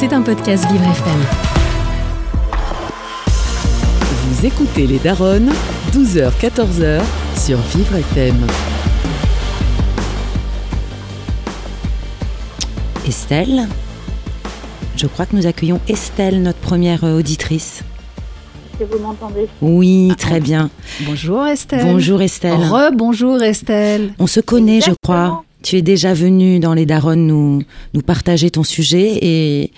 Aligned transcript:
C'est 0.00 0.14
un 0.14 0.22
podcast 0.22 0.64
Vivre 0.72 0.84
FM. 0.84 1.20
Vous 4.24 4.46
écoutez 4.46 4.86
les 4.86 4.98
Daronnes, 4.98 5.52
12h-14h 5.92 7.02
sur 7.36 7.58
Vivre 7.58 7.96
FM. 7.96 8.46
Estelle 13.06 13.68
Je 14.96 15.06
crois 15.06 15.26
que 15.26 15.36
nous 15.36 15.46
accueillons 15.46 15.82
Estelle, 15.86 16.40
notre 16.40 16.60
première 16.60 17.04
euh, 17.04 17.18
auditrice. 17.18 17.82
que 18.78 18.84
vous 18.84 19.00
m'entendez? 19.00 19.48
Oui, 19.60 20.14
très 20.16 20.40
bien. 20.40 20.70
Bonjour 21.02 21.46
Estelle. 21.46 21.84
Bonjour 21.84 22.22
Estelle. 22.22 22.54
Re-bonjour 22.54 23.42
Estelle. 23.42 24.14
On 24.18 24.26
se 24.26 24.40
connaît, 24.40 24.80
je 24.80 24.92
crois. 25.02 25.44
Tu 25.62 25.76
es 25.76 25.82
déjà 25.82 26.14
venue 26.14 26.58
dans 26.58 26.74
les 26.74 26.86
Daronnes 26.86 27.26
nous, 27.26 27.62
nous 27.94 28.02
partager 28.02 28.50
ton 28.50 28.62
sujet 28.62 29.18
et, 29.20 29.70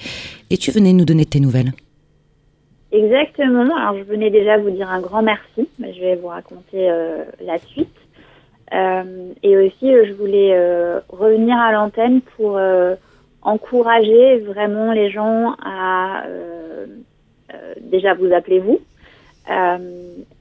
et 0.51 0.57
tu 0.57 0.71
venais 0.71 0.93
nous 0.93 1.05
donner 1.05 1.25
tes 1.25 1.41
nouvelles. 1.41 1.72
Exactement. 2.93 3.75
Alors, 3.75 3.96
je 3.96 4.05
venais 4.05 4.31
déjà 4.31 4.58
vous 4.58 4.71
dire 4.71 4.89
un 4.91 5.00
grand 5.00 5.22
merci. 5.22 5.68
mais 5.79 5.95
Je 5.95 6.00
vais 6.00 6.17
vous 6.17 6.29
raconter 6.29 6.91
euh, 6.91 7.25
la 7.41 7.58
suite. 7.58 7.89
Euh, 8.75 9.32
et 9.43 9.57
aussi, 9.57 9.93
euh, 9.93 10.05
je 10.07 10.13
voulais 10.13 10.55
revenir 11.08 11.57
à 11.57 11.72
l'antenne 11.72 12.21
pour 12.36 12.61
encourager 13.43 14.39
vraiment 14.39 14.93
les 14.93 15.11
gens 15.11 15.57
à 15.64 16.25
déjà 17.80 18.14
vous 18.14 18.33
appeler 18.33 18.61
vous 18.61 18.80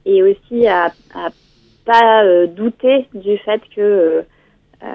et 0.06 0.22
aussi 0.22 0.66
à, 0.66 0.92
à 1.14 1.28
pas 1.84 2.46
douter 2.46 3.06
du 3.12 3.36
fait 3.38 3.60
que 3.74 4.24
euh, 4.84 4.86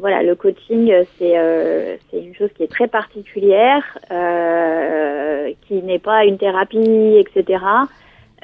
voilà 0.00 0.22
le 0.22 0.34
coaching 0.34 0.90
euh, 0.90 1.04
c'est 1.18 1.36
euh, 1.36 1.96
c'est 2.10 2.20
une 2.20 2.34
chose 2.34 2.50
qui 2.56 2.62
est 2.62 2.70
très 2.70 2.88
particulière 2.88 3.82
euh, 4.10 5.50
qui 5.66 5.74
n'est 5.82 5.98
pas 5.98 6.24
une 6.24 6.38
thérapie 6.38 7.16
etc 7.18 7.62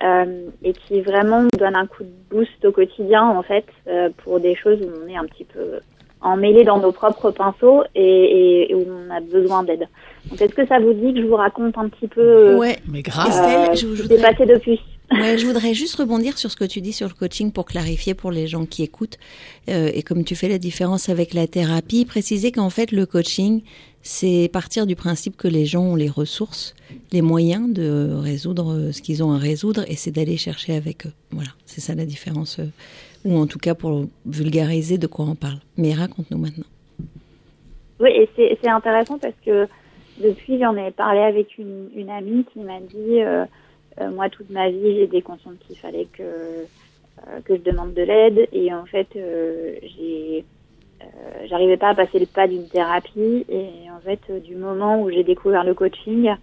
euh, 0.03 0.25
et 0.63 0.73
qui 0.73 1.01
vraiment 1.01 1.45
donne 1.59 1.77
un 1.77 1.87
coup 1.87 2.05
de 2.05 2.11
boost 2.31 2.65
au 2.65 2.73
quotidien 2.73 3.23
en 3.27 3.43
fait 3.43 3.65
euh, 3.89 4.09
pour 4.25 4.41
des 4.41 4.55
choses 4.55 4.79
où 4.83 4.89
on 5.05 5.09
est 5.09 5.17
un 5.17 5.25
petit 5.25 5.45
peu 5.45 5.81
emmêlé 6.23 6.65
dans 6.65 6.79
nos 6.79 6.93
propres 6.93 7.31
pinceaux 7.31 7.83
et, 7.95 8.03
et- 8.05 8.71
et 8.73 8.75
où 8.75 8.85
on 8.91 9.11
a 9.11 9.21
besoin 9.21 9.63
d'aide. 9.63 9.87
Donc 10.29 10.41
est-ce 10.43 10.55
que 10.55 10.67
ça 10.67 10.79
vous 10.79 10.93
dit 10.93 11.15
que 11.15 11.21
je 11.23 11.27
vous 11.27 11.37
raconte 11.37 11.79
un 11.79 11.89
petit 11.89 12.09
peu 12.09 12.57
Ouais, 12.57 12.77
Mais 12.93 13.01
grave. 13.01 13.29
Estelle, 13.29 13.75
je, 13.75 13.87
je 13.95 14.03
ce 14.03 14.03
qui 14.03 14.09
s'est 14.09 14.15
voudrais, 14.17 14.33
passé 14.35 14.45
depuis 14.47 14.81
ouais, 15.13 15.39
je 15.39 15.47
voudrais 15.47 15.75
juste 15.75 15.97
rebondir 15.97 16.39
sur 16.39 16.51
ce 16.51 16.57
que 16.57 16.65
tu 16.65 16.81
dis 16.81 16.93
sur 16.93 17.09
le 17.09 17.15
coaching 17.15 17.53
pour 17.53 17.65
clarifier 17.67 18.15
pour 18.15 18.31
les 18.31 18.47
gens 18.47 18.67
qui 18.67 18.83
écoutent. 18.83 19.19
Euh, 19.69 19.91
et 19.93 20.03
comme 20.03 20.25
tu 20.25 20.35
fais 20.35 20.49
la 20.49 20.59
différence 20.59 21.09
avec 21.09 21.35
la 21.35 21.47
thérapie, 21.47 22.05
préciser 22.05 22.53
qu'en 22.53 22.71
fait, 22.71 22.93
le 22.93 23.07
coaching, 23.07 23.63
c'est 24.03 24.49
partir 24.53 24.87
du 24.87 24.97
principe 24.97 25.37
que 25.37 25.49
les 25.49 25.67
gens 25.67 25.83
ont 25.83 25.97
les 25.97 26.09
ressources, 26.09 26.75
les 27.13 27.23
moyens 27.23 27.73
de 27.73 28.11
résoudre 28.15 28.73
euh, 28.73 28.93
ce 28.93 29.03
qu'ils 29.03 29.23
ont 29.23 29.33
à 29.33 29.39
résoudre 29.39 29.85
et 29.89 29.97
c'est 29.97 30.11
d'aller 30.11 30.37
chercher 30.37 30.75
avec 30.75 31.07
eux. 31.07 31.13
Voilà, 31.31 31.51
c'est 31.67 31.81
ça 31.81 31.95
la 31.95 32.07
différence. 32.07 32.59
euh, 32.59 32.67
ou 33.25 33.37
en 33.37 33.47
tout 33.47 33.59
cas 33.59 33.75
pour 33.75 34.07
vulgariser 34.25 34.97
de 34.97 35.07
quoi 35.07 35.27
on 35.27 35.35
parle. 35.35 35.59
Mais 35.77 35.93
raconte-nous 35.93 36.39
maintenant. 36.39 36.65
Oui, 38.01 38.11
et 38.11 38.29
c'est 38.37 38.69
intéressant 38.69 39.19
parce 39.19 39.35
que 39.45 39.69
depuis, 40.23 40.59
j'en 40.59 40.75
ai 40.77 40.91
parlé 40.91 41.21
avec 41.21 41.59
une, 41.59 42.09
amie 42.09 42.47
qui 42.51 42.61
m'a 42.61 42.81
dit, 42.81 43.21
moi, 44.09 44.29
toute 44.31 44.51
ma 44.51 44.71
vie, 44.71 44.95
j'ai 44.95 45.03
été 45.05 45.23
consciente 45.23 45.59
qu'il 45.61 45.77
fallait 45.79 46.07
que, 46.07 46.23
euh, 46.23 47.41
que 47.45 47.57
je 47.57 47.61
demande 47.63 47.93
de 47.95 48.03
l'aide. 48.03 48.49
Et 48.53 48.73
en 48.73 48.87
fait, 48.87 49.09
euh, 49.17 49.75
j'ai, 49.83 50.45
euh, 51.03 51.47
j'arrivais 51.47 51.77
pas 51.77 51.91
à 51.91 51.95
passer 51.95 52.19
le 52.19 52.27
pas 52.27 52.47
d'une 52.49 52.69
thérapie. 52.69 53.45
Et 53.49 53.91
en 53.91 54.01
fait, 54.01 54.21
euh, 54.31 54.41
du 54.41 54.57
moment 54.57 55.03
où 55.03 55.11
j'ai 55.11 55.25
découvert 55.25 55.65
le 55.65 55.75
coaching, 55.75 56.35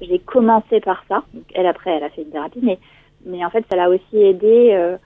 j'ai 0.00 0.18
commencé 0.18 0.80
par 0.80 1.04
ça. 1.08 1.24
Donc, 1.32 1.44
elle, 1.54 1.66
après, 1.66 1.90
elle 1.92 2.04
a 2.04 2.10
fait 2.10 2.22
une 2.22 2.30
thérapie. 2.30 2.60
Mais, 2.62 2.78
mais 3.24 3.44
en 3.44 3.50
fait, 3.50 3.64
ça 3.70 3.76
l'a 3.76 3.88
aussi 3.88 4.16
aidé 4.18 4.70
euh, 4.72 4.96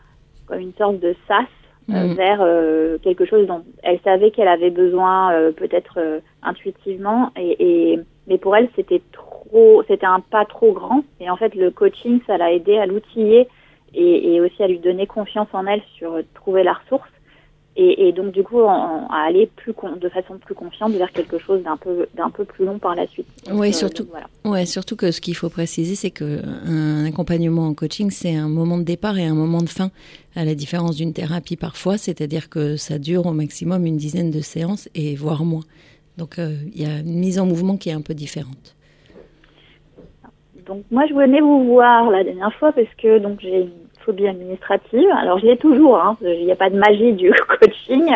comme 0.47 0.61
une 0.61 0.75
sorte 0.75 0.99
de 1.01 1.15
sas 1.27 1.47
euh, 1.91 2.07
Mhm. 2.07 2.15
vers 2.17 2.39
euh, 2.43 2.99
quelque 2.99 3.25
chose 3.25 3.47
dont 3.47 3.65
elle 3.83 3.99
savait 4.01 4.31
qu'elle 4.31 4.49
avait 4.49 4.71
besoin 4.71 5.33
euh, 5.33 5.53
peut-être 5.53 5.95
euh, 5.99 6.21
intuitivement 6.43 7.31
et, 7.37 7.93
et 7.93 8.01
mais 8.27 8.37
pour 8.37 8.55
elle 8.55 8.69
c'était 8.77 9.01
trop 9.13 9.28
c'était 9.89 10.07
un 10.07 10.21
pas 10.21 10.45
trop 10.45 10.73
grand 10.73 11.03
et 11.21 11.31
en 11.31 11.37
fait 11.37 11.55
le 11.55 11.71
coaching 11.71 12.21
ça 12.27 12.37
l'a 12.37 12.53
aidé 12.53 12.77
à 12.79 12.87
l'outiller 12.87 13.49
et, 13.95 14.35
et 14.35 14.41
aussi 14.41 14.63
à 14.63 14.69
lui 14.69 14.79
donner 14.79 15.07
confiance 15.07 15.49
en 15.53 15.67
elle 15.67 15.83
sur 15.97 16.13
euh, 16.13 16.23
trouver 16.35 16.63
la 16.63 16.75
ressource 16.75 17.09
et, 17.77 18.09
et 18.09 18.13
donc 18.13 18.33
du 18.33 18.43
coup 18.43 18.61
en- 18.61 19.07
à 19.09 19.25
aller 19.29 19.47
plus 19.57 19.73
con- 19.73 19.97
de 19.97 20.09
façon 20.09 20.37
plus 20.39 20.55
confiante 20.55 20.93
vers 20.93 21.11
quelque 21.13 21.39
chose 21.39 21.63
d'un 21.63 21.77
peu 21.77 22.07
d'un 22.15 22.29
peu 22.29 22.45
plus 22.45 22.65
long 22.67 22.79
par 22.79 22.95
la 22.95 23.07
suite. 23.07 23.27
Oui, 23.53 23.69
euh, 23.69 23.73
surtout. 23.73 24.03
donc 24.03 24.11
voilà. 24.13 24.27
Ouais, 24.45 24.67
surtout 24.67 24.97
que 24.97 25.11
ce 25.13 25.21
qu'il 25.21 25.35
faut 25.37 25.49
préciser, 25.49 25.95
c'est 25.95 26.11
que 26.11 26.41
un 26.67 27.05
accompagnement 27.07 27.67
en 27.69 27.75
coaching, 27.75 28.11
c'est 28.11 28.35
un 28.35 28.49
moment 28.49 28.79
de 28.79 28.83
départ 28.83 29.17
et 29.19 29.25
un 29.25 29.35
moment 29.35 29.63
de 29.63 29.69
fin, 29.69 29.91
à 30.37 30.45
la 30.45 30.55
différence 30.55 30.97
d'une 30.97 31.13
thérapie 31.13 31.57
parfois, 31.57 31.97
c'est-à-dire 31.99 32.49
que 32.51 32.77
ça 32.77 32.99
dure 32.99 33.27
au 33.27 33.33
maximum 33.33 33.87
une 33.87 33.97
dizaine 33.97 34.31
de 34.31 34.41
séances 34.41 34.89
et 34.95 35.15
voire 35.15 35.45
moins. 35.45 35.63
Donc 36.19 36.39
euh, 36.41 36.57
il 36.75 36.83
y 36.83 36.85
a 36.85 36.99
une 36.99 37.19
mise 37.21 37.39
en 37.39 37.47
mouvement 37.47 37.77
qui 37.77 37.89
est 37.91 37.93
un 37.93 38.01
peu 38.03 38.13
différente. 38.15 38.75
Donc 40.69 40.83
moi 40.91 41.05
je 41.09 41.15
venais 41.15 41.41
vous 41.41 41.65
voir 41.65 42.11
la 42.11 42.23
dernière 42.25 42.53
fois 42.55 42.73
parce 42.73 42.93
que 43.03 43.19
donc 43.19 43.41
j'ai 43.41 43.63
une 43.63 43.71
phobie 44.05 44.29
administrative. 44.29 45.09
Alors 45.17 45.39
je 45.39 45.47
l'ai 45.47 45.57
toujours, 45.57 45.99
hein, 45.99 46.17
il 46.23 46.45
n'y 46.45 46.53
a 46.53 46.57
pas 46.57 46.71
de 46.71 46.77
magie 46.79 47.13
du 47.15 47.33
coaching. 47.61 48.15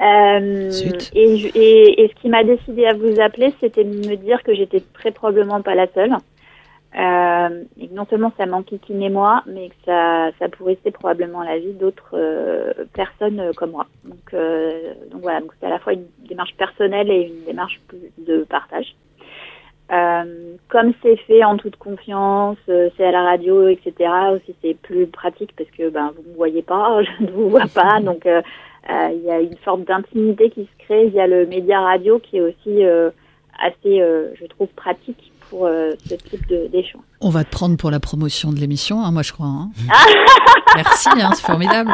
Euh, 0.00 0.70
et, 1.14 1.36
je- 1.38 1.48
et, 1.54 2.04
et 2.04 2.08
ce 2.08 2.14
qui 2.20 2.28
m'a 2.28 2.42
décidé 2.44 2.86
à 2.86 2.94
vous 2.94 3.20
appeler, 3.20 3.52
c'était 3.60 3.84
de 3.84 4.08
me 4.08 4.16
dire 4.16 4.42
que 4.42 4.54
j'étais 4.54 4.82
très 4.94 5.10
probablement 5.12 5.60
pas 5.62 5.74
la 5.74 5.86
seule. 5.92 6.14
Euh, 6.96 7.64
et 7.80 7.88
que 7.88 7.94
non 7.94 8.06
seulement 8.08 8.32
ça 8.38 8.46
m'enquiquinait 8.46 9.08
moi, 9.10 9.42
mais 9.46 9.68
que 9.68 9.74
ça, 9.84 10.30
ça 10.38 10.48
pourrissait 10.48 10.92
probablement 10.92 11.42
la 11.42 11.58
vie 11.58 11.72
d'autres 11.72 12.14
euh, 12.14 12.72
personnes 12.92 13.50
comme 13.56 13.72
moi. 13.72 13.86
Donc, 14.04 14.32
donc 15.10 15.22
voilà, 15.22 15.40
donc 15.40 15.50
c'est 15.58 15.66
à 15.66 15.70
la 15.70 15.80
fois 15.80 15.92
une 15.94 16.06
démarche 16.28 16.54
personnelle 16.56 17.10
et 17.10 17.32
une 17.36 17.44
démarche 17.46 17.80
plus 17.88 17.98
de 18.18 18.44
partage. 18.44 18.94
Euh, 19.94 20.24
comme 20.68 20.92
c'est 21.02 21.16
fait 21.26 21.44
en 21.44 21.56
toute 21.56 21.76
confiance, 21.76 22.56
euh, 22.68 22.88
c'est 22.96 23.04
à 23.04 23.12
la 23.12 23.22
radio, 23.22 23.68
etc. 23.68 23.92
Aussi, 24.34 24.54
c'est 24.62 24.74
plus 24.80 25.06
pratique 25.06 25.50
parce 25.56 25.70
que 25.70 25.88
ben 25.88 26.10
vous 26.16 26.30
me 26.30 26.36
voyez 26.36 26.62
pas, 26.62 27.00
je 27.20 27.24
ne 27.24 27.30
vous 27.30 27.48
vois 27.50 27.66
pas, 27.72 28.00
donc 28.02 28.26
euh, 28.26 28.42
euh, 28.90 29.08
il 29.12 29.22
y 29.22 29.30
a 29.30 29.40
une 29.40 29.56
sorte 29.64 29.84
d'intimité 29.84 30.50
qui 30.50 30.62
se 30.64 30.84
crée 30.84 31.08
via 31.08 31.26
le 31.26 31.46
média 31.46 31.80
radio 31.80 32.18
qui 32.18 32.38
est 32.38 32.40
aussi 32.40 32.82
assez, 33.62 34.02
je 34.40 34.46
trouve, 34.46 34.68
pratique 34.74 35.30
pour 35.48 35.68
ce 35.68 36.14
type 36.14 36.46
de- 36.48 36.66
d'échange. 36.68 37.02
On 37.20 37.28
va 37.30 37.44
te 37.44 37.50
prendre 37.50 37.76
pour 37.76 37.90
la 37.90 38.00
promotion 38.00 38.50
de 38.52 38.56
l'émission, 38.58 38.96
hein, 39.04 39.12
moi 39.12 39.22
je 39.22 39.32
crois. 39.32 39.46
hein. 39.46 39.68
Merci, 40.76 41.08
hein, 41.20 41.30
c'est 41.34 41.46
formidable. 41.46 41.92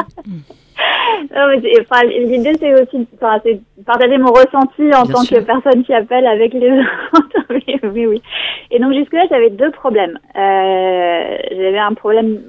Enfin, 1.81 2.03
L'idée, 2.07 2.53
c'est 2.59 2.73
aussi 2.81 3.07
enfin, 3.15 3.37
de 3.45 3.59
partager 3.85 4.17
mon 4.17 4.31
ressenti 4.31 4.81
en 4.95 5.03
Bien 5.03 5.13
tant 5.13 5.21
sûr. 5.21 5.37
que 5.37 5.43
personne 5.43 5.83
qui 5.83 5.93
appelle 5.93 6.25
avec 6.25 6.53
les 6.53 6.71
autres. 6.71 7.30
oui, 7.93 8.05
oui. 8.05 8.21
Et 8.69 8.79
donc, 8.79 8.93
jusque-là, 8.93 9.25
j'avais 9.29 9.49
deux 9.49 9.71
problèmes. 9.71 10.19
Euh, 10.35 11.37
j'avais 11.51 11.79
un 11.79 11.93
problème, 11.93 12.41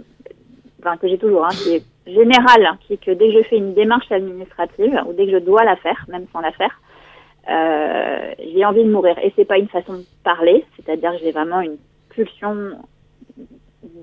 que 1.01 1.09
j'ai 1.09 1.19
toujours, 1.19 1.45
hein, 1.45 1.51
qui 1.51 1.77
est 1.77 1.85
général, 2.07 2.67
hein, 2.67 2.79
qui 2.81 2.95
est 2.95 3.05
que 3.05 3.13
dès 3.13 3.29
que 3.29 3.39
je 3.39 3.43
fais 3.45 3.57
une 3.57 3.75
démarche 3.75 4.11
administrative, 4.11 5.01
ou 5.07 5.13
dès 5.13 5.27
que 5.27 5.33
je 5.33 5.39
dois 5.39 5.65
la 5.65 5.77
faire, 5.77 6.05
même 6.09 6.27
sans 6.33 6.41
la 6.41 6.53
faire, 6.53 6.81
euh, 7.49 8.33
j'ai 8.53 8.65
envie 8.65 8.85
de 8.85 8.91
mourir. 8.91 9.17
Et 9.23 9.33
c'est 9.37 9.45
pas 9.45 9.59
une 9.59 9.69
façon 9.69 9.95
de 9.95 10.05
parler, 10.25 10.65
c'est-à-dire 10.77 11.13
que 11.13 11.19
j'ai 11.19 11.33
vraiment 11.33 11.61
une 11.61 11.77
pulsion 12.11 12.73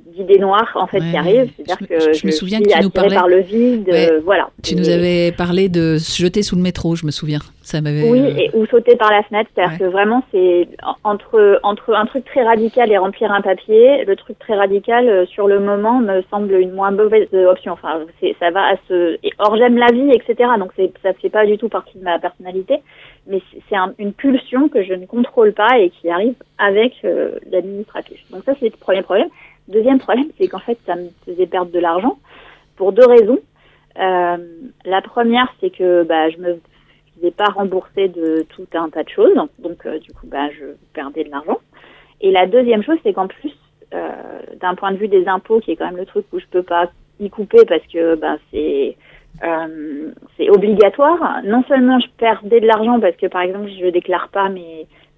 d'idées 0.08 0.40
noires 0.40 0.72
en 0.76 0.88
fait 0.88 1.00
qui 1.00 1.12
Ouais, 1.12 1.18
arrive, 1.18 1.52
c'est-à-dire 1.56 1.88
que 1.88 2.14
je 2.14 2.26
me 2.28 2.32
souviens 2.32 2.60
que 2.60 2.68
tu 2.70 2.82
nous 2.84 2.90
parlais- 2.90 3.16
par 3.16 3.28
le 3.30 3.40
vide, 3.40 3.88
Ouais. 3.90 4.12
euh, 4.12 4.20
voilà. 4.24 4.50
Tu 4.64 4.76
nous 4.76 4.90
Et- 4.90 4.94
avais 4.94 5.32
parlé 5.32 5.70
de 5.70 5.98
se 5.98 6.22
jeter 6.22 6.44
sous 6.44 6.56
le 6.58 6.62
métro, 6.62 6.96
je 6.96 7.06
me 7.06 7.12
souviens. 7.12 7.40
Ça 7.62 7.80
m'avait. 7.82 8.10
Oui, 8.10 8.20
euh, 8.20 8.34
et, 8.38 8.50
ou 8.56 8.66
sauter 8.66 8.96
par 8.96 9.12
la 9.12 9.22
fenêtre, 9.24 9.50
c'est-à-dire 9.56 9.74
Ouais. 9.74 9.80
que 9.86 9.92
vraiment 9.92 10.24
c'est 10.32 10.68
en- 10.84 10.96
entre 11.12 11.60
entre 11.64 11.94
un 11.94 12.06
truc 12.08 12.26
très 12.26 12.44
radical 12.44 12.92
et 12.92 12.98
remplir 12.98 13.32
un 13.32 13.42
papier, 13.42 14.04
le 14.06 14.16
truc 14.16 14.38
très 14.40 14.56
radical 14.56 15.08
euh, 15.08 15.26
sur 15.28 15.48
le 15.48 15.60
moment 15.60 16.00
me 16.00 16.22
semble 16.32 16.54
une 16.56 16.72
moins 16.72 16.92
mauvaise 16.92 17.28
option. 17.34 17.74
Enfin, 17.74 18.00
c'est 18.20 18.36
ça 18.40 18.50
va 18.52 18.62
à 18.72 18.76
ce 18.88 19.18
et 19.24 19.32
or 19.38 19.56
j'aime 19.58 19.78
la 19.78 19.92
vie, 19.94 20.10
etc. 20.12 20.50
Donc 20.58 20.72
c'est 20.76 20.92
ça 21.04 21.14
fait 21.14 21.30
pas 21.30 21.46
du 21.46 21.58
tout 21.58 21.70
partie 21.70 21.98
de 22.00 22.04
ma 22.04 22.18
personnalité, 22.20 22.78
mais 23.28 23.40
c'est- 23.52 23.60
c'est 23.70 23.76
un- 23.76 23.94
une 24.00 24.14
pulsion 24.14 24.68
que 24.68 24.84
je 24.84 24.94
ne 24.94 25.06
contrôle 25.06 25.54
pas 25.54 25.78
et 25.80 25.92
qui 25.92 26.10
arrive 26.10 26.34
avec 26.58 26.94
euh, 27.06 27.32
l'administratif. 27.52 28.20
Donc 28.32 28.44
ça 28.46 28.54
c'est 28.60 28.66
le 28.66 28.78
premier 28.80 29.04
problème. 29.04 29.28
Deuxième 29.70 30.00
problème, 30.00 30.28
c'est 30.38 30.48
qu'en 30.48 30.60
fait 30.60 30.78
ça 30.86 30.96
me 30.96 31.10
faisait 31.26 31.48
perdre 31.48 31.72
de 31.72 31.80
l'argent 31.80 32.18
pour 32.76 32.92
deux 32.92 33.06
raisons. 33.06 33.40
Euh, 34.00 34.38
la 34.86 35.02
première, 35.02 35.54
c'est 35.60 35.70
que 35.70 36.04
bah, 36.04 36.30
je 36.30 36.38
me 36.38 36.60
faisais 37.16 37.32
pas 37.32 37.46
rembourser 37.46 38.08
de 38.08 38.46
tout 38.50 38.68
un 38.74 38.90
tas 38.90 39.04
de 39.04 39.10
choses, 39.10 39.36
donc 39.60 39.86
euh, 39.86 40.00
du 40.00 40.12
coup, 40.12 40.26
bah, 40.26 40.50
je 40.58 40.66
perdais 40.94 41.24
de 41.24 41.30
l'argent. 41.30 41.60
Et 42.22 42.32
la 42.32 42.48
deuxième 42.48 42.84
chose, 42.84 42.98
c'est 43.04 43.14
qu'en 43.14 43.28
plus, 43.28 43.54
euh, 43.94 44.10
d'un 44.60 44.76
point 44.76 44.92
de 44.92 44.98
vue 44.98 45.08
des 45.08 45.28
impôts, 45.28 45.60
qui 45.60 45.72
est 45.72 45.76
quand 45.76 45.86
même 45.86 45.98
le 45.98 46.06
truc 46.06 46.26
où 46.32 46.40
je 46.40 46.46
peux 46.50 46.64
pas 46.64 46.90
y 47.20 47.30
couper 47.30 47.66
parce 47.66 47.86
que 47.92 48.16
bah, 48.16 48.38
c'est 48.52 48.96
obligatoire. 50.50 51.42
Non 51.44 51.64
seulement 51.68 52.00
je 52.00 52.08
perdais 52.18 52.62
de 52.62 52.68
l'argent 52.68 53.00
parce 53.00 53.16
que 53.18 53.28
par 53.28 53.42
exemple 53.42 53.70
je 53.70 53.88
déclare 53.88 54.30
pas 54.30 54.50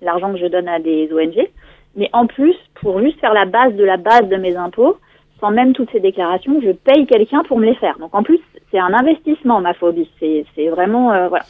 l'argent 0.01 0.33
que 0.33 0.39
je 0.39 0.48
donne 0.48 0.68
à 0.68 0.80
des 0.80 1.09
ONG, 1.13 1.48
mais 1.96 2.10
en 2.14 2.28
plus, 2.28 2.56
pour 2.76 3.00
juste 3.02 3.20
faire 3.20 3.34
la 3.34 3.46
base 3.46 3.74
de 3.76 3.84
la 3.84 3.98
base 3.98 4.28
de 4.28 4.38
mes 4.38 4.56
impôts, 4.56 4.98
sans 5.40 5.52
même 5.52 5.74
toutes 5.74 5.92
ces 5.92 6.00
déclarations, 6.00 6.62
je 6.62 6.72
paye 6.72 7.06
quelqu'un 7.06 7.44
pour 7.44 7.58
me 7.58 7.66
les 7.66 7.76
faire. 7.76 7.98
Donc 8.00 8.14
en 8.14 8.24
plus, 8.24 8.40
c'est 8.70 8.80
un 8.80 8.94
investissement, 8.94 9.60
ma 9.60 9.74
phobie. 9.74 10.10
C'est, 10.20 10.68
vraiment, 10.70 11.12
euh, 11.12 11.28
voilà. 11.28 11.44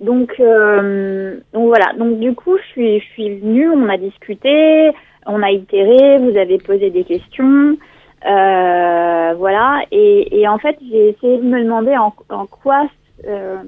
Donc, 0.00 0.34
euh, 0.40 1.38
donc 1.52 1.66
voilà. 1.66 1.92
Donc 1.98 2.18
du 2.20 2.34
coup, 2.34 2.56
je 2.56 2.66
suis, 2.68 3.00
je 3.00 3.04
suis 3.06 3.38
venue, 3.40 3.68
on 3.68 3.88
a 3.88 3.96
discuté, 3.96 4.90
on 5.26 5.42
a 5.42 5.50
itéré, 5.50 6.18
vous 6.18 6.36
avez 6.38 6.58
posé 6.58 6.90
des 6.90 7.04
questions, 7.04 7.76
euh, 8.26 9.34
voilà. 9.36 9.82
Et, 9.90 10.40
et, 10.40 10.48
en 10.48 10.58
fait, 10.58 10.76
j'ai 10.90 11.10
essayé 11.10 11.38
de 11.38 11.44
me 11.44 11.62
demander 11.62 11.96
en, 11.96 12.12
en 12.30 12.46
quoi, 12.46 12.88
euh, 13.26 13.62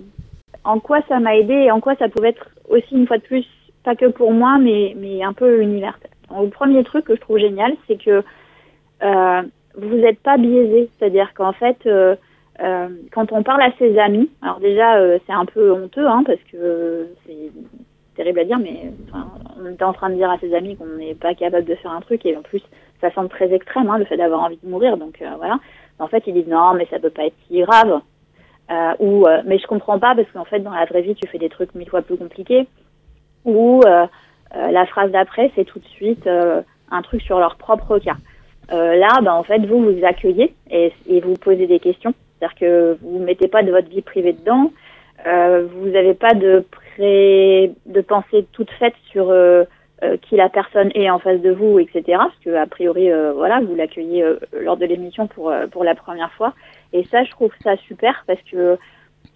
en 0.65 0.81
quoi 0.81 1.01
ça 1.09 1.21
m'a 1.21 1.37
aidé 1.37 1.55
et 1.55 1.71
en 1.71 1.81
quoi 1.81 1.95
ça 1.97 2.09
pouvait 2.09 2.31
être 2.31 2.49
aussi 2.69 2.95
une 2.95 3.07
fois 3.07 3.19
de 3.19 3.23
plus, 3.23 3.47
pas 3.85 3.97
que 3.97 4.07
pour 4.07 4.33
moi, 4.33 4.59
mais 4.59 4.95
mais 4.97 5.23
un 5.23 5.33
peu 5.33 5.63
universel. 5.63 6.11
Donc, 6.31 6.45
le 6.45 6.51
premier 6.51 6.85
truc 6.85 7.07
que 7.07 7.17
je 7.17 7.21
trouve 7.21 7.39
génial, 7.39 7.75
c'est 7.87 8.03
que 8.03 8.23
euh, 9.03 9.43
vous 9.77 9.97
n'êtes 9.97 10.21
pas 10.21 10.37
biaisé, 10.37 10.91
c'est-à-dire 10.99 11.33
qu'en 11.35 11.53
fait 11.53 11.79
euh, 11.87 12.17
euh, 12.61 12.89
quand 13.13 13.33
on 13.33 13.43
parle 13.43 13.63
à 13.63 13.73
ses 13.79 13.99
amis, 13.99 14.29
alors 14.43 14.61
déjà 14.61 14.99
c'est 15.27 15.33
un 15.33 15.47
peu 15.47 15.73
honteux 15.73 16.07
hein, 16.07 16.23
parce 16.27 16.41
que 16.53 17.09
c'est 17.27 17.53
terrible 18.17 18.41
à 18.41 18.45
dire, 18.45 18.59
mais 18.59 18.93
on 19.59 19.71
était 19.71 19.85
en 19.85 19.93
train 19.93 20.11
de 20.11 20.17
dire 20.17 20.31
à 20.31 20.39
ses 20.39 20.55
amis 20.55 20.77
qu'on 20.77 20.99
n'est 20.99 21.15
pas 21.15 21.35
capable 21.35 21.65
de 21.65 21.75
faire 21.77 21.93
un 21.93 22.01
truc 22.01 22.27
et 22.27 22.37
en 22.37 22.43
plus 22.43 22.63
ça 23.01 23.11
semble 23.13 23.31
très 23.31 23.53
extrême 23.55 23.89
hein, 23.89 23.99
le 23.99 24.05
fait 24.05 24.19
d'avoir 24.19 24.43
envie 24.43 24.59
de 24.63 24.69
mourir, 24.69 24.99
donc 24.99 25.23
voilà. 25.39 25.59
En 25.99 26.09
fait 26.09 26.25
ils 26.27 26.35
disent 26.35 26.49
non 26.49 26.75
mais 26.75 26.87
ça 26.91 26.99
peut 26.99 27.11
pas 27.11 27.27
être 27.27 27.37
si 27.47 27.61
grave 27.61 28.01
ou 28.99 29.27
mais 29.47 29.59
je 29.59 29.67
comprends 29.67 29.99
pas 29.99 30.15
parce 30.15 30.31
qu'en 30.33 30.45
fait 30.45 30.61
dans 30.61 30.75
la 30.75 30.85
vraie 30.85 31.03
vie 31.03 31.15
tu 31.15 31.27
fais 31.29 31.39
des 31.39 31.49
trucs 31.49 31.75
mille 31.75 31.89
fois 31.89 32.03
plus 32.03 32.19
compliqués 32.19 32.67
ou 33.45 33.83
la 33.83 34.87
phrase 34.87 35.11
d'après 35.11 35.51
c'est 35.55 35.65
tout 35.65 35.79
de 35.79 35.87
suite 35.87 36.29
un 36.29 37.03
truc 37.03 37.23
sur 37.23 37.39
leur 37.39 37.57
propre 37.57 37.99
cas. 37.99 38.17
là, 38.71 39.21
bah, 39.23 39.35
en 39.35 39.43
fait, 39.43 39.65
vous 39.67 39.81
vous 39.81 40.05
accueillez 40.05 40.55
et, 40.71 40.93
vous 41.21 41.35
posez 41.35 41.67
des 41.67 41.81
questions. 41.81 42.15
C'est-à-dire 42.39 42.57
que 42.59 42.99
vous 43.03 43.19
ne 43.19 43.25
mettez 43.25 43.49
pas 43.49 43.63
de 43.63 43.71
votre 43.71 43.89
vie 43.89 44.03
privée 44.03 44.33
dedans, 44.33 44.73
euh, 45.27 45.67
vous 45.75 45.89
n'avez 45.89 46.15
pas 46.15 46.35
de 46.35 46.65
pré... 46.71 47.73
de 47.87 48.01
pensée 48.01 48.47
toute 48.53 48.71
faite 48.73 48.95
sur 49.11 49.31
euh, 49.31 49.65
euh, 50.03 50.17
qui 50.17 50.37
la 50.37 50.49
personne 50.49 50.91
est 50.95 51.11
en 51.11 51.19
face 51.19 51.41
de 51.41 51.51
vous, 51.51 51.79
etc. 51.79 52.03
Parce 52.07 52.39
que 52.43 52.55
a 52.55 52.67
priori, 52.67 53.11
euh, 53.11 53.33
voilà, 53.35 53.61
vous 53.61 53.75
l'accueillez 53.75 54.23
euh, 54.23 54.39
lors 54.53 54.77
de 54.77 54.87
l'émission 54.87 55.27
pour 55.27 55.51
euh, 55.51 55.67
pour 55.67 55.85
la 55.85 55.95
première 55.95 56.33
fois. 56.33 56.55
Et 56.93 57.05
ça, 57.05 57.23
je 57.25 57.31
trouve 57.31 57.53
ça 57.63 57.77
super 57.77 58.25
parce 58.27 58.41
que 58.51 58.79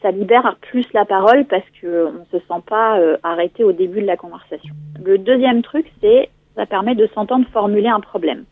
ça 0.05 0.11
libère 0.11 0.57
plus 0.61 0.87
la 0.93 1.07
parole 1.07 1.47
parce 1.47 1.65
que 1.81 2.09
on 2.09 2.27
se 2.31 2.39
sent 2.39 2.63
pas 2.67 3.01
arrêté 3.23 3.65
au 3.65 3.73
début 3.73 4.03
de 4.03 4.07
la 4.07 4.19
conversation. 4.19 4.75
Le 5.03 5.17
deuxième 5.17 5.63
truc, 5.63 5.91
c'est 6.03 6.29
ça 6.57 6.67
permet 6.67 6.95
de 6.95 7.07
s'entendre 7.15 7.47
formuler 7.53 7.89
un 7.89 8.01
problème. 8.01 8.45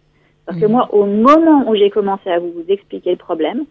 Parce 0.47 0.59
que 0.59 0.67
moi, 0.67 0.89
au 0.93 1.05
moment 1.05 1.69
où 1.69 1.77
j'ai 1.77 1.91
commencé 1.91 2.29
à 2.31 2.39
vous 2.39 2.65
expliquer 2.69 3.11
le 3.11 3.17
problème, 3.17 3.65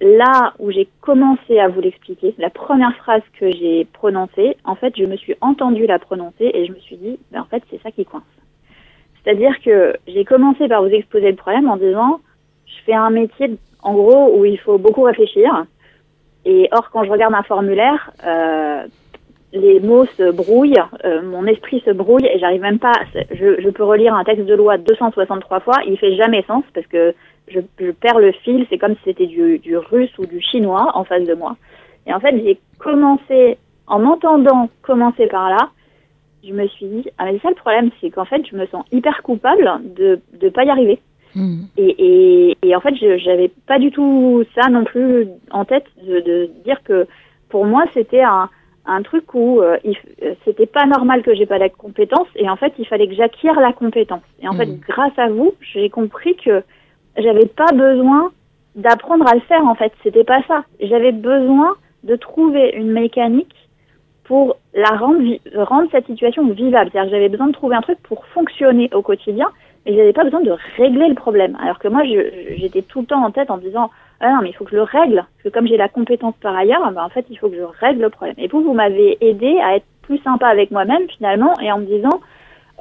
là 0.00 0.52
où 0.58 0.70
j'ai 0.70 0.88
commencé 1.00 1.58
à 1.58 1.68
vous 1.68 1.80
l'expliquer, 1.80 2.34
la 2.38 2.50
première 2.50 2.94
phrase 2.96 3.22
que 3.38 3.50
j'ai 3.50 3.86
prononcée, 3.92 4.56
en 4.64 4.76
fait, 4.76 4.94
je 4.96 5.04
me 5.04 5.16
suis 5.16 5.34
entendue 5.40 5.86
la 5.86 5.98
prononcer 5.98 6.50
et 6.54 6.66
je 6.66 6.72
me 6.72 6.78
suis 6.78 6.96
dit, 6.96 7.18
ben, 7.32 7.40
en 7.40 7.44
fait, 7.44 7.62
c'est 7.70 7.82
ça 7.82 7.90
qui 7.90 8.04
coince. 8.04 8.22
C'est-à-dire 9.22 9.60
que 9.62 9.96
j'ai 10.06 10.24
commencé 10.24 10.68
par 10.68 10.82
vous 10.82 10.90
exposer 10.90 11.30
le 11.30 11.36
problème 11.36 11.68
en 11.68 11.76
disant, 11.76 12.20
je 12.66 12.84
fais 12.86 12.94
un 12.94 13.10
métier, 13.10 13.50
en 13.82 13.94
gros, 13.94 14.38
où 14.38 14.44
il 14.44 14.58
faut 14.58 14.78
beaucoup 14.78 15.02
réfléchir. 15.02 15.66
Et 16.44 16.68
or, 16.72 16.90
quand 16.90 17.04
je 17.04 17.10
regarde 17.10 17.34
un 17.34 17.42
formulaire, 17.42 18.10
euh, 18.26 18.84
les 19.52 19.80
mots 19.80 20.06
se 20.06 20.30
brouillent, 20.30 20.82
euh, 21.04 21.22
mon 21.22 21.46
esprit 21.46 21.82
se 21.84 21.90
brouille 21.90 22.26
et 22.26 22.38
j'arrive 22.38 22.62
même 22.62 22.78
pas. 22.78 22.92
Je, 23.32 23.60
je, 23.60 23.70
peux 23.70 23.84
relire 23.84 24.14
un 24.14 24.24
texte 24.24 24.46
de 24.46 24.54
loi 24.54 24.78
263 24.78 25.60
fois, 25.60 25.76
il 25.86 25.98
fait 25.98 26.14
jamais 26.16 26.42
sens 26.44 26.64
parce 26.74 26.86
que 26.86 27.14
je, 27.48 27.60
je 27.78 27.90
perds 27.90 28.20
le 28.20 28.32
fil. 28.32 28.66
C'est 28.70 28.78
comme 28.78 28.94
si 28.96 29.00
c'était 29.04 29.26
du, 29.26 29.58
du, 29.58 29.76
russe 29.76 30.16
ou 30.18 30.26
du 30.26 30.40
chinois 30.40 30.92
en 30.94 31.04
face 31.04 31.24
de 31.24 31.34
moi. 31.34 31.56
Et 32.06 32.14
en 32.14 32.20
fait, 32.20 32.34
j'ai 32.42 32.58
commencé 32.78 33.58
en 33.86 33.98
m'entendant 33.98 34.70
commencer 34.82 35.26
par 35.26 35.50
là. 35.50 35.70
Je 36.42 36.54
me 36.54 36.66
suis 36.68 36.86
dit, 36.86 37.10
ah 37.18 37.24
mais 37.24 37.38
ça 37.40 37.50
le 37.50 37.54
problème, 37.54 37.90
c'est 38.00 38.10
qu'en 38.10 38.24
fait, 38.24 38.42
je 38.50 38.56
me 38.56 38.66
sens 38.66 38.84
hyper 38.92 39.22
coupable 39.22 39.68
de 39.94 40.20
de 40.40 40.48
pas 40.48 40.64
y 40.64 40.70
arriver. 40.70 41.00
Mmh. 41.34 41.62
Et, 41.76 41.94
et, 41.98 42.56
et, 42.62 42.74
en 42.74 42.80
fait, 42.80 42.94
je 42.96 43.18
j'avais 43.18 43.52
pas 43.66 43.78
du 43.78 43.90
tout 43.90 44.44
ça 44.54 44.68
non 44.68 44.84
plus 44.84 45.28
en 45.50 45.64
tête 45.64 45.86
de, 46.04 46.20
de 46.20 46.50
dire 46.64 46.82
que 46.82 47.06
pour 47.48 47.64
moi, 47.66 47.84
c'était 47.94 48.22
un 48.22 48.50
un 48.86 49.02
truc 49.02 49.34
où 49.34 49.60
euh, 49.60 49.76
c'était 50.44 50.66
pas 50.66 50.86
normal 50.86 51.22
que 51.22 51.34
j'ai 51.34 51.46
pas 51.46 51.58
la 51.58 51.68
compétence 51.68 52.26
et 52.34 52.48
en 52.48 52.56
fait 52.56 52.72
il 52.78 52.86
fallait 52.86 53.06
que 53.06 53.14
j'acquière 53.14 53.60
la 53.60 53.72
compétence 53.72 54.22
et 54.42 54.48
en 54.48 54.54
mmh. 54.54 54.56
fait 54.56 54.80
grâce 54.80 55.18
à 55.18 55.28
vous 55.28 55.52
j'ai 55.60 55.90
compris 55.90 56.34
que 56.36 56.62
j'avais 57.16 57.46
pas 57.46 57.72
besoin 57.72 58.32
d'apprendre 58.74 59.28
à 59.28 59.34
le 59.34 59.40
faire 59.42 59.64
en 59.66 59.74
fait 59.74 59.92
c'était 60.02 60.24
pas 60.24 60.42
ça 60.48 60.64
j'avais 60.80 61.12
besoin 61.12 61.74
de 62.04 62.16
trouver 62.16 62.72
une 62.74 62.90
mécanique 62.90 63.54
pour 64.24 64.56
la 64.74 64.96
rendre 64.96 65.22
rendre 65.56 65.88
cette 65.90 66.06
situation 66.06 66.48
vivable 66.50 66.90
c'est-à-dire 66.90 67.10
que 67.10 67.16
j'avais 67.16 67.28
besoin 67.28 67.48
de 67.48 67.52
trouver 67.52 67.76
un 67.76 67.82
truc 67.82 67.98
pour 68.02 68.24
fonctionner 68.26 68.88
au 68.94 69.02
quotidien 69.02 69.48
mais 69.86 69.96
j'avais 69.96 70.12
pas 70.12 70.24
besoin 70.24 70.40
de 70.40 70.54
régler 70.76 71.08
le 71.08 71.14
problème 71.14 71.56
alors 71.62 71.78
que 71.78 71.88
moi 71.88 72.02
j'étais 72.04 72.82
tout 72.82 73.00
le 73.00 73.06
temps 73.06 73.24
en 73.24 73.30
tête 73.30 73.50
en 73.50 73.58
disant 73.58 73.90
ah 74.20 74.30
non, 74.32 74.42
mais 74.42 74.50
il 74.50 74.52
faut 74.52 74.64
que 74.64 74.72
je 74.72 74.76
le 74.76 74.82
règle. 74.82 75.16
Parce 75.16 75.42
que 75.44 75.48
comme 75.48 75.66
j'ai 75.66 75.78
la 75.78 75.88
compétence 75.88 76.34
par 76.40 76.54
ailleurs, 76.54 76.90
ben 76.92 77.02
en 77.02 77.08
fait, 77.08 77.24
il 77.30 77.38
faut 77.38 77.48
que 77.48 77.56
je 77.56 77.62
règle 77.62 78.02
le 78.02 78.10
problème. 78.10 78.36
Et 78.38 78.48
vous, 78.48 78.62
vous 78.62 78.74
m'avez 78.74 79.16
aidé 79.22 79.58
à 79.60 79.76
être 79.76 79.86
plus 80.02 80.18
sympa 80.18 80.46
avec 80.48 80.70
moi-même, 80.70 81.08
finalement, 81.08 81.58
et 81.60 81.72
en 81.72 81.78
me 81.78 81.86
disant, 81.86 82.20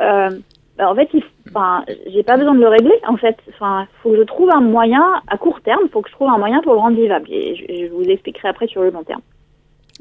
euh, 0.01 0.29
ben 0.77 0.87
en 0.87 0.95
fait, 0.95 1.09
il, 1.13 1.23
enfin, 1.47 1.85
j'ai 2.07 2.23
pas 2.23 2.35
besoin 2.35 2.53
de 2.53 2.59
le 2.59 2.67
régler, 2.67 2.99
en 3.07 3.15
fait. 3.15 3.37
Enfin, 3.53 3.87
faut 4.03 4.11
que 4.11 4.17
je 4.17 4.23
trouve 4.23 4.49
un 4.49 4.59
moyen, 4.59 5.21
à 5.27 5.37
court 5.37 5.61
terme, 5.61 5.87
faut 5.91 6.01
que 6.01 6.09
je 6.09 6.15
trouve 6.15 6.29
un 6.29 6.37
moyen 6.37 6.61
pour 6.61 6.73
le 6.73 6.79
rendre 6.79 6.97
vivable. 6.97 7.27
Et 7.29 7.55
je, 7.55 7.93
vous 7.93 8.03
expliquerai 8.03 8.49
après 8.49 8.67
sur 8.67 8.81
le 8.81 8.89
long 8.89 9.03
terme. 9.03 9.21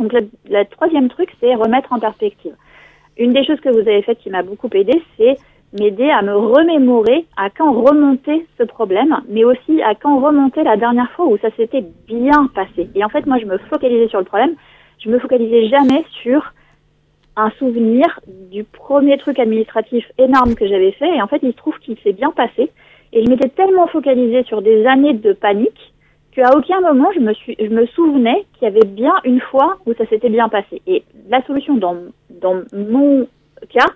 Donc, 0.01 0.13
le, 0.13 0.29
le 0.49 0.65
troisième 0.65 1.09
truc, 1.09 1.31
c'est 1.41 1.55
remettre 1.55 1.93
en 1.93 2.01
perspective. 2.01 2.55
Une 3.17 3.33
des 3.33 3.45
choses 3.45 3.61
que 3.61 3.69
vous 3.69 3.81
avez 3.81 4.03
faites 4.03 4.19
qui 4.19 4.31
m'a 4.31 4.43
beaucoup 4.43 4.71
aidé, 4.73 5.03
c'est 5.17 5.37
m'aider 5.73 6.09
à 6.11 6.23
me 6.23 6.35
remémorer 6.35 7.27
à 7.37 7.51
quand 7.51 7.73
remonter 7.73 8.47
ce 8.59 8.65
problème, 8.65 9.17
mais 9.29 9.45
aussi 9.45 9.83
à 9.83 9.95
quand 9.95 10.21
remonter 10.21 10.63
la 10.63 10.77
dernière 10.77 11.11
fois 11.13 11.27
où 11.27 11.37
ça 11.39 11.51
s'était 11.57 11.85
bien 12.07 12.49
passé. 12.55 12.89
Et 12.95 13.05
en 13.05 13.09
fait, 13.09 13.27
moi, 13.27 13.39
je 13.39 13.47
me 13.47 13.59
focalisais 13.59 14.09
sur 14.09 14.19
le 14.19 14.25
problème, 14.25 14.55
je 14.99 15.11
me 15.11 15.19
focalisais 15.19 15.69
jamais 15.69 16.05
sur 16.23 16.53
un 17.37 17.51
souvenir 17.59 18.21
du 18.51 18.65
premier 18.65 19.17
truc 19.19 19.39
administratif 19.39 20.05
énorme 20.19 20.55
que 20.55 20.67
j'avais 20.67 20.93
fait. 20.93 21.17
Et 21.17 21.23
en 21.23 21.29
fait, 21.29 21.39
il 21.43 21.53
se 21.53 21.57
trouve 21.57 21.79
qu'il 21.79 21.97
s'est 21.99 22.13
bien 22.13 22.33
passé. 22.33 22.71
Et 23.13 23.25
je 23.25 23.31
m'étais 23.31 23.49
tellement 23.49 23.87
focalisée 23.87 24.43
sur 24.45 24.61
des 24.61 24.85
années 24.87 25.15
de 25.15 25.33
panique 25.33 25.95
qu'à 26.33 26.57
aucun 26.57 26.81
moment 26.81 27.09
je 27.15 27.21
me 27.21 27.33
suis, 27.33 27.57
je 27.59 27.69
me 27.69 27.87
souvenais 27.87 28.45
qu'il 28.55 28.65
y 28.65 28.67
avait 28.67 28.87
bien 28.87 29.15
une 29.25 29.41
fois 29.41 29.79
où 29.87 29.95
ça 29.95 30.07
s'était 30.07 30.29
bien 30.29 30.49
passé. 30.49 30.83
Et 30.87 31.05
la 31.29 31.43
solution 31.47 31.77
dans, 31.77 31.97
dans 32.29 32.63
mon 32.75 33.27
cas, 33.71 33.87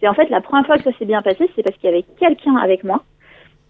c'est 0.00 0.08
en 0.08 0.14
fait 0.14 0.28
la 0.30 0.40
première 0.40 0.66
fois 0.66 0.76
que 0.78 0.84
ça 0.84 0.98
s'est 0.98 1.04
bien 1.04 1.22
passé, 1.22 1.50
c'est 1.54 1.62
parce 1.62 1.76
qu'il 1.76 1.90
y 1.90 1.92
avait 1.92 2.04
quelqu'un 2.18 2.56
avec 2.56 2.84
moi, 2.84 3.02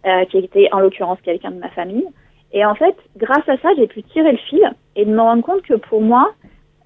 euh, 0.07 0.25
qui 0.27 0.39
était 0.39 0.69
en 0.73 0.81
l'occurrence 0.81 1.19
quelqu'un 1.23 1.51
de 1.51 1.59
ma 1.59 1.69
famille. 1.71 2.07
Et 2.53 2.65
en 2.65 2.75
fait, 2.75 2.97
grâce 3.17 3.49
à 3.49 3.57
ça, 3.59 3.69
j'ai 3.77 3.87
pu 3.87 4.03
tirer 4.03 4.33
le 4.33 4.39
fil 4.39 4.71
et 4.97 5.05
de 5.05 5.11
me 5.11 5.21
rendre 5.21 5.43
compte 5.43 5.63
que 5.63 5.75
pour 5.75 6.01
moi, 6.01 6.33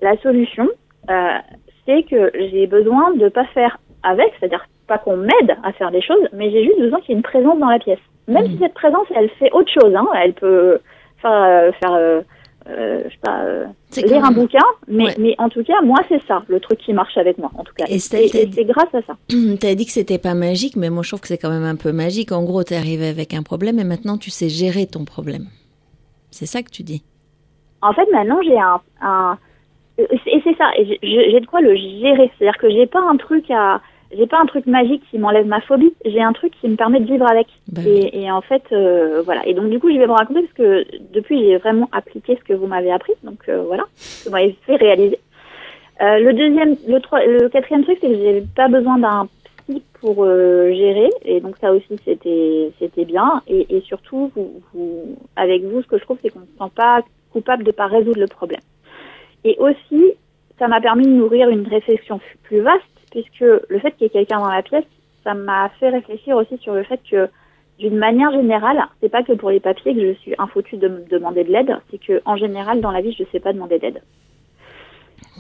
la 0.02 0.16
solution, 0.18 0.68
euh, 1.10 1.38
c'est 1.86 2.02
que 2.04 2.32
j'ai 2.34 2.66
besoin 2.66 3.14
de 3.14 3.28
pas 3.28 3.44
faire 3.46 3.78
avec, 4.02 4.32
c'est-à-dire 4.38 4.66
pas 4.86 4.98
qu'on 4.98 5.16
m'aide 5.16 5.56
à 5.62 5.72
faire 5.72 5.90
des 5.90 6.02
choses, 6.02 6.28
mais 6.32 6.50
j'ai 6.50 6.64
juste 6.64 6.78
besoin 6.78 7.00
qu'il 7.00 7.10
y 7.10 7.12
ait 7.12 7.16
une 7.16 7.22
présence 7.22 7.58
dans 7.58 7.70
la 7.70 7.78
pièce. 7.78 8.00
Même 8.28 8.44
mmh. 8.44 8.50
si 8.50 8.58
cette 8.58 8.74
présence, 8.74 9.06
elle 9.14 9.30
fait 9.30 9.50
autre 9.52 9.70
chose, 9.70 9.94
hein, 9.94 10.06
elle 10.22 10.34
peut 10.34 10.80
faire, 11.22 11.32
euh, 11.32 11.72
faire 11.82 12.22
euh, 12.66 13.02
je 13.04 13.11
sais 13.11 13.18
pas, 13.21 13.44
euh, 13.44 13.66
lire 13.97 14.25
un 14.25 14.30
bouquin, 14.30 14.64
mais, 14.88 15.04
ouais. 15.04 15.14
mais 15.18 15.35
en 15.37 15.50
tout 15.50 15.62
cas, 15.62 15.83
moi, 15.83 15.99
c'est 16.09 16.23
ça, 16.26 16.42
le 16.49 16.61
truc 16.61 16.78
qui 16.78 16.94
marche 16.94 17.16
avec 17.18 17.37
moi, 17.37 17.50
en 17.59 17.62
tout 17.62 17.75
cas. 17.75 17.85
Et 17.88 17.99
c'est 17.99 18.26
grâce 18.64 18.94
à 18.94 19.02
ça. 19.02 19.16
Tu 19.28 19.66
as 19.66 19.75
dit 19.75 19.85
que 19.85 19.92
c'était 19.92 20.18
pas 20.18 20.35
magique, 20.35 20.76
mais 20.76 20.88
moi, 20.88 21.02
je 21.02 21.11
trouve 21.11 21.21
que 21.21 21.28
c'est 21.28 21.38
quand 21.38 21.50
même 21.50 21.64
un 21.64 21.76
peu 21.76 21.92
magique. 21.92 22.33
En 22.33 22.42
gros, 22.42 22.64
tu 22.64 22.73
es 22.73 22.76
arrivé 22.76 23.06
avec 23.09 23.35
un 23.35 23.42
problème 23.42 23.78
et 23.78 23.85
maintenant, 23.85 24.16
tu 24.16 24.30
sais 24.30 24.49
gérer 24.49 24.87
ton 24.87 25.04
problème. 25.04 25.47
C'est 26.30 26.47
ça 26.47 26.62
que 26.62 26.71
tu 26.71 26.83
dis. 26.83 27.04
En 27.83 27.92
fait, 27.92 28.11
maintenant, 28.11 28.40
j'ai 28.42 28.59
un, 28.59 28.80
un, 29.02 29.38
Et 29.99 30.40
c'est 30.42 30.56
ça, 30.56 30.71
j'ai 30.78 31.40
de 31.40 31.47
quoi 31.47 31.61
le 31.61 31.76
gérer. 31.76 32.33
C'est-à-dire 32.38 32.59
que 32.59 32.71
j'ai 32.71 32.87
pas 32.87 33.02
un 33.02 33.16
truc 33.18 33.50
à 33.50 33.83
j'ai 34.16 34.26
pas 34.26 34.40
un 34.40 34.47
truc 34.47 34.66
magique 34.66 35.02
qui 35.11 35.18
m'enlève 35.18 35.47
ma 35.47 35.61
phobie, 35.61 35.94
j'ai 36.04 36.23
un 36.23 36.33
truc 36.33 36.52
qui 36.61 36.68
me 36.68 36.76
permet 36.76 37.00
de 37.00 37.06
vivre 37.06 37.28
avec. 37.28 37.47
Ben 37.68 37.87
et, 37.87 38.23
et, 38.23 38.30
en 38.30 38.40
fait, 38.40 38.62
euh, 38.73 39.23
voilà. 39.25 39.47
Et 39.47 39.54
donc 39.54 39.71
du 39.71 39.78
coup, 39.78 39.90
je 39.92 39.99
vais 39.99 40.06
vous 40.06 40.14
raconter 40.14 40.42
parce 40.42 40.52
que 40.54 40.85
depuis, 41.12 41.44
j'ai 41.44 41.56
vraiment 41.59 41.88
appliqué 41.92 42.37
ce 42.37 42.44
que 42.44 42.54
vous 42.54 42.66
m'avez 42.66 42.92
appris. 42.92 43.12
Donc 43.23 43.49
euh, 43.49 43.62
voilà, 43.62 43.85
ce 43.97 44.25
que 44.25 44.28
vous 44.28 44.35
m'avez 44.35 44.56
fait 44.66 44.76
réaliser. 44.76 45.18
Euh, 46.00 46.18
le 46.18 46.33
deuxième, 46.33 46.76
le, 46.88 47.00
trois, 47.00 47.25
le 47.25 47.49
quatrième 47.49 47.85
truc, 47.85 47.99
c'est 48.00 48.09
que 48.09 48.14
j'ai 48.14 48.44
pas 48.54 48.68
besoin 48.68 48.99
d'un 48.99 49.28
psy 49.68 49.83
pour 50.00 50.25
euh, 50.25 50.73
gérer. 50.73 51.11
Et 51.25 51.40
donc 51.40 51.56
ça 51.61 51.73
aussi, 51.73 51.99
c'était 52.04 52.73
c'était 52.78 53.04
bien. 53.04 53.42
Et, 53.47 53.76
et 53.76 53.80
surtout, 53.83 54.30
vous, 54.35 54.62
vous, 54.73 55.16
avec 55.37 55.62
vous, 55.64 55.83
ce 55.83 55.87
que 55.87 55.99
je 55.99 56.04
trouve, 56.04 56.18
c'est 56.23 56.30
qu'on 56.30 56.40
ne 56.40 56.47
se 56.47 56.59
sent 56.59 56.73
pas 56.75 57.02
coupable 57.33 57.64
de 57.64 57.73
pas 57.73 57.87
résoudre 57.87 58.21
le 58.21 58.28
problème. 58.28 58.61
Et 59.44 59.56
aussi, 59.59 60.12
ça 60.59 60.68
m'a 60.68 60.80
permis 60.80 61.04
de 61.04 61.11
nourrir 61.11 61.49
une 61.49 61.66
réflexion 61.66 62.21
plus 62.44 62.61
vaste 62.61 62.85
puisque 63.14 63.40
le 63.68 63.78
fait 63.78 63.92
qu'il 63.92 64.02
y 64.02 64.06
ait 64.06 64.11
quelqu'un 64.11 64.40
dans 64.40 64.50
la 64.50 64.62
pièce, 64.62 64.85
ça 65.23 65.35
m'a 65.35 65.71
fait 65.80 65.88
réfléchir 65.88 66.37
aussi 66.37 66.59
sur 66.59 66.75
le 66.75 66.83
fait 66.83 67.00
que, 67.09 67.28
d'une 67.78 67.97
manière 67.97 68.30
générale, 68.33 68.78
c'est 69.00 69.09
pas 69.09 69.23
que 69.23 69.33
pour 69.33 69.50
les 69.50 69.61
papiers 69.61 69.94
que 69.94 70.00
je 70.00 70.18
suis 70.18 70.35
infotue 70.38 70.76
de 70.76 70.88
me 70.88 71.09
demander 71.09 71.44
de 71.44 71.52
l'aide, 71.52 71.76
c'est 71.90 71.99
que 71.99 72.21
en 72.25 72.37
général 72.37 72.80
dans 72.80 72.90
la 72.90 73.00
vie, 73.00 73.14
je 73.18 73.25
sais 73.33 73.40
pas 73.40 73.52
demander 73.52 73.78
d'aide. 73.78 74.02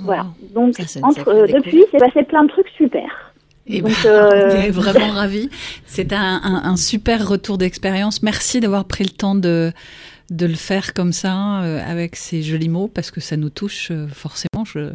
Voilà. 0.00 0.26
Donc 0.52 0.74
entre, 1.02 1.28
euh, 1.28 1.46
depuis, 1.46 1.84
c'est 1.90 1.98
passé 1.98 2.22
plein 2.24 2.44
de 2.44 2.48
trucs 2.48 2.68
super. 2.70 3.32
Et 3.66 3.78
eh 3.78 3.82
ben, 3.82 3.92
euh, 4.04 4.50
on 4.52 4.62
est 4.62 4.70
vraiment 4.70 5.12
ravis. 5.12 5.48
C'est 5.86 6.12
un, 6.12 6.40
un, 6.42 6.76
super 6.76 7.26
retour 7.26 7.56
d'expérience. 7.56 8.22
Merci 8.22 8.60
d'avoir 8.60 8.84
pris 8.84 9.04
le 9.04 9.10
temps 9.10 9.34
de 9.34 9.72
de 10.30 10.46
le 10.46 10.54
faire 10.54 10.94
comme 10.94 11.12
ça 11.12 11.62
euh, 11.62 11.80
avec 11.86 12.16
ces 12.16 12.42
jolis 12.42 12.68
mots 12.68 12.88
parce 12.88 13.10
que 13.10 13.20
ça 13.20 13.36
nous 13.36 13.50
touche 13.50 13.90
euh, 13.90 14.06
forcément. 14.08 14.53
Je, 14.64 14.92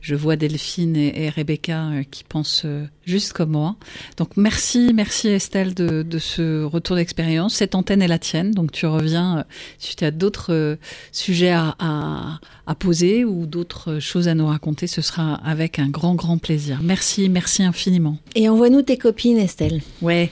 je 0.00 0.14
vois 0.14 0.36
Delphine 0.36 0.96
et, 0.96 1.28
Rebecca 1.28 1.86
euh, 1.86 2.02
qui 2.10 2.24
pensent 2.24 2.66
juste 3.04 3.32
comme 3.32 3.50
moi. 3.50 3.76
Donc 4.16 4.36
merci, 4.36 4.92
merci 4.94 5.28
Estelle 5.28 5.74
de, 5.74 6.02
de 6.02 6.18
ce 6.18 6.64
retour 6.64 6.96
d'expérience. 6.96 7.54
Cette 7.54 7.74
antenne 7.74 8.02
est 8.02 8.08
la 8.08 8.18
tienne, 8.18 8.52
donc 8.52 8.72
tu 8.72 8.86
reviens 8.86 9.44
si 9.78 9.96
tu 9.96 10.04
as 10.04 10.10
d'autres 10.10 10.78
sujets 11.12 11.50
à, 11.50 11.74
à, 11.78 12.38
à, 12.66 12.74
poser 12.74 13.24
ou 13.24 13.46
d'autres 13.46 13.98
choses 13.98 14.28
à 14.28 14.34
nous 14.34 14.46
raconter. 14.46 14.86
Ce 14.86 15.02
sera 15.02 15.34
avec 15.44 15.78
un 15.78 15.88
grand, 15.88 16.14
grand 16.14 16.38
plaisir. 16.38 16.80
Merci, 16.82 17.28
merci 17.28 17.62
infiniment. 17.62 18.18
Et 18.34 18.48
envoie-nous 18.48 18.82
tes 18.82 18.96
copines 18.96 19.38
Estelle. 19.38 19.80
Ouais. 20.00 20.30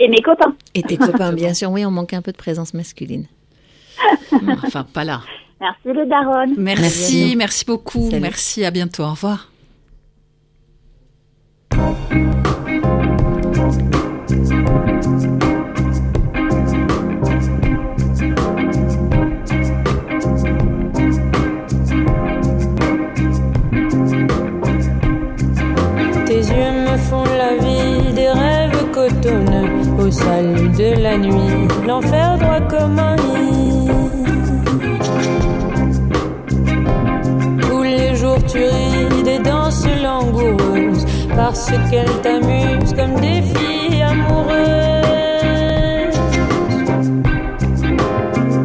et 0.00 0.08
mes 0.08 0.22
copains. 0.22 0.54
Et 0.74 0.82
tes 0.82 0.96
copains, 0.96 1.32
bien 1.32 1.54
sûr. 1.54 1.70
Oui, 1.70 1.84
on 1.84 1.90
manque 1.90 2.12
un 2.12 2.22
peu 2.22 2.32
de 2.32 2.36
présence 2.36 2.74
masculine. 2.74 3.26
enfin, 4.64 4.84
pas 4.84 5.04
là. 5.04 5.22
Merci 5.62 5.96
les 5.96 6.06
darons. 6.06 6.54
Merci, 6.58 7.34
merci 7.36 7.64
beaucoup. 7.64 8.10
Merci, 8.20 8.64
à 8.64 8.72
bientôt. 8.72 9.04
Au 9.04 9.10
revoir. 9.10 9.48
au 29.98 30.10
salut 30.10 30.68
de 30.70 31.00
la 31.00 31.16
nuit, 31.16 31.68
l'enfer 31.86 32.38
droit 32.38 32.60
comme 32.68 32.98
un 32.98 33.16
Tous 33.16 33.81
tu 38.52 38.58
ris 38.58 39.22
des 39.22 39.38
danses 39.38 39.86
langoureuses 40.02 41.06
parce 41.34 41.70
qu'elles 41.90 42.20
t'amusent 42.22 42.94
comme 42.94 43.14
des 43.20 43.42
filles 43.42 44.02
amoureuses. 44.02 44.52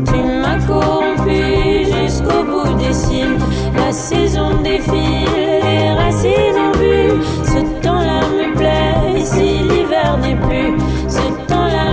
Tu 0.07 0.19
m'as 0.41 0.59
corrompu 0.67 1.85
jusqu'au 1.85 2.43
bout 2.43 2.73
des 2.77 2.93
cils, 2.93 3.37
la 3.75 3.91
saison 3.91 4.61
défile, 4.61 5.61
les 5.63 5.91
racines 5.91 6.59
en 6.67 6.71
vue, 6.77 7.23
ce 7.45 7.81
temps-là 7.81 8.21
me 8.37 8.55
plaît, 8.55 9.21
ici 9.21 9.59
l'hiver 9.69 10.17
n'est 10.21 10.35
plus 10.35 10.77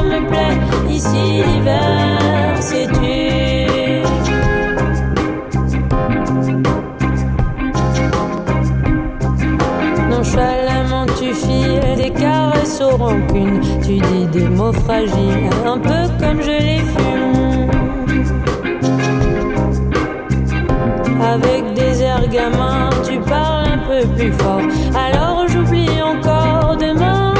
me 0.05 0.29
plaît. 0.29 0.57
Ici 0.91 1.43
l'hiver, 1.47 2.57
c'est 2.61 2.87
tu. 2.87 3.14
Aux 12.83 12.97
rancunes. 12.97 13.61
Tu 13.83 13.99
dis 13.99 14.27
des 14.33 14.49
mots 14.49 14.73
fragiles, 14.73 15.51
un 15.67 15.79
peu 15.79 16.03
comme 16.21 16.41
je 16.43 16.57
les 16.69 16.79
fume. 16.79 17.71
Avec 21.23 21.75
des 21.75 22.03
airs 22.03 22.29
gamins, 22.29 22.91
tu 23.07 23.19
parles 23.21 23.69
un 23.75 23.79
peu 23.79 24.07
plus 24.17 24.33
fort. 24.33 24.61
Alors 24.95 25.47
j'oublie 25.49 26.03
encore 26.03 26.77
demain. 26.77 27.35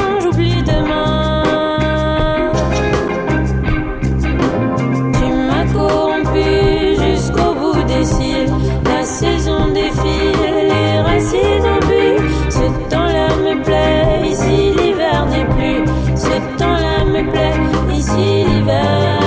saison 9.05 9.67
défile, 9.73 10.67
les 10.71 10.99
racines 10.99 11.67
en 11.75 11.79
but. 11.87 12.17
Ce 12.49 12.89
temps-là 12.89 13.27
me 13.45 13.63
plaît, 13.63 14.29
ici 14.29 14.73
l'hiver 14.77 14.94
me 17.23 17.31
plaît, 17.31 17.97
ici 17.97 18.43
l'hiver, 18.45 19.24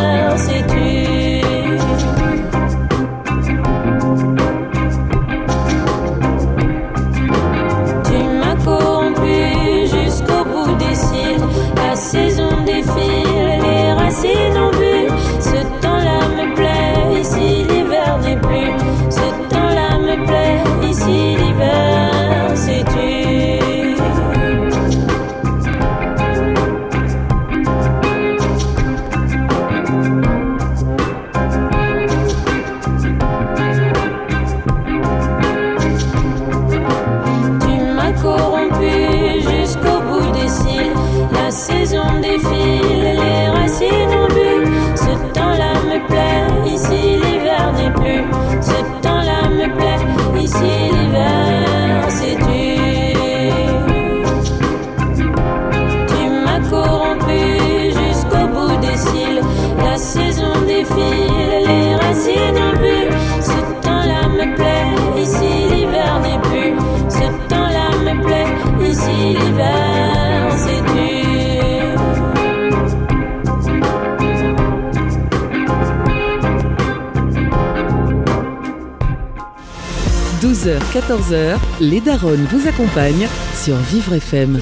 14h, 80.76 81.56
les 81.80 82.00
Daronnes 82.00 82.44
vous 82.50 82.68
accompagnent 82.68 83.26
sur 83.54 83.74
Vivre 83.76 84.12
FM. 84.12 84.60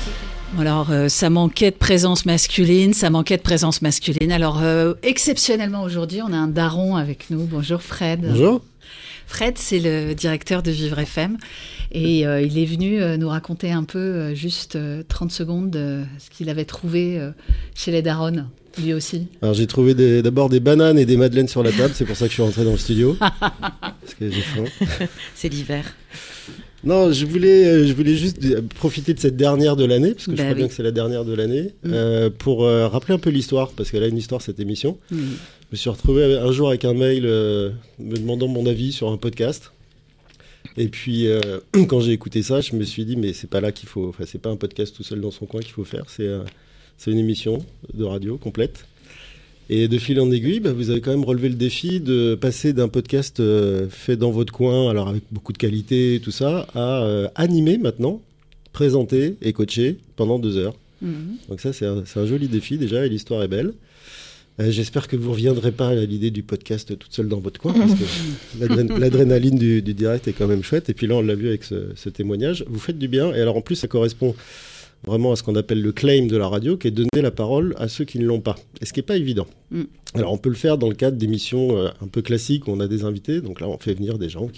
Alors, 0.56 0.92
euh, 0.92 1.08
ça 1.08 1.30
manquait 1.30 1.72
de 1.72 1.76
présence 1.76 2.26
masculine, 2.26 2.94
ça 2.94 3.10
manquait 3.10 3.36
de 3.36 3.42
présence 3.42 3.82
masculine. 3.82 4.30
Alors, 4.30 4.62
euh, 4.62 4.94
exceptionnellement 5.02 5.82
aujourd'hui, 5.82 6.22
on 6.22 6.32
a 6.32 6.36
un 6.36 6.46
daron 6.46 6.94
avec 6.94 7.28
nous. 7.30 7.44
Bonjour 7.46 7.82
Fred. 7.82 8.20
Bonjour. 8.20 8.62
Fred, 9.26 9.58
c'est 9.58 9.80
le 9.80 10.14
directeur 10.14 10.62
de 10.62 10.70
Vivre 10.70 11.00
FM 11.00 11.38
et 11.96 12.26
euh, 12.26 12.40
il 12.40 12.58
est 12.58 12.64
venu 12.64 13.00
nous 13.18 13.28
raconter 13.28 13.72
un 13.72 13.84
peu, 13.84 14.34
juste 14.34 14.78
30 15.08 15.32
secondes, 15.32 15.76
ce 16.18 16.30
qu'il 16.30 16.48
avait 16.48 16.64
trouvé 16.64 17.20
chez 17.74 17.90
les 17.90 18.02
Daronnes 18.02 18.48
lui 18.78 18.92
aussi 18.92 19.28
Alors 19.40 19.54
j'ai 19.54 19.66
trouvé 19.66 19.94
d'abord 20.22 20.50
des, 20.50 20.60
bananes 20.60 20.98
et 20.98 21.06
des 21.06 21.16
madeleines 21.16 21.48
sur 21.48 21.62
la 21.62 21.72
table, 21.72 21.94
c'est 21.94 22.04
pour 22.04 22.14
ça 22.14 22.26
que 22.26 22.30
je 22.30 22.34
suis 22.34 22.42
rentré 22.42 22.62
dans 22.62 22.72
le 22.72 22.76
studio. 22.76 23.16
parce 23.18 24.14
que 24.18 24.30
j'ai 24.30 24.42
faim. 24.42 24.64
C'est 25.34 25.48
l'hiver. 25.48 25.84
Non, 26.84 27.10
je 27.10 27.26
voulais, 27.26 27.66
euh, 27.66 27.86
je 27.86 27.92
voulais 27.92 28.14
juste 28.14 28.38
profiter 28.74 29.12
de 29.12 29.18
cette 29.18 29.36
dernière 29.36 29.74
de 29.74 29.84
l'année, 29.84 30.12
parce 30.12 30.26
que 30.26 30.32
je 30.32 30.36
bah 30.36 30.44
crois 30.44 30.54
bien 30.54 30.68
que 30.68 30.74
c'est 30.74 30.84
la 30.84 30.92
dernière 30.92 31.24
de 31.24 31.34
l'année, 31.34 31.72
mm. 31.82 31.90
euh, 31.92 32.30
pour 32.30 32.64
euh, 32.64 32.86
rappeler 32.86 33.14
un 33.14 33.18
peu 33.18 33.30
l'histoire, 33.30 33.70
parce 33.70 33.90
qu'elle 33.90 34.04
a 34.04 34.06
une 34.06 34.18
histoire 34.18 34.40
cette 34.40 34.60
émission. 34.60 34.96
Mm. 35.10 35.16
Je 35.16 35.66
me 35.72 35.76
suis 35.76 35.90
retrouvé 35.90 36.36
un 36.36 36.52
jour 36.52 36.68
avec 36.68 36.84
un 36.84 36.94
mail 36.94 37.24
me 37.24 38.16
demandant 38.16 38.46
mon 38.46 38.66
avis 38.66 38.92
sur 38.92 39.10
un 39.10 39.16
podcast. 39.16 39.72
Et 40.76 40.88
puis, 40.88 41.26
quand 41.88 42.00
j'ai 42.00 42.12
écouté 42.12 42.42
ça, 42.42 42.60
je 42.60 42.74
me 42.76 42.84
suis 42.84 43.04
dit, 43.04 43.16
mais 43.16 43.32
c'est 43.32 43.48
pas 43.48 43.60
là 43.60 43.72
qu'il 43.72 43.88
faut, 43.88 44.08
enfin, 44.08 44.24
c'est 44.26 44.40
pas 44.40 44.50
un 44.50 44.56
podcast 44.56 44.94
tout 44.94 45.02
seul 45.02 45.20
dans 45.20 45.30
son 45.30 45.46
coin 45.46 45.60
qu'il 45.60 45.72
faut 45.72 45.84
faire, 45.84 46.04
c'est 46.08 46.28
c'est 46.98 47.10
une 47.10 47.18
émission 47.18 47.64
de 47.92 48.04
radio 48.04 48.36
complète. 48.36 48.86
Et 49.68 49.88
de 49.88 49.98
fil 49.98 50.20
en 50.20 50.30
aiguille, 50.30 50.60
bah, 50.60 50.72
vous 50.72 50.90
avez 50.90 51.00
quand 51.00 51.10
même 51.10 51.24
relevé 51.24 51.48
le 51.48 51.56
défi 51.56 51.98
de 51.98 52.36
passer 52.40 52.72
d'un 52.72 52.88
podcast 52.88 53.40
euh, 53.40 53.88
fait 53.90 54.16
dans 54.16 54.30
votre 54.30 54.52
coin, 54.52 54.88
alors 54.88 55.08
avec 55.08 55.24
beaucoup 55.32 55.52
de 55.52 55.58
qualité 55.58 56.14
et 56.14 56.20
tout 56.20 56.30
ça, 56.30 56.68
à 56.74 57.02
euh, 57.02 57.28
animer 57.34 57.76
maintenant, 57.76 58.20
présenter 58.72 59.36
et 59.42 59.52
coacher 59.52 59.96
pendant 60.14 60.38
deux 60.38 60.56
heures. 60.56 60.76
Mhm. 61.02 61.36
Donc 61.48 61.60
ça, 61.60 61.72
c'est 61.72 61.84
un, 61.84 62.04
un, 62.14 62.26
joli 62.26 62.46
défi 62.46 62.78
déjà, 62.78 63.04
et 63.04 63.08
l'histoire 63.08 63.42
est 63.42 63.48
belle. 63.48 63.72
Euh, 64.58 64.70
j'espère 64.70 65.06
que 65.06 65.16
vous 65.16 65.28
ne 65.28 65.32
reviendrez 65.32 65.70
pas 65.70 65.88
à 65.88 65.94
l'idée 65.94 66.30
du 66.30 66.42
podcast 66.42 66.98
toute 66.98 67.12
seule 67.12 67.28
dans 67.28 67.40
votre 67.40 67.60
coin, 67.60 67.74
parce 67.74 67.92
que 67.92 68.98
l'adrénaline 68.98 69.58
du, 69.58 69.82
du, 69.82 69.94
direct 69.94 70.28
est 70.28 70.32
quand 70.32 70.46
même 70.46 70.62
chouette. 70.62 70.88
Et 70.88 70.94
puis 70.94 71.06
là, 71.06 71.16
on 71.16 71.22
l'a 71.22 71.34
vu 71.34 71.48
avec 71.48 71.64
ce, 71.64 71.90
ce, 71.94 72.08
témoignage. 72.08 72.64
Vous 72.68 72.78
faites 72.78 72.98
du 72.98 73.08
bien. 73.08 73.34
Et 73.34 73.40
alors, 73.40 73.56
en 73.56 73.60
plus, 73.60 73.76
ça 73.76 73.88
correspond 73.88 74.34
vraiment 75.04 75.32
à 75.32 75.36
ce 75.36 75.42
qu'on 75.42 75.54
appelle 75.56 75.82
le 75.82 75.92
claim 75.92 76.26
de 76.26 76.36
la 76.36 76.48
radio, 76.48 76.76
qui 76.76 76.88
est 76.88 76.90
donner 76.90 77.22
la 77.22 77.30
parole 77.30 77.74
à 77.78 77.88
ceux 77.88 78.04
qui 78.04 78.18
ne 78.18 78.24
l'ont 78.24 78.40
pas. 78.40 78.56
Et 78.80 78.86
ce 78.86 78.92
qui 78.92 79.00
n'est 79.00 79.06
pas 79.06 79.16
évident. 79.16 79.46
Mm. 79.70 79.82
Alors, 80.14 80.32
on 80.32 80.38
peut 80.38 80.48
le 80.48 80.56
faire 80.56 80.78
dans 80.78 80.88
le 80.88 80.94
cadre 80.94 81.18
d'émissions 81.18 81.76
euh, 81.76 81.88
un 82.00 82.08
peu 82.08 82.22
classiques 82.22 82.66
où 82.66 82.70
on 82.70 82.80
a 82.80 82.88
des 82.88 83.04
invités. 83.04 83.42
Donc 83.42 83.60
là, 83.60 83.68
on 83.68 83.78
fait 83.78 83.92
venir 83.92 84.18
des 84.18 84.30
gens 84.30 84.48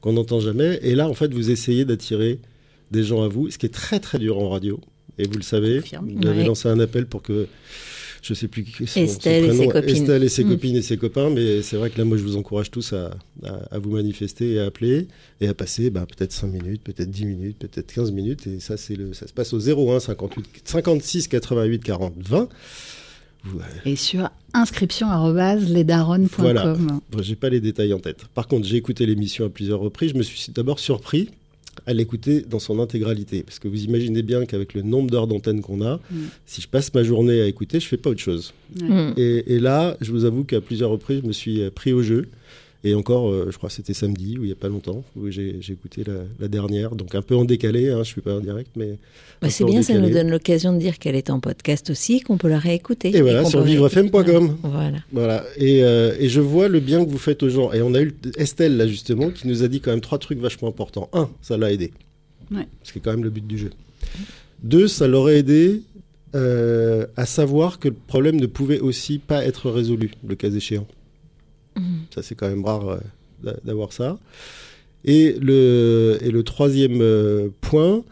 qu'on 0.00 0.12
n'entend 0.12 0.38
jamais. 0.38 0.78
Et 0.82 0.94
là, 0.94 1.08
en 1.08 1.14
fait, 1.14 1.32
vous 1.34 1.50
essayez 1.50 1.84
d'attirer 1.84 2.38
des 2.92 3.02
gens 3.02 3.22
à 3.22 3.28
vous, 3.28 3.50
ce 3.50 3.58
qui 3.58 3.66
est 3.66 3.74
très, 3.74 3.98
très 3.98 4.18
dur 4.18 4.38
en 4.38 4.48
radio. 4.48 4.80
Et 5.18 5.26
vous 5.26 5.36
le 5.36 5.42
savez, 5.42 5.80
vous 5.80 6.26
avez 6.26 6.44
lancé 6.44 6.68
un 6.68 6.78
appel 6.80 7.06
pour 7.06 7.22
que 7.22 7.46
je 8.24 8.32
sais 8.32 8.48
plus 8.48 8.64
qui 8.64 8.86
son, 8.86 9.00
Estelle, 9.00 9.44
et 9.44 9.52
ses 9.52 9.68
copines. 9.68 9.96
Estelle 9.96 10.22
et 10.24 10.28
ses 10.28 10.44
mm. 10.44 10.48
copines 10.48 10.76
et 10.76 10.82
ses 10.82 10.96
copains, 10.96 11.28
mais 11.30 11.60
c'est 11.62 11.76
vrai 11.76 11.90
que 11.90 11.98
là, 11.98 12.04
moi, 12.04 12.16
je 12.16 12.22
vous 12.22 12.36
encourage 12.36 12.70
tous 12.70 12.94
à, 12.94 13.10
à, 13.70 13.78
vous 13.78 13.90
manifester 13.90 14.54
et 14.54 14.60
à 14.60 14.64
appeler 14.64 15.08
et 15.42 15.48
à 15.48 15.54
passer 15.54 15.90
bah, 15.90 16.06
peut-être 16.06 16.32
5 16.32 16.46
minutes, 16.46 16.82
peut-être 16.82 17.10
10 17.10 17.26
minutes, 17.26 17.58
peut-être 17.58 17.92
15 17.92 18.12
minutes. 18.12 18.46
Et 18.46 18.60
ça, 18.60 18.78
c'est 18.78 18.96
le, 18.96 19.12
ça 19.12 19.26
se 19.26 19.34
passe 19.34 19.52
au 19.52 19.58
01 19.58 20.00
58, 20.00 20.62
56 20.64 21.28
88 21.28 21.84
40 21.84 22.14
20. 22.16 22.48
Et 23.84 23.96
sur 23.96 24.30
inscription.lesdaronnes.com. 24.54 26.28
Voilà. 26.38 26.74
J'ai 27.20 27.36
pas 27.36 27.50
les 27.50 27.60
détails 27.60 27.92
en 27.92 27.98
tête. 27.98 28.24
Par 28.32 28.48
contre, 28.48 28.66
j'ai 28.66 28.76
écouté 28.76 29.04
l'émission 29.04 29.44
à 29.44 29.50
plusieurs 29.50 29.80
reprises. 29.80 30.12
Je 30.12 30.16
me 30.16 30.22
suis 30.22 30.50
d'abord 30.50 30.78
surpris 30.78 31.28
à 31.86 31.94
l'écouter 31.94 32.40
dans 32.42 32.58
son 32.58 32.78
intégralité. 32.80 33.42
Parce 33.42 33.58
que 33.58 33.68
vous 33.68 33.84
imaginez 33.84 34.22
bien 34.22 34.44
qu'avec 34.46 34.74
le 34.74 34.82
nombre 34.82 35.10
d'heures 35.10 35.26
d'antenne 35.26 35.60
qu'on 35.60 35.82
a, 35.82 35.96
mm. 35.96 36.16
si 36.46 36.60
je 36.60 36.68
passe 36.68 36.92
ma 36.94 37.02
journée 37.02 37.40
à 37.40 37.46
écouter, 37.46 37.80
je 37.80 37.86
fais 37.86 37.96
pas 37.96 38.10
autre 38.10 38.20
chose. 38.20 38.52
Et, 39.16 39.54
et, 39.54 39.58
là, 39.60 39.96
je 40.00 40.10
vous 40.10 40.24
avoue 40.24 40.44
qu'à 40.44 40.60
plusieurs 40.60 40.90
reprises, 40.90 41.20
je 41.22 41.28
me 41.28 41.32
suis 41.32 41.60
euh, 41.60 41.70
pris 41.70 41.92
au 41.92 42.02
jeu. 42.02 42.28
Et 42.86 42.94
encore, 42.94 43.30
euh, 43.30 43.48
je 43.50 43.56
crois 43.56 43.70
que 43.70 43.74
c'était 43.74 43.94
samedi, 43.94 44.36
ou 44.38 44.42
il 44.42 44.46
n'y 44.46 44.52
a 44.52 44.56
pas 44.56 44.68
longtemps, 44.68 45.02
où 45.16 45.30
j'ai 45.30 45.58
écouté 45.70 46.04
la, 46.38 46.48
dernière. 46.48 46.94
Donc 46.94 47.14
un 47.14 47.22
peu 47.22 47.34
en 47.34 47.46
décalé, 47.46 47.88
hein, 47.88 47.94
je 47.94 47.98
ne 48.00 48.04
suis 48.04 48.20
pas 48.20 48.34
en 48.34 48.40
direct, 48.40 48.70
mais. 48.76 48.98
Bah, 49.40 49.48
c'est 49.48 49.64
bien, 49.64 49.82
ça 49.82 49.98
nous 49.98 50.10
donne 50.10 50.30
l'occasion 50.30 50.74
de 50.74 50.78
dire 50.78 50.98
qu'elle 50.98 51.16
est 51.16 51.30
en 51.30 51.40
podcast 51.40 51.88
aussi, 51.88 52.20
qu'on 52.20 52.36
peut 52.36 52.48
la 52.48 52.58
réécouter. 52.58 53.16
Et, 53.16 53.22
voilà, 53.22 53.46
sur 53.46 53.62
vivrefm.com. 53.62 54.58
Voilà. 54.62 54.98
voilà. 55.12 55.44
Et, 55.56 55.82
euh, 55.82 56.14
et, 56.20 56.28
je 56.28 56.40
vois 56.40 56.68
le 56.68 56.80
bien 56.80 57.02
que 57.04 57.10
vous 57.10 57.18
faites 57.18 57.42
aux 57.42 57.48
gens. 57.48 57.72
Et 57.72 57.80
on 57.80 57.94
a 57.94 58.02
eu 58.02 58.14
Estelle, 58.36 58.76
là, 58.76 58.86
justement, 58.86 59.30
qui 59.30 59.48
nous 59.48 59.62
a 59.62 59.68
dit 59.68 59.80
quand 59.80 59.90
même 59.90 60.02
trois 60.02 60.18
trucs 60.18 60.38
vachement 60.38 60.68
importants. 60.68 61.08
Un, 61.14 61.30
ça 61.40 61.56
l'a 61.56 61.72
aidé. 61.72 61.90
Ouais. 62.50 62.68
Ce 62.82 62.92
qui 62.92 62.98
est 62.98 63.02
quand 63.02 63.12
même 63.12 63.24
le 63.24 63.30
but 63.30 63.46
du 63.46 63.56
jeu. 63.56 63.70
Deux, 64.62 64.88
ça 64.88 65.08
l'aurait 65.08 65.38
aidé 65.38 65.80
euh, 66.34 67.06
à 67.16 67.24
savoir 67.26 67.78
que 67.78 67.88
le 67.88 67.94
problème 67.94 68.36
ne 68.40 68.46
pouvait 68.46 68.80
aussi 68.80 69.18
pas 69.18 69.44
être 69.44 69.70
résolu, 69.70 70.10
le 70.26 70.34
cas 70.34 70.50
échéant. 70.50 70.86
Ça, 72.14 72.22
c'est 72.22 72.34
quand 72.34 72.48
même 72.48 72.64
rare 72.64 72.88
euh, 73.46 73.52
d'avoir 73.64 73.92
ça. 73.92 74.18
Et 75.04 75.36
le, 75.40 76.18
et 76.22 76.30
le 76.30 76.42
troisième 76.42 77.00
euh, 77.00 77.48
point, 77.60 78.02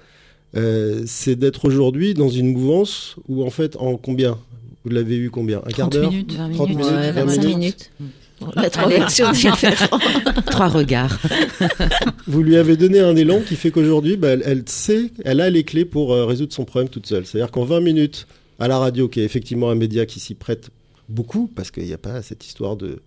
euh, 0.57 1.03
c'est 1.07 1.37
d'être 1.37 1.65
aujourd'hui 1.65 2.15
dans 2.15 2.29
une 2.29 2.53
mouvance 2.53 3.17
où, 3.29 3.45
en 3.45 3.51
fait, 3.51 3.77
en 3.77 3.97
combien? 3.97 4.39
Vous 4.85 4.91
l'avez 4.91 5.17
eu 5.17 5.31
combien? 5.31 5.63
Un 5.65 5.71
quart 5.71 5.89
d'heure? 5.89 6.11
30 6.11 6.69
minutes, 6.69 6.85
25 7.15 7.45
minutes. 7.45 7.93
La 8.57 8.69
Trois 10.47 10.67
regards. 10.67 11.17
Vous 12.27 12.43
lui 12.43 12.57
avez 12.57 12.77
donné 12.77 12.99
un 12.99 13.15
élan 13.15 13.41
qui 13.41 13.55
fait 13.55 13.71
qu'aujourd'hui, 13.71 14.17
bah, 14.17 14.31
elle, 14.31 14.43
elle, 14.45 14.65
sait, 14.67 15.13
elle 15.25 15.41
a 15.41 15.49
les 15.49 15.63
clés 15.63 15.85
pour 15.85 16.11
résoudre 16.11 16.53
son 16.53 16.65
problème 16.65 16.89
toute 16.89 17.07
seule. 17.07 17.25
C'est-à-dire 17.25 17.53
qu'en 17.53 17.65
20 17.65 17.79
minutes, 17.79 18.27
à 18.59 18.67
la 18.67 18.79
radio, 18.79 19.09
qui 19.09 19.21
est 19.21 19.25
effectivement 19.25 19.71
un 19.71 19.77
média 19.77 20.07
qui 20.07 20.19
s'y 20.19 20.35
prête 20.35 20.71
beaucoup, 21.09 21.49
parce 21.55 21.71
qu'il 21.71 21.85
n'y 21.85 21.93
a 21.93 21.99
pas 21.99 22.21
cette 22.23 22.45
histoire 22.45 22.77
de, 22.77 23.01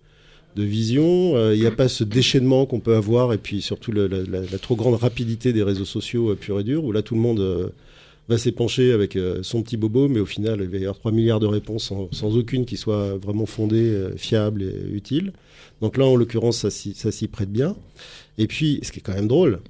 de 0.56 0.62
vision. 0.62 1.36
Euh, 1.36 1.54
il 1.54 1.60
n'y 1.60 1.66
a 1.66 1.70
pas 1.70 1.86
ce 1.86 2.02
déchaînement 2.02 2.66
qu'on 2.66 2.80
peut 2.80 2.96
avoir 2.96 3.32
et 3.32 3.38
puis 3.38 3.60
surtout 3.60 3.92
la, 3.92 4.08
trop 4.60 4.74
grande 4.74 4.94
rapidité 4.94 5.52
des 5.52 5.62
réseaux 5.62 5.84
sociaux 5.84 6.30
euh, 6.30 6.34
pur 6.34 6.58
et 6.58 6.64
dur 6.64 6.82
où 6.84 6.92
là 6.92 7.02
tout 7.02 7.14
le 7.14 7.20
monde 7.20 7.40
euh, 7.40 7.68
va 8.28 8.38
s'épancher 8.38 8.90
avec 8.90 9.16
son 9.42 9.62
petit 9.62 9.76
bobo, 9.76 10.08
mais 10.08 10.18
au 10.18 10.26
final 10.26 10.58
il 10.60 10.68
va 10.68 10.78
y 10.78 10.80
avoir 10.80 10.98
3 10.98 11.12
milliards 11.12 11.38
de 11.38 11.46
réponses 11.46 11.92
sans, 12.10 12.36
aucune 12.36 12.64
qui 12.64 12.76
soit 12.76 13.16
vraiment 13.18 13.46
fondée, 13.46 14.08
fiable 14.16 14.64
et 14.64 14.96
utile. 14.96 15.32
Donc 15.80 15.96
là 15.96 16.06
en 16.06 16.16
l'occurrence 16.16 16.58
ça, 16.58 16.70
ça 16.70 17.12
s'y 17.12 17.28
prête 17.28 17.52
bien. 17.52 17.76
Et 18.36 18.48
puis 18.48 18.80
ce 18.82 18.90
qui 18.90 18.98
est 18.98 19.02
quand 19.02 19.14
même 19.14 19.28
drôle, 19.28 19.60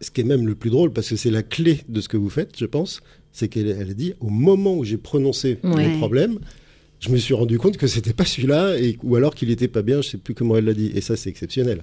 ce 0.00 0.10
qui 0.10 0.22
est 0.22 0.24
même 0.24 0.44
le 0.44 0.56
plus 0.56 0.70
drôle 0.70 0.92
parce 0.92 1.08
que 1.08 1.14
c'est 1.14 1.30
la 1.30 1.44
clé 1.44 1.82
de 1.88 2.00
ce 2.00 2.08
que 2.08 2.16
vous 2.16 2.30
faites, 2.30 2.58
je 2.58 2.66
pense, 2.66 3.00
c'est 3.30 3.46
qu'elle 3.46 3.80
a 3.80 3.94
dit 3.94 4.14
au 4.18 4.28
moment 4.28 4.74
où 4.74 4.82
j'ai 4.82 4.96
prononcé 4.96 5.58
le 5.62 5.98
problème, 5.98 6.40
je 7.02 7.08
me 7.10 7.16
suis 7.16 7.34
rendu 7.34 7.58
compte 7.58 7.76
que 7.76 7.88
c'était 7.88 8.12
pas 8.12 8.24
celui-là, 8.24 8.76
et, 8.78 8.96
ou 9.02 9.16
alors 9.16 9.34
qu'il 9.34 9.50
était 9.50 9.68
pas 9.68 9.82
bien, 9.82 10.00
je 10.00 10.10
sais 10.10 10.18
plus 10.18 10.34
comment 10.34 10.56
elle 10.56 10.66
l'a 10.66 10.72
dit. 10.72 10.92
Et 10.94 11.00
ça, 11.00 11.16
c'est 11.16 11.28
exceptionnel. 11.28 11.82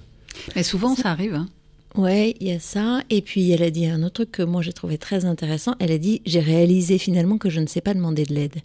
Mais 0.56 0.62
souvent, 0.62 0.96
ça, 0.96 1.10
arrive. 1.10 1.34
Hein. 1.34 1.48
Ouais, 1.94 2.34
il 2.40 2.48
y 2.48 2.52
a 2.52 2.58
ça. 2.58 3.02
Et 3.10 3.20
puis, 3.20 3.50
elle 3.50 3.62
a 3.62 3.70
dit 3.70 3.84
un 3.84 4.02
autre 4.02 4.14
truc 4.14 4.32
que 4.32 4.42
moi 4.42 4.62
j'ai 4.62 4.72
trouvé 4.72 4.96
très 4.96 5.26
intéressant. 5.26 5.74
Elle 5.78 5.92
a 5.92 5.98
dit 5.98 6.22
J'ai 6.24 6.40
réalisé 6.40 6.96
finalement 6.96 7.36
que 7.36 7.50
je 7.50 7.60
ne 7.60 7.66
sais 7.66 7.82
pas 7.82 7.92
demander 7.92 8.24
de 8.24 8.32
l'aide. 8.32 8.56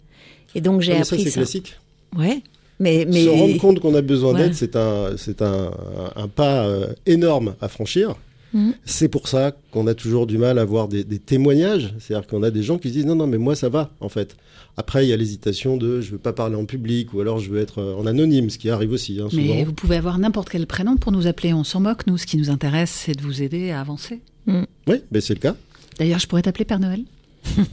Et 0.54 0.62
donc, 0.62 0.80
j'ai 0.80 0.92
appris 0.92 1.04
ça. 1.04 1.24
c'est 1.24 1.30
classique. 1.32 1.76
Ouais. 2.16 2.40
Mais, 2.80 3.06
mais... 3.06 3.24
Se 3.24 3.28
rendre 3.28 3.58
compte 3.58 3.80
qu'on 3.80 3.94
a 3.94 4.02
besoin 4.02 4.32
d'aide, 4.32 4.54
c'est 4.54 4.76
un, 4.76 5.16
c'est 5.18 5.42
un, 5.42 5.70
un, 6.14 6.28
pas 6.28 6.66
euh, 6.66 6.92
énorme 7.04 7.54
à 7.60 7.68
franchir. 7.68 8.16
Mm. 8.52 8.70
C'est 8.84 9.08
pour 9.08 9.28
ça 9.28 9.52
qu'on 9.70 9.86
a 9.86 9.94
toujours 9.94 10.26
du 10.26 10.38
mal 10.38 10.58
à 10.58 10.62
avoir 10.62 10.88
des, 10.88 11.04
des 11.04 11.18
témoignages. 11.18 11.94
C'est-à-dire 11.98 12.26
qu'on 12.26 12.42
a 12.42 12.50
des 12.50 12.62
gens 12.62 12.78
qui 12.78 12.88
se 12.88 12.94
disent 12.94 13.06
non, 13.06 13.16
non, 13.16 13.26
mais 13.26 13.38
moi 13.38 13.54
ça 13.54 13.68
va 13.68 13.90
en 14.00 14.08
fait. 14.08 14.36
Après, 14.78 15.06
il 15.06 15.08
y 15.08 15.12
a 15.12 15.16
l'hésitation 15.16 15.76
de 15.76 16.00
je 16.00 16.12
veux 16.12 16.18
pas 16.18 16.34
parler 16.34 16.54
en 16.54 16.66
public 16.66 17.14
ou 17.14 17.20
alors 17.20 17.38
je 17.38 17.50
veux 17.50 17.60
être 17.60 17.78
euh, 17.80 17.94
en 17.94 18.06
anonyme, 18.06 18.50
ce 18.50 18.58
qui 18.58 18.68
arrive 18.68 18.92
aussi. 18.92 19.20
Hein, 19.20 19.28
Mais 19.32 19.64
vous 19.64 19.72
pouvez 19.72 19.96
avoir 19.96 20.18
n'importe 20.18 20.50
quel 20.50 20.66
prénom 20.66 20.96
pour 20.96 21.12
nous 21.12 21.26
appeler. 21.26 21.54
On 21.54 21.64
s'en 21.64 21.80
moque. 21.80 22.06
Nous, 22.06 22.18
ce 22.18 22.26
qui 22.26 22.36
nous 22.36 22.50
intéresse, 22.50 22.90
c'est 22.90 23.14
de 23.14 23.22
vous 23.22 23.42
aider 23.42 23.70
à 23.70 23.80
avancer. 23.80 24.20
Mm. 24.46 24.62
Oui, 24.86 24.96
mais 25.10 25.20
c'est 25.20 25.34
le 25.34 25.40
cas. 25.40 25.56
D'ailleurs, 25.98 26.18
je 26.18 26.26
pourrais 26.26 26.42
t'appeler 26.42 26.66
Père 26.66 26.80
Noël. 26.80 27.04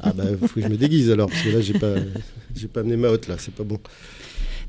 Ah 0.01 0.13
bah, 0.13 0.23
faut 0.39 0.47
que 0.47 0.61
je 0.61 0.67
me 0.67 0.77
déguise 0.77 1.09
alors, 1.09 1.29
parce 1.29 1.41
que 1.41 1.49
là, 1.49 1.61
j'ai 1.61 1.73
pas, 1.73 1.95
j'ai 2.55 2.67
pas 2.67 2.81
amené 2.81 2.95
ma 2.95 3.09
hotte 3.09 3.27
là, 3.27 3.35
c'est 3.39 3.53
pas 3.53 3.63
bon. 3.63 3.79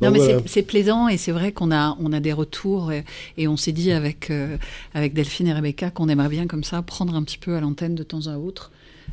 Non, 0.01 0.11
mais 0.11 0.21
c'est 0.47 0.63
plaisant 0.63 1.09
et 1.09 1.17
c'est 1.17 1.33
vrai 1.33 1.53
qu'on 1.53 1.71
a, 1.71 1.97
on 2.01 2.13
a 2.13 2.21
des 2.21 2.33
retours 2.33 2.93
et, 2.93 3.49
on 3.49 3.57
s'est 3.57 3.73
dit 3.73 3.93
avec, 3.93 4.31
euh, 4.31 4.57
avec 4.95 5.15
Delphine 5.15 5.47
et 5.47 5.53
Rebecca 5.53 5.91
qu'on 5.91 6.09
aimerait 6.09 6.29
bien 6.29 6.47
comme 6.47 6.65
ça 6.65 6.83
prendre 6.83 7.15
un 7.15 7.23
petit 7.23 7.39
peu 7.39 7.57
à 7.57 7.61
l'antenne 7.61 7.95
de 7.95 8.03
temps 8.03 8.27
à 8.27 8.37
autre 8.37 8.71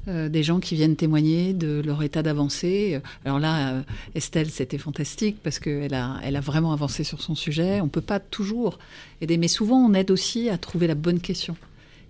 euh, 0.08 0.30
des 0.30 0.42
gens 0.42 0.60
qui 0.60 0.76
viennent 0.76 0.96
témoigner 0.96 1.54
de 1.54 1.82
leur 1.86 2.02
état 2.02 2.24
d'avancée. 2.24 3.00
Alors 3.26 3.40
là, 3.40 3.74
euh, 3.74 3.82
Estelle, 4.16 4.50
c'était 4.50 4.78
fantastique 4.78 5.38
parce 5.44 5.60
qu'elle 5.60 5.94
a, 5.94 6.20
elle 6.24 6.36
a 6.36 6.42
vraiment 6.42 6.74
avancé 6.74 7.04
sur 7.04 7.22
son 7.22 7.36
sujet. 7.36 7.82
On 7.82 7.88
peut 7.88 8.02
pas 8.02 8.20
toujours 8.20 8.80
aider, 9.22 9.38
mais 9.38 9.48
souvent 9.48 9.78
on 9.78 9.94
aide 9.94 10.10
aussi 10.10 10.50
à 10.50 10.58
trouver 10.58 10.88
la 10.88 10.96
bonne 10.96 11.20
question. 11.20 11.56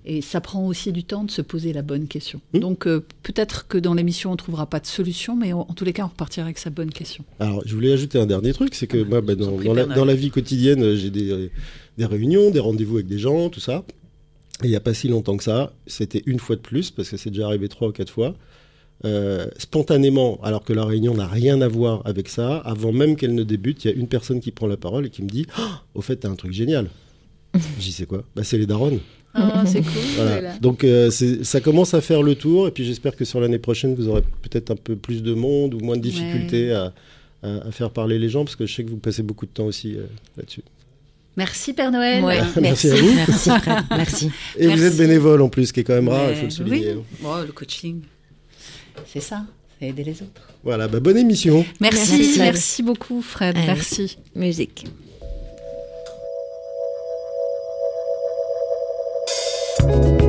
Et 0.05 0.21
ça 0.21 0.41
prend 0.41 0.65
aussi 0.65 0.91
du 0.91 1.03
temps 1.03 1.23
de 1.23 1.31
se 1.31 1.41
poser 1.41 1.73
la 1.73 1.81
bonne 1.81 2.07
question. 2.07 2.41
Mmh. 2.53 2.59
Donc 2.59 2.87
euh, 2.87 3.05
peut-être 3.23 3.67
que 3.67 3.77
dans 3.77 3.93
l'émission 3.93 4.31
on 4.31 4.35
trouvera 4.35 4.65
pas 4.65 4.79
de 4.79 4.87
solution, 4.87 5.35
mais 5.35 5.53
en 5.53 5.65
tous 5.65 5.85
les 5.85 5.93
cas 5.93 6.03
on 6.05 6.07
repartira 6.07 6.45
avec 6.45 6.57
sa 6.57 6.69
bonne 6.69 6.91
question. 6.91 7.23
Alors 7.39 7.61
je 7.65 7.73
voulais 7.75 7.93
ajouter 7.93 8.19
un 8.19 8.25
dernier 8.25 8.53
truc, 8.53 8.73
c'est 8.75 8.87
que 8.87 9.01
ah, 9.01 9.05
moi, 9.07 9.21
bah, 9.21 9.35
dans, 9.35 9.51
dans, 9.51 10.05
la, 10.05 10.15
vie 10.15 10.31
quotidienne, 10.31 10.95
j'ai 10.95 11.09
des, 11.09 11.51
des 11.97 12.05
réunions, 12.05 12.49
des 12.49 12.59
rendez-vous 12.59 12.95
avec 12.95 13.07
des 13.07 13.19
gens, 13.19 13.49
tout 13.49 13.59
ça 13.59 13.83
il 14.63 14.69
n'y 14.69 14.75
a 14.75 14.81
pas 14.81 14.93
si 14.93 15.07
longtemps 15.07 15.37
que 15.37 15.43
ça, 15.43 15.73
c'était 15.87 16.23
une 16.25 16.39
fois 16.39 16.55
de 16.55 16.61
plus, 16.61 16.91
parce 16.91 17.09
que 17.09 17.17
c'est 17.17 17.29
déjà 17.29 17.45
arrivé 17.45 17.67
trois 17.67 17.89
ou 17.89 17.91
quatre 17.91 18.11
fois, 18.11 18.35
euh, 19.05 19.47
spontanément, 19.57 20.39
alors 20.43 20.63
que 20.63 20.73
la 20.73 20.85
réunion 20.85 21.15
n'a 21.15 21.27
rien 21.27 21.61
à 21.61 21.67
voir 21.67 22.01
avec 22.05 22.29
ça, 22.29 22.57
avant 22.57 22.91
même 22.91 23.15
qu'elle 23.15 23.33
ne 23.33 23.43
débute, 23.43 23.83
il 23.83 23.91
y 23.91 23.93
a 23.93 23.97
une 23.97 24.07
personne 24.07 24.39
qui 24.39 24.51
prend 24.51 24.67
la 24.67 24.77
parole 24.77 25.07
et 25.07 25.09
qui 25.09 25.23
me 25.23 25.29
dit 25.29 25.47
oh, 25.59 25.63
Au 25.95 26.01
fait, 26.01 26.17
t'as 26.17 26.29
un 26.29 26.35
truc 26.35 26.53
génial. 26.53 26.89
J'y 27.79 27.91
sais 27.91 28.05
quoi 28.05 28.23
bah, 28.35 28.43
C'est 28.43 28.57
les 28.57 28.65
darons. 28.65 28.99
Ah, 29.33 29.63
c'est 29.65 29.81
cool. 29.81 29.93
Donc 30.59 30.83
euh, 30.83 31.09
ça 31.09 31.61
commence 31.61 31.93
à 31.93 32.01
faire 32.01 32.21
le 32.21 32.35
tour, 32.35 32.67
et 32.67 32.71
puis 32.71 32.83
j'espère 32.83 33.15
que 33.15 33.25
sur 33.25 33.39
l'année 33.39 33.59
prochaine, 33.59 33.95
vous 33.95 34.07
aurez 34.09 34.23
peut-être 34.41 34.71
un 34.71 34.75
peu 34.75 34.95
plus 34.95 35.23
de 35.23 35.33
monde 35.33 35.73
ou 35.73 35.79
moins 35.79 35.95
de 35.95 36.01
difficultés 36.01 36.71
à, 36.71 36.93
faire 37.71 37.89
parler 37.89 38.19
les 38.19 38.29
gens, 38.29 38.43
parce 38.43 38.55
que 38.55 38.65
je 38.65 38.75
sais 38.75 38.83
que 38.83 38.89
vous 38.89 38.97
passez 38.97 39.23
beaucoup 39.23 39.45
de 39.45 39.51
temps 39.51 39.65
aussi 39.65 39.95
euh, 39.95 40.03
là-dessus. 40.37 40.63
Merci 41.37 41.73
Père 41.73 41.91
Noël. 41.91 42.21
merci, 42.61 42.89
à 42.89 42.95
vous. 42.95 43.13
Merci, 43.15 43.49
merci. 43.89 44.31
Et 44.57 44.67
vous 44.67 44.83
êtes 44.83 44.97
bénévole 44.97 45.41
en 45.41 45.49
plus, 45.49 45.67
ce 45.67 45.73
qui 45.73 45.79
est 45.79 45.83
quand 45.83 45.95
même 45.95 46.09
rare, 46.09 46.29
il 46.29 46.35
faut 46.35 46.43
le 46.43 46.49
souligner. 46.49 46.95
Oui. 46.95 47.29
le 47.47 47.53
coaching, 47.53 48.01
c'est 49.07 49.21
ça, 49.21 49.45
c'est 49.79 49.87
aider 49.87 50.03
les 50.03 50.21
autres. 50.21 50.49
Voilà, 50.63 50.89
bah, 50.89 50.99
bonne 50.99 51.17
émission. 51.17 51.65
Merci, 51.79 52.35
merci, 52.37 52.83
beaucoup 52.83 53.21
Fred, 53.21 53.55
merci. 53.55 54.17
Musique. 54.35 54.85
Thank 59.79 60.05
you. 60.05 60.20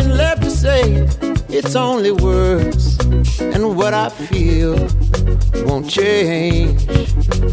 Nothing 0.00 0.16
left 0.16 0.42
to 0.42 0.50
say. 0.50 1.06
It's 1.48 1.74
only 1.74 2.12
words, 2.12 2.98
and 3.40 3.76
what 3.76 3.94
I 3.94 4.08
feel 4.08 4.74
won't 5.66 5.88
change. 5.90 6.86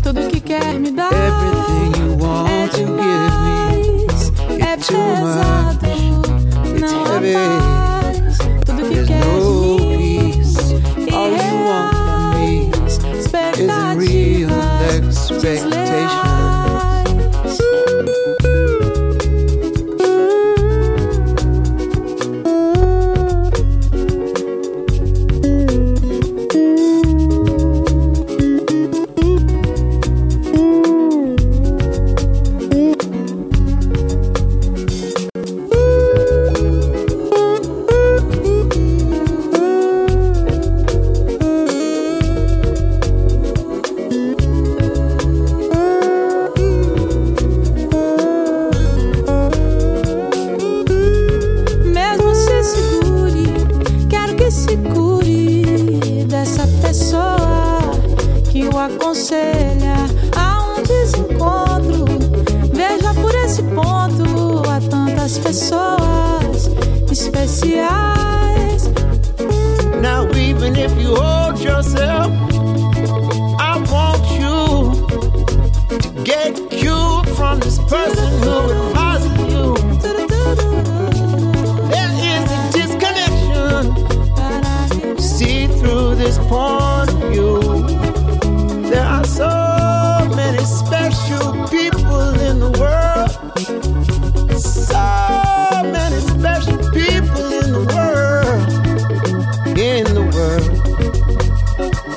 Tudo 0.02 0.30
que 0.30 0.40
quer 0.40 0.80
me 0.80 0.92
dar 0.92 1.12
Everything 1.14 1.96
you 2.02 2.16
want 2.18 2.50
é 2.50 2.68
to 2.68 2.78
give 2.78 2.90
me, 2.90 4.64
é 4.64 4.74
it's 4.74 4.88
too 4.88 4.96
pesado, 4.96 5.88
much. 5.88 6.82
It's 6.82 6.94
heavy. 7.10 7.87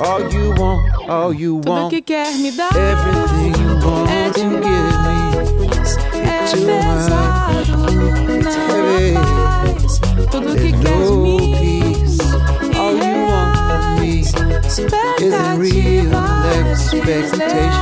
All 0.03 0.21
you 0.33 0.53
want, 0.57 1.09
all 1.09 1.33
you 1.35 1.61
Tudo 1.61 1.71
want. 1.71 1.91
que 1.91 2.01
quer 2.03 2.33
me 2.39 2.51
dar 2.53 2.71
Everything 2.75 3.53
you 3.61 3.71
é 3.71 3.85
want 3.85 4.35
to 4.35 4.41
give 4.41 4.51
me. 4.51 4.61
demais, 4.61 5.97
é 6.15 6.45
too 6.51 6.67
pesado, 6.67 7.77
não 7.77 8.51
heavy. 8.89 9.17
há 9.17 9.21
paz. 9.75 10.01
Tudo 10.31 10.47
que 10.55 10.73
There's 10.73 10.81
quer 10.81 10.97
de 10.97 11.11
no 11.11 11.17
mim, 11.23 11.39
peace. 11.59 12.19
All 12.79 12.93
you 12.97 13.15
want 13.27 13.53
from 13.57 14.01
me 14.01 14.21
isn't 15.21 15.59
real 15.59 16.15
expectation. 16.71 17.80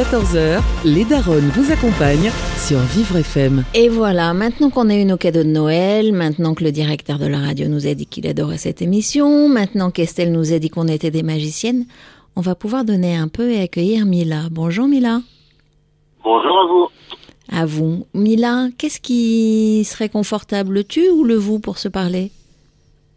14h, 0.00 0.62
les 0.86 1.04
Daronnes 1.04 1.50
vous 1.50 1.70
accompagnent 1.70 2.30
sur 2.56 2.78
Vivre 2.78 3.18
FM. 3.18 3.64
Et 3.74 3.90
voilà, 3.90 4.32
maintenant 4.32 4.70
qu'on 4.70 4.88
a 4.88 4.94
eu 4.94 5.04
nos 5.04 5.18
cadeaux 5.18 5.42
de 5.42 5.48
Noël, 5.48 6.14
maintenant 6.14 6.54
que 6.54 6.64
le 6.64 6.72
directeur 6.72 7.18
de 7.18 7.26
la 7.26 7.38
radio 7.38 7.68
nous 7.68 7.86
a 7.86 7.92
dit 7.92 8.06
qu'il 8.06 8.26
adorait 8.26 8.56
cette 8.56 8.80
émission, 8.80 9.50
maintenant 9.50 9.90
qu'Estelle 9.90 10.32
nous 10.32 10.54
a 10.54 10.58
dit 10.58 10.70
qu'on 10.70 10.88
était 10.88 11.10
des 11.10 11.22
magiciennes, 11.22 11.84
on 12.34 12.40
va 12.40 12.54
pouvoir 12.54 12.86
donner 12.86 13.14
un 13.14 13.28
peu 13.28 13.50
et 13.50 13.60
accueillir 13.60 14.06
Mila. 14.06 14.44
Bonjour 14.50 14.88
Mila. 14.88 15.20
Bonjour 16.24 16.58
à 16.58 16.66
vous. 16.66 16.88
À 17.52 17.66
vous. 17.66 18.06
Mila, 18.14 18.68
qu'est-ce 18.78 19.00
qui 19.00 19.84
serait 19.84 20.08
confortable, 20.08 20.72
le 20.72 20.84
tu 20.84 21.10
ou 21.10 21.24
le 21.24 21.34
vous 21.34 21.60
pour 21.60 21.76
se 21.76 21.88
parler? 21.88 22.30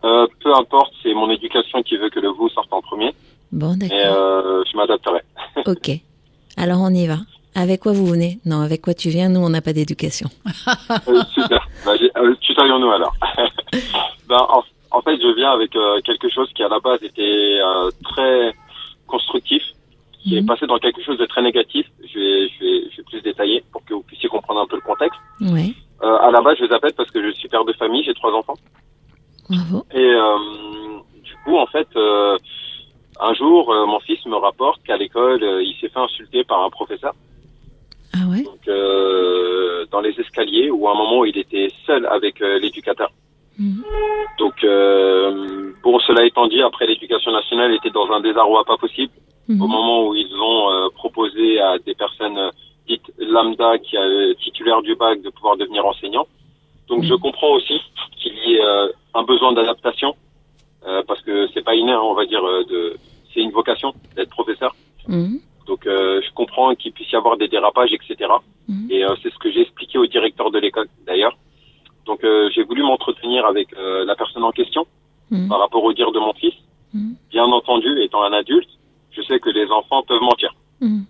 Euh, 0.04 0.28
peu 0.44 0.54
importe, 0.54 0.92
c'est 1.02 1.14
mon 1.14 1.32
éducation 1.32 1.82
qui 1.84 1.96
veut 1.96 2.10
que 2.10 2.20
le 2.20 2.28
vous 2.28 2.50
sorte 2.50 2.74
en 2.74 2.82
premier. 2.82 3.16
Bon, 3.54 3.74
Et 3.76 3.88
d'accord. 3.88 4.18
euh, 4.18 4.64
je 4.70 4.76
m'adapterai. 4.76 5.22
Ok. 5.66 6.02
Alors 6.58 6.80
on 6.82 6.90
y 6.94 7.08
va. 7.08 7.18
Avec 7.56 7.82
quoi 7.82 7.92
vous 7.94 8.06
venez? 8.08 8.40
Non, 8.46 8.62
avec 8.62 8.82
quoi 8.82 8.94
tu 8.96 9.10
viens? 9.10 9.30
Nous, 9.30 9.40
on 9.40 9.50
n'a 9.50 9.62
pas 9.62 9.74
d'éducation. 9.74 10.30
Euh, 11.08 11.22
super. 11.34 11.68
Bah, 11.86 11.92
euh, 12.18 12.36
tutoyons-nous 12.42 12.90
alors. 12.92 13.14
ben, 14.30 14.38
en, 14.50 14.64
en 14.92 15.02
fait, 15.02 15.18
je 15.22 15.36
viens 15.36 15.52
avec 15.52 15.76
euh, 15.76 16.00
quelque 16.02 16.30
chose 16.30 16.50
qui 16.56 16.64
à 16.64 16.70
la 16.70 16.80
base 16.80 17.04
était 17.04 17.60
euh, 17.64 17.92
très 18.04 18.54
constructif, 19.08 19.62
qui 20.22 20.38
est 20.38 20.42
Mhm. 20.42 20.48
passé 20.48 20.66
dans 20.66 20.78
quelque 20.80 21.04
chose 21.04 21.18
de 21.18 21.26
très 21.26 21.42
négatif. 21.42 21.86
Je 22.02 22.20
vais, 22.20 22.48
je 22.50 22.60
vais, 22.64 22.90
je 22.92 22.98
vais 22.98 23.04
plus 23.04 23.22
détailler 23.22 23.64
pour 23.72 23.84
que 23.86 23.94
vous 23.94 24.02
puissiez 24.04 24.30
comprendre 24.30 24.62
un 24.62 24.66
peu 24.68 24.76
le 24.78 24.82
contexte. 24.82 25.20
Ouais. 25.42 25.74
Euh, 26.04 26.18
à 26.28 26.32
la 26.32 26.42
base, 26.42 26.58
je 26.60 26.66
les 26.66 26.74
appelle 26.74 26.94
parce 26.96 27.12
que 27.12 27.22
je 27.24 27.32
suis 27.36 27.50
père 27.50 27.66
de 27.66 27.74
famille, 27.74 28.04
j'ai 28.04 28.14
trois 28.14 28.34
enfants. 28.34 28.56
Bravo. 29.50 29.86
Et 29.94 30.14
du 31.24 31.36
coup, 31.44 31.58
en 31.58 31.68
fait, 31.68 31.88
un 33.20 33.34
jour, 33.34 33.72
euh, 33.72 33.86
mon 33.86 34.00
fils 34.00 34.26
me 34.26 34.36
rapporte 34.36 34.82
qu'à 34.84 34.98
l'école, 34.98 35.44
euh, 35.44 35.64
il 35.64 35.76
s'est 35.80 35.90
fait 35.90 36.00
insulter 36.00 36.44
par 36.44 36.64
un 36.64 36.70
professeur. 36.70 37.14
Ah 38.14 38.30
ouais? 38.30 38.44
Donc, 38.44 38.68
euh, 38.68 39.86
dans 39.92 40.02
les 40.02 40.20
escaliers, 40.20 40.70
ou 40.70 40.88
à 40.88 40.92
un 40.92 40.96
moment 40.96 41.20
où 41.20 41.26
il 41.26 41.38
était 41.38 41.70
seul 41.86 42.06
avec 42.06 42.42
euh, 42.42 42.60
l'éducateur. 42.60 43.12
Mhm. 43.58 43.84
Donc, 44.40 44.64
euh, 44.64 45.72
bon, 45.84 46.00
cela 46.00 46.26
étant 46.26 46.48
dit, 46.48 46.62
après 46.62 46.88
l'éducation 46.88 47.32
nationale 47.32 47.74
était 47.74 47.92
dans 47.92 48.10
un 48.12 48.22
désarroi 48.22 48.64
pas 48.66 48.78
possible. 48.78 49.14
Mhm. 49.48 49.62
Au 49.62 49.68
moment 49.68 50.08
où 50.08 50.16
ils 50.16 50.34
ont 50.36 50.72
euh, 50.72 50.90
proposé 50.96 51.60
à 51.60 51.78
des 51.80 51.94
personnes 51.94 52.40
dites 52.88 53.12
lambda, 53.18 53.78
qui 53.80 53.98
euh, 53.98 54.34
titulaires 54.36 54.82
du 54.82 54.96
bac, 54.96 55.22
de 55.22 55.30
pouvoir 55.30 55.58
devenir 55.58 55.86
enseignants. 55.86 56.28
Donc, 56.90 57.04
je 57.04 57.14
comprends 57.14 57.52
aussi 57.54 57.80
qu'il 58.18 58.34
y 58.34 58.56
ait 58.56 58.64
euh, 58.64 58.88
un 59.14 59.24
besoin 59.24 59.54
d'adaptation, 59.54 60.16
parce 61.08 61.22
que 61.22 61.48
c'est 61.54 61.64
pas 61.64 61.76
inné, 61.76 61.92
hein, 61.92 62.02
on 62.04 62.14
va 62.14 62.26
dire, 62.26 62.44
euh, 62.44 62.64
de, 62.66 62.98
c'est 63.34 63.42
une 63.42 63.52
vocation 63.52 63.94
d'être 64.16 64.30
professeur. 64.30 64.76
Mhm. 65.08 65.40
Donc, 65.68 65.86
euh, 65.88 66.22
je 66.26 66.34
comprends 66.34 66.76
qu'il 66.76 66.92
puisse 66.92 67.12
y 67.12 67.16
avoir 67.16 67.38
des 67.38 67.48
dérapages, 67.48 67.94
etc. 67.94 68.30
Mhm. 68.68 68.88
Et 68.90 69.04
euh, 69.06 69.16
c'est 69.22 69.32
ce 69.32 69.38
que 69.38 69.50
j'ai 69.52 69.62
expliqué 69.62 69.98
au 69.98 70.06
directeur 70.08 70.52
de 70.52 70.60
l'école, 70.60 70.88
d'ailleurs. 71.08 71.38
voulu 72.68 72.84
m'entretenir 72.84 73.46
avec 73.46 73.68
euh, 73.74 74.04
la 74.06 74.16
personne 74.16 74.44
en 74.44 74.52
question 74.52 74.86
Mhm. 75.32 75.48
par 75.50 75.60
rapport 75.60 75.84
au 75.84 75.94
dire 75.94 76.12
de 76.12 76.20
mon 76.20 76.34
fils. 76.34 76.54
Mhm. 76.94 77.16
Bien 77.32 77.46
entendu, 77.46 77.90
étant 78.02 78.24
un 78.24 78.34
adulte, 78.34 78.70
je 79.12 79.22
sais 79.24 79.40
que 79.40 79.50
les 79.50 79.68
enfants 79.72 80.04
peuvent 80.08 80.22
mentir. 80.22 80.54
Mhm. 80.82 81.06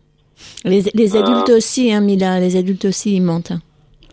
Les, 0.66 0.82
les 0.94 1.16
Euh. 1.16 1.20
adultes 1.22 1.50
aussi, 1.50 1.92
hein, 1.94 2.02
Mila, 2.02 2.40
les 2.40 2.56
adultes 2.56 2.86
aussi, 2.86 3.16
ils 3.16 3.22
mentent. 3.22 3.54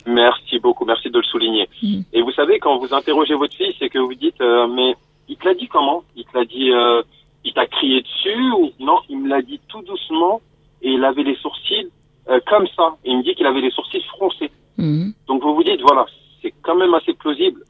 Merci 0.07 0.59
beaucoup, 0.59 0.85
merci 0.85 1.11
de 1.11 1.19
le 1.19 1.25
souligner. 1.25 1.69
Mhm. 1.83 2.05
Et 2.13 2.23
vous 2.23 2.33
savez, 2.33 2.59
quand 2.59 2.77
vous 2.79 2.93
interrogez 2.95 3.35
votre 3.35 3.55
fils 3.55 3.75
et 3.81 3.89
que 3.89 3.99
vous 3.99 4.15
dites, 4.15 4.41
euh, 4.41 4.67
mais 4.67 4.95
il 5.31 5.37
te 5.37 5.47
l'a 5.47 5.55
dit 5.55 5.69
comment 5.69 6.03
Il 6.17 6.25
te 6.25 6.37
l'a 6.37 6.45
dit, 6.45 6.71
euh, 6.73 7.03
il 7.45 7.55
t'a 7.55 7.67
crié 7.67 8.03
dessus 8.03 8.51
ou 8.53 8.73
non 8.81 8.99
Il 9.09 9.21
me 9.21 9.29
l'a 9.29 9.41
dit 9.41 9.61
tout 9.69 9.81
doucement 9.83 10.43
et 10.83 10.91
il 10.91 11.05
avait 11.05 11.23
les 11.23 11.37
sourcils 11.37 11.89
euh, 12.29 12.41
comme 12.47 12.67
ça. 12.77 12.97
Et 13.05 13.13
il 13.13 13.19
me 13.19 13.23
dit 13.23 13.35
qu'il 13.35 13.47
avait 13.47 13.61
les 13.61 13.71
sourcils 13.71 14.03
froncés. 14.09 14.51
Mhm. 14.77 15.15
Donc 15.29 15.43
vous 15.43 15.55
vous 15.55 15.63
dites, 15.63 15.81
voilà, 15.83 16.05
c'est 16.43 16.53
quand 16.63 16.75
même 16.75 16.93
assez 16.95 17.15
plausible 17.15 17.63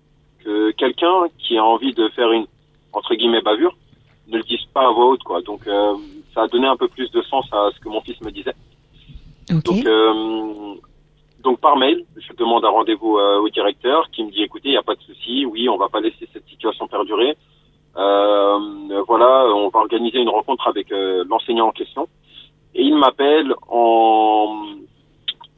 que 0.43 0.71
quelqu'un 0.73 1.27
qui 1.39 1.59
a 1.59 1.65
envie 1.65 1.93
de 1.93 2.09
faire 2.09 2.33
une 2.33 2.47
entre 2.93 3.15
guillemets 3.15 3.43
bavure 3.43 3.77
ne 4.29 4.39
le 4.39 4.43
dise 4.45 4.65
pas 4.73 4.89
à 4.89 4.91
voix 4.91 5.11
haute, 5.11 5.23
quoi. 5.23 5.43
Donc 5.43 5.67
euh, 5.67 5.95
ça 6.35 6.43
a 6.43 6.49
donné 6.49 6.67
un 6.67 6.77
peu 6.77 6.89
plus 6.89 7.11
de 7.11 7.21
sens 7.23 7.47
à 7.53 7.69
ce 7.75 7.81
que 7.81 7.91
mon 7.91 8.01
fils 8.01 8.19
me 8.23 8.31
disait. 8.31 8.55
Ok. 9.53 9.63
Donc, 9.65 9.85
euh, 9.85 10.75
donc 11.43 11.61
par 11.61 11.77
mail, 11.77 12.05
je 12.17 12.33
demande 12.35 12.65
un 12.65 12.71
rendez-vous 12.71 13.17
euh, 13.19 13.39
au 13.39 13.49
directeur 13.49 14.11
qui 14.11 14.25
me 14.25 14.31
dit 14.31 14.43
écoutez, 14.43 14.69
il 14.69 14.73
n'y 14.73 14.77
a 14.77 14.83
pas 14.83 14.95
de 14.95 15.03
souci, 15.03 15.47
oui, 15.47 15.69
on 15.69 15.77
va 15.77 15.89
pas 15.89 16.01
laisser 16.01 16.29
cette 16.33 16.47
situation 16.47 16.87
perdurer. 16.87 17.37
Euh, 17.97 18.59
voilà, 19.07 19.47
on 19.55 19.69
va 19.69 19.81
organiser 19.81 20.19
une 20.19 20.29
rencontre 20.29 20.69
avec 20.69 20.93
euh, 20.93 21.25
l'enseignant 21.29 21.69
en 21.69 21.73
question. 21.73 22.09
Et 22.75 22.83
il 22.83 22.95
m'appelle 22.95 23.53
en, 23.69 24.65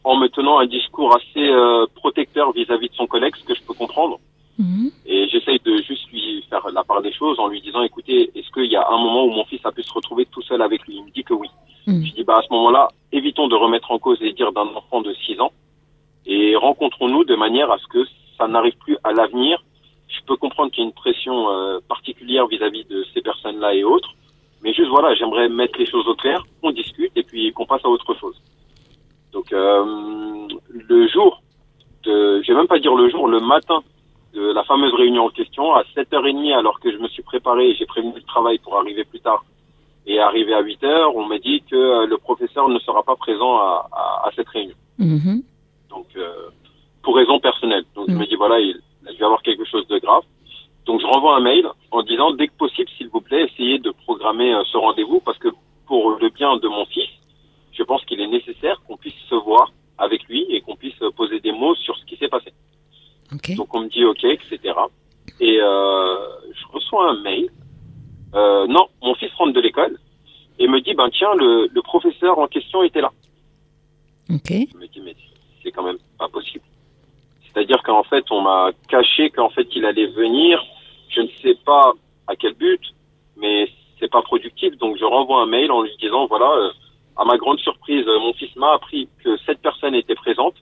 en 0.04 0.16
me 0.16 0.28
tenant 0.28 0.58
un 0.58 0.66
discours 0.66 1.14
assez 1.14 1.48
euh, 1.48 1.86
protecteur 1.94 2.52
vis-à-vis 2.52 2.88
de 2.88 2.94
son 2.94 3.06
collègue, 3.06 3.34
ce 3.36 3.44
que 3.44 3.54
je 3.54 3.62
peux 3.62 3.74
comprendre. 3.74 4.18
Mhm. 4.58 4.90
Et 5.06 5.28
j'essaye 5.28 5.58
de 5.64 5.76
juste 5.78 6.10
lui 6.10 6.44
faire 6.48 6.66
la 6.72 6.84
part 6.84 7.02
des 7.02 7.12
choses 7.12 7.38
en 7.38 7.48
lui 7.48 7.60
disant 7.60 7.82
écoutez, 7.82 8.30
est-ce 8.34 8.50
qu'il 8.52 8.70
y 8.70 8.76
a 8.76 8.86
un 8.88 8.98
moment 8.98 9.24
où 9.24 9.30
mon 9.30 9.44
fils 9.44 9.60
a 9.64 9.72
pu 9.72 9.82
se 9.82 9.92
retrouver 9.92 10.26
tout 10.26 10.42
seul 10.42 10.62
avec 10.62 10.86
lui? 10.86 10.96
Il 10.96 11.04
me 11.04 11.10
dit 11.10 11.24
que 11.24 11.34
oui. 11.34 11.48
Mhm. 11.86 12.04
Je 12.06 12.12
dis 12.12 12.24
bah 12.24 12.38
à 12.38 12.42
ce 12.42 12.52
moment-là, 12.52 12.88
évitons 13.12 13.48
de 13.48 13.56
remettre 13.56 13.90
en 13.90 13.98
cause 13.98 14.20
les 14.20 14.32
dires 14.32 14.52
d'un 14.52 14.68
enfant 14.74 15.02
de 15.02 15.12
6 15.12 15.40
ans 15.40 15.52
rencontrons-nous 16.62 17.24
de 17.24 17.34
manière 17.34 17.70
à 17.70 17.78
ce 17.78 17.86
que 17.88 18.04
ça 18.38 18.46
n'arrive 18.46 18.76
plus 18.78 18.96
à 19.04 19.12
l'avenir. 19.12 19.62
Je 20.08 20.20
peux 20.26 20.36
comprendre 20.36 20.70
qu'il 20.70 20.82
y 20.82 20.86
a 20.86 20.88
une 20.88 20.94
pression 20.94 21.50
euh, 21.50 21.80
particulière 21.88 22.46
vis-à-vis 22.46 22.84
de 22.84 23.04
ces 23.12 23.20
personnes-là 23.20 23.74
et 23.74 23.84
autres, 23.84 24.10
mais 24.62 24.72
juste 24.72 24.88
voilà, 24.88 25.14
j'aimerais 25.14 25.48
mettre 25.48 25.78
les 25.78 25.86
choses 25.86 26.06
au 26.06 26.14
clair, 26.14 26.44
qu'on 26.60 26.70
discute 26.70 27.12
et 27.16 27.24
puis 27.24 27.52
qu'on 27.52 27.66
passe 27.66 27.84
à 27.84 27.88
autre 27.88 28.14
chose. 28.14 28.36
Donc 29.32 29.52
euh, 29.52 30.48
le 30.68 31.08
jour 31.08 31.42
de, 32.04 32.42
je 32.42 32.52
vais 32.52 32.58
même 32.58 32.68
pas 32.68 32.78
dire 32.78 32.94
le 32.94 33.08
jour, 33.10 33.26
le 33.28 33.40
matin 33.40 33.82
de 34.34 34.52
la 34.52 34.64
fameuse 34.64 34.94
réunion 34.94 35.24
en 35.26 35.30
question, 35.30 35.74
à 35.74 35.82
7h30 35.96 36.54
alors 36.56 36.78
que 36.80 36.92
je 36.92 36.98
me 36.98 37.08
suis 37.08 37.22
préparé 37.22 37.70
et 37.70 37.74
j'ai 37.74 37.86
prévenu 37.86 38.12
le 38.14 38.22
travail 38.22 38.58
pour 38.58 38.78
arriver 38.78 39.04
plus 39.04 39.20
tard 39.20 39.44
et 40.06 40.18
arriver 40.18 40.54
à 40.54 40.62
8h, 40.62 41.12
on 41.14 41.26
m'a 41.26 41.38
dit 41.38 41.62
que 41.70 41.76
euh, 41.76 42.06
le 42.06 42.18
professeur 42.18 42.68
ne 42.68 42.78
sera 42.80 43.02
pas 43.02 43.16
présent 43.16 43.56
à 43.56 44.30
cette 44.36 44.48
réunion. 44.48 44.74
Mhm. 44.98 45.42
Donc 45.94 46.06
euh, 46.16 46.48
pour 47.02 47.14
raison 47.16 47.38
personnelle. 47.40 47.84
Donc 47.94 48.06
je 48.08 48.14
Mm. 48.14 48.18
me 48.18 48.26
dis 48.26 48.36
voilà, 48.36 48.58
il, 48.60 48.76
il 49.02 49.06
va 49.06 49.12
y 49.12 49.24
avoir 49.24 49.42
quelque 49.42 49.64
chose 49.72 49.86
de 49.88 49.98
grave. 49.98 50.22
Donc 50.86 51.00
je 51.00 51.06
renvoie 51.06 51.36
un 51.36 51.40
mail 51.40 51.66
en 51.90 52.02
disant 52.02 52.32
dès 52.32 52.48
que 52.48 52.56
possible, 52.64 52.88
s'il 52.96 53.08
vous 53.08 53.20
plaît, 53.20 53.44
essayez 53.48 53.78
de 53.78 53.90
programmer 54.06 54.52
euh, 54.54 54.62
ce 54.72 54.76
rendez-vous 54.76 55.20
parce 55.20 55.38
que 55.38 55.48
pour 55.86 56.02
le 56.22 56.28
bien 56.30 56.56
de 56.56 56.68
mon 56.68 56.84
fils, 56.86 57.10
je 57.72 57.82
pense 57.82 58.04
qu'il 58.06 58.20
est 58.20 58.26
nécessaire 58.38 58.80
qu'on 58.86 58.96
puisse 58.96 59.20
se 59.30 59.34
voir 59.34 59.70
avec 59.98 60.24
lui 60.24 60.40
et 60.50 60.60
qu'on 60.62 60.76
puisse 60.76 60.98
poser 61.16 61.38
des 61.40 61.52
mots 61.52 61.74
sur 61.76 61.96
ce 61.98 62.04
qui 62.06 62.16
s'est 62.16 62.28
passé. 62.28 62.52
Donc 63.54 63.72
on 63.74 63.80
me 63.80 63.88
dit 63.88 64.04
ok, 64.04 64.24
etc. 64.24 64.58
Et 65.40 65.58
euh, 65.60 66.16
je 66.58 66.64
reçois 66.72 67.10
un 67.10 67.20
mail. 67.22 67.48
Euh, 68.34 68.66
non, 68.66 68.86
mon 69.02 69.14
fils 69.14 69.32
rentre 69.34 69.52
de 69.52 69.60
l'école 69.60 69.98
et 70.58 70.66
me 70.68 70.80
dit 70.80 70.94
ben 70.94 71.08
tiens 71.10 71.34
le, 71.34 71.68
le 71.72 71.82
professeur 71.82 72.38
en 72.38 72.46
question 72.46 72.82
était 72.82 73.00
là. 73.00 73.12
Ok. 74.30 74.50
Je 74.50 74.76
me 74.78 74.86
dis 74.88 75.00
mais 75.04 75.14
c'est 75.62 75.70
quand 75.70 75.82
même 75.82 75.98
pas 76.18 76.28
possible. 76.28 76.64
C'est-à-dire 77.44 77.82
qu'en 77.82 78.02
fait 78.04 78.24
on 78.30 78.40
m'a 78.40 78.70
caché 78.88 79.30
qu'en 79.30 79.50
fait 79.50 79.68
il 79.74 79.84
allait 79.84 80.06
venir. 80.06 80.62
Je 81.08 81.20
ne 81.20 81.28
sais 81.42 81.56
pas 81.64 81.92
à 82.26 82.36
quel 82.36 82.54
but, 82.54 82.80
mais 83.36 83.68
c'est 83.98 84.10
pas 84.10 84.22
productif. 84.22 84.76
Donc 84.78 84.96
je 84.98 85.04
renvoie 85.04 85.42
un 85.42 85.46
mail 85.46 85.70
en 85.70 85.82
lui 85.82 85.94
disant 86.00 86.26
voilà 86.26 86.50
euh, 86.50 86.70
à 87.16 87.24
ma 87.24 87.36
grande 87.36 87.60
surprise 87.60 88.06
euh, 88.06 88.18
mon 88.20 88.32
fils 88.34 88.54
m'a 88.56 88.72
appris 88.72 89.08
que 89.22 89.36
cette 89.46 89.60
personne 89.60 89.94
était 89.94 90.14
présente. 90.14 90.54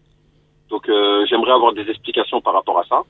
Donc 0.69 0.89
euh, 0.89 1.25
j'aimerais 1.27 1.53
avoir 1.53 1.73
des 1.73 1.89
explications 1.89 2.41
par 2.41 2.55
rapport 2.55 2.79
à 2.79 2.85
ça. 2.85 3.03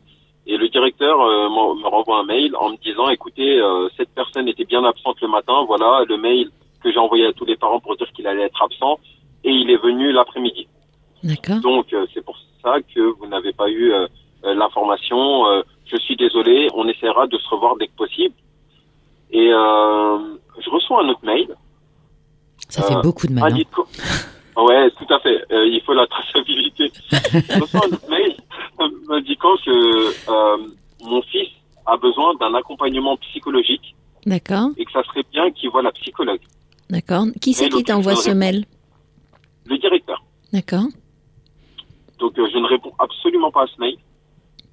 Et 0.46 0.57
le 0.57 0.68
directeur 0.70 1.18
me 1.18 1.87
renvoie 1.87 2.18
un 2.18 2.24
mail 2.24 2.57
en 2.57 2.70
me 2.70 2.76
disant 2.79 3.11
écoutez 3.11 3.61
cette 3.96 4.09
personne 4.14 4.48
était 4.48 4.64
bien 4.64 4.83
absente 4.85 5.20
le 5.20 5.29
matin. 5.29 5.64
Voilà 5.66 6.03
le 6.09 6.16
mail 6.16 6.50
que 6.83 6.90
j'ai 6.90 6.98
envoyé 6.98 7.26
à 7.26 7.33
tous 7.33 7.44
les 7.44 7.57
parents 7.57 7.79
pour 7.79 7.94
dire 7.96 8.11
qu'il 8.12 8.26
allait 8.26 8.44
être 8.44 8.62
absent 8.62 8.98
et 9.44 9.50
il 9.50 9.70
est 9.70 9.76
venu 9.76 10.12
l'après-midi. 10.12 10.66
Donc 11.61 11.92
euh, 11.92 12.06
c'est 12.14 12.24
pour 12.24 12.37
ça 12.62 12.76
que 12.94 13.00
vous 13.18 13.26
n'avez 13.26 13.52
pas 13.52 13.68
eu 13.68 13.92
euh, 13.92 14.06
euh, 14.44 14.54
l'information. 14.54 15.44
Je 15.87 15.96
suis 15.96 16.16
désolé, 16.16 16.68
on 16.74 16.87
essaiera 16.88 17.26
de 17.26 17.37
se 17.38 17.48
revoir 17.48 17.76
dès 17.78 17.88
que 17.88 17.96
possible. 17.96 18.35
Et 19.33 19.48
je 19.48 20.70
reçois 20.70 21.04
un 21.04 21.09
autre 21.09 21.24
mail. 21.24 21.48
Ça 22.68 22.83
fait 22.83 22.94
beaucoup 23.02 23.26
de 23.26 23.33
mal. 23.33 23.44
hein. 23.44 23.46
indiquant- 23.56 23.87
Ouais, 24.56 24.90
tout 24.90 25.12
à 25.14 25.18
fait. 25.20 25.44
Euh, 25.52 25.66
il 25.66 25.80
faut 25.85 25.94
la 25.94 26.06
traçabilité. 26.06 26.92
je 27.11 27.61
reçois 27.61 27.80
un 27.87 27.92
autre 27.94 28.09
mail 28.11 28.37
m'indiquant 29.09 29.56
que 29.64 29.70
euh, 30.30 30.56
mon 31.04 31.22
fils 31.22 31.48
a 31.87 31.96
besoin 31.96 32.35
d'un 32.35 32.54
accompagnement 32.54 33.16
psychologique 33.18 33.94
D'accord. 34.26 34.68
et 34.76 34.85
que 34.85 34.92
ça 34.92 35.02
serait 35.04 35.24
bien 35.33 35.50
qu'il 35.50 35.70
voit 35.70 35.83
la 35.83 35.92
psychologue, 35.92 36.40
D'accord. 36.90 37.24
Qui 37.40 37.52
c'est 37.54 37.68
qui 37.68 37.83
t'envoie 37.85 38.16
ce 38.16 38.30
mail? 38.30 38.64
Le 39.66 39.78
directeur. 39.78 40.22
D'accord. 40.52 40.85
Donc 42.20 42.38
euh, 42.38 42.46
je 42.52 42.59
ne 42.59 42.66
réponds 42.66 42.92
absolument 42.98 43.50
pas 43.50 43.62
à 43.62 43.66
ce 43.66 43.80
mail. 43.80 43.96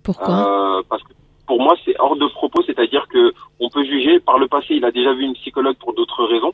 Pourquoi 0.03 0.29
Euh, 0.29 0.83
parce 0.89 1.01
que 1.03 1.13
pour 1.47 1.61
moi, 1.61 1.75
c'est 1.85 1.95
hors 1.99 2.17
de 2.17 2.27
propos, 2.27 2.61
c'est-à-dire 2.63 3.07
que 3.07 3.33
on 3.59 3.69
peut 3.69 3.83
juger. 3.85 4.19
Par 4.19 4.37
le 4.37 4.47
passé, 4.47 4.75
il 4.75 4.85
a 4.85 4.91
déjà 4.91 5.13
vu 5.13 5.23
une 5.23 5.33
psychologue 5.33 5.77
pour 5.77 5.93
d'autres 5.93 6.25
raisons. 6.25 6.53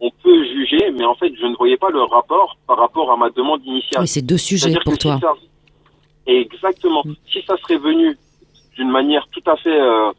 On 0.00 0.10
peut 0.22 0.44
juger, 0.44 0.90
mais 0.92 1.04
en 1.04 1.14
fait, 1.14 1.32
je 1.38 1.46
ne 1.46 1.54
voyais 1.56 1.76
pas 1.76 1.90
le 1.90 2.02
rapport 2.02 2.56
par 2.66 2.78
rapport 2.78 3.12
à 3.12 3.16
ma 3.16 3.30
demande 3.30 3.64
initiale. 3.64 4.02
Oui, 4.02 4.08
c'est 4.08 4.22
deux 4.22 4.38
sujets 4.38 4.74
pour 4.84 4.98
toi. 4.98 5.16
Si 5.16 5.20
ça, 5.20 5.34
exactement. 6.26 7.02
Mm. 7.04 7.14
Si 7.30 7.42
ça 7.42 7.56
serait 7.58 7.78
venu 7.78 8.16
d'une 8.76 8.90
manière 8.90 9.26
tout 9.30 9.42
à 9.46 9.56
fait, 9.56 9.80
euh, 9.80 10.10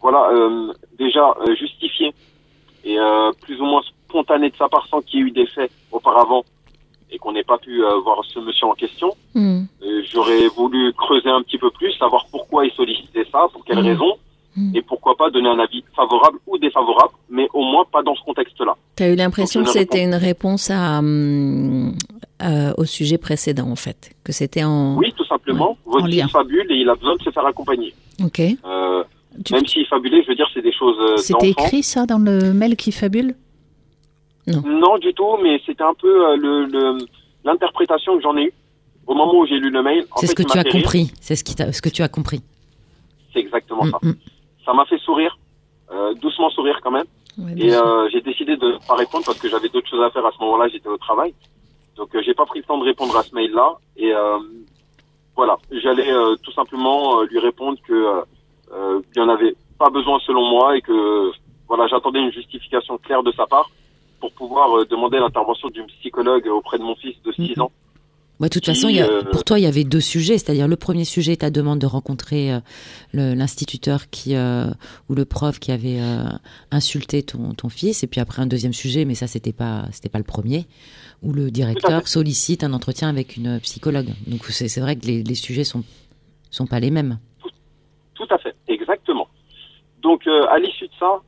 voilà, 0.00 0.28
euh, 0.32 0.72
déjà 0.98 1.34
euh, 1.40 1.54
justifiée 1.54 2.12
et 2.84 2.98
plus 3.42 3.60
ou 3.60 3.64
moins 3.64 3.82
spontanée 3.82 4.48
de 4.48 4.54
sa 4.54 4.68
part, 4.68 4.86
sans 4.86 5.00
qu'il 5.00 5.18
y 5.18 5.22
ait 5.22 5.26
eu 5.26 5.30
des 5.32 5.46
faits 5.46 5.72
auparavant 5.90 6.44
et 7.10 7.18
qu'on 7.18 7.32
n'ait 7.32 7.44
pas 7.44 7.58
pu 7.58 7.84
euh, 7.84 7.98
voir 8.04 8.22
ce 8.24 8.38
monsieur 8.40 8.66
en 8.66 8.74
question, 8.74 9.10
Hmm. 9.34 9.64
J'aurais 10.12 10.48
voulu 10.56 10.92
creuser 10.94 11.28
un 11.28 11.42
petit 11.42 11.58
peu 11.58 11.70
plus, 11.70 11.92
savoir 11.92 12.26
pourquoi 12.30 12.64
il 12.64 12.72
sollicitait 12.72 13.26
ça, 13.30 13.46
pour 13.52 13.64
quelles 13.64 13.78
Mhm. 13.80 13.86
raisons, 13.86 14.14
Mhm. 14.56 14.72
et 14.74 14.80
pourquoi 14.82 15.14
pas 15.16 15.28
donner 15.30 15.48
un 15.48 15.58
avis 15.58 15.84
favorable 15.94 16.38
ou 16.46 16.56
défavorable, 16.58 17.12
mais 17.28 17.46
au 17.52 17.62
moins 17.62 17.84
pas 17.92 18.02
dans 18.02 18.14
ce 18.14 18.22
contexte-là. 18.22 18.74
T'as 18.96 19.10
eu 19.10 19.14
l'impression 19.16 19.62
que 19.62 19.68
c'était 19.70 20.02
une 20.02 20.14
réponse 20.14 20.70
à, 20.70 21.00
euh, 21.00 22.72
au 22.78 22.84
sujet 22.84 23.18
précédent, 23.18 23.68
en 23.70 23.76
fait. 23.76 24.10
Que 24.24 24.32
c'était 24.32 24.64
en. 24.64 24.96
Oui, 24.96 25.12
tout 25.16 25.24
simplement, 25.26 25.76
en 25.86 25.90
votre 25.90 26.06
fils 26.08 26.30
fabule 26.30 26.66
et 26.70 26.76
il 26.76 26.88
a 26.88 26.94
besoin 26.94 27.16
de 27.16 27.22
se 27.22 27.30
faire 27.30 27.44
accompagner. 27.46 27.92
Ok. 28.24 28.40
Euh, 28.40 29.04
Tu- 29.44 29.52
même 29.52 29.66
s'il 29.66 29.84
fabulait, 29.86 30.22
je 30.22 30.28
veux 30.28 30.34
dire, 30.34 30.48
c'est 30.54 30.62
des 30.62 30.72
choses 30.72 30.96
C'était 31.20 31.50
écrit 31.50 31.82
ça 31.82 32.06
dans 32.06 32.18
le 32.18 32.54
mail 32.54 32.74
qui 32.76 32.90
fabule? 32.92 33.34
Non, 34.64 34.98
du 34.98 35.12
tout, 35.14 35.36
mais 35.42 35.60
c'était 35.66 35.82
un 35.82 35.94
peu 35.94 36.28
euh, 36.30 36.36
le 36.36 36.64
le- 36.66 36.98
l'interprétation 37.44 38.16
que 38.16 38.22
j'en 38.22 38.36
ai 38.36 38.44
eue 38.44 38.52
au 39.06 39.14
moment 39.14 39.38
où 39.38 39.46
j'ai 39.46 39.58
lu 39.58 39.70
le 39.70 39.82
mail. 39.82 40.06
C'est 40.16 40.26
ce 40.28 40.34
que 40.34 40.42
tu 40.42 40.58
as 40.58 40.64
compris. 40.64 41.12
C'est 41.20 41.36
ce, 41.36 41.44
qui 41.44 41.54
t'a- 41.54 41.72
ce 41.72 41.82
que 41.82 41.88
tu 41.88 42.02
as 42.02 42.08
compris. 42.08 42.40
C'est 43.32 43.40
exactement 43.40 43.84
Mm, 43.84 43.90
ça. 43.90 43.98
mm. 44.02 44.14
Ça 44.64 44.72
m'a 44.72 44.84
fait 44.86 44.98
sourire, 44.98 45.36
euh, 45.92 46.14
doucement 46.14 46.50
sourire 46.50 46.80
quand 46.82 46.90
même. 46.90 47.06
Ouais, 47.38 47.52
Et 47.56 47.74
euh, 47.74 48.08
j'ai 48.10 48.20
décidé 48.20 48.56
de 48.56 48.78
pas 48.88 48.94
répondre 48.96 49.24
parce 49.26 49.38
que 49.38 49.48
j'avais 49.48 49.68
d'autres 49.68 49.88
choses 49.88 50.02
à 50.02 50.10
faire 50.10 50.24
à 50.26 50.32
ce 50.32 50.38
moment-là, 50.42 50.68
j'étais 50.68 50.88
au 50.88 50.96
travail. 50.96 51.34
Donc 51.96 52.14
euh, 52.14 52.22
j'ai 52.24 52.34
pas 52.34 52.46
pris 52.46 52.60
le 52.60 52.64
temps 52.64 52.78
de 52.78 52.84
répondre 52.84 53.16
à 53.16 53.22
ce 53.22 53.34
mail-là. 53.34 53.74
Et 53.96 54.12
euh, 54.14 54.38
voilà, 55.36 55.56
j'allais 55.70 56.10
euh, 56.10 56.34
tout 56.42 56.52
simplement 56.52 57.22
lui 57.22 57.38
répondre 57.38 57.78
que 57.86 58.22
il 58.72 59.02
n'y 59.16 59.22
en 59.22 59.28
avait 59.28 59.54
pas 59.78 59.90
besoin 59.90 60.18
selon 60.26 60.44
moi 60.50 60.76
et 60.76 60.80
que 60.80 61.30
voilà, 61.68 61.86
j'attendais 61.86 62.18
une 62.20 62.32
justification 62.32 62.98
claire 62.98 63.22
de 63.22 63.30
sa 63.32 63.46
part 63.46 63.70
pour 64.20 64.32
pouvoir 64.32 64.76
euh, 64.78 64.84
demander 64.86 65.18
l'intervention 65.18 65.68
d'une 65.68 65.86
psychologue 65.86 66.46
auprès 66.48 66.78
de 66.78 66.82
mon 66.84 66.94
fils 66.96 67.14
de 67.24 67.32
6 67.32 67.52
Mhm. 67.56 67.62
ans. 67.62 67.72
Ouais, 68.38 68.48
de 68.48 68.52
toute 68.52 68.64
Qui, 68.64 68.70
façon, 68.74 68.88
il 68.90 68.96
y 68.96 69.00
a- 69.00 69.08
euh, 69.08 69.22
pour 69.32 69.44
toi, 69.44 69.58
il 69.58 69.62
y 69.62 69.66
avait 69.66 69.84
deux 69.84 70.00
sujets. 70.02 70.36
C'est-à-dire, 70.36 70.68
le 70.68 70.76
premier 70.76 71.06
sujet, 71.06 71.36
ta 71.36 71.48
demande 71.50 71.78
de 71.78 71.86
rencontrer 71.86 72.52
euh, 72.52 72.60
l'instituteur 73.14 74.10
qui 74.10 74.34
euh, 74.36 74.66
ou 75.08 75.14
le 75.14 75.24
prof 75.24 75.58
qui 75.58 75.72
avait 75.72 76.00
euh, 76.00 76.24
insulté 76.70 77.22
ton, 77.22 77.54
ton 77.54 77.70
fils. 77.70 78.02
Et 78.04 78.06
puis 78.06 78.20
après, 78.20 78.42
un 78.42 78.46
deuxième 78.46 78.74
sujet, 78.74 79.06
mais 79.06 79.14
ça, 79.14 79.26
c'était 79.26 79.54
pas, 79.54 79.86
c'était 79.90 80.10
pas 80.10 80.18
le 80.18 80.24
premier, 80.24 80.66
où 81.22 81.32
le 81.32 81.50
directeur 81.50 82.06
sollicite 82.08 82.62
un 82.62 82.74
entretien 82.74 83.08
avec 83.08 83.38
une 83.38 83.58
psychologue. 83.60 84.08
Donc, 84.26 84.44
c'est 84.44 84.80
vrai 84.80 84.96
que 84.96 85.06
les, 85.06 85.22
les 85.22 85.34
sujets 85.34 85.64
sont 85.64 85.82
sont 86.50 86.66
pas 86.66 86.78
les 86.80 86.90
mêmes. 86.90 87.18
donc 90.02 90.26
euh, 90.26 90.46
à 90.48 90.58
l'issue 90.58 90.86
de 90.86 90.92
ça, 91.00 91.20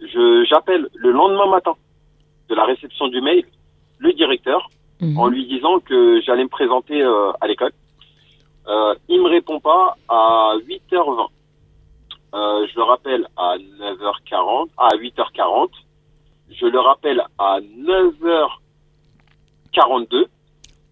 je 0.00 0.44
j'appelle 0.48 0.88
le 0.94 1.10
lendemain 1.12 1.48
matin 1.50 1.74
de 2.48 2.54
la 2.54 2.64
réception 2.64 3.08
du 3.08 3.20
mail 3.20 3.44
le 3.98 4.12
directeur 4.12 4.68
Mhm. 5.00 5.18
en 5.18 5.28
lui 5.28 5.46
disant 5.46 5.80
que 5.80 6.20
j'allais 6.20 6.44
me 6.44 6.48
présenter 6.48 7.02
euh, 7.02 7.32
à 7.40 7.46
l'école. 7.46 7.72
Euh, 8.68 8.94
il 9.08 9.20
me 9.22 9.28
répond 9.28 9.58
pas 9.60 9.96
à 10.08 10.54
8h20. 10.66 11.28
Euh, 12.32 12.66
je 12.70 12.76
le 12.76 12.82
rappelle 12.82 13.26
à 13.36 13.56
9h40, 13.58 14.68
à 14.76 14.90
8h40. 14.96 15.70
Je 16.50 16.66
le 16.66 16.78
rappelle 16.78 17.22
à 17.38 17.58
9h42. 17.60 20.26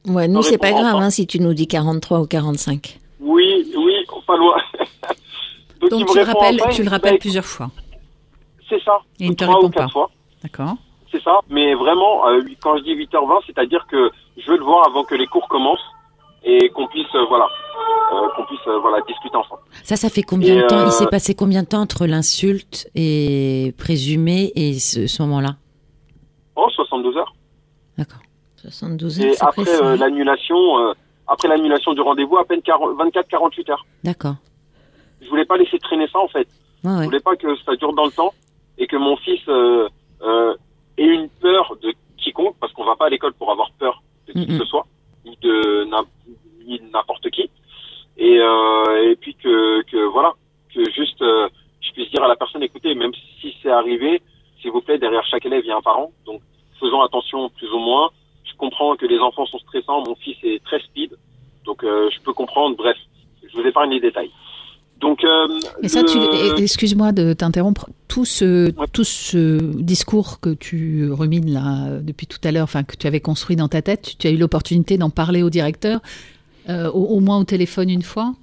Ouais, 0.08 0.26
nous, 0.26 0.42
c'est 0.42 0.58
pas 0.58 0.72
grave 0.72 0.96
hein, 0.96 1.10
si 1.10 1.26
tu 1.26 1.38
nous 1.40 1.52
dis 1.52 1.68
43 1.68 2.20
ou 2.20 2.26
45. 2.26 2.98
Oui, 3.20 3.70
oui, 3.76 3.94
pas 4.26 4.36
loin. 4.36 4.56
Donc 5.90 6.00
me 6.00 6.06
tu 6.06 6.18
le 6.18 6.24
rappelles, 6.24 6.60
tu 6.72 6.82
le 6.82 6.90
rappelles 6.90 7.18
plusieurs 7.18 7.44
fois. 7.44 7.70
C'est 8.68 8.82
ça. 8.82 8.98
Et 9.20 9.24
il 9.24 9.30
ne 9.30 9.34
te 9.34 9.44
répond 9.44 9.70
quatre 9.70 9.86
pas. 9.86 9.88
fois. 9.88 10.10
D'accord. 10.42 10.74
C'est 11.10 11.22
ça. 11.22 11.40
Mais 11.48 11.74
vraiment, 11.74 12.28
euh, 12.28 12.40
quand 12.60 12.76
je 12.78 12.82
dis 12.82 12.94
8h20, 12.94 13.40
c'est-à-dire 13.46 13.86
que 13.90 14.10
je 14.36 14.50
veux 14.50 14.58
le 14.58 14.64
voir 14.64 14.86
avant 14.86 15.04
que 15.04 15.14
les 15.14 15.26
cours 15.26 15.48
commencent 15.48 15.78
et 16.44 16.68
qu'on 16.70 16.86
puisse, 16.86 17.12
euh, 17.14 17.24
voilà, 17.28 17.46
euh, 18.12 18.28
qu'on 18.36 18.44
puisse, 18.44 18.66
euh, 18.68 18.78
voilà, 18.80 18.98
discuter 19.06 19.36
ensemble. 19.36 19.62
Ça, 19.82 19.96
ça 19.96 20.08
fait 20.10 20.22
combien 20.22 20.54
Et, 20.54 20.62
de 20.62 20.66
temps 20.66 20.84
Il 20.84 20.92
s'est 20.92 21.06
passé 21.06 21.34
combien 21.34 21.62
de 21.62 21.68
temps 21.68 21.80
entre 21.80 22.06
l'insulte 22.06 22.88
et 22.94 23.74
présumé 23.78 24.52
et 24.54 24.74
ce, 24.78 25.06
ce 25.06 25.22
moment-là? 25.22 25.56
Oh, 26.56 26.68
72 26.70 27.16
heures. 27.16 27.32
D'accord. 27.96 28.20
72 28.56 29.20
heures, 29.20 29.26
Et 29.26 29.34
après 29.40 29.68
euh, 29.82 29.96
l'annulation, 29.96 30.78
euh, 30.78 30.92
après 31.26 31.48
l'annulation 31.48 31.92
du 31.94 32.00
rendez-vous, 32.00 32.36
à 32.36 32.44
peine 32.44 32.60
24-48 32.60 33.70
heures. 33.70 33.86
D'accord. 34.04 34.34
Je 35.22 35.28
voulais 35.28 35.44
pas 35.44 35.56
laisser 35.56 35.78
traîner 35.78 36.06
ça 36.12 36.18
en 36.18 36.28
fait. 36.28 36.46
Ouais, 36.84 36.92
Je 37.00 37.04
voulais 37.04 37.20
pas 37.20 37.34
que 37.36 37.56
ça 37.64 37.74
dure 37.76 37.92
dans 37.92 38.04
le 38.04 38.10
temps 38.12 38.32
et 38.78 38.86
que 38.86 38.96
mon 38.96 39.16
fils 39.16 39.40
euh, 39.48 39.88
euh, 40.22 40.54
ait 40.96 41.04
une 41.06 41.28
peur 41.28 41.76
de 41.82 41.92
quiconque, 42.16 42.56
parce 42.60 42.72
qu'on 42.72 42.84
va 42.84 42.96
pas 42.96 43.06
à 43.06 43.10
l'école 43.10 43.34
pour 43.34 43.50
avoir 43.50 43.70
peur 43.78 44.02
de 44.26 44.32
qui 44.32 44.46
que 44.46 44.58
ce 44.58 44.64
soit, 44.64 44.86
ni 45.24 45.36
de 45.42 45.84
n'im- 45.84 46.06
ni 46.66 46.78
de 46.78 46.84
n'importe 46.90 47.28
qui. 47.30 47.50
Et, 48.16 48.38
euh, 48.40 49.10
et 49.10 49.16
puis 49.16 49.34
que, 49.34 49.82
que 49.82 50.04
voilà, 50.06 50.34
que 50.74 50.82
juste 50.90 51.22
euh, 51.22 51.48
je 51.80 51.92
puisse 51.92 52.10
dire 52.10 52.22
à 52.22 52.28
la 52.28 52.36
personne, 52.36 52.62
écoutez, 52.62 52.94
même 52.94 53.12
si 53.40 53.54
c'est 53.62 53.70
arrivé, 53.70 54.20
s'il 54.60 54.70
vous 54.72 54.80
plaît, 54.80 54.98
derrière 54.98 55.24
chaque 55.26 55.46
élève 55.46 55.62
il 55.64 55.68
y 55.68 55.70
a 55.70 55.76
un 55.76 55.82
parent, 55.82 56.10
donc 56.26 56.40
faisons 56.80 57.00
attention 57.02 57.48
plus 57.50 57.70
ou 57.70 57.78
moins. 57.78 58.10
Je 58.44 58.54
comprends 58.56 58.96
que 58.96 59.06
les 59.06 59.18
enfants 59.20 59.46
sont 59.46 59.58
stressants, 59.60 60.02
mon 60.04 60.16
fils 60.16 60.36
est 60.42 60.62
très 60.64 60.80
speed, 60.80 61.16
donc 61.64 61.84
euh, 61.84 62.10
je 62.10 62.20
peux 62.20 62.32
comprendre. 62.32 62.76
Bref, 62.76 62.96
je 63.46 63.56
vous 63.56 63.66
épargne 63.66 63.90
les 63.90 64.00
détails. 64.00 64.30
Donc, 65.00 65.22
euh, 65.24 65.46
Et 65.82 65.88
ça, 65.88 66.02
le- 66.02 66.08
tu, 66.08 66.18
et- 66.18 66.62
excuse-moi 66.62 67.12
de 67.12 67.32
t'interrompre. 67.32 67.88
Tout 68.08 68.24
ce, 68.24 68.70
tout 68.92 69.04
ce 69.04 69.58
discours 69.80 70.40
que 70.40 70.50
tu 70.50 71.08
rumines 71.12 71.52
là 71.52 71.86
euh, 71.86 72.00
depuis 72.00 72.26
tout 72.26 72.40
à 72.42 72.50
l'heure, 72.50 72.64
enfin 72.64 72.82
que 72.82 72.96
tu 72.96 73.06
avais 73.06 73.20
construit 73.20 73.54
dans 73.54 73.68
ta 73.68 73.80
tête, 73.82 74.16
tu, 74.18 74.26
as 74.26 74.30
eu 74.30 74.36
l'opportunité 74.36 74.98
d'en 74.98 75.10
parler 75.10 75.42
au 75.42 75.50
directeur, 75.50 76.00
euh, 76.68 76.90
au, 76.90 77.04
au 77.16 77.20
moins 77.20 77.38
au 77.38 77.44
téléphone 77.44 77.90
une 77.90 78.02
fois? 78.02 78.34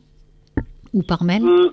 Ou 0.93 1.01
par 1.03 1.23
mail? 1.25 1.43
Euh, 1.43 1.71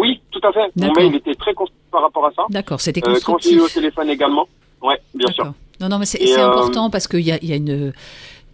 oui, 0.00 0.20
tout 0.30 0.40
à 0.46 0.52
fait. 0.52 0.70
Mon 0.76 0.92
mail 0.92 1.16
était 1.16 1.34
très 1.34 1.54
construit 1.54 1.76
par 1.90 2.02
rapport 2.02 2.24
à 2.26 2.30
ça. 2.36 2.42
D'accord, 2.50 2.80
c'était 2.80 3.00
constructif. 3.00 3.60
au 3.60 3.68
téléphone 3.68 4.08
également. 4.10 4.46
Ouais, 4.80 5.00
bien 5.14 5.32
sûr. 5.32 5.52
Non, 5.80 5.88
non, 5.88 5.98
mais 5.98 6.06
c'est 6.06 6.40
important 6.40 6.88
parce 6.88 7.08
qu'il 7.08 7.20
y 7.22 7.32
a, 7.32 7.38
il 7.42 7.48
y 7.48 7.52
a 7.52 7.56
une. 7.56 7.92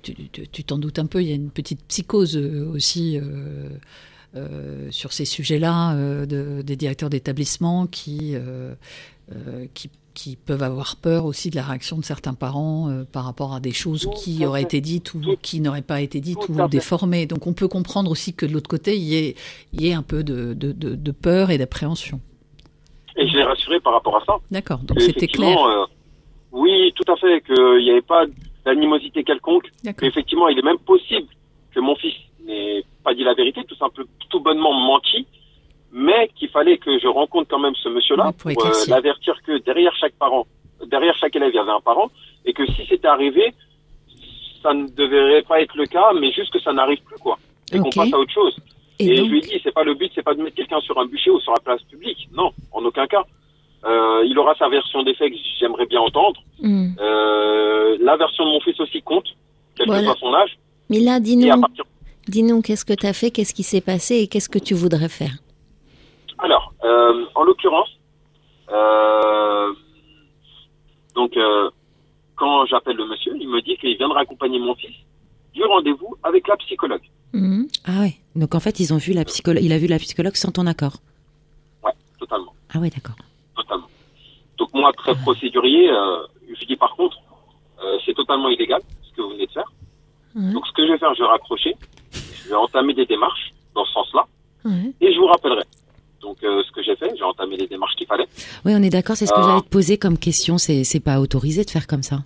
Tu 0.03 0.64
t'en 0.64 0.79
doutes 0.79 0.99
un 0.99 1.05
peu, 1.07 1.21
il 1.21 1.29
y 1.29 1.33
a 1.33 1.35
une 1.35 1.51
petite 1.51 1.81
psychose 1.88 2.37
aussi 2.73 3.21
sur 4.91 5.12
ces 5.12 5.25
sujets-là 5.25 5.95
euh, 5.95 6.27
de- 6.27 6.62
des 6.62 6.77
directeurs 6.77 7.11
d'établissement 7.11 7.87
qui, 7.87 8.35
euh, 8.35 8.75
euh, 9.33 9.67
qui, 9.75 9.91
qui 10.14 10.37
peuvent 10.37 10.62
avoir 10.62 10.97
peur 10.97 11.25
aussi 11.27 11.49
de 11.51 11.57
la 11.57 11.62
réaction 11.62 11.97
de 11.97 12.05
certains 12.05 12.35
parents 12.35 12.88
euh, 12.91 13.05
par 13.05 13.25
rapport 13.25 13.55
à 13.55 13.61
des 13.61 13.73
choses 13.73 14.09
qui 14.17 14.45
auraient 14.45 14.62
été 14.62 14.81
dites 14.81 15.14
ou 15.14 15.21
qui 15.41 15.61
n'auraient 15.61 15.81
pas 15.83 16.01
été 16.01 16.21
dites 16.21 16.49
ou 16.49 16.69
déformées. 16.69 17.27
Donc 17.27 17.47
on 17.47 17.53
peut 17.53 17.69
comprendre 17.69 18.11
aussi 18.11 18.35
que 18.35 18.45
de 18.45 18.53
l'autre 18.53 18.69
côté, 18.69 18.97
il 18.97 19.05
y 19.05 19.17
ait, 19.17 19.35
il 19.73 19.83
y 19.83 19.88
ait 19.88 19.95
un 19.95 20.03
peu 20.03 20.23
de, 20.25 20.55
de, 20.55 20.73
de- 20.73 20.95
de 20.95 21.11
peur 21.12 21.51
et 21.51 21.59
d'appréhension. 21.59 22.21
Et 23.17 23.27
je 23.29 23.37
l'ai 23.37 23.45
rassuré 23.45 23.81
par 23.81 23.93
rapport 23.95 24.17
à 24.17 24.25
ça. 24.27 24.35
D'accord, 24.51 24.79
donc 24.81 25.01
c'était 25.01 25.27
clair. 25.27 25.57
euh, 25.59 25.87
oui, 26.53 26.93
tout 26.95 27.11
à 27.12 27.17
fait, 27.17 27.41
qu'il 27.43 27.83
n'y 27.85 27.91
avait 27.91 28.03
pas 28.03 28.25
d'animosité 28.64 29.25
quelconque. 29.25 29.67
Effectivement, 30.07 30.49
il 30.49 30.59
est 30.59 30.62
même 30.62 30.79
possible 30.79 31.27
que 31.75 31.81
mon 31.81 31.95
fils 31.97 32.14
n'ait 32.48 32.82
pas 33.04 33.14
dit 33.14 33.24
la 33.24 33.34
vérité, 33.34 33.62
tout 33.64 33.76
simplement, 33.76 34.08
tout 34.30 34.40
bonnement 34.40 34.72
menti, 34.72 35.26
mais 35.92 36.28
qu'il 36.37 36.48
fallait 36.48 36.78
que 36.78 36.98
je 36.98 37.06
rencontre 37.06 37.48
quand 37.48 37.58
même 37.58 37.74
ce 37.76 37.88
monsieur-là 37.88 38.32
Oui, 38.44 38.54
pour 38.54 38.62
pour 38.64 38.66
euh, 38.72 38.84
l'avertir 38.88 39.40
que 39.46 39.58
derrière 39.58 39.94
chaque 40.00 40.14
parent, 40.14 40.46
derrière 40.87 41.16
chaque 41.16 41.34
élève, 41.37 41.50
il 41.52 41.56
y 41.56 41.58
avait 41.61 41.70
un 41.72 41.80
parent, 41.80 42.11
et 42.44 42.52
que 42.52 42.66
si 42.66 42.87
c'était 42.88 43.08
arrivé, 43.08 43.54
ça 44.62 44.74
ne 44.74 44.87
devrait 44.88 45.42
pas 45.42 45.61
être 45.61 45.76
le 45.76 45.87
cas, 45.87 46.12
mais 46.20 46.32
juste 46.32 46.52
que 46.52 46.61
ça 46.61 46.72
n'arrive 46.72 47.02
plus, 47.02 47.18
quoi. 47.18 47.38
Et 47.72 47.78
qu'on 47.78 47.90
passe 47.90 48.12
à 48.12 48.18
autre 48.18 48.32
chose. 48.32 48.56
Et 48.98 49.06
Et, 49.12 49.16
donc, 49.16 49.26
je 49.26 49.30
lui 49.30 49.38
ai 49.38 49.42
dit, 49.42 49.61
c'est 49.62 49.72
pas 49.72 49.84
le 49.84 49.94
but, 49.94 50.11
c'est 50.14 50.22
pas 50.24 50.34
de 50.34 50.42
mettre 50.42 50.56
quelqu'un 50.56 50.80
sur 50.80 50.98
un 50.98 51.06
bûcher 51.06 51.30
ou 51.30 51.38
sur 51.40 51.52
la 51.52 51.61
place 51.61 51.82
publique. 51.82 52.28
Non, 52.32 52.50
en 52.72 52.84
aucun 52.84 53.06
cas. 53.06 53.24
Euh, 53.84 54.24
il 54.26 54.37
aura 54.38 54.56
sa 54.56 54.68
version 54.68 55.04
des 55.04 55.14
faits 55.14 55.30
que 55.32 55.38
j'aimerais 55.61 55.87
bien 55.87 56.00
entendre. 56.00 56.40
hmm. 56.61 56.88
Euh, 57.00 57.96
la 58.00 58.16
version 58.16 58.44
de 58.44 58.50
mon 58.50 58.61
fils 58.61 58.78
aussi 58.80 59.00
compte, 59.02 59.26
quel 59.76 59.87
Voilà. 59.87 60.00
que 60.02 60.06
soit 60.08 60.16
son 60.18 60.34
âge. 60.34 60.58
Mila, 60.90 61.12
Et 61.12 61.14
à 61.14 61.20
dis-nous. 61.20 61.62
Dis-nous 62.31 62.62
qu'est-ce 62.62 62.85
que 62.85 62.93
tu 62.93 63.07
as 63.07 63.12
fait, 63.12 63.31
qu'est-ce 63.31 63.55
qui 63.55 63.62
s'est 63.62 63.81
passé 63.81 64.17
et 64.17 64.29
qu'est-ce 64.29 64.49
que 64.49 64.59
tu 64.59 64.75
voudrais 64.75 65.09
faire? 65.09 65.33
Alors, 66.38 66.73
euh, 66.85 67.25
en 67.35 67.43
l'occurrence, 67.45 67.88
euh, 68.71 69.73
donc 71.14 71.37
euh, 71.37 71.71
quand 72.37 72.67
j'appelle 72.67 72.97
le 72.97 73.07
monsieur, 73.07 73.35
il 73.38 73.49
me 73.49 73.61
dit 73.61 73.77
qu'il 73.77 73.97
viendra 73.97 74.21
accompagner 74.21 74.59
mon 74.59 74.75
fils 74.75 74.95
du 75.55 75.64
rendez-vous 75.64 76.14
avec 76.23 76.47
la 76.47 76.57
psychologue. 76.59 77.03
Hmm. 77.33 77.64
Ah 77.85 78.01
ouais. 78.01 78.14
Donc 78.37 78.55
en 78.55 78.61
fait, 78.61 78.81
ils 78.81 78.95
ont 78.95 78.99
vu 78.99 79.12
la 79.12 79.25
psychologue. 79.25 79.62
Il 79.62 79.73
a 79.73 79.79
vu 79.79 79.87
la 79.87 79.99
psychologue 79.99 80.37
sans 80.37 80.53
ton 80.53 80.67
accord. 80.67 80.99
Ouais, 81.85 81.93
totalement. 82.19 82.55
Ah 82.73 82.79
ouais, 82.79 82.91
d'accord. 82.91 83.17
totalement. 83.57 83.88
Donc 84.59 84.73
moi, 84.75 84.93
très 84.93 85.14
procédurier, 85.17 85.91
euh, 85.91 86.23
je 86.59 86.64
dis 86.67 86.77
par 86.77 86.95
contre, 86.97 87.17
euh, 87.83 87.99
c'est 88.05 88.14
totalement 88.14 88.49
illégal 88.49 88.81
ce 89.03 89.17
que 89.17 89.23
vous 89.23 89.31
venez 89.31 89.47
de 89.47 89.53
faire. 89.53 89.71
Donc 90.35 90.67
ce 90.69 90.73
que 90.73 90.87
je 90.87 90.93
vais 90.93 90.99
faire, 90.99 91.12
je 91.14 91.23
vais 91.23 91.29
raccrocher, 91.29 91.75
je 92.48 92.54
vais 92.54 92.56
entamer 92.56 92.94
des 92.94 93.06
démarches 93.06 93.52
dans 93.74 93.84
ce 93.84 93.92
sens-là, 93.92 94.26
Ouais. 94.64 94.92
et 95.00 95.12
je 95.12 95.18
vous 95.18 95.26
rappellerai. 95.26 95.62
Donc 96.22 96.38
euh, 96.42 96.62
ce 96.66 96.72
que 96.72 96.82
j'ai 96.82 96.96
fait, 96.96 97.12
j'ai 97.16 97.22
entamé 97.22 97.56
les 97.56 97.66
démarches 97.68 97.94
qu'il 97.96 98.06
fallait. 98.06 98.26
Oui, 98.64 98.72
on 98.74 98.82
est 98.82 98.90
d'accord. 98.90 99.16
C'est 99.16 99.26
ce 99.26 99.32
que 99.32 99.38
Ah. 99.38 99.42
j'allais 99.46 99.61
te 99.61 99.68
poser 99.68 99.98
comme 99.98 100.18
question. 100.18 100.58
C'est 100.58 101.00
pas 101.00 101.20
autorisé 101.20 101.64
de 101.64 101.70
faire 101.70 101.87
comme 101.87 102.02
ça. 102.02 102.24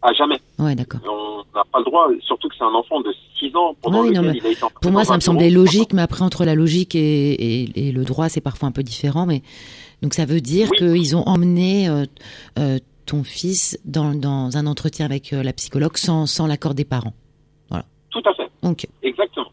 À 0.00 0.12
jamais. 0.14 0.40
Ouais, 0.58 0.74
d'accord. 0.74 1.00
On 1.06 1.44
n'a 1.56 1.64
pas 1.70 1.78
le 1.78 1.84
droit, 1.84 2.08
surtout 2.26 2.48
que 2.48 2.54
c'est 2.56 2.64
un 2.64 2.74
enfant 2.74 3.00
de 3.02 3.12
6 3.38 3.54
ans 3.54 3.74
pendant 3.82 4.02
Oui, 4.02 4.10
non, 4.12 4.22
il 4.32 4.40
a 4.40 4.68
Pour 4.80 4.90
moi, 4.92 5.04
ça 5.04 5.14
me 5.14 5.20
semblait 5.20 5.50
logique, 5.50 5.92
mais 5.92 6.02
après, 6.02 6.22
entre 6.22 6.44
la 6.44 6.54
logique 6.54 6.94
et, 6.94 7.32
et- 7.32 7.88
et 7.88 7.92
le 7.92 8.04
droit, 8.04 8.28
c'est 8.28 8.40
parfois 8.40 8.68
un 8.68 8.72
peu 8.72 8.82
différent. 8.82 9.26
Mais 9.26 9.42
donc, 10.02 10.14
ça 10.14 10.24
veut 10.24 10.40
dire 10.40 10.68
Oui. 10.72 10.78
qu'ils 10.78 11.14
ont 11.16 11.22
emmené 11.28 11.88
euh, 11.88 12.04
euh, 12.58 12.78
ton 13.06 13.22
fils 13.24 13.78
dans, 13.84 14.14
dans 14.14 14.56
un 14.56 14.66
entretien 14.66 15.04
avec 15.06 15.32
euh, 15.32 15.42
la 15.42 15.52
psychologue 15.52 15.96
sans, 15.98 16.26
sans 16.26 16.46
l'accord 16.46 16.74
des 16.74 16.84
parents. 16.84 17.12
Tout 18.10 18.22
à 18.26 18.34
fait, 18.34 18.50
Exactement. 19.02 19.50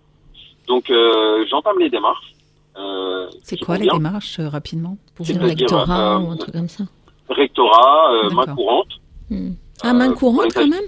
Donc 0.67 0.89
euh, 0.89 1.45
j'entame 1.49 1.79
les 1.79 1.89
démarches. 1.89 2.33
Euh, 2.77 3.27
C'est 3.43 3.59
quoi 3.59 3.77
les 3.77 3.87
démarches 3.87 4.39
euh, 4.39 4.47
rapidement 4.47 4.97
pour 5.15 5.25
dire, 5.25 5.41
rectorat 5.41 6.19
ou 6.19 6.29
un 6.31 6.37
truc 6.37 6.53
comme 6.53 6.67
ça 6.69 6.83
Rectorat, 7.29 8.29
main 8.33 8.55
courante. 8.55 8.87
Hmm. 9.29 9.51
Ah, 9.83 9.93
main 9.93 10.13
courante 10.13 10.53
quand 10.53 10.67
même 10.67 10.85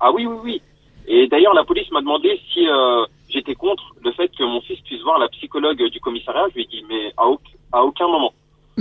Ah 0.00 0.12
oui, 0.12 0.26
oui, 0.26 0.36
oui. 0.42 0.62
Et 1.06 1.28
d'ailleurs, 1.28 1.54
la 1.54 1.64
police 1.64 1.90
m'a 1.92 2.00
demandé 2.00 2.40
si 2.52 2.66
j'étais 3.28 3.54
contre 3.54 3.94
le 4.02 4.12
fait 4.12 4.28
que 4.28 4.42
mon 4.44 4.60
fils 4.62 4.80
puisse 4.80 5.02
voir 5.02 5.18
la 5.18 5.28
psychologue 5.28 5.82
du 5.90 6.00
commissariat. 6.00 6.46
Je 6.50 6.54
lui 6.56 6.62
ai 6.62 6.66
dit, 6.66 6.84
mais 6.88 7.12
à, 7.16 7.24
à 7.78 7.82
aucun 7.84 8.08
moment. 8.08 8.32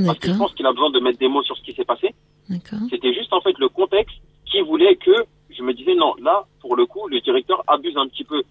Parce 0.05 0.17
que 0.19 0.27
je 0.29 0.37
pense 0.37 0.53
qu'il 0.53 0.65
a 0.65 0.71
besoin 0.71 0.89
de 0.89 0.99
mettre 0.99 1.19
des 1.19 1.27
mots 1.27 1.43
sur 1.43 1.55
ce 1.57 1.61
qui 1.63 1.73
s'est 1.73 1.85
passé. 1.85 2.13
C'était 2.89 3.13
juste 3.13 3.31
en 3.33 3.41
fait 3.41 3.57
le 3.59 3.69
contexte 3.69 4.15
qui 4.45 4.59
voulait 4.61 4.95
que 4.95 5.11
je 5.57 5.63
me 5.63 5.73
disais, 5.73 5.95
non, 5.95 6.13
là, 6.21 6.45
pour 6.61 6.75
le 6.75 6.85
coup, 6.85 7.07
le 7.07 7.19
directeur 7.21 7.63
abuse 7.67 7.95
un 7.97 8.07
petit 8.07 8.23
peu 8.23 8.43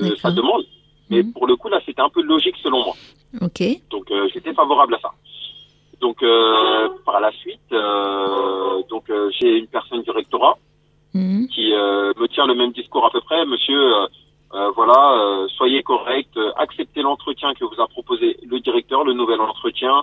de 0.00 0.14
sa 0.16 0.30
demande. 0.30 0.64
Mais 1.10 1.22
Mhm. 1.22 1.32
pour 1.32 1.46
le 1.46 1.56
coup, 1.56 1.68
là, 1.68 1.80
c'était 1.84 2.00
un 2.00 2.08
peu 2.08 2.22
logique 2.22 2.56
selon 2.62 2.82
moi. 2.84 2.94
Ok. 3.42 3.62
Donc 3.90 4.10
euh, 4.10 4.28
j'étais 4.32 4.54
favorable 4.54 4.94
à 4.94 4.98
ça. 5.00 5.10
Donc 6.00 6.22
euh, 6.22 6.88
par 7.04 7.20
la 7.20 7.30
suite, 7.32 7.60
euh, 7.72 8.82
donc 8.88 9.04
j'ai 9.38 9.58
une 9.58 9.66
personne 9.68 10.02
du 10.02 10.10
rectorat 10.10 10.56
Hmm. 11.16 11.46
qui 11.46 11.70
me 11.70 12.26
tient 12.26 12.44
le 12.46 12.56
même 12.56 12.72
discours 12.72 13.06
à 13.06 13.10
peu 13.10 13.20
près. 13.20 13.46
Monsieur, 13.46 13.80
voilà, 14.74 15.46
soyez 15.56 15.80
correct, 15.84 16.36
acceptez 16.56 17.02
l'entretien 17.02 17.54
que 17.54 17.64
vous 17.64 17.80
a 17.80 17.86
proposé 17.86 18.36
le 18.44 18.58
directeur, 18.58 19.04
le 19.04 19.12
nouvel 19.12 19.40
entretien, 19.40 20.02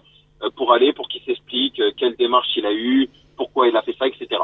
pour 0.55 0.71
aller, 0.71 0.93
pour 0.93 1.09
qu'il 1.09 1.21
s'explique 1.23 1.81
quelle 1.97 2.15
démarche 2.15 2.47
il 2.55 2.65
a 2.65 2.71
eu, 2.73 3.09
pourquoi 3.35 3.67
il 3.67 3.75
a 3.75 3.81
fait 3.81 3.93
ça, 3.99 4.07
etc. 4.07 4.41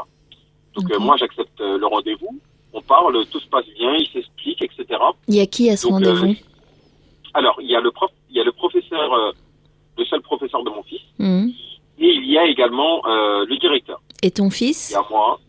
Donc 0.78 0.90
euh, 0.90 0.96
Ok. 0.96 1.02
moi 1.02 1.16
j'accepte 1.18 1.60
euh, 1.60 1.78
le 1.78 1.86
rendez-vous, 1.86 2.38
on 2.72 2.80
parle, 2.82 3.24
tout 3.26 3.40
se 3.40 3.48
passe 3.48 3.66
bien, 3.78 3.94
il 3.96 4.06
s'explique, 4.08 4.62
etc. 4.62 4.84
Il 5.28 5.34
y 5.36 5.40
a 5.40 5.46
qui 5.46 5.68
à 5.70 5.76
ce 5.76 5.86
euh, 5.86 5.90
rendez-vous 5.90 6.34
Alors 7.34 7.58
il 7.60 7.68
y 7.70 7.76
a 7.76 7.80
le 7.80 7.90
prof, 7.90 8.10
il 8.30 8.36
y 8.36 8.40
a 8.40 8.44
le 8.44 8.52
professeur 8.52 9.34
le 9.96 10.04
seul 10.04 10.20
professeur 10.22 10.62
de 10.62 10.70
mon 10.70 10.82
fils. 10.84 11.00
Mhm. 11.18 11.50
Et 11.98 12.12
il 12.14 12.30
y 12.30 12.38
a 12.38 12.46
également 12.46 13.02
le 13.04 13.56
directeur. 13.58 14.00
Et 14.22 14.30
ton 14.30 14.46
Il 14.46 14.52
fils 14.52 14.92
y 14.92 14.94
a 14.94 15.04
moi. 15.10 15.40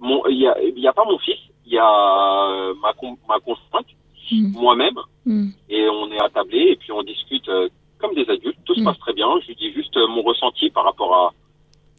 Mon, 0.00 0.26
il 0.26 0.38
y 0.38 0.46
a, 0.48 0.56
il 0.60 0.86
a 0.88 0.92
pas 0.92 1.04
mon 1.04 1.18
fils. 1.18 1.38
Il 1.64 1.72
y 1.72 1.78
a 1.78 2.72
ma, 2.82 2.92
con- 2.94 3.16
ma 3.28 3.38
conjointe, 3.40 3.86
Mhm. 4.32 4.52
moi-même, 4.56 4.98
Mhm. 5.24 5.52
et 5.68 5.88
on 5.88 6.10
est 6.10 6.18
attablé 6.20 6.58
et 6.72 6.76
puis 6.76 6.90
on 6.90 7.02
discute 7.04 7.48
euh, 7.48 7.68
comme 8.00 8.12
des 8.14 8.28
adultes. 8.28 8.58
Tout 8.64 8.74
se 8.74 8.82
passe 8.82 8.98
très 8.98 9.12
bien. 9.12 9.28
Je 9.42 9.46
lui 9.48 9.54
dis 9.54 9.72
juste 9.72 9.96
mon 10.08 10.22
ressenti 10.22 10.68
par 10.70 10.82
rapport 10.84 11.14
à 11.14 11.32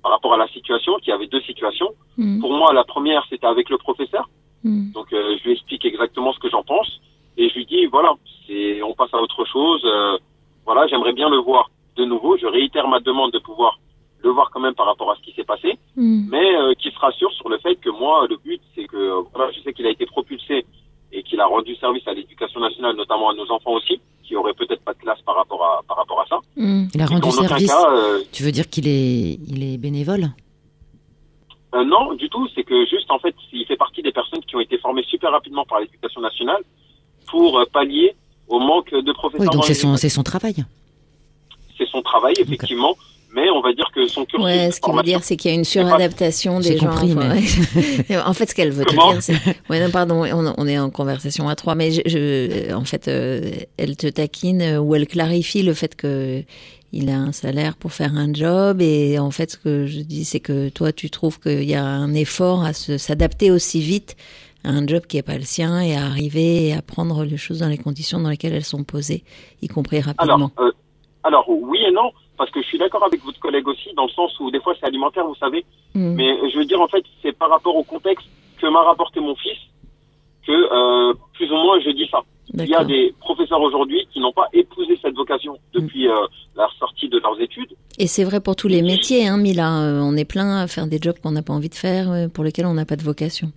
par 0.07 0.13
rapport 0.15 0.33
à 0.33 0.37
la 0.37 0.47
situation. 0.47 0.93
Qu'il 0.99 1.09
y 1.09 1.17
avait 1.19 1.27
deux 1.27 1.41
situations. 1.41 1.89
Mhm. 2.17 2.39
Pour 2.39 2.51
moi, 2.59 2.71
la 2.73 2.85
première 2.85 3.23
c'était 3.29 3.45
avec 3.55 3.69
le 3.69 3.77
professeur. 3.77 4.25
Mhm. 4.63 4.91
Donc 4.93 5.11
euh, 5.11 5.35
je 5.37 5.43
lui 5.45 5.51
explique 5.57 5.83
exactement 5.91 6.31
ce 6.33 6.39
que 6.39 6.49
j'en 6.49 6.63
pense 6.63 6.89
et 7.37 7.49
je 7.49 7.55
lui 7.55 7.65
dis 7.65 7.85
voilà, 7.87 8.11
c'est 8.45 8.81
on 8.89 8.93
passe 8.93 9.13
à 9.13 9.21
autre 9.25 9.43
chose. 9.53 9.81
euh, 9.85 10.17
voilà, 10.65 10.87
j'aimerais 10.87 11.13
bien 11.13 11.29
le 11.29 11.37
voir 11.49 11.69
de 11.97 12.05
nouveau. 12.05 12.31
Je 12.37 12.47
réitère 12.47 12.87
ma 12.87 12.99
demande 13.09 13.31
de 13.33 13.39
pouvoir 13.39 13.73
le 14.23 14.29
voir 14.31 14.49
quand 14.51 14.59
même 14.65 14.73
par 14.81 14.87
rapport 14.91 15.11
à 15.11 15.15
ce 15.17 15.21
qui 15.25 15.33
s'est 15.33 15.43
passé, 15.53 15.69
Mhm. 15.95 16.27
mais 16.33 16.47
euh, 16.55 16.73
qu'il 16.79 16.91
se 16.95 16.99
rassure 16.99 17.31
sur 17.39 17.49
le 17.49 17.57
fait 17.59 17.75
que 17.75 17.89
moi, 18.03 18.25
le 18.31 18.37
but, 18.45 18.61
c'est 18.73 18.85
que 18.93 19.01
voilà, 19.33 19.51
je 19.51 19.59
sais 19.63 19.73
qu'il 19.73 19.85
a 19.85 19.91
été 19.97 20.05
propulsé 20.15 20.65
et 21.11 21.23
qu'il 21.23 21.39
a 21.39 21.45
rendu 21.45 21.75
service 21.75 22.07
à 22.07 22.13
l'éducation 22.13 22.59
nationale, 22.59 22.95
notamment 22.95 23.29
à 23.29 23.33
nos 23.33 23.49
enfants 23.51 23.73
aussi, 23.73 23.99
qui 24.23 24.35
auraient 24.35 24.53
peut-être 24.53 24.83
pas 24.83 24.93
de 24.93 24.99
classe 24.99 25.21
par 25.25 25.35
rapport 25.35 25.63
à 25.63 25.81
par 25.87 25.97
rapport 25.97 26.19
à 26.21 26.25
ça. 26.27 26.39
Mhm. 26.55 26.89
Il 26.93 27.01
a 27.01 27.05
rendu 27.05 27.31
service. 27.31 27.67
cas, 27.67 27.91
euh, 27.91 28.21
Tu 28.31 28.43
veux 28.43 28.51
dire 28.51 28.69
qu'il 28.69 28.87
est, 28.87 29.39
il 29.47 29.63
est 29.63 29.77
bénévole? 29.77 30.27
Euh, 31.75 31.83
non, 31.83 32.13
du 32.13 32.29
tout. 32.29 32.47
C'est 32.55 32.63
que 32.63 32.85
juste, 32.85 33.09
en 33.11 33.19
fait, 33.19 33.35
il 33.51 33.65
fait 33.65 33.75
partie 33.77 34.01
des 34.01 34.11
personnes 34.11 34.41
qui 34.41 34.55
ont 34.55 34.59
été 34.59 34.77
formées 34.77 35.03
super 35.03 35.31
rapidement 35.31 35.65
par 35.65 35.79
l'éducation 35.79 36.21
nationale 36.21 36.61
pour 37.27 37.59
euh, 37.59 37.65
pallier 37.71 38.15
au 38.47 38.59
manque 38.59 38.91
de 38.91 39.11
professeurs. 39.13 39.47
Oui, 39.47 39.53
donc 39.53 39.65
c'est 39.65 39.73
son, 39.73 39.95
son 39.97 40.23
travail. 40.23 40.55
C'est 41.77 41.87
son 41.87 42.01
travail, 42.01 42.33
effectivement. 42.39 42.95
Mais 43.37 43.49
on 43.51 43.61
va 43.61 43.71
dire 43.71 43.85
que 43.93 44.07
son 44.07 44.25
cursus. 44.25 44.43
Ouais, 44.45 44.71
ce 44.71 44.81
qu'il 44.81 44.93
veut 44.93 45.03
dire, 45.03 45.23
c'est 45.23 45.37
qu'il 45.37 45.51
y 45.51 45.53
a 45.53 45.57
une 45.57 45.63
suradaptation 45.63 46.59
des 46.59 46.75
gens. 46.77 46.87
compris, 46.89 47.13
enfin, 47.13 47.35
ouais. 47.35 48.17
en 48.25 48.33
fait, 48.33 48.49
ce 48.49 48.55
qu'elle 48.55 48.71
veut 48.71 48.83
te 48.83 48.91
dire, 48.93 49.21
c'est. 49.21 49.35
Ouais, 49.69 49.79
non, 49.79 49.91
pardon, 49.91 50.23
on, 50.25 50.53
on 50.57 50.67
est 50.67 50.79
en 50.79 50.89
conversation 50.89 51.47
à 51.47 51.55
trois, 51.55 51.75
mais 51.75 51.91
je, 51.91 52.01
je- 52.05 52.73
en 52.73 52.83
fait, 52.83 53.07
euh, 53.07 53.51
elle 53.77 53.95
te 53.95 54.07
taquine 54.07 54.61
euh, 54.61 54.79
ou 54.79 54.95
elle 54.95 55.07
clarifie 55.07 55.61
le 55.61 55.73
fait 55.73 55.95
que 55.95 56.43
il 56.93 57.09
a 57.09 57.17
un 57.17 57.31
salaire 57.31 57.75
pour 57.75 57.91
faire 57.91 58.15
un 58.15 58.33
job 58.33 58.81
et 58.81 59.19
en 59.19 59.29
fait, 59.29 59.51
ce 59.51 59.57
que 59.57 59.85
je 59.85 59.99
dis, 59.99 60.23
c'est 60.25 60.39
que 60.39 60.69
toi, 60.69 60.91
tu 60.91 61.09
trouves 61.09 61.39
qu'il 61.39 61.63
y 61.65 61.75
a 61.75 61.83
un 61.85 62.13
effort 62.15 62.63
à 62.63 62.73
se- 62.73 62.97
s'adapter 62.97 63.51
aussi 63.51 63.81
vite 63.81 64.15
à 64.63 64.69
un 64.69 64.87
job 64.87 65.03
qui 65.07 65.17
n'est 65.17 65.21
pas 65.23 65.37
le 65.37 65.43
sien 65.43 65.79
et 65.81 65.95
à 65.95 66.05
arriver 66.05 66.73
à 66.73 66.81
prendre 66.81 67.23
les 67.23 67.37
choses 67.37 67.59
dans 67.59 67.67
les 67.69 67.77
conditions 67.77 68.19
dans 68.19 68.29
lesquelles 68.29 68.53
elles 68.53 68.65
sont 68.65 68.83
posées, 68.83 69.23
y 69.61 69.67
compris 69.67 69.99
rapidement. 69.99 70.33
Alors, 70.35 70.51
euh, 70.59 70.71
alors 71.23 71.45
oui 71.49 71.77
et 71.87 71.91
non, 71.91 72.09
parce 72.37 72.51
que 72.51 72.61
je 72.61 72.67
suis 72.67 72.77
d'accord 72.77 73.03
avec 73.03 73.23
votre 73.23 73.39
collègue 73.39 73.67
aussi, 73.67 73.89
dans 73.95 74.05
le 74.05 74.11
sens 74.11 74.39
où 74.39 74.51
des 74.51 74.59
fois 74.59 74.73
c'est 74.79 74.85
alimentaire, 74.85 75.25
vous 75.25 75.35
savez. 75.35 75.65
Mm. 75.95 76.13
Mais 76.15 76.49
je 76.51 76.57
veux 76.57 76.65
dire, 76.65 76.79
en 76.81 76.87
fait, 76.87 77.03
c'est 77.21 77.31
par 77.37 77.49
rapport 77.49 77.75
au 77.75 77.83
contexte 77.83 78.27
que 78.61 78.67
m'a 78.67 78.81
rapporté 78.81 79.19
mon 79.19 79.35
fils 79.35 79.57
que 80.45 80.51
euh, 80.53 81.13
plus 81.33 81.51
ou 81.51 81.55
moins 81.55 81.79
je 81.81 81.89
dis 81.89 82.07
ça. 82.09 82.21
Il 82.53 82.65
y 82.65 82.73
a 82.75 82.83
des 82.85 83.13
professeurs 83.19 83.59
aujourd'hui 83.61 84.07
qui 84.13 84.21
n'ont 84.21 84.31
pas 84.31 84.47
épousé 84.53 84.97
cette 85.01 85.15
vocation 85.15 85.57
depuis 85.73 86.07
euh, 86.07 86.15
la 86.55 86.69
sortie 86.79 87.09
de 87.09 87.19
leurs 87.19 87.39
études. 87.41 87.73
Et 87.99 88.07
c'est 88.07 88.23
vrai 88.23 88.39
pour 88.39 88.55
tous 88.55 88.69
les 88.69 88.81
métiers, 88.81 89.27
hein, 89.27 89.37
Mila. 89.37 89.81
Euh, 89.81 89.99
on 90.01 90.15
est 90.15 90.23
plein 90.23 90.61
à 90.61 90.67
faire 90.67 90.87
des 90.87 90.99
jobs 91.01 91.19
qu'on 91.21 91.31
n'a 91.31 91.41
pas 91.41 91.51
envie 91.53 91.67
de 91.67 91.75
faire, 91.75 92.09
euh, 92.09 92.27
pour 92.29 92.45
lesquels 92.45 92.65
on 92.65 92.73
n'a 92.73 92.85
pas 92.85 92.95
de 92.95 93.03
vocation. 93.03 93.51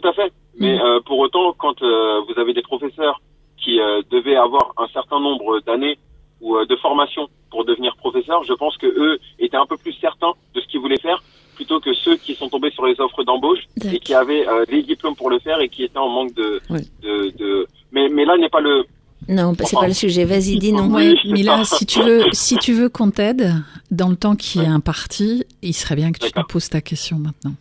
Tout 0.00 0.08
à 0.08 0.12
fait. 0.14 0.32
Mais 0.58 0.76
Mm. 0.78 0.80
euh, 0.80 1.00
pour 1.04 1.18
autant, 1.18 1.52
quand 1.58 1.82
euh, 1.82 2.20
vous 2.26 2.40
avez 2.40 2.54
des 2.54 2.62
professeurs 2.62 3.20
qui 3.58 3.78
euh, 3.80 4.00
devaient 4.10 4.36
avoir 4.36 4.72
un 4.78 4.86
certain 4.88 5.20
nombre 5.20 5.60
d'années 5.60 5.98
ou 6.40 6.56
euh, 6.56 6.66
de 6.66 6.76
formation 6.76 7.28
pour 7.50 7.64
devenir 7.64 7.94
professeur, 7.96 8.42
je 8.44 8.52
pense 8.52 8.76
que 8.76 8.86
eux 8.86 9.18
étaient 9.38 9.56
un 9.56 9.66
peu 9.66 9.76
plus 9.76 9.92
certains 10.00 10.32
de 10.54 10.60
ce 10.60 10.66
qu'ils 10.66 10.80
voulaient 10.80 10.98
faire 11.00 11.22
plutôt 11.54 11.78
que 11.78 11.94
ceux 11.94 12.16
qui 12.16 12.34
sont 12.34 12.48
tombés 12.48 12.72
sur 12.72 12.84
les 12.84 13.00
offres 13.00 13.22
d'embauche 13.22 13.60
et 13.84 14.00
qui 14.00 14.12
avaient 14.12 14.46
euh, 14.48 14.64
les 14.68 14.82
diplômes 14.82 15.14
pour 15.14 15.30
le 15.30 15.38
faire 15.38 15.60
et 15.60 15.68
qui 15.68 15.84
étaient 15.84 15.98
en 15.98 16.08
manque 16.08 16.34
de, 16.34 16.60
de, 17.02 17.30
de... 17.38 17.66
Mais, 17.92 18.08
mais 18.08 18.24
là 18.24 18.36
n'est 18.36 18.48
pas 18.48 18.60
le. 18.60 18.84
Non, 19.28 19.52
bah, 19.52 19.58
c'est 19.64 19.76
Enfin, 19.76 19.82
pas 19.82 19.86
le 19.88 19.94
sujet. 19.94 20.24
Vas-y, 20.24 20.58
dis 20.58 20.72
non. 20.72 20.88
Oui, 20.92 21.16
Mila, 21.26 21.64
ça. 21.64 21.76
si 21.76 21.86
tu 21.86 22.02
veux, 22.02 22.24
si 22.32 22.56
tu 22.58 22.72
veux 22.72 22.88
qu'on 22.88 23.10
t'aide 23.12 23.54
dans 23.92 24.08
le 24.08 24.16
temps 24.16 24.34
qui 24.34 24.58
est 24.58 24.66
imparti, 24.66 25.44
il 25.62 25.72
serait 25.74 25.94
bien 25.94 26.10
que 26.10 26.18
tu 26.18 26.30
nous 26.36 26.42
poses 26.42 26.68
ta 26.68 26.80
question 26.80 27.18
maintenant. 27.20 27.52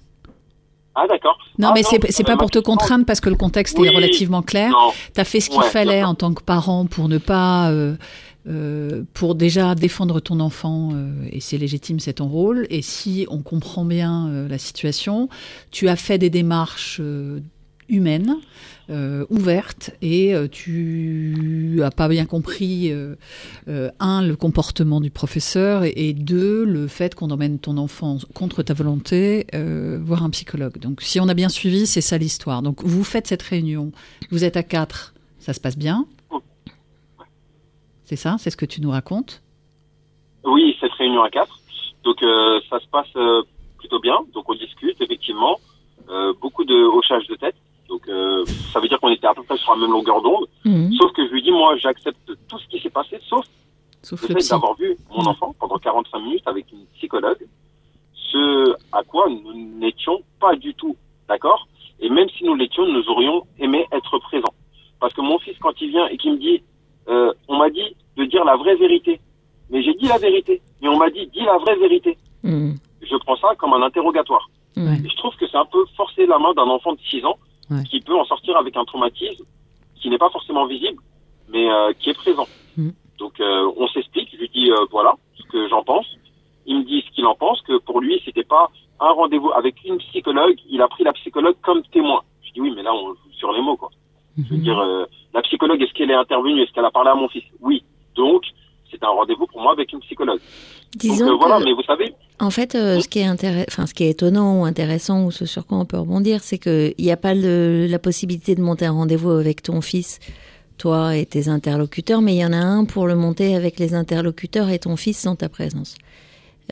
Ah 0.96 1.06
d'accord. 1.08 1.38
Non, 1.58 1.70
Ah, 1.70 1.74
mais 1.76 1.84
c'est 1.84 2.00
c'est 2.12 2.24
euh, 2.24 2.26
pas 2.26 2.34
ma 2.34 2.38
pour 2.38 2.52
te 2.52 2.60
contraindre 2.60 3.06
parce 3.06 3.20
que 3.22 3.30
le 3.30 3.36
contexte 3.36 3.78
Oui. 3.80 3.88
est 3.88 3.96
relativement 3.96 4.42
clair. 4.42 4.72
Non. 4.72 4.92
T'as 5.14 5.24
fait 5.24 5.40
ce 5.40 5.50
qu'il 5.50 5.60
Ouais, 5.60 5.66
fallait 5.70 6.04
en 6.04 6.16
tant 6.16 6.34
que 6.34 6.44
parent 6.44 6.86
pour 6.86 7.10
ne 7.10 7.18
pas, 7.18 7.72
euh, 7.72 7.96
euh, 8.46 9.04
pour 9.14 9.36
déjà 9.36 9.74
défendre 9.74 10.20
ton 10.20 10.42
enfant 10.42 10.92
euh, 10.94 11.14
et 11.32 11.40
c'est 11.40 11.58
légitime, 11.58 12.00
c'est 12.00 12.14
ton 12.14 12.28
rôle. 12.28 12.68
Et 12.70 12.82
si 12.82 13.26
on 13.30 13.42
comprend 13.42 13.86
bien 13.86 14.28
euh, 14.28 14.48
la 14.48 14.58
situation, 14.58 15.30
tu 15.72 15.88
as 15.88 15.96
fait 15.96 16.18
des 16.18 16.30
démarches 16.30 17.02
humaines, 17.90 18.36
euh, 18.90 19.26
ouvertes, 19.30 19.92
et 20.02 20.34
tu 20.52 21.82
as 21.84 21.92
pas 21.92 22.08
bien 22.10 22.26
compris 22.26 22.92
un 23.68 24.22
le 24.22 24.36
comportement 24.36 25.00
du 25.00 25.10
professeur 25.10 25.84
et, 25.86 26.14
deux 26.14 26.66
le 26.66 26.88
fait 26.88 27.16
qu'on 27.16 27.30
emmène 27.30 27.60
ton 27.60 27.78
enfant 27.78 28.18
contre 28.34 28.64
ta 28.64 28.74
volonté 28.74 29.48
voir 30.02 30.24
un 30.24 30.30
psychologue. 30.32 30.80
Donc 30.80 31.02
si 31.02 31.20
on 31.20 31.30
a 31.30 31.34
bien 31.34 31.50
suivi, 31.50 31.88
c'est 31.88 32.02
ça 32.02 32.18
l'histoire. 32.18 32.62
Donc 32.62 32.84
vous 32.84 33.04
faites 33.04 33.28
cette 33.28 33.42
réunion, 33.42 33.92
vous 34.32 34.44
êtes 34.44 34.58
à 34.58 34.64
quatre, 34.64 35.14
ça 35.40 35.54
se 35.54 35.60
passe 35.60 35.78
bien. 35.78 36.08
C'est 38.06 38.16
ça, 38.16 38.36
c'est 38.38 38.50
ce 38.50 38.58
que 38.58 38.66
tu 38.66 38.82
nous 38.82 38.92
racontes? 38.92 39.42
Oui, 40.44 40.76
cette 40.80 40.92
réunion 40.94 41.22
à 41.24 41.30
quatre. 41.30 41.60
Donc 42.04 42.22
euh, 42.22 42.60
ça 42.70 42.80
se 42.80 42.88
passe 42.88 43.08
euh, 43.16 43.44
plutôt 43.78 44.00
bien. 44.00 44.18
Donc 44.34 44.50
on 44.50 44.56
discute 44.56 45.00
effectivement. 45.02 45.60
Euh, 46.10 46.34
beaucoup 46.42 46.66
de 46.66 46.76
hochage 46.76 47.26
de 47.28 47.36
tête. 47.36 47.56
Donc 47.88 48.08
ça 48.74 48.80
veut 48.80 48.88
dire 48.88 49.00
qu'on 49.00 49.10
était 49.10 49.28
à 49.28 49.34
peu 49.34 49.44
près 49.44 49.58
sur 49.58 49.74
la 49.74 49.82
même 49.82 49.92
longueur 49.92 50.22
d'onde. 50.22 50.48
Mhm. 50.66 50.92
Sauf 50.94 51.12
que 51.14 51.26
je 51.28 51.32
lui 51.32 51.42
dis 51.44 51.52
moi 51.52 51.76
j'accepte 51.78 52.18
tout 52.48 52.58
ce 52.60 52.68
qui 52.68 52.80
s'est 52.80 52.90
passé, 52.90 53.20
sauf 53.30 53.46
Sauf 54.02 54.22
le 54.24 54.30
le 54.34 54.42
fait 54.42 54.50
d'avoir 54.50 54.76
vu 54.76 54.98
mon 55.12 55.24
Mm. 55.24 55.28
enfant 55.28 55.56
pendant 55.60 55.78
45 55.78 56.20
minutes 56.20 56.48
avec 56.48 56.70
une 56.72 56.86
psychologue. 56.98 57.46
Ce 58.16 58.76
à 58.92 59.04
quoi 59.04 59.28
nous 59.30 59.54
n'étions 59.80 60.22
pas 60.40 60.56
du 60.56 60.74
tout 60.74 60.96
d'accord. 61.30 61.68
Et 62.00 62.10
même 62.10 62.28
si 62.30 62.44
nous 62.44 62.56
l'étions, 62.56 62.86
nous 62.86 63.08
aurions 63.10 63.44
aimé 63.60 63.86
être 63.92 64.18
présents. 64.20 64.54
Parce 65.00 65.14
que 65.14 65.22
mon 65.22 65.38
fils 65.40 65.56
quand 65.62 65.80
il 65.80 65.90
vient 65.92 66.08
et 66.08 66.18
qu'il 66.18 66.34
me 66.34 66.38
dit, 66.38 66.64
euh, 67.08 67.34
on 67.48 67.58
m'a 67.58 67.70
dit 67.70 67.96
de 68.18 68.26
dire 68.26 68.44
la 68.46 68.56
vraie 68.56 68.76
vérité. 68.76 69.20
Mais 69.70 69.82
j'ai 69.82 69.94
dit 69.96 70.08
la 70.08 70.18
vérité. 70.18 70.62
Mais 70.82 70.88
on 70.90 70.98
m'a 70.98 71.10
dit, 71.10 71.28
dis 71.28 71.44
la 71.44 71.58
vraie 71.58 71.76
vérité. 71.78 72.18
Mhm. 72.44 72.76
Je 73.02 73.16
prends 73.18 73.38
ça 73.38 73.50
comme 73.58 73.74
un 73.74 73.82
interrogatoire. 73.82 74.50
Et 74.76 74.82
je 75.10 75.16
trouve 75.18 75.36
que 75.36 75.48
c'est 75.48 75.58
un 75.58 75.66
peu 75.66 75.84
forcer 75.96 76.26
la 76.26 76.40
main 76.40 76.54
d'un 76.54 76.64
enfant 76.64 76.94
de 76.94 77.00
6 77.10 77.24
ans 77.26 77.38
Ouais. 77.70 77.84
qui 77.90 78.02
peut 78.02 78.16
en 78.16 78.26
sortir 78.26 78.58
avec 78.58 78.76
un 78.76 78.84
traumatisme 78.84 79.46
qui 79.96 80.10
n'est 80.10 80.18
pas 80.18 80.30
forcément 80.30 80.66
visible, 80.66 81.02
mais 81.48 81.70
euh, 81.72 81.94
qui 81.98 82.10
est 82.10 82.14
présent. 82.14 82.46
Mhm. 82.76 82.92
Donc 83.20 83.40
euh, 83.40 83.72
on 83.78 83.88
s'explique, 83.88 84.30
je 84.34 84.38
lui 84.38 84.50
dis 84.50 84.70
euh, 84.70 84.86
voilà 84.92 85.16
ce 85.38 85.44
que 85.44 85.70
j'en 85.70 85.82
pense. 85.84 86.06
Il 86.66 86.80
me 86.80 86.84
dit 86.84 87.04
ce 87.08 87.12
qu'il 87.16 87.26
en 87.26 87.36
pense, 87.36 87.62
que 87.62 87.78
pour 87.80 88.02
lui 88.02 88.22
c'était 88.26 88.44
pas 88.44 88.70
un 89.00 89.12
rendez-vous 89.12 89.52
avec 89.54 89.76
une 89.86 89.98
psychologue, 90.00 90.56
il 90.70 90.82
a 90.82 90.88
pris 90.90 91.04
la 91.06 91.14
psychologue 91.14 91.56
comme 91.62 91.84
témoin. 91.84 92.22
Je 92.42 92.52
dis 92.52 92.60
oui 92.62 92.74
mais 92.76 92.84
là 92.84 92.94
on 92.94 93.10
joue 93.14 93.32
sur 93.38 93.52
les 93.54 93.62
mots 93.62 93.78
quoi. 93.78 93.90
Je 94.38 94.50
veux 94.54 94.58
dire 94.62 94.80
euh, 94.80 95.06
la 95.34 95.42
psychologue 95.44 95.82
est-ce 95.82 95.94
qu'elle 95.94 96.10
est 96.12 96.16
intervenue, 96.16 96.62
est-ce 96.62 96.72
qu'elle 96.74 96.86
a 96.86 96.92
parlé 96.92 97.10
à 97.12 97.16
mon 97.16 97.28
fils? 97.30 97.44
Oui. 97.62 97.84
Donc 98.16 98.44
c'est 98.92 99.04
un 99.04 99.10
rendez-vous 99.10 99.48
pour 99.48 99.62
moi 99.62 99.72
avec 99.74 99.92
une 99.94 100.00
psychologue. 100.02 100.40
Disons 100.96 101.26
Donc 101.26 101.34
euh, 101.34 101.38
voilà, 101.40 101.60
que- 101.60 101.66
mais 101.66 101.74
vous 101.74 101.84
savez, 101.84 102.14
En 102.40 102.50
fait, 102.52 102.76
euh, 102.76 103.00
ce 103.00 103.08
qui 103.08 103.20
est 103.20 103.30
enfin, 103.30 103.86
ce 103.88 103.94
qui 103.94 104.04
est 104.04 104.10
étonnant 104.12 104.62
ou 104.62 104.66
intéressant 104.66 105.26
ou 105.26 105.32
ce 105.32 105.46
sur 105.46 105.66
quoi 105.66 105.78
on 105.80 105.86
peut 105.86 105.98
rebondir, 105.98 106.42
c'est 106.44 106.58
que 106.60 106.94
il 106.98 107.06
n'y 107.06 107.12
a 107.12 107.18
pas 107.18 107.34
le- 107.34 107.88
la 107.88 108.00
possibilité 108.00 108.54
de 108.56 108.62
monter 108.62 108.86
un 108.86 108.92
rendez-vous 108.92 109.32
avec 109.32 109.62
ton 109.64 109.82
fils, 109.82 110.20
toi 110.78 111.16
et 111.16 111.26
tes 111.26 111.48
interlocuteurs, 111.50 112.22
mais 112.22 112.34
il 112.36 112.40
y 112.40 112.46
en 112.46 112.54
a 112.54 112.58
un 112.58 112.86
pour 112.86 113.08
le 113.08 113.16
monter 113.16 113.56
avec 113.56 113.80
les 113.80 113.94
interlocuteurs 113.96 114.70
et 114.70 114.80
ton 114.80 114.96
fils 114.96 115.18
sans 115.20 115.36
ta 115.36 115.50
présence. 115.50 115.96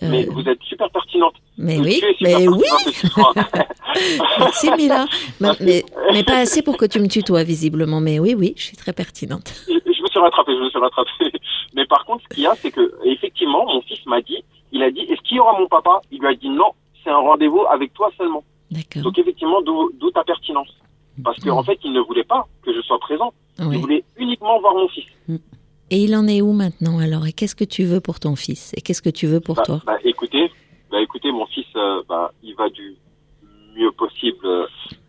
Euh, 0.03 0.07
mais 0.09 0.25
vous 0.25 0.47
êtes 0.47 0.61
super 0.63 0.89
pertinente. 0.89 1.33
mais 1.57 1.75
Donc, 1.77 1.85
oui, 1.85 2.01
mais 2.21 2.47
oui, 2.47 2.63
merci 4.39 4.71
Mila. 4.71 5.05
Mais, 5.39 5.47
Merci. 5.47 5.63
mais, 5.63 5.83
mais 6.13 6.23
pas 6.23 6.37
assez 6.37 6.61
pour 6.61 6.77
que 6.77 6.85
tu 6.85 6.99
me 6.99 7.07
tutoies 7.07 7.43
visiblement, 7.43 7.99
mais 7.99 8.19
oui, 8.19 8.33
oui, 8.37 8.53
je 8.55 8.63
suis 8.63 8.77
très 8.77 8.93
pertinente. 8.93 9.53
je, 9.67 9.73
je 9.73 10.01
me 10.01 10.07
suis 10.07 10.19
rattrapé, 10.19 10.53
je 10.55 10.63
me 10.63 10.69
suis 10.69 10.79
rattrapé. 10.79 11.09
Mais 11.73 11.85
par 11.85 12.03
contre, 12.05 12.23
ce 12.23 12.35
qu'il 12.35 12.43
y 12.43 12.47
a, 12.47 12.53
c'est 12.55 12.71
que 12.71 12.93
effectivement, 13.05 13.65
mon 13.65 13.81
fils 13.81 14.05
m'a 14.05 14.21
dit, 14.21 14.43
il 14.73 14.83
a 14.83 14.91
dit, 14.91 15.01
est-ce 15.01 15.21
qu'il 15.21 15.37
y 15.37 15.39
aura 15.39 15.57
mon 15.57 15.67
papa? 15.67 16.01
Il 16.11 16.19
lui 16.19 16.27
a 16.27 16.33
dit 16.35 16.49
non, 16.49 16.71
c'est 17.03 17.09
un 17.09 17.17
rendez-vous 17.17 17.63
avec 17.69 17.93
toi 17.93 18.09
seulement. 18.17 18.43
D'accord. 18.71 19.03
Donc 19.03 19.17
effectivement, 19.17 19.61
d'où 19.61 20.11
ta 20.13 20.23
pertinence. 20.23 20.67
Parce 21.23 21.39
qu'en 21.39 21.57
en 21.59 21.63
fait, 21.63 21.79
il 21.83 21.93
ne 21.93 21.99
voulait 22.01 22.23
pas 22.23 22.47
que 22.63 22.73
je 22.73 22.81
sois 22.81 22.99
présent. 22.99 23.33
Oui. 23.59 23.75
Il 23.75 23.77
voulait 23.79 24.03
uniquement 24.17 24.59
voir 24.59 24.73
mon 24.75 24.87
fils. 24.89 25.05
Et 25.93 25.97
il 25.97 26.15
en 26.15 26.25
est 26.27 26.41
où 26.41 26.53
maintenant 26.53 26.99
alors? 26.99 27.27
Et 27.27 27.33
qu'est-ce 27.33 27.55
que 27.55 27.65
tu 27.65 27.83
veux 27.83 27.99
pour 27.99 28.19
ton 28.19 28.35
fils? 28.37 28.71
Et 28.77 28.81
qu'est-ce 28.81 29.01
que 29.01 29.09
tu 29.09 29.27
veux 29.27 29.41
pour 29.41 29.57
Bah, 29.57 29.63
toi? 29.65 29.81
bah, 29.85 29.97
écoutez, 30.05 30.49
bah, 30.89 31.01
écoutez, 31.01 31.31
mon 31.33 31.45
fils, 31.47 31.65
euh, 31.75 32.01
bah, 32.07 32.31
il 32.41 32.55
va 32.55 32.69
du 32.69 32.95
mieux 33.75 33.91
possible. 33.91 34.45
euh, 34.45 34.65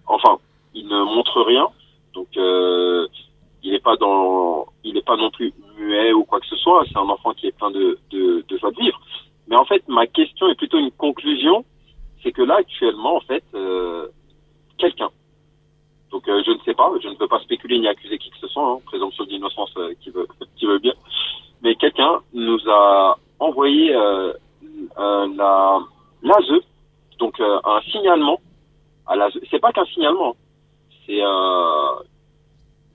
enfin, 0.07 0.39
il 0.75 0.87
ne 0.89 1.05
montre 1.05 1.41
rien, 1.43 1.69
donc 2.15 2.29
euh, 2.37 3.07
il 3.63 3.71
n'est 3.73 3.79
pas 3.81 3.97
dans, 3.97 4.67
il 4.83 4.95
n'est 4.95 5.03
pas 5.03 5.17
non 5.17 5.31
plus 5.31 5.53
muet 5.79 6.13
ou 6.13 6.25
quoi 6.25 6.41
que 6.41 6.47
ce 6.47 6.57
soit. 6.57 6.85
C'est 6.89 6.97
un 6.99 7.09
enfant 7.09 7.33
qui 7.33 7.47
est 7.47 7.57
plein 7.57 7.71
de, 7.71 7.99
de, 8.11 8.45
de 8.49 8.59
joie 8.59 8.73
de 8.73 8.77
vivre. 8.83 9.01
Mais 9.49 9.57
en 9.57 9.65
fait, 9.65 9.83
ma 9.89 10.07
question 10.07 10.49
est 10.49 10.57
plutôt 10.57 10.79
une 10.79 10.91
conclusion. 10.91 11.65
C'est 12.25 12.33
que 12.33 12.43
là, 12.43 12.57
actuellement, 12.59 13.17
en 13.17 13.21
fait, 13.21 13.45
euh, 13.55 14.09
quelqu'un, 14.79 15.11
donc 16.13 16.29
euh, 16.29 16.43
je 16.47 16.53
ne 16.53 16.59
sais 16.65 16.75
pas, 16.75 16.93
je 17.03 17.09
ne 17.09 17.17
veux 17.19 17.27
pas 17.27 17.41
spéculer 17.41 17.79
ni 17.79 17.89
accuser 17.89 18.19
qui 18.19 18.31
que 18.31 18.39
ce 18.41 18.47
soit, 18.49 18.65
hein, 18.65 18.79
présomption 18.87 19.25
d'innocence 19.25 19.73
euh, 19.79 19.95
qui 20.01 20.11
veut 20.11 20.29
qui 20.57 20.67
veut 20.67 20.79
bien, 20.79 20.93
mais 21.63 21.75
quelqu'un 21.75 22.21
nous 22.35 22.59
a 22.69 23.19
envoyé 23.39 23.95
euh, 23.95 24.33
euh, 24.99 25.29
la 25.37 25.81
l'ASE, 26.23 26.63
donc 27.19 27.41
euh, 27.41 27.59
un 27.65 27.81
signalement 27.91 28.41
à 29.07 29.17
l'ASE. 29.17 29.39
C'est 29.51 29.59
pas 29.59 29.73
qu'un 29.73 29.87
signalement, 29.87 30.37
c'est 31.07 31.23
euh, 31.23 32.03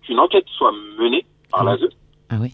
qu'une 0.03 0.19
enquête 0.19 0.45
soit 0.57 0.71
menée 0.97 1.25
par 1.51 1.63
l'ASE. 1.63 1.89
Ah 2.29 2.35
oui. 2.39 2.53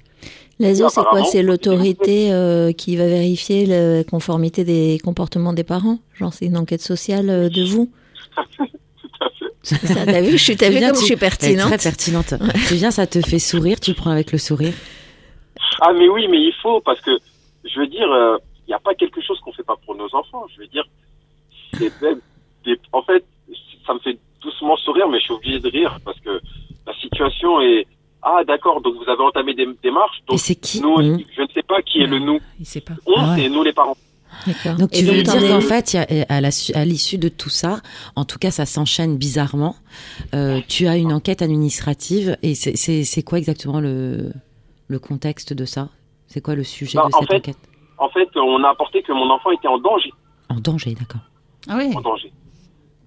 L'ASO, 0.59 0.87
c'est 0.89 1.03
quoi? 1.03 1.23
C'est 1.23 1.43
l'autorité 1.43 2.31
euh, 2.31 2.71
qui 2.71 2.95
va 2.95 3.07
vérifier 3.07 3.65
la 3.65 4.03
conformité 4.03 4.63
des 4.63 4.99
comportements 5.03 5.53
des 5.53 5.63
parents? 5.63 5.97
Genre, 6.13 6.31
c'est 6.31 6.45
une 6.45 6.57
enquête 6.57 6.81
sociale 6.81 7.29
euh, 7.29 7.49
de 7.49 7.63
vous 7.63 7.91
Tout 8.57 9.09
à 9.19 9.29
fait. 9.29 9.35
C'est 9.39 9.52
ça, 9.63 10.05
T'as 10.05 10.21
vu, 10.21 10.31
je 10.33 10.37
suis, 10.43 10.55
t'as 10.57 10.69
vu 10.69 10.77
Bien, 10.79 10.87
comme 10.89 10.95
je 10.97 11.01
tu- 11.01 11.05
suis 11.07 11.15
pertinente 11.15 11.67
très 11.69 11.77
pertinente. 11.77 12.33
C'est 12.65 12.75
bien, 12.75 12.91
ça 12.91 13.07
te 13.07 13.21
fait 13.21 13.39
sourire, 13.39 13.79
tu 13.79 13.93
prends 13.93 14.11
avec 14.11 14.31
le 14.31 14.37
sourire. 14.37 14.73
Ah 15.81 15.93
mais 15.93 16.07
oui, 16.09 16.27
mais 16.29 16.37
il 16.37 16.53
faut 16.61 16.81
parce 16.81 16.99
que 17.01 17.11
je 17.63 17.79
veux 17.79 17.87
dire, 17.87 18.07
il 18.67 18.69
n'y 18.69 18.73
a 18.73 18.79
pas 18.79 18.93
quelque 18.93 19.21
chose 19.21 19.39
qu'on 19.39 19.53
fait 19.53 19.63
pas 19.63 19.75
pour 19.85 19.95
nos 19.95 20.13
enfants. 20.13 20.45
Je 20.53 20.61
veux 20.61 20.67
dire, 20.67 20.83
c'est 21.77 22.01
même 22.01 22.19
des- 22.65 22.79
en 22.91 23.01
fait, 23.03 23.23
ça 23.87 23.93
me 23.93 23.99
fait 23.99 24.17
doucement 24.41 24.75
sourire, 24.77 25.07
mais 25.09 25.19
je 25.19 25.23
suis 25.25 25.33
obligé 25.33 25.59
de 25.59 25.69
rire 25.69 25.97
parce 26.03 26.19
que 26.19 26.41
la 26.85 26.93
situation 27.01 27.61
est 27.61 27.87
ah 28.21 28.41
d'accord, 28.45 28.81
donc 28.81 28.95
vous 28.95 29.09
avez 29.09 29.21
entamé 29.23 29.53
des 29.53 29.67
démarches. 29.81 30.17
Et 30.21 30.31
Donc 30.31 30.39
c'est 30.39 30.55
qui 30.55 30.79
nous, 30.81 30.97
Mmh. 30.97 31.19
je 31.35 31.41
ne 31.41 31.47
sais 31.53 31.63
pas 31.63 31.81
qui 31.81 32.01
est 32.01 32.07
le 32.07 32.19
nous. 32.19 32.39
Il 32.59 32.65
sait 32.65 32.79
pas. 32.81 32.93
On, 33.05 33.13
Ah 33.17 33.33
ouais. 33.35 33.41
c'est 33.43 33.49
nous 33.49 33.63
les 33.63 33.73
parents. 33.73 33.97
Donc 34.77 34.89
Et 34.93 34.99
tu 34.99 35.05
veux 35.05 35.23
donc, 35.23 35.37
dire 35.37 35.49
qu'en 35.49 35.61
fait, 35.61 35.93
il 35.93 35.97
y 35.97 36.21
a- 36.21 36.25
à 36.29 36.41
la 36.41 36.51
su- 36.51 36.73
à 36.73 36.85
l'issue 36.85 37.17
de 37.17 37.29
tout 37.29 37.49
ça, 37.49 37.81
en 38.15 38.25
tout 38.25 38.37
cas, 38.39 38.51
ça 38.51 38.65
s'enchaîne 38.65 39.17
bizarrement. 39.17 39.75
Euh, 40.33 40.59
tu 40.67 40.87
as 40.87 40.97
une 40.97 41.13
enquête 41.13 41.41
administrative 41.41 42.37
et 42.43 42.55
c'est- 42.55 42.75
c'est 42.75 43.03
c'est 43.03 43.23
quoi 43.23 43.37
exactement 43.37 43.79
le 43.79 44.31
le 44.87 44.99
contexte 44.99 45.53
de 45.53 45.65
ça? 45.65 45.89
C'est 46.27 46.41
quoi 46.41 46.55
le 46.55 46.63
sujet 46.63 46.97
Bah, 46.97 47.07
de 47.07 47.13
cette 47.19 47.27
fait- 47.29 47.35
enquête? 47.37 47.57
En 47.97 48.09
fait, 48.09 48.27
on 48.35 48.63
a 48.63 48.69
apporté 48.69 49.01
que 49.01 49.11
mon 49.13 49.29
enfant 49.29 49.51
était 49.51 49.67
en 49.67 49.77
danger, 49.77 50.11
En 50.49 50.55
danger, 50.59 50.93
d'accord. 50.93 51.21
Ah 51.69 51.75
oui. 51.77 51.91
en 51.95 52.01
danger. 52.01 52.31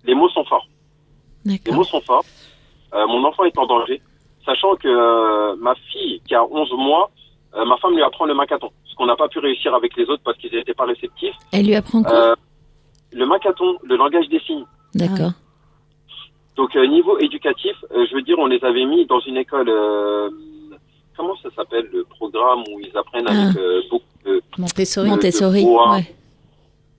Les 0.04 0.14
mots 0.14 0.28
sont 0.30 0.44
forts. 0.44 0.66
Les 1.44 1.60
mots 1.72 1.84
sont 1.84 2.00
forts. 2.00 2.24
Euh, 2.94 3.06
mon 3.08 3.22
enfant 3.24 3.44
est 3.44 3.58
en 3.58 3.66
danger, 3.66 4.00
sachant 4.44 4.74
que 4.76 4.88
euh, 4.88 5.56
ma 5.60 5.74
fille, 5.74 6.20
qui 6.26 6.34
a 6.34 6.44
11 6.44 6.72
mois, 6.72 7.10
euh, 7.56 7.64
ma 7.64 7.76
femme 7.78 7.94
lui 7.94 8.02
apprend 8.02 8.26
le 8.26 8.34
macathon, 8.34 8.70
ce 8.84 8.94
qu'on 8.94 9.06
n'a 9.06 9.16
pas 9.16 9.28
pu 9.28 9.38
réussir 9.38 9.74
avec 9.74 9.96
les 9.96 10.04
autres 10.04 10.22
parce 10.24 10.36
qu'ils 10.38 10.52
n'étaient 10.52 10.74
pas 10.74 10.84
réceptifs. 10.84 11.34
Elle 11.52 11.66
lui 11.66 11.74
apprend 11.74 12.02
quoi 12.02 12.12
Euh, 12.14 12.34
le 13.12 13.26
macathon, 13.26 13.76
le 13.82 13.96
langage 13.96 14.28
des 14.28 14.40
signes. 14.40 14.64
D'accord. 14.94 15.32
Donc 16.56 16.74
euh, 16.76 16.86
niveau 16.86 17.18
éducatif, 17.18 17.76
euh, 17.94 18.06
je 18.10 18.14
veux 18.14 18.22
dire, 18.22 18.38
on 18.38 18.46
les 18.46 18.62
avait 18.64 18.84
mis 18.86 19.06
dans 19.06 19.20
une 19.20 19.36
école. 19.36 19.68
euh, 19.68 20.30
comment 21.16 21.36
ça 21.42 21.48
s'appelle 21.56 21.88
le 21.92 22.04
programme 22.04 22.60
où 22.70 22.80
ils 22.80 22.96
apprennent 22.96 23.26
avec 23.28 23.56
euh, 23.56 23.82
beaucoup 23.90 24.04
de. 24.24 24.42
Montessori. 24.58 25.08
Mon- 25.08 25.14
Montessori, 25.16 25.64
de 25.64 25.68
ouais. 25.68 26.14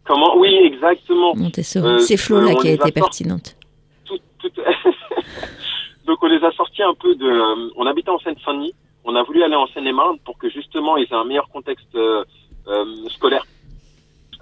Comment? 0.06 0.38
Oui, 0.38 0.54
exactement. 0.64 1.36
Montessori. 1.36 1.88
Euh, 1.88 1.98
c'est 2.00 2.18
Flo 2.18 2.38
euh, 2.38 2.46
là 2.50 2.56
qui 2.56 2.68
a 2.70 2.72
été 2.74 2.92
pertinente. 2.92 3.56
tout, 4.06 4.18
tout... 4.40 4.50
Donc 6.08 6.18
on 6.24 6.28
les 6.28 6.44
a 6.44 6.52
sortis 6.52 6.84
un 6.84 6.94
peu 6.94 7.16
de... 7.16 7.26
euh, 7.26 7.70
On 7.76 7.86
habitait 7.86 8.10
en 8.12 8.20
Seine-Saint-Denis, 8.20 8.74
on 9.08 9.16
a 9.16 9.24
voulu 9.24 9.42
aller 9.44 9.56
en 9.56 9.66
Seine-et-Marne 9.68 10.18
pour 10.26 10.38
que 10.38 10.50
justement 10.50 10.98
ils 10.98 11.06
aient 11.12 11.16
un 11.16 11.24
meilleur 11.26 11.50
contexte 11.50 11.96
euh, 11.96 12.24
euh, 12.68 12.86
scolaire. 13.10 13.46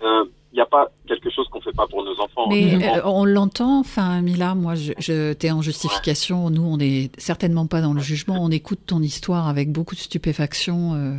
Il 0.01 0.55
n'y 0.55 0.61
a 0.61 0.65
pas 0.65 0.87
quelque 1.07 1.29
chose 1.29 1.47
qu'on 1.49 1.59
fait 1.61 1.73
pas 1.75 1.85
pour 1.87 2.03
nos 2.03 2.17
enfants. 2.19 2.47
Mais 2.49 2.75
euh, 2.97 3.01
on 3.05 3.25
l'entend, 3.25 3.79
enfin 3.79 4.21
Mila, 4.21 4.55
moi 4.55 4.75
je, 4.75 4.93
je 4.99 5.33
t'es 5.33 5.51
en 5.51 5.61
justification, 5.61 6.49
nous 6.49 6.63
on 6.63 6.77
n'est 6.77 7.09
certainement 7.17 7.65
pas 7.67 7.81
dans 7.81 7.93
le 7.93 7.99
jugement, 7.99 8.37
on 8.41 8.49
écoute 8.51 8.79
ton 8.85 9.01
histoire 9.01 9.47
avec 9.47 9.71
beaucoup 9.71 9.95
de 9.95 9.99
stupéfaction 9.99 10.93
euh, 10.93 11.15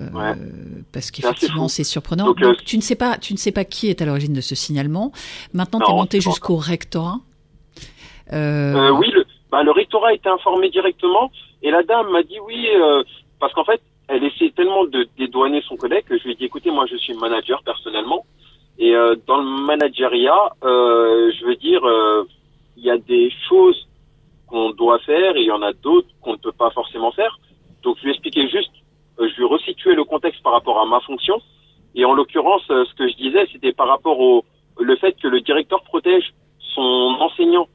euh, 0.00 0.10
Ouais. 0.12 0.34
parce 0.92 1.10
qu'effectivement 1.12 1.68
c'est 1.68 1.84
surprenant. 1.84 2.26
Donc, 2.26 2.40
Donc, 2.40 2.56
euh, 2.58 2.62
tu 2.66 2.76
ne 2.76 2.82
sais 2.82 2.96
pas, 2.96 3.18
tu 3.18 3.32
ne 3.32 3.38
sais 3.38 3.52
pas 3.52 3.64
qui 3.64 3.88
est 3.88 4.02
à 4.02 4.04
l'origine 4.04 4.32
de 4.34 4.40
ce 4.40 4.54
signalement. 4.54 5.12
Maintenant 5.52 5.78
tu 5.80 5.90
es 5.90 5.94
monté 5.94 6.20
jusqu'au 6.20 6.56
rectorat. 6.56 7.18
Euh, 8.32 8.74
Euh, 8.74 8.90
oui, 8.90 9.08
le, 9.14 9.24
bah, 9.52 9.62
le 9.62 9.70
rectorat 9.70 10.08
a 10.08 10.12
été 10.12 10.28
informé 10.28 10.70
directement 10.70 11.30
et 11.62 11.70
la 11.70 11.82
dame 11.82 12.10
m'a 12.10 12.22
dit 12.22 12.38
oui, 12.40 12.68
euh, 12.74 13.02
parce 13.40 13.52
qu'en 13.54 13.64
fait, 13.64 13.80
elle 14.08 14.24
essaie 14.24 14.50
tellement 14.50 14.84
de 14.84 15.08
dédouaner 15.18 15.62
son 15.62 15.76
collègue 15.76 16.04
que 16.04 16.18
je 16.18 16.24
lui 16.24 16.32
ai 16.32 16.34
dit 16.36 16.44
écoutez, 16.44 16.70
moi 16.70 16.86
je 16.86 16.96
suis 16.96 17.14
manager 17.14 17.62
personnellement. 17.64 18.24
Et 18.78 18.94
euh, 18.94 19.16
dans 19.26 19.38
le 19.38 19.66
manageriat, 19.66 20.52
euh, 20.62 21.32
je 21.38 21.46
veux 21.46 21.56
dire, 21.56 21.84
euh, 21.84 22.24
il 22.76 22.84
y 22.84 22.90
a 22.90 22.98
des 22.98 23.32
choses 23.48 23.88
qu'on 24.46 24.70
doit 24.70 24.98
faire 25.00 25.36
et 25.36 25.40
il 25.40 25.46
y 25.46 25.52
en 25.52 25.62
a 25.62 25.72
d'autres 25.72 26.08
qu'on 26.20 26.32
ne 26.32 26.38
peut 26.38 26.52
pas 26.52 26.70
forcément 26.70 27.10
faire. 27.10 27.38
Donc 27.82 27.96
je 27.98 28.02
lui 28.02 28.10
ai 28.10 28.12
expliqué 28.12 28.48
juste, 28.48 28.72
euh, 29.18 29.28
je 29.28 29.36
lui 29.36 29.46
resituais 29.46 29.94
le 29.94 30.04
contexte 30.04 30.42
par 30.42 30.52
rapport 30.52 30.78
à 30.78 30.86
ma 30.86 31.00
fonction. 31.00 31.40
Et 31.94 32.04
en 32.04 32.12
l'occurrence, 32.12 32.62
euh, 32.70 32.84
ce 32.84 32.94
que 32.94 33.08
je 33.08 33.16
disais, 33.16 33.46
c'était 33.50 33.72
par 33.72 33.88
rapport 33.88 34.20
au 34.20 34.44
le 34.78 34.94
fait 34.96 35.16
que 35.20 35.28
le 35.28 35.40
directeur 35.40 35.82
protège 35.84 36.34
son 36.74 37.16
enseignant. 37.20 37.66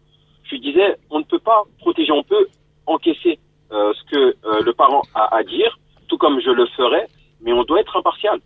Je 0.44 0.52
lui 0.52 0.60
disais, 0.60 0.98
on 1.10 1.20
ne 1.20 1.24
peut 1.24 1.40
pas 1.40 1.64
protéger, 1.80 2.12
on 2.12 2.24
peut 2.24 2.48
encaisser 2.86 3.40
euh, 3.72 3.92
ce 3.94 4.12
que 4.12 4.18
euh, 4.46 4.62
le 4.64 4.74
parent 4.74 5.02
a 5.16 5.36
à 5.36 5.44
dire, 5.44 5.80
tout 6.08 6.18
comme 6.18 6.40
je 6.42 6.50
le 6.52 6.66
ferais, 6.78 7.08
mais 7.44 7.54
on 7.54 7.64
doit 7.64 7.80
être 7.82 7.98
impartial. 7.98 8.40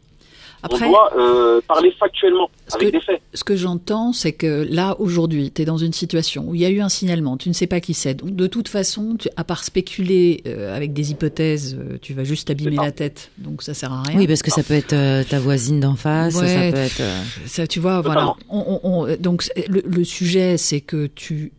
Après, 0.64 0.86
on 0.86 0.90
doit 0.90 1.12
euh, 1.16 1.62
parler 1.68 1.92
factuellement, 2.00 2.50
Ce 2.68 2.76
avec 2.76 2.88
que- 2.88 2.94
des 2.94 3.00
faits. 3.02 3.22
ce 3.36 3.44
que 3.44 3.56
j'entends, 3.56 4.14
c'est 4.14 4.32
que 4.34 4.66
là, 4.68 4.96
aujourd'hui, 5.00 5.52
tu 5.52 5.62
es 5.62 5.66
dans 5.66 5.78
une 5.78 5.94
situation 5.94 6.46
où 6.48 6.56
il 6.56 6.62
y 6.62 6.66
a 6.66 6.70
eu 6.70 6.82
un 6.82 6.90
signalement, 6.90 7.38
tu 7.38 7.50
ne 7.50 7.54
sais 7.54 7.68
pas 7.68 7.80
qui 7.82 7.94
c'est. 7.94 8.16
Donc, 8.16 8.36
de 8.36 8.48
toute 8.48 8.68
façon, 8.68 9.16
tu- 9.20 9.30
à 9.36 9.44
part 9.44 9.64
spéculer 9.64 10.42
euh, 10.48 10.76
avec 10.76 10.92
des 10.94 11.12
hypothèses, 11.12 11.78
tu 12.02 12.14
vas 12.14 12.24
juste 12.24 12.50
abîmer 12.50 12.78
la 12.78 12.92
tête. 12.92 13.30
Donc, 13.38 13.62
ça 13.62 13.76
sert 13.76 13.94
à 13.94 14.02
rien. 14.04 14.18
Oui, 14.18 14.26
parce 14.26 14.42
que 14.42 14.50
ça 14.50 14.64
peut 14.64 14.74
être 14.74 14.94
euh, 14.94 15.24
ta 15.24 15.40
voisine 15.40 15.80
d'en 15.82 15.96
face, 15.96 16.34
Ouais, 16.36 16.48
ça 16.48 16.72
peut 16.72 16.78
être. 16.84 17.02
euh, 17.02 17.22
Ça, 17.46 17.68
tu 17.68 17.80
vois, 17.80 17.98
Totalement. 18.02 18.36
voilà. 18.50 18.60
On, 18.66 18.80
on- 18.84 19.04
on- 19.12 19.16
donc, 19.18 19.44
le, 19.68 19.82
le 19.86 20.04
sujet, 20.04 20.58
c'est 20.58 20.82
que 20.82 21.06
tu. 21.08 21.52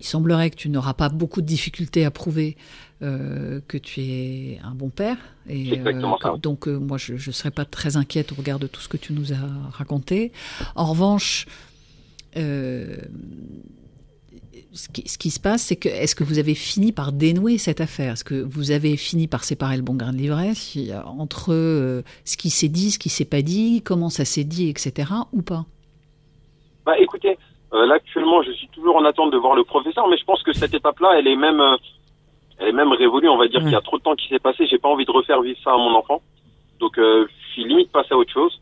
Il 0.00 0.06
semblerait 0.06 0.50
que 0.50 0.56
tu 0.56 0.68
n'auras 0.68 0.94
pas 0.94 1.08
beaucoup 1.10 1.42
de 1.42 1.46
difficultés 1.46 2.04
à 2.04 2.10
prouver 2.10 2.56
euh, 2.56 2.91
que 3.02 3.78
tu 3.78 4.00
es 4.00 4.60
un 4.62 4.74
bon 4.74 4.90
père. 4.90 5.16
Et, 5.48 5.80
ça. 6.22 6.36
donc, 6.36 6.68
euh, 6.68 6.78
moi, 6.78 6.98
je 6.98 7.14
ne 7.14 7.32
serais 7.32 7.50
pas 7.50 7.64
très 7.64 7.96
inquiète 7.96 8.32
au 8.32 8.36
regard 8.36 8.58
de 8.58 8.66
tout 8.66 8.80
ce 8.80 8.88
que 8.88 8.96
tu 8.96 9.12
nous 9.12 9.32
as 9.32 9.70
raconté. 9.72 10.32
En 10.76 10.86
revanche, 10.86 11.46
euh, 12.36 12.96
ce, 14.72 14.88
qui, 14.88 15.08
ce 15.08 15.18
qui 15.18 15.30
se 15.30 15.40
passe, 15.40 15.62
c'est 15.62 15.76
que 15.76 15.88
est-ce 15.88 16.14
que 16.14 16.24
vous 16.24 16.38
avez 16.38 16.54
fini 16.54 16.92
par 16.92 17.12
dénouer 17.12 17.58
cette 17.58 17.80
affaire? 17.80 18.12
Est-ce 18.12 18.24
que 18.24 18.42
vous 18.42 18.70
avez 18.70 18.96
fini 18.96 19.26
par 19.26 19.44
séparer 19.44 19.76
le 19.76 19.82
bon 19.82 19.94
grain 19.94 20.12
de 20.12 20.18
l'ivraie 20.18 20.52
euh, 20.76 21.02
entre 21.04 21.52
euh, 21.52 22.02
ce 22.24 22.36
qui 22.36 22.50
s'est 22.50 22.68
dit, 22.68 22.90
ce 22.90 22.98
qui 22.98 23.08
s'est 23.08 23.24
pas 23.24 23.42
dit, 23.42 23.82
comment 23.84 24.10
ça 24.10 24.24
s'est 24.24 24.44
dit, 24.44 24.68
etc. 24.68 25.10
ou 25.32 25.42
pas? 25.42 25.64
Bah 26.84 26.98
écoutez, 26.98 27.38
euh, 27.72 27.86
là 27.86 27.94
actuellement, 27.94 28.42
je 28.42 28.52
suis 28.52 28.68
toujours 28.68 28.96
en 28.96 29.04
attente 29.04 29.32
de 29.32 29.38
voir 29.38 29.54
le 29.54 29.64
professeur, 29.64 30.06
mais 30.08 30.18
je 30.18 30.24
pense 30.24 30.42
que 30.42 30.52
cette 30.52 30.74
étape-là, 30.74 31.14
elle 31.18 31.26
est 31.26 31.36
même, 31.36 31.60
euh, 31.60 31.76
elle 32.62 32.68
est 32.68 32.72
même 32.72 32.92
révolue. 32.92 33.28
On 33.28 33.36
va 33.36 33.48
dire 33.48 33.60
qu'il 33.60 33.70
y 33.72 33.74
a 33.76 33.80
trop 33.80 33.98
de 33.98 34.02
temps 34.02 34.14
qui 34.14 34.28
s'est 34.28 34.38
passé. 34.38 34.66
J'ai 34.66 34.78
pas 34.78 34.88
envie 34.88 35.04
de 35.04 35.10
refaire 35.10 35.40
vivre 35.42 35.58
ça 35.64 35.72
à 35.72 35.76
mon 35.76 35.94
enfant, 35.94 36.22
donc 36.80 36.96
euh, 36.98 37.26
je 37.46 37.52
suis 37.52 37.64
limite 37.64 37.90
passé 37.92 38.08
à 38.12 38.16
autre 38.16 38.32
chose. 38.32 38.60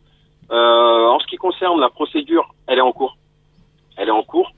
Euh, 0.50 1.06
en 1.08 1.18
ce 1.20 1.26
qui 1.26 1.36
concerne 1.36 1.78
la 1.80 1.90
procédure, 1.90 2.52
elle 2.66 2.78
est 2.78 2.82
en 2.82 2.92
cours. 2.92 3.16
Elle 3.96 4.08
est 4.08 4.12
en 4.12 4.22
cours. 4.22 4.50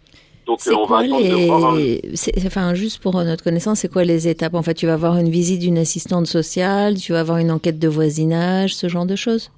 Donc 0.47 0.59
euh, 0.66 0.74
on 0.74 0.84
va 0.86 0.99
attendre 0.99 1.22
de 1.28 1.47
voir. 1.47 1.64
hein. 1.72 1.76
les... 1.76 2.01
Enfin, 2.47 2.74
juste 2.74 3.01
pour 3.03 3.14
notre 3.14 3.45
connaissance, 3.45 3.78
c'est 3.80 3.93
quoi 3.93 4.03
les 4.05 4.26
étapes 4.28 4.55
En 4.55 4.62
fait, 4.62 4.74
tu 4.74 4.86
vas 4.86 4.95
avoir 4.95 5.16
une 5.18 5.28
visite 5.28 5.61
d'une 5.61 5.78
assistante 5.78 6.26
sociale, 6.26 6.97
tu 6.97 7.12
vas 7.12 7.20
avoir 7.20 7.38
une 7.38 7.51
enquête 7.51 7.78
de 7.78 7.88
voisinage, 7.88 8.74
ce 8.74 8.88
genre 8.88 9.07
de 9.07 9.16
choses? 9.16 9.51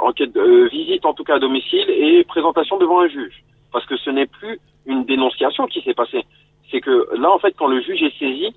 Enquête, 0.00 0.34
de- 0.34 0.68
visite 0.70 1.06
en 1.06 1.14
tout 1.14 1.24
cas 1.24 1.36
à 1.36 1.38
domicile 1.38 1.88
et 1.88 2.24
présentation 2.24 2.76
devant 2.76 3.00
un 3.00 3.08
juge. 3.08 3.42
Parce 3.72 3.86
que 3.86 3.96
ce 3.96 4.10
n'est 4.10 4.26
plus 4.26 4.60
une 4.84 5.04
dénonciation 5.06 5.66
qui 5.66 5.80
s'est 5.80 5.94
passée. 5.94 6.24
C'est 6.70 6.80
que 6.80 7.08
là, 7.16 7.30
en 7.32 7.38
fait, 7.38 7.54
quand 7.58 7.66
le 7.68 7.80
juge 7.80 8.02
est 8.02 8.18
saisi, 8.18 8.54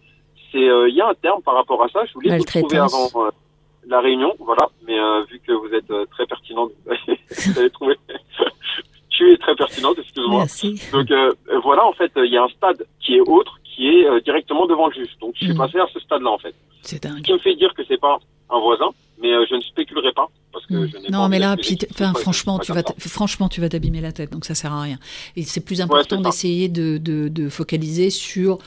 c'est 0.51 0.68
euh, 0.70 0.89
il 0.89 0.95
y 0.95 1.01
a 1.01 1.08
un 1.10 1.14
terme 1.16 1.41
par 1.43 1.55
rapport 1.55 1.84
à 1.84 1.89
ça. 1.89 2.05
Je 2.05 2.14
voulais 2.14 2.38
vous 2.38 2.43
trouver 2.45 2.78
avant 2.78 3.10
euh, 3.26 3.30
la 3.88 3.99
réunion, 4.01 4.34
voilà. 4.39 4.70
Mais 4.86 4.97
euh, 4.99 5.24
vu 5.30 5.39
que 5.45 5.51
vous 5.51 5.74
êtes 5.74 5.91
très 6.12 6.26
pertinente, 6.26 6.72
vous 6.86 7.60
allez 7.60 7.70
trouver. 7.70 7.95
tu 9.10 9.32
es 9.34 9.38
très 9.38 9.55
pertinente, 9.55 9.97
excuse-moi. 9.99 10.39
Merci. 10.39 10.82
Donc 10.91 11.08
voilà, 11.64 11.86
en 11.86 11.93
fait, 11.93 12.12
il 12.18 12.32
y 12.32 12.38
a 12.38 12.43
un 12.43 12.49
stade 12.49 12.86
qui 12.99 13.16
est 13.16 13.22
autre, 13.22 13.60
qui 13.64 13.88
est 13.89 14.22
directement 14.22 14.66
devant 14.68 14.88
le 14.88 14.93
juge. 14.93 15.18
Donc 15.20 15.34
je 15.36 15.45
suis 15.45 15.53
Mhm. 15.53 15.58
passé 15.58 15.80
à 15.80 15.88
ce 15.93 15.99
stade-là, 15.99 16.30
en 16.32 16.38
fait. 16.38 16.55
C'est 16.82 17.03
Ce 17.03 17.08
dingue. 17.10 17.22
qui 17.24 17.34
me 17.34 17.39
fait 17.39 17.55
dire 17.55 17.74
que 17.74 17.84
c'est 17.88 17.99
pas 17.99 18.18
un 18.49 18.60
voisin, 18.60 18.89
mais 19.22 19.34
euh, 19.34 19.45
je 19.49 19.55
ne 19.55 19.61
spéculerai 19.61 20.11
pas 20.13 20.30
parce 20.51 20.65
que 20.65 20.88
je 20.88 20.97
n'ai 20.97 21.03
pas 21.03 21.09
Non, 21.09 21.30
mais 21.30 21.39
là, 21.39 21.55
puis, 21.57 21.78
enfin, 21.91 22.13
franchement, 22.13 22.59
tu 22.59 22.72
vas, 22.72 22.84
franchement, 22.99 23.49
tu 23.49 23.61
vas 23.61 23.70
t'abîmer 23.70 24.01
la 24.01 24.11
tête, 24.11 24.32
donc 24.32 24.45
ça 24.45 24.55
sert 24.55 24.72
à 24.72 24.82
rien. 24.82 24.99
Et 25.36 25.43
c'est 25.43 25.61
plus 25.61 25.82
important 25.82 26.22
d'essayer 26.22 26.70
de, 26.70 26.97
de, 26.97 27.28
de 27.28 27.49
focaliser 27.49 28.09
sur 28.09 28.59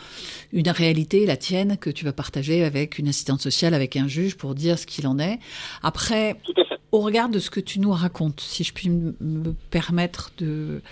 une 0.53 0.69
réalité, 0.69 1.27
la 1.27 1.37
tienne, 1.37 1.77
que 1.77 1.91
tu 1.91 2.05
vas 2.05 2.13
partager 2.13 2.65
avec 2.65 2.99
une 2.99 3.09
assistante 3.09 3.41
sociale, 3.41 3.75
avec 3.75 3.97
un 3.97 4.09
juge, 4.09 4.37
pour 4.37 4.55
dire 4.55 4.79
ce 4.79 4.87
qu'il 4.87 5.07
en 5.07 5.19
est. 5.19 5.39
Après, 5.83 6.37
au 6.93 7.01
regard 7.01 7.29
de 7.29 7.39
ce 7.39 7.51
que 7.51 7.61
tu 7.61 7.79
nous 7.81 7.93
racontes, 7.93 8.41
si 8.41 8.65
je 8.65 8.73
puis 8.73 8.89
me 8.89 9.55
permettre 9.71 10.33
de, 10.39 10.83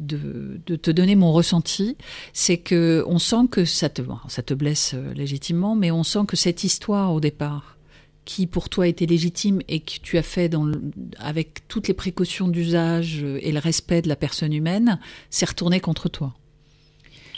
de, 0.00 0.60
de 0.66 0.76
te 0.76 0.90
donner 0.90 1.14
mon 1.14 1.32
ressenti, 1.32 1.96
c'est 2.32 2.58
que 2.58 3.04
on 3.06 3.18
sent 3.18 3.48
que 3.50 3.64
ça 3.64 3.88
te, 3.88 4.02
ça 4.28 4.42
te 4.42 4.54
blesse 4.54 4.94
euh, 4.94 5.14
légitimement, 5.14 5.74
mais 5.74 5.90
on 5.90 6.02
sent 6.02 6.26
que 6.26 6.36
cette 6.36 6.64
histoire 6.64 7.12
au 7.12 7.20
départ, 7.20 7.75
qui 8.26 8.46
pour 8.46 8.68
toi 8.68 8.86
était 8.86 9.06
légitime 9.06 9.60
et 9.68 9.80
que 9.80 9.92
tu 10.02 10.18
as 10.18 10.22
fait 10.22 10.50
dans 10.50 10.64
le- 10.64 10.82
avec 11.18 11.66
toutes 11.68 11.88
les 11.88 11.94
précautions 11.94 12.48
d'usage 12.48 13.20
euh, 13.22 13.38
et 13.40 13.52
le 13.52 13.58
respect 13.60 14.02
de 14.02 14.08
la 14.08 14.16
personne 14.16 14.52
humaine, 14.52 14.98
s'est 15.30 15.46
retournée 15.46 15.80
contre 15.80 16.10
toi. 16.10 16.34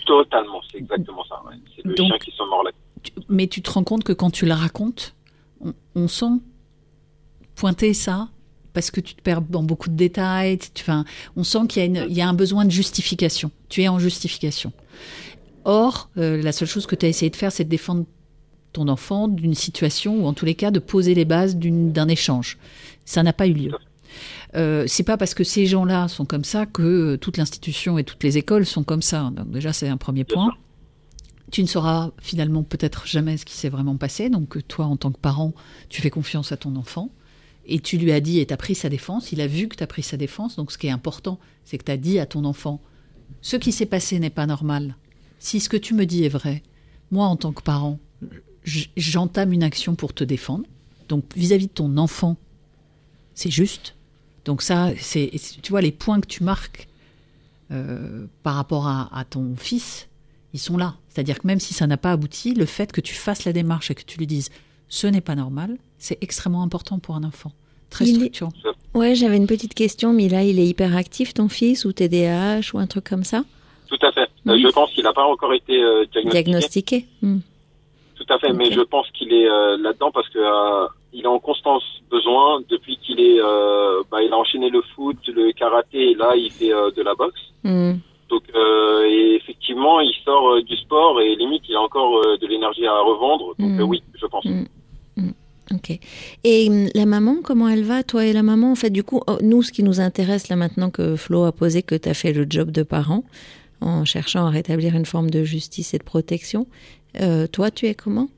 Totalement, 0.06 0.60
c'est 0.72 0.78
exactement 0.78 1.22
ça. 1.28 1.40
ouais. 1.46 1.54
C'est 1.76 1.84
le 1.84 1.94
Donc- 1.94 2.08
chien 2.08 2.18
qui 2.18 2.32
Tu- 3.02 3.12
Mais 3.28 3.46
tu 3.46 3.62
te 3.62 3.70
rends 3.70 3.84
compte 3.84 4.02
que 4.02 4.12
quand 4.12 4.30
tu 4.30 4.44
la 4.46 4.56
racontes, 4.56 5.14
on, 5.60 5.72
on 5.94 6.08
sent 6.08 6.40
pointer 7.54 7.94
ça 7.94 8.28
parce 8.72 8.90
que 8.90 9.00
tu 9.00 9.14
te 9.14 9.22
perds 9.22 9.42
dans 9.42 9.62
beaucoup 9.62 9.88
de 9.88 9.94
détails. 9.94 10.58
tu- 10.58 10.70
enfin, 10.80 11.04
on 11.36 11.44
sent 11.44 11.66
qu'il 11.68 11.80
y, 11.82 11.84
a 11.84 11.86
une- 11.86 12.06
il 12.10 12.16
y 12.16 12.20
a 12.22 12.28
un 12.28 12.34
besoin 12.34 12.64
de 12.64 12.70
justification. 12.70 13.50
Tu 13.68 13.82
es 13.82 13.88
en 13.88 13.98
justification. 13.98 14.72
Or, 15.64 16.08
euh, 16.16 16.40
la 16.42 16.52
seule 16.52 16.68
chose 16.68 16.86
que 16.86 16.96
tu 16.96 17.04
as 17.06 17.08
essayé 17.10 17.30
de 17.30 17.36
faire, 17.36 17.52
c'est 17.52 17.64
de 17.64 17.68
défendre 17.68 18.06
enfant 18.86 19.26
d'une 19.26 19.54
situation 19.54 20.22
ou 20.22 20.26
en 20.26 20.32
tous 20.32 20.44
les 20.44 20.54
cas 20.54 20.70
de 20.70 20.78
poser 20.78 21.14
les 21.14 21.24
bases 21.24 21.56
d'un 21.56 22.06
échange. 22.06 22.58
Ça 23.04 23.24
n'a 23.24 23.32
pas 23.32 23.48
eu 23.48 23.54
lieu. 23.54 23.72
Euh, 24.54 24.84
c'est 24.86 25.02
pas 25.02 25.16
parce 25.16 25.34
que 25.34 25.44
ces 25.44 25.66
gens-là 25.66 26.08
sont 26.08 26.24
comme 26.24 26.44
ça 26.44 26.66
que 26.66 26.82
euh, 26.82 27.16
toute 27.16 27.36
l'institution 27.36 27.98
et 27.98 28.04
toutes 28.04 28.22
les 28.22 28.38
écoles 28.38 28.64
sont 28.64 28.84
comme 28.84 29.02
ça. 29.02 29.30
Donc 29.34 29.50
déjà, 29.50 29.72
c'est 29.72 29.88
un 29.88 29.96
premier 29.96 30.24
point. 30.24 30.52
Tu 31.50 31.62
ne 31.62 31.66
sauras 31.66 32.10
finalement 32.20 32.62
peut-être 32.62 33.06
jamais 33.06 33.36
ce 33.36 33.44
qui 33.44 33.54
s'est 33.54 33.68
vraiment 33.68 33.96
passé. 33.96 34.30
Donc 34.30 34.66
toi, 34.68 34.86
en 34.86 34.96
tant 34.96 35.10
que 35.10 35.18
parent, 35.18 35.52
tu 35.88 36.00
fais 36.00 36.10
confiance 36.10 36.52
à 36.52 36.56
ton 36.56 36.76
enfant. 36.76 37.10
Et 37.66 37.80
tu 37.80 37.98
lui 37.98 38.12
as 38.12 38.20
dit 38.20 38.38
et 38.38 38.46
tu 38.46 38.54
as 38.54 38.56
pris 38.56 38.74
sa 38.74 38.88
défense. 38.88 39.32
Il 39.32 39.40
a 39.40 39.46
vu 39.46 39.68
que 39.68 39.76
tu 39.76 39.82
as 39.82 39.86
pris 39.86 40.02
sa 40.02 40.16
défense. 40.16 40.56
Donc 40.56 40.72
ce 40.72 40.78
qui 40.78 40.86
est 40.86 40.90
important, 40.90 41.38
c'est 41.64 41.76
que 41.76 41.84
tu 41.84 41.92
as 41.92 41.96
dit 41.96 42.18
à 42.18 42.26
ton 42.26 42.44
enfant, 42.44 42.80
ce 43.42 43.56
qui 43.56 43.72
s'est 43.72 43.86
passé 43.86 44.18
n'est 44.18 44.30
pas 44.30 44.46
normal. 44.46 44.96
Si 45.38 45.60
ce 45.60 45.68
que 45.68 45.76
tu 45.76 45.94
me 45.94 46.06
dis 46.06 46.24
est 46.24 46.30
vrai, 46.30 46.62
moi, 47.10 47.26
en 47.26 47.36
tant 47.36 47.52
que 47.52 47.62
parent, 47.62 47.98
j'entame 48.64 49.52
une 49.52 49.62
action 49.62 49.94
pour 49.94 50.12
te 50.14 50.24
défendre. 50.24 50.64
Donc 51.08 51.24
vis-à-vis 51.36 51.66
de 51.68 51.72
ton 51.72 51.96
enfant, 51.96 52.36
c'est 53.34 53.50
juste. 53.50 53.94
Donc 54.44 54.62
ça, 54.62 54.90
c'est, 54.98 55.30
tu 55.62 55.70
vois, 55.70 55.80
les 55.80 55.92
points 55.92 56.20
que 56.20 56.26
tu 56.26 56.42
marques 56.44 56.88
euh, 57.70 58.26
par 58.42 58.54
rapport 58.54 58.86
à, 58.86 59.08
à 59.16 59.24
ton 59.24 59.54
fils, 59.56 60.08
ils 60.54 60.58
sont 60.60 60.76
là. 60.76 60.94
C'est-à-dire 61.08 61.38
que 61.38 61.46
même 61.46 61.60
si 61.60 61.74
ça 61.74 61.86
n'a 61.86 61.96
pas 61.96 62.12
abouti, 62.12 62.54
le 62.54 62.64
fait 62.66 62.92
que 62.92 63.00
tu 63.00 63.14
fasses 63.14 63.44
la 63.44 63.52
démarche 63.52 63.90
et 63.90 63.94
que 63.94 64.02
tu 64.04 64.18
lui 64.18 64.26
dises 64.26 64.50
ce 64.88 65.06
n'est 65.06 65.20
pas 65.20 65.34
normal, 65.34 65.76
c'est 65.98 66.16
extrêmement 66.22 66.62
important 66.62 66.98
pour 66.98 67.14
un 67.16 67.24
enfant. 67.24 67.52
Très 67.90 68.06
Il 68.06 68.10
est- 68.16 68.34
structurant. 68.34 68.52
Ouais, 68.94 69.14
j'avais 69.14 69.36
une 69.36 69.46
petite 69.46 69.74
question, 69.74 70.12
mais 70.14 70.28
là, 70.28 70.44
il 70.44 70.58
est 70.58 70.66
hyperactif, 70.66 71.34
ton 71.34 71.48
fils, 71.48 71.84
ou 71.84 71.92
TDAH, 71.92 72.70
ou 72.74 72.78
un 72.78 72.86
truc 72.86 73.04
comme 73.04 73.24
ça? 73.24 73.44
Tout 73.88 73.98
à 74.02 74.12
fait. 74.12 74.28
Euh, 74.46 74.58
je 74.62 74.68
pense 74.72 74.90
qu'il 74.92 75.04
n'a 75.04 75.12
pas 75.12 75.24
encore 75.24 75.52
été 75.52 75.74
euh, 75.82 76.04
diagnostiqué. 76.12 76.42
Diagnostiqué 76.42 77.06
Hmm. 77.22 77.38
Tout 78.28 78.34
à 78.34 78.38
fait, 78.40 78.52
mais 78.52 78.70
je 78.70 78.80
pense 78.82 79.10
qu'il 79.12 79.32
est 79.32 79.48
euh, 79.48 79.78
là-dedans 79.78 80.10
parce 80.12 80.28
que 80.28 80.38
euh, 80.38 80.86
il 81.14 81.24
est 81.24 81.28
en 81.28 81.38
constance 81.38 81.82
besoin 82.10 82.60
depuis 82.68 82.98
qu'il 82.98 83.20
est, 83.20 83.40
euh, 83.40 84.02
bah, 84.10 84.22
il 84.22 84.30
a 84.32 84.36
enchaîné 84.36 84.68
le 84.68 84.82
foot, 84.94 85.16
le 85.28 85.50
karaté, 85.52 86.10
et 86.10 86.14
là 86.14 86.36
il 86.36 86.50
fait 86.50 86.72
euh, 86.72 86.90
de 86.90 87.02
la 87.02 87.14
boxe. 87.14 87.40
Hmm. 87.64 87.94
Donc 88.28 88.42
et 88.54 89.36
effectivement, 89.36 90.00
il 90.00 90.12
sort 90.22 90.62
du 90.62 90.76
sport 90.76 91.18
et 91.22 91.34
limite 91.36 91.62
il 91.70 91.76
a 91.76 91.80
encore 91.80 92.20
de 92.38 92.46
l'énergie 92.46 92.86
à 92.86 93.00
revendre. 93.00 93.54
Donc 93.58 93.80
euh, 93.80 93.82
oui, 93.82 94.02
je 94.20 94.26
pense. 94.26 94.44
Mm. 94.44 94.66
Mm. 95.16 95.32
Ok. 95.74 95.98
Et 96.44 96.90
la 96.94 97.06
maman, 97.06 97.36
comment 97.42 97.68
elle 97.68 97.84
va, 97.84 98.02
toi 98.02 98.26
et 98.26 98.34
la 98.34 98.42
maman? 98.42 98.72
En 98.72 98.74
fait, 98.74 98.90
du 98.90 99.02
coup, 99.02 99.22
oh, 99.26 99.38
nous, 99.40 99.62
ce 99.62 99.72
qui 99.72 99.82
nous 99.82 100.00
intéresse 100.00 100.50
là 100.50 100.56
maintenant 100.56 100.90
que 100.90 101.16
Flo 101.16 101.44
a 101.44 101.52
posé 101.52 101.82
que 101.82 101.94
tu 101.94 102.06
as 102.06 102.14
fait 102.14 102.34
le 102.34 102.44
job 102.46 102.70
de 102.70 102.82
parent, 102.82 103.24
en 103.80 104.04
cherchant 104.04 104.46
à 104.46 104.50
rétablir 104.50 104.94
une 104.94 105.06
forme 105.06 105.30
de 105.30 105.44
justice 105.44 105.94
et 105.94 105.98
de 105.98 106.04
protection, 106.04 106.66
euh, 107.20 107.46
toi, 107.46 107.70
tu 107.70 107.86
es 107.86 107.94
comment 107.94 108.28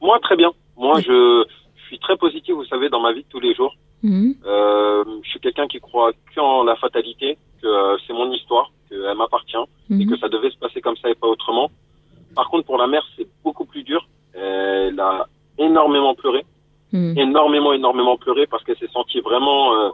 Moi 0.00 0.18
très 0.20 0.36
bien. 0.36 0.52
Moi 0.76 1.00
je, 1.00 1.44
je 1.76 1.84
suis 1.86 1.98
très 1.98 2.16
positif, 2.16 2.54
vous 2.54 2.64
savez, 2.66 2.88
dans 2.88 3.00
ma 3.00 3.12
vie 3.12 3.22
de 3.22 3.28
tous 3.28 3.40
les 3.40 3.54
jours. 3.54 3.74
Mhm. 4.02 4.34
Euh, 4.46 5.04
je 5.22 5.30
suis 5.30 5.40
quelqu'un 5.40 5.66
qui 5.66 5.80
croit 5.80 6.12
qu'en 6.34 6.64
la 6.64 6.76
fatalité, 6.76 7.38
que 7.62 7.66
euh, 7.66 7.96
c'est 8.06 8.12
mon 8.12 8.30
histoire, 8.32 8.70
qu'elle 8.88 9.14
m'appartient. 9.16 9.56
et 9.90 9.94
Mhm. 9.94 10.10
que 10.10 10.16
ça 10.18 10.28
devait 10.28 10.50
se 10.50 10.58
passer 10.58 10.80
comme 10.80 10.96
ça 10.96 11.08
et 11.08 11.14
pas 11.14 11.28
autrement. 11.28 11.70
Par 12.34 12.48
contre, 12.50 12.66
pour 12.66 12.76
la 12.76 12.86
mère, 12.86 13.04
c'est 13.16 13.26
beaucoup 13.44 13.64
plus 13.64 13.82
dur. 13.84 14.06
Elle 14.34 14.98
a 15.00 15.26
énormément 15.58 16.14
pleuré, 16.14 16.44
Mhm. 16.92 17.16
énormément, 17.16 17.72
énormément 17.72 18.16
pleuré 18.16 18.46
parce 18.46 18.62
qu'elle 18.64 18.76
s'est 18.78 18.88
sentie 18.92 19.20
vraiment 19.20 19.74
euh, 19.74 19.88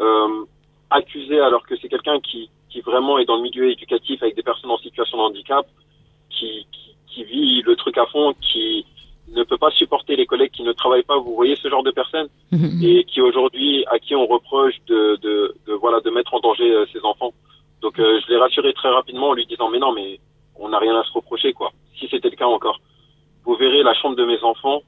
euh, 0.00 0.44
accusée 0.90 1.40
alors 1.40 1.64
que 1.66 1.76
c'est 1.76 1.88
quelqu'un 1.88 2.18
qui, 2.20 2.50
qui 2.70 2.80
vraiment 2.80 3.18
est 3.18 3.24
dans 3.26 3.36
le 3.36 3.42
milieu 3.42 3.70
éducatif 3.70 4.22
avec 4.22 4.34
des 4.34 4.42
personnes 4.42 4.70
en 4.70 4.78
situation 4.78 5.16
de 5.18 5.22
handicap, 5.22 5.66
qui, 6.30 6.66
qui, 6.72 6.87
qui 7.18 7.24
vit 7.24 7.62
le 7.62 7.74
truc 7.76 7.98
à 7.98 8.06
fond, 8.06 8.34
qui 8.40 8.86
ne 9.34 9.42
peut 9.42 9.58
pas 9.58 9.70
supporter 9.72 10.16
les 10.16 10.24
collègues 10.26 10.52
qui 10.52 10.62
ne 10.62 10.72
travaillent 10.72 11.02
pas. 11.02 11.18
Vous 11.18 11.34
voyez 11.34 11.56
ce 11.56 11.68
genre 11.68 11.82
de 11.82 11.90
personnes 11.90 12.28
Mhm. 12.52 12.80
et 12.82 13.04
qui 13.04 13.20
aujourd'hui 13.20 13.84
à 13.90 13.98
qui 13.98 14.14
on 14.14 14.26
reproche 14.26 14.74
de, 14.86 15.16
de, 15.20 15.54
de 15.66 15.72
voilà 15.74 16.00
de 16.00 16.10
mettre 16.10 16.32
en 16.34 16.40
danger 16.40 16.70
euh, 16.72 16.86
ses 16.92 17.00
enfants. 17.04 17.32
Donc 17.82 17.98
euh, 17.98 18.20
je 18.22 18.32
l'ai 18.32 18.38
rassuré 18.38 18.72
très 18.72 18.88
rapidement 18.88 19.28
en 19.30 19.32
lui 19.34 19.46
disant 19.46 19.68
mais 19.68 19.78
non 19.78 19.92
mais 19.92 20.18
on 20.56 20.68
n'a 20.70 20.78
rien 20.78 20.96
à 20.96 21.04
se 21.04 21.12
reprocher 21.12 21.52
quoi. 21.52 21.72
Si 21.98 22.08
c'était 22.10 22.30
le 22.30 22.36
cas 22.36 22.46
encore, 22.46 22.80
vous 23.44 23.54
verrez 23.56 23.82
la 23.82 23.94
chambre 23.94 24.16
de 24.16 24.24
mes 24.24 24.40
enfants. 24.42 24.80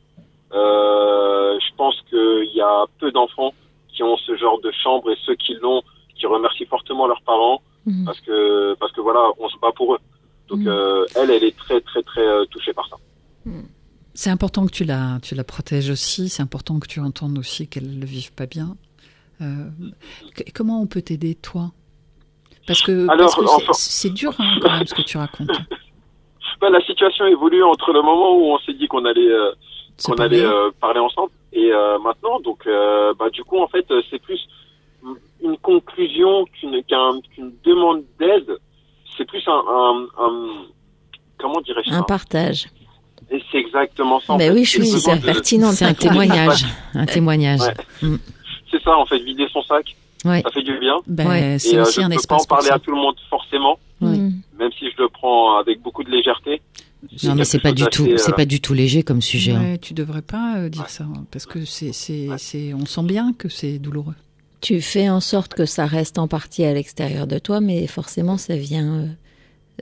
Euh, 0.52 1.58
je 1.60 1.74
pense 1.76 1.96
qu'il 2.08 2.50
y 2.54 2.60
a 2.60 2.84
peu 2.98 3.12
d'enfants 3.12 3.52
qui 3.92 4.02
ont 4.02 4.16
ce 4.16 4.36
genre 4.36 4.60
de 4.60 4.70
chambre 4.82 5.10
et 5.12 5.16
ceux 5.26 5.34
qui 5.34 5.54
l'ont 5.60 5.82
qui 6.16 6.26
remercient 6.26 6.66
fortement 6.66 7.06
leurs 7.06 7.22
parents 7.22 7.60
Mhm. 7.86 8.04
parce 8.04 8.20
que 8.20 8.74
parce 8.80 8.92
que 8.92 9.00
voilà 9.00 9.22
on 9.38 9.48
se 9.48 9.58
bat 9.58 9.72
pour 9.72 9.94
eux. 9.94 9.98
Donc 10.50 10.60
Mhm. 10.60 10.68
euh, 10.68 11.04
elle 11.16 11.30
elle 11.30 11.44
est 11.44 11.56
très 11.56 11.80
très 11.80 12.02
très 12.02 12.20
euh, 12.26 12.44
touchée 12.46 12.72
par 12.72 12.86
ça. 12.88 12.96
C'est 14.14 14.30
important 14.30 14.66
que 14.66 14.72
tu 14.72 14.84
la, 14.84 15.18
tu 15.22 15.34
la 15.34 15.44
protèges 15.44 15.88
aussi. 15.90 16.28
C'est 16.28 16.42
important 16.42 16.78
que 16.80 16.88
tu 16.88 17.00
entendes 17.00 17.38
aussi 17.38 17.68
qu'elle 17.68 17.98
ne 17.98 18.04
vive 18.04 18.32
pas 18.32 18.46
bien. 18.46 18.76
Euh, 19.40 19.68
que- 20.34 20.42
comment 20.52 20.82
on 20.82 20.86
peut 20.86 21.00
t'aider, 21.02 21.34
toi? 21.36 21.70
Parce 22.66 22.82
que 22.82 23.06
c'est- 23.28 23.40
enfin- 23.48 23.72
dur 24.10 24.34
hein, 24.38 24.58
quand 24.60 24.70
même 24.72 24.86
ce 24.86 24.94
que 24.94 25.02
tu 25.02 25.16
racontes. 25.16 25.48
Ben, 26.60 26.68
la 26.68 26.80
situation 26.84 27.24
évolue 27.24 27.62
entre 27.64 27.90
le 27.90 28.02
moment 28.02 28.36
où 28.36 28.52
on 28.52 28.58
s'est 28.58 28.74
dit 28.74 28.86
qu'on 28.86 29.06
allait 29.06 29.30
euh, 29.30 29.50
qu'on 30.04 30.14
parler. 30.14 30.40
allait 30.42 30.46
euh, 30.46 30.70
parler 30.78 31.00
ensemble 31.00 31.32
et 31.54 31.72
euh, 31.72 31.98
maintenant 32.00 32.38
donc 32.40 32.66
euh, 32.66 33.14
bah 33.18 33.30
du 33.30 33.42
coup 33.44 33.58
en 33.58 33.66
fait 33.68 33.86
c'est 34.10 34.18
plus 34.20 34.38
une 35.42 35.56
conclusion 35.56 36.44
qu'une 36.52 36.82
qu'un- 36.84 37.18
qu'une 37.34 37.52
demande 37.64 38.02
d'aide 38.18 38.58
c'est 39.20 39.26
plus 39.26 39.42
un, 39.46 39.52
un, 39.52 40.06
un- 40.18 40.64
comment 41.38 41.60
dirais-je 41.60 41.92
Un 41.92 42.02
partage. 42.02 42.68
et 43.30 43.42
c'est 43.52 43.58
exactement 43.58 44.18
ça 44.20 44.32
en 44.32 44.38
Ben 44.38 44.52
oui, 44.54 44.64
je 44.64 44.78
C'est 44.82 44.84
suis 44.98 45.18
de- 45.20 45.24
pertinente. 45.24 45.74
C'est 45.74 45.84
un 45.84 45.92
témoignage. 45.94 46.64
Un 46.94 47.04
témoignage. 47.06 47.60
Ouais. 47.60 48.08
c'est 48.70 48.82
ça 48.82 48.96
en 48.96 49.04
fait 49.04 49.18
vider 49.18 49.46
son 49.52 49.62
sac 49.62 49.94
Ouais. 50.24 50.42
ça 50.42 50.50
fait 50.50 50.62
du 50.62 50.78
bien 50.78 50.96
Ben, 51.06 51.26
Ouais. 51.28 51.58
C'est 51.58 51.76
euh, 51.76 51.82
aussi 51.82 52.00
je 52.00 52.00
un 52.00 52.08
ne 52.08 52.14
peux 52.14 52.14
pas 52.16 52.20
espace 52.20 52.42
en 52.42 52.46
pour 52.46 52.56
parler 52.58 52.70
à 52.70 52.78
tout 52.78 52.90
le 52.90 52.96
monde 52.96 53.14
forcément. 53.28 53.78
Mhm. 54.00 54.40
même 54.58 54.70
si 54.78 54.86
je 54.90 55.02
le 55.02 55.08
prends 55.10 55.58
avec 55.58 55.82
beaucoup 55.82 56.02
de 56.04 56.10
légèreté 56.10 56.62
Non, 57.24 57.34
mais 57.34 57.44
c'est 57.44 57.58
pas 57.58 57.72
du 57.72 57.84
tout, 57.84 58.06
c'est 58.16 58.32
euh, 58.32 58.34
pas 58.34 58.46
du 58.46 58.60
tout 58.62 58.72
léger 58.74 59.02
comme 59.02 59.20
sujet. 59.20 59.52
hein. 59.52 59.76
Tu 59.80 59.92
devrais 59.94 60.22
pas 60.22 60.56
euh, 60.56 60.68
dire 60.70 60.88
ça 60.88 61.04
hein, 61.04 61.24
parce 61.30 61.44
que 61.46 61.64
c'est, 61.66 61.92
c'est, 61.92 62.28
c'est, 62.38 62.72
on 62.74 62.86
sent 62.86 63.02
bien 63.02 63.32
que 63.34 63.48
c'est 63.50 63.78
douloureux. 63.78 64.14
Tu 64.60 64.80
fais 64.82 65.08
en 65.08 65.20
sorte 65.20 65.54
que 65.54 65.64
ça 65.64 65.86
reste 65.86 66.18
en 66.18 66.28
partie 66.28 66.64
à 66.64 66.72
l'extérieur 66.74 67.26
de 67.26 67.38
toi, 67.38 67.60
mais 67.60 67.86
forcément, 67.86 68.36
ça 68.36 68.56
vient, 68.56 68.94
euh, 69.00 69.06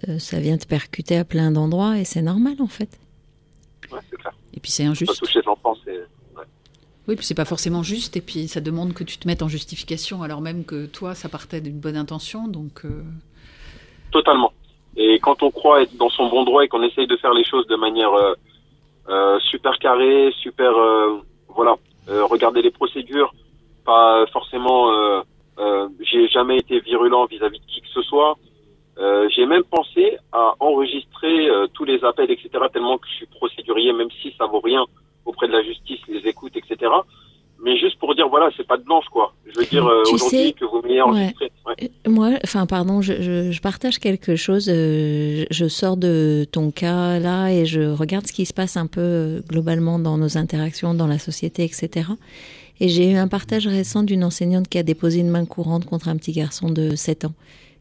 euh, 0.08 0.18
ça 0.18 0.38
vient 0.38 0.56
te 0.56 0.66
percuter 0.66 1.16
à 1.16 1.24
plein 1.24 1.50
d'endroits 1.50 1.98
et 1.98 2.04
c'est 2.04 2.22
normal 2.22 2.54
en 2.60 2.68
fait. 2.68 2.98
ouais, 3.92 3.98
c'est 4.10 4.16
clair 4.16 4.32
Et 4.54 4.60
puis 4.60 4.70
c'est 4.70 4.84
ça 4.84 4.90
injuste. 4.90 5.18
touche 5.18 5.34
les 5.34 5.48
enfants 5.48 5.76
c'est 5.84 5.98
Oui, 7.08 7.16
puis 7.16 7.24
c'est 7.26 7.34
pas 7.34 7.44
forcément 7.44 7.82
juste. 7.82 8.16
Et 8.16 8.20
puis 8.20 8.46
ça 8.48 8.60
demande 8.60 8.92
que 8.92 9.02
tu 9.02 9.18
te 9.18 9.26
mettes 9.26 9.42
en 9.42 9.48
justification 9.48 10.22
alors 10.22 10.40
même 10.40 10.64
que 10.64 10.86
toi, 10.86 11.14
ça 11.14 11.28
partait 11.28 11.60
d'une 11.60 11.80
bonne 11.80 11.96
intention. 11.96 12.46
Donc 12.46 12.84
euh, 12.84 13.02
Totalement. 14.12 14.52
Et 14.96 15.18
quand 15.20 15.42
on 15.42 15.50
croit 15.50 15.82
être 15.82 15.96
dans 15.96 16.08
son 16.10 16.28
bon 16.28 16.44
droit 16.44 16.64
et 16.64 16.68
qu'on 16.68 16.82
essaye 16.82 17.06
de 17.06 17.16
faire 17.16 17.32
les 17.34 17.44
choses 17.44 17.66
de 17.66 17.76
manière 17.76 18.12
euh, 18.14 18.34
euh, 19.08 19.38
super 19.40 19.78
carrée, 19.78 20.32
super, 20.40 20.70
euh, 20.76 21.18
voilà, 21.48 21.76
euh, 22.08 22.24
regarder 22.24 22.62
les 22.62 22.70
procédures, 22.70 23.34
pas 23.88 24.26
forcément. 24.34 24.92
Euh, 24.92 25.20
euh, 25.58 25.88
j'ai 26.00 26.28
jamais 26.28 26.58
été 26.58 26.78
virulent 26.80 27.26
vis-à-vis 27.26 27.58
de 27.58 27.64
qui 27.66 27.80
que 27.80 27.88
ce 27.88 28.02
soit. 28.02 28.36
Euh, 28.98 29.28
j'ai 29.34 29.46
même 29.46 29.64
pensé 29.64 30.18
à 30.30 30.54
enregistrer 30.60 31.48
tous 31.72 31.84
les 31.84 32.04
appels, 32.04 32.30
etc. 32.30 32.48
Tellement 32.72 32.98
que 32.98 33.08
je 33.08 33.14
suis 33.14 33.26
procédurier, 33.26 33.92
même 33.92 34.12
si 34.20 34.34
ça 34.38 34.46
vaut 34.46 34.60
rien 34.60 34.82
au 34.82 35.30
auprès 35.30 35.46
de 35.46 35.52
la 35.52 35.62
justice 35.62 36.00
les 36.08 36.26
écoute, 36.26 36.54
etc. 36.56 36.90
Mais 37.62 37.76
juste 37.76 37.98
pour 37.98 38.14
dire, 38.14 38.28
voilà, 38.28 38.50
c'est 38.56 38.66
pas 38.66 38.78
de 38.78 38.84
blanche, 38.84 39.04
quoi. 39.10 39.34
Je 39.46 39.58
veux 39.58 39.66
dire, 39.66 39.84
aujourd'hui, 39.84 40.54
que 40.54 40.64
vous 40.64 40.80
m'ayez 40.82 41.02
enregistré. 41.02 41.50
Ouais. 41.66 41.90
Moi, 42.06 42.30
enfin, 42.44 42.66
pardon, 42.66 43.02
je, 43.02 43.14
je, 43.20 43.50
je 43.50 43.60
partage 43.60 43.98
quelque 43.98 44.36
chose. 44.36 44.66
je 44.68 45.66
sors 45.68 45.96
de 45.96 46.46
ton 46.50 46.70
cas 46.70 47.18
là 47.18 47.48
et 47.50 47.66
je 47.66 47.82
regarde 48.02 48.26
ce 48.26 48.32
qui 48.32 48.46
se 48.46 48.54
passe 48.54 48.76
un 48.76 48.86
peu 48.86 49.42
globalement 49.48 49.98
dans 49.98 50.16
nos 50.16 50.38
interactions, 50.38 50.94
dans 50.94 51.08
la 51.08 51.18
société, 51.18 51.64
etc. 51.64 52.06
Et 52.80 52.88
j'ai 52.88 53.10
eu 53.10 53.16
un 53.16 53.28
partage 53.28 53.66
récent 53.66 54.02
d'une 54.02 54.24
enseignante 54.24 54.68
qui 54.68 54.78
a 54.78 54.82
déposé 54.82 55.20
une 55.20 55.30
main 55.30 55.44
courante 55.44 55.84
contre 55.84 56.08
un 56.08 56.16
petit 56.16 56.32
garçon 56.32 56.70
de 56.70 56.94
7 56.94 57.24
ans 57.26 57.34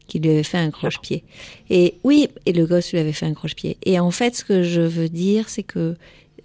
qui 0.08 0.18
lui 0.18 0.30
avait 0.30 0.42
fait 0.42 0.58
un 0.58 0.70
croche-pied. 0.70 1.22
Et 1.70 1.98
oui, 2.02 2.28
et 2.46 2.52
le 2.52 2.66
gosse 2.66 2.92
lui 2.92 2.98
avait 2.98 3.12
fait 3.12 3.26
un 3.26 3.34
croche-pied. 3.34 3.76
Et 3.84 4.00
en 4.00 4.10
fait, 4.10 4.34
ce 4.34 4.44
que 4.44 4.62
je 4.62 4.80
veux 4.80 5.08
dire, 5.08 5.48
c'est 5.48 5.62
que 5.62 5.96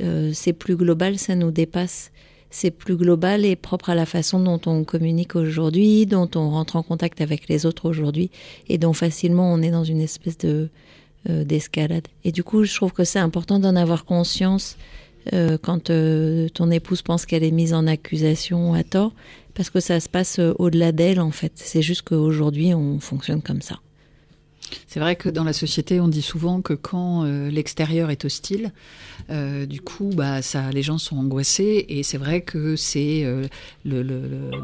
euh, 0.01 0.31
c'est 0.33 0.53
plus 0.53 0.75
global, 0.75 1.17
ça 1.17 1.33
nous 1.33 1.49
dépasse. 1.49 2.11
C'est 2.49 2.71
plus 2.71 2.97
global 2.97 3.45
et 3.45 3.55
propre 3.55 3.89
à 3.89 3.95
la 3.95 4.05
façon 4.05 4.39
dont 4.39 4.59
on 4.67 4.83
communique 4.83 5.35
aujourd'hui, 5.35 6.05
dont 6.05 6.29
on 6.35 6.51
rentre 6.51 6.75
en 6.75 6.83
contact 6.83 7.19
avec 7.21 7.47
les 7.47 7.65
autres 7.65 7.89
aujourd'hui, 7.89 8.29
et 8.67 8.77
dont 8.77 8.93
facilement 8.93 9.51
on 9.51 9.61
est 9.61 9.71
dans 9.71 9.83
une 9.83 10.01
espèce 10.01 10.37
de 10.37 10.69
euh, 11.29 11.45
d'escalade. 11.45 12.07
Et 12.25 12.31
du 12.31 12.43
coup, 12.43 12.65
je 12.65 12.75
trouve 12.75 12.91
que 12.91 13.05
c'est 13.05 13.17
important 13.17 13.57
d'en 13.57 13.75
avoir 13.75 14.03
conscience 14.05 14.77
euh, 15.31 15.57
quand 15.61 15.89
euh, 15.89 16.49
ton 16.49 16.69
épouse 16.71 17.01
pense 17.01 17.25
qu'elle 17.25 17.43
est 17.43 17.51
mise 17.51 17.73
en 17.73 17.87
accusation 17.87 18.73
à 18.73 18.83
tort, 18.83 19.13
parce 19.53 19.69
que 19.69 19.79
ça 19.79 19.99
se 19.99 20.09
passe 20.09 20.39
euh, 20.39 20.53
au-delà 20.59 20.91
d'elle 20.91 21.21
en 21.21 21.31
fait. 21.31 21.53
C'est 21.55 21.81
juste 21.81 22.01
qu'aujourd'hui 22.01 22.73
on 22.73 22.99
fonctionne 22.99 23.41
comme 23.41 23.61
ça. 23.61 23.79
C'est 24.87 24.99
vrai 24.99 25.15
que 25.15 25.29
dans 25.29 25.43
la 25.43 25.53
société, 25.53 25.99
on 25.99 26.07
dit 26.07 26.21
souvent 26.21 26.61
que 26.61 26.73
quand 26.73 27.23
euh, 27.23 27.49
l'extérieur 27.49 28.09
est 28.09 28.25
hostile, 28.25 28.71
euh, 29.29 29.65
du 29.65 29.81
coup, 29.81 30.09
bah, 30.13 30.41
ça, 30.41 30.69
les 30.71 30.83
gens 30.83 30.97
sont 30.97 31.17
angoissés. 31.17 31.85
Et 31.89 32.03
c'est 32.03 32.17
vrai 32.17 32.41
que 32.41 32.75
c'est 32.75 33.23
euh, 33.23 33.47
le, 33.85 34.03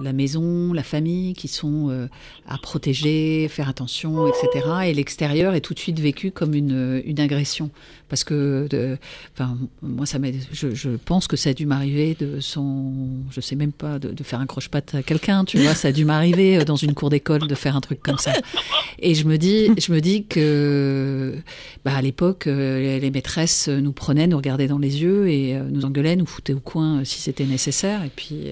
la 0.01 0.13
maison, 0.13 0.73
la 0.73 0.83
famille 0.83 1.33
qui 1.33 1.47
sont 1.47 2.07
à 2.47 2.57
protéger, 2.57 3.47
faire 3.49 3.69
attention, 3.69 4.27
etc. 4.27 4.67
Et 4.85 4.93
l'extérieur 4.93 5.53
est 5.53 5.61
tout 5.61 5.73
de 5.73 5.79
suite 5.79 5.99
vécu 5.99 6.31
comme 6.31 6.53
une, 6.53 7.01
une 7.05 7.19
agression. 7.19 7.69
Parce 8.09 8.23
que, 8.23 8.97
enfin, 9.33 9.55
moi, 9.83 10.05
ça 10.05 10.17
je, 10.51 10.73
je 10.73 10.89
pense 10.89 11.27
que 11.27 11.37
ça 11.37 11.51
a 11.51 11.53
dû 11.53 11.65
m'arriver 11.65 12.15
de 12.19 12.39
son, 12.39 12.93
je 13.31 13.39
sais 13.39 13.55
même 13.55 13.71
pas, 13.71 13.99
de, 13.99 14.23
faire 14.23 14.39
un 14.39 14.45
croche-patte 14.45 14.95
à 14.95 15.03
quelqu'un, 15.03 15.45
tu 15.45 15.59
vois, 15.59 15.73
ça 15.75 15.89
a 15.89 15.91
dû 15.91 16.05
m'arriver 16.05 16.65
dans 16.65 16.75
une 16.75 16.93
cour 16.93 17.09
d'école 17.09 17.47
de 17.47 17.55
faire 17.55 17.75
un 17.75 17.81
truc 17.81 18.01
comme 18.01 18.17
ça. 18.17 18.33
Et 18.99 19.15
je 19.15 19.25
me 19.25 19.37
dis, 19.37 19.69
je 19.77 19.91
me 19.91 19.98
dis 19.99 20.25
que, 20.25 21.35
bah, 21.85 21.95
à 21.95 22.01
l'époque, 22.01 22.47
euh, 22.47 22.99
les, 22.99 23.11
maîtresses 23.11 23.67
nous 23.67 23.91
prenaient, 23.93 24.27
nous 24.27 24.37
regardaient 24.37 24.67
dans 24.67 24.77
les 24.77 25.01
yeux 25.01 25.29
et 25.29 25.55
euh, 25.55 25.63
nous 25.69 25.85
engueulaient, 25.85 26.15
nous 26.15 26.25
foutaient 26.25 26.53
au 26.53 26.59
coin 26.59 26.99
euh, 26.99 27.03
si 27.03 27.19
c'était 27.21 27.45
nécessaire. 27.45 28.03
Et 28.03 28.11
puis, 28.15 28.51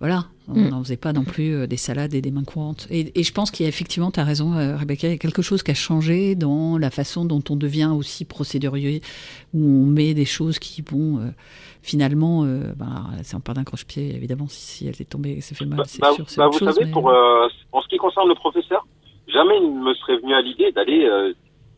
voilà, 0.00 0.26
on 0.48 0.54
Mm. 0.54 0.68
n'en 0.68 0.82
faisait 0.84 0.96
pas 0.96 1.12
non 1.12 1.24
plus 1.24 1.66
des 1.66 1.76
salades 1.76 2.14
et 2.14 2.20
des 2.22 2.30
mains 2.30 2.44
courantes. 2.44 2.86
Et, 2.90 3.18
et 3.18 3.22
je 3.22 3.32
pense 3.32 3.50
qu'il 3.50 3.64
y 3.64 3.66
a 3.66 3.68
effectivement, 3.68 4.10
tu 4.10 4.20
as 4.20 4.24
raison, 4.24 4.52
Rebecca, 4.78 5.06
il 5.08 5.10
y 5.10 5.14
a 5.14 5.18
quelque 5.18 5.42
chose 5.42 5.62
qui 5.62 5.70
a 5.70 5.74
changé 5.74 6.34
dans 6.34 6.78
la 6.78 6.90
façon 6.90 7.24
dont 7.24 7.42
on 7.50 7.56
devient 7.56 7.90
aussi 7.94 8.24
procédurier, 8.24 9.02
où 9.54 9.60
on 9.60 9.86
met 9.86 10.14
des 10.14 10.24
choses 10.24 10.58
qui, 10.58 10.82
bon, 10.82 11.18
euh, 11.18 11.30
finalement, 11.82 12.44
euh, 12.44 12.72
bah, 12.76 13.04
si 13.22 13.34
on 13.34 13.40
parle 13.40 13.56
d'un 13.56 13.64
croche-pied, 13.64 14.14
évidemment, 14.14 14.46
si, 14.48 14.60
si 14.60 14.86
elle 14.86 14.94
est 15.00 15.08
tombée, 15.08 15.34
elle 15.36 15.42
s'est 15.42 15.54
fait 15.54 15.66
mal, 15.66 15.78
Bah, 15.78 15.84
c'est 15.86 16.00
bah, 16.00 16.12
sûr, 16.14 16.28
c'est 16.30 16.42
vous 16.44 16.52
chose. 16.58 16.74
savez, 16.74 16.86
mais- 16.86 16.92
pour, 16.92 17.10
euh, 17.10 17.46
en 17.72 17.82
ce 17.82 17.88
qui 17.88 17.96
concerne 17.98 18.28
le 18.28 18.34
professeur, 18.34 18.86
jamais 19.28 19.58
il 19.58 19.70
me 19.70 19.94
serait 19.94 20.16
venu 20.16 20.34
à 20.34 20.40
l'idée 20.40 20.72
d'aller 20.72 21.04
euh, 21.06 21.32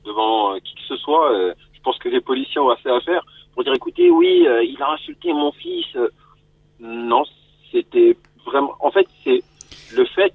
devant 0.04 0.54
euh, 0.54 0.58
qui 0.58 0.74
que 0.74 0.82
ce 0.88 0.96
soit. 0.96 1.32
euh, 1.32 1.54
je 1.72 1.80
pense 1.82 1.98
que 1.98 2.08
les 2.08 2.20
policiers 2.20 2.60
ont 2.60 2.68
assez 2.70 2.88
à 2.88 3.00
faire 3.00 3.24
pour 3.54 3.64
dire 3.64 3.72
écoutez, 3.72 4.10
oui, 4.10 4.46
euh, 4.46 4.62
il 4.62 4.80
a 4.82 4.92
insulté 4.92 5.32
mon 5.32 5.50
fils. 5.52 5.86
non, 6.78 7.24
c'était 7.70 8.16
vraiment. 8.46 8.74
En 8.80 8.90
fait, 8.90 9.06
c'est 9.24 9.42
le 9.94 10.04
fait 10.06 10.32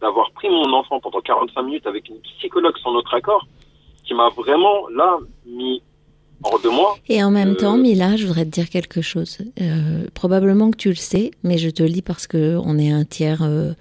d'avoir 0.00 0.30
pris 0.32 0.48
mon 0.48 0.72
enfant 0.72 1.00
pendant 1.00 1.20
45 1.20 1.62
minutes 1.62 1.86
avec 1.86 2.08
une 2.08 2.20
psychologue 2.20 2.76
sans 2.78 2.92
notre 2.92 3.14
accord 3.14 3.44
qui 4.04 4.14
m'a 4.14 4.28
vraiment 4.30 4.88
là 4.88 5.18
mis 5.46 5.82
hors 6.42 6.60
de 6.62 6.68
moi. 6.68 6.96
Et 7.08 7.22
en 7.22 7.30
même 7.30 7.50
Euh, 7.50 7.54
temps, 7.54 7.76
Mila, 7.76 8.16
je 8.16 8.26
voudrais 8.26 8.44
te 8.44 8.50
dire 8.50 8.68
quelque 8.68 9.00
chose. 9.02 9.38
Euh, 9.60 10.06
probablement 10.14 10.70
que 10.70 10.76
tu 10.76 10.88
le 10.90 10.94
sais, 10.94 11.30
mais 11.42 11.58
je 11.58 11.70
te 11.70 11.82
le 11.82 11.88
dis 11.90 12.02
parce 12.02 12.26
que 12.26 12.56
on 12.64 12.78
est 12.78 12.90
un 12.90 13.04
tiers 13.04 13.42
euh, 13.42 13.72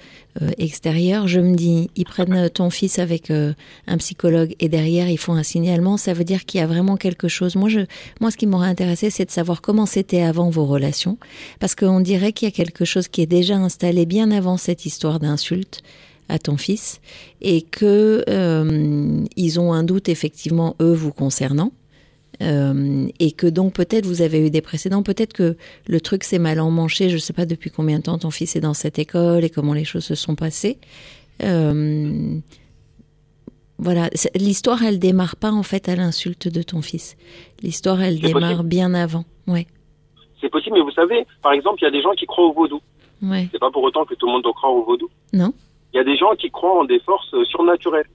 extérieur. 0.58 1.28
Je 1.28 1.39
me 1.39 1.55
dis, 1.55 1.89
ils 1.95 2.05
prennent 2.05 2.49
ton 2.49 2.70
fils 2.70 2.99
avec 2.99 3.32
un 3.32 3.97
psychologue 3.97 4.55
et 4.60 4.70
derrière 4.70 5.10
ils 5.10 5.18
font 5.18 5.34
un 5.34 5.43
signalement. 5.43 5.97
Ça 5.97 6.14
veut 6.14 6.24
dire 6.24 6.45
qu'il 6.45 6.60
y 6.60 6.64
a 6.64 6.68
vraiment 6.68 6.95
quelque 6.95 7.28
chose. 7.28 7.55
Moi, 7.55 7.70
je, 7.70 7.82
moi, 8.22 8.30
ce 8.32 8.38
qui 8.38 8.45
m'aurait 8.45 8.68
intéressé, 8.70 9.10
c'est 9.10 9.26
de 9.26 9.32
savoir 9.32 9.62
comment 9.62 9.86
c'était 9.86 10.22
avant 10.22 10.49
vos 10.49 10.66
relations, 10.66 11.18
parce 11.60 11.74
qu'on 11.76 11.99
dirait 12.01 12.34
qu'il 12.34 12.47
y 12.47 12.51
a 12.51 12.55
quelque 12.55 12.86
chose 12.86 13.08
qui 13.08 13.22
est 13.22 13.26
déjà 13.28 13.55
installé 13.55 14.05
bien 14.05 14.30
avant 14.32 14.58
cette 14.58 14.86
histoire 14.86 15.20
d'insulte 15.20 15.82
à 16.30 16.39
ton 16.39 16.58
fils 16.58 16.99
et 17.41 17.62
que 17.62 18.24
euh, 18.30 19.24
ils 19.38 19.60
ont 19.60 19.74
un 19.74 19.84
doute 19.84 20.10
effectivement 20.10 20.76
eux 20.82 20.93
vous 20.93 21.14
concernant. 21.14 21.72
Euh, 22.44 23.08
et 23.20 23.32
que 23.32 23.48
donc 23.48 23.74
peut-être 23.74 24.06
vous 24.06 24.22
avez 24.22 24.46
eu 24.46 24.52
des 24.52 24.62
précédents, 24.62 25.02
peut-être 25.02 25.34
que 25.34 25.58
le 25.88 26.02
truc 26.02 26.24
s'est 26.24 26.38
mal 26.38 26.60
emmanché, 26.60 27.10
je 27.10 27.16
ne 27.16 27.20
sais 27.20 27.34
pas 27.34 27.48
depuis 27.48 27.72
combien 27.72 27.98
de 27.98 28.04
temps 28.04 28.18
ton 28.20 28.30
fils 28.30 28.56
est 28.56 28.60
dans 28.60 28.76
cette 28.76 29.00
école 29.00 29.44
et 29.44 29.50
comment 29.50 29.74
les 29.74 29.86
choses 29.86 30.06
se 30.06 30.14
sont 30.14 30.36
passées. 30.36 30.78
Euh, 31.42 32.38
voilà, 33.80 34.10
l'histoire 34.36 34.84
elle 34.84 35.00
démarre 35.00 35.36
pas 35.36 35.52
en 35.52 35.64
fait 35.64 35.90
à 35.90 35.96
l'insulte 35.96 36.48
de 36.48 36.62
ton 36.62 36.82
fils. 36.82 37.16
L'histoire 37.62 38.02
elle 38.02 38.20
démarre 38.20 38.52
possible. 38.52 38.70
bien 38.70 38.94
avant. 38.94 39.26
Ouais, 39.48 39.66
C'est 40.42 40.50
possible, 40.50 40.76
mais 40.78 40.84
vous 40.84 40.92
savez, 40.92 41.26
par 41.42 41.54
exemple, 41.54 41.78
il 41.82 41.86
y 41.86 41.88
a 41.88 41.92
des 41.92 42.02
gens 42.02 42.14
qui 42.14 42.26
croient 42.26 42.46
au 42.46 42.54
vaudou. 42.54 42.82
ouais. 43.22 43.48
C'est 43.52 43.60
pas 43.60 43.72
pour 43.72 43.84
autant 43.84 44.06
que 44.06 44.14
tout 44.16 44.26
le 44.28 44.34
monde 44.34 44.44
doit 44.44 44.54
croire 44.54 44.74
au 44.74 44.84
vaudou. 44.84 45.10
Non. 45.34 45.54
Il 45.94 45.98
y 45.98 46.00
a 46.00 46.04
des 46.04 46.18
gens 46.18 46.36
qui 46.38 46.50
croient 46.52 46.80
en 46.82 46.86
des 46.86 47.00
forces 47.00 47.34
euh, 47.34 47.46
surnaturelles. 47.46 48.08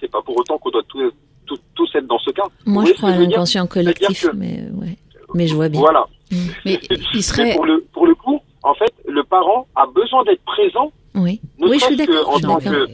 C'est 0.00 0.10
pas 0.10 0.20
pour 0.22 0.36
autant 0.36 0.58
qu'on 0.58 0.70
doit 0.70 0.82
tous, 0.88 1.12
tous, 1.50 1.60
tous 1.74 1.88
être 1.98 2.06
dans 2.06 2.18
ce 2.18 2.30
cas. 2.30 2.44
Moi 2.66 2.84
je 2.86 2.92
crois 2.92 3.10
à 3.10 3.16
l'inconscient 3.18 3.66
collectif, 3.66 4.26
que- 4.28 4.36
mais 4.36 4.64
ouais. 4.74 4.96
Mais 5.34 5.46
je 5.46 5.54
vois 5.54 5.68
bien. 5.68 5.80
Voilà. 5.80 6.06
Mm. 6.30 6.36
Mais 6.64 6.80
il 6.90 6.98
Mais 7.14 7.22
serait. 7.22 7.54
pour 7.54 7.64
le, 7.66 7.84
pour 7.92 8.06
le 8.06 8.14
coup, 8.14 8.40
en 8.62 8.74
fait, 8.74 8.92
le 9.08 9.22
parent 9.24 9.66
a 9.76 9.86
besoin 9.86 10.22
d'être 10.24 10.42
présent. 10.44 10.92
Oui, 11.14 11.40
oui, 11.60 11.78
je 11.80 11.84
suis 11.86 11.96
d'accord. 11.96 12.38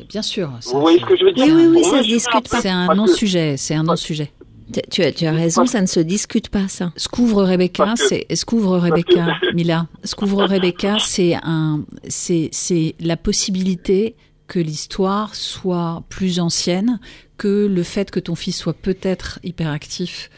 Bien 0.09 0.22
sûr. 0.22 0.50
ça, 0.61 0.72
Vous 0.74 0.80
voyez 0.80 0.98
ce 1.00 1.04
que 1.04 1.16
je 1.16 1.24
veux 1.24 1.32
dire 1.32 1.44
Oui, 1.46 1.52
oui, 1.52 1.66
oui, 1.76 1.84
ça 1.84 2.02
se 2.02 2.07
discute 2.09 2.48
pas. 2.48 2.61
C'est 2.61 2.70
un 2.70 2.94
non-sujet, 2.94 3.57
c'est 3.59 3.74
un 3.74 3.82
non-sujet. 3.82 4.32
Tu, 4.72 4.80
tu 4.90 5.02
as, 5.02 5.12
tu 5.12 5.26
as 5.26 5.32
raison, 5.32 5.64
ça 5.66 5.80
ne 5.80 5.86
se 5.86 6.00
discute 6.00 6.48
pas 6.48 6.66
ça. 6.68 6.92
Ce 6.96 7.09
qu'ouvre 7.09 7.44
Rebecca, 7.44 7.92
c'est 7.96 8.26
ce 8.34 8.44
qu'ouvre 8.44 8.78
Rebecca, 8.78 9.28
Mila. 9.54 9.86
Ce 10.02 10.14
qu'ouvre 10.14 10.44
Rebecca, 10.44 10.96
c'est 10.98 11.34
un, 11.42 11.82
c'est 12.09 12.48
c'est 12.52 12.94
la 13.00 13.16
possibilité 13.16 14.16
que 14.48 14.59
l'histoire 14.59 15.34
soit 15.34 16.02
plus 16.09 16.40
ancienne, 16.40 16.98
que 17.37 17.66
le 17.66 17.82
fait 17.82 18.11
que 18.11 18.20
ton 18.20 18.34
fils 18.34 18.57
soit 18.57 18.74
peut-être 18.74 19.39
hyperactif 19.45 20.30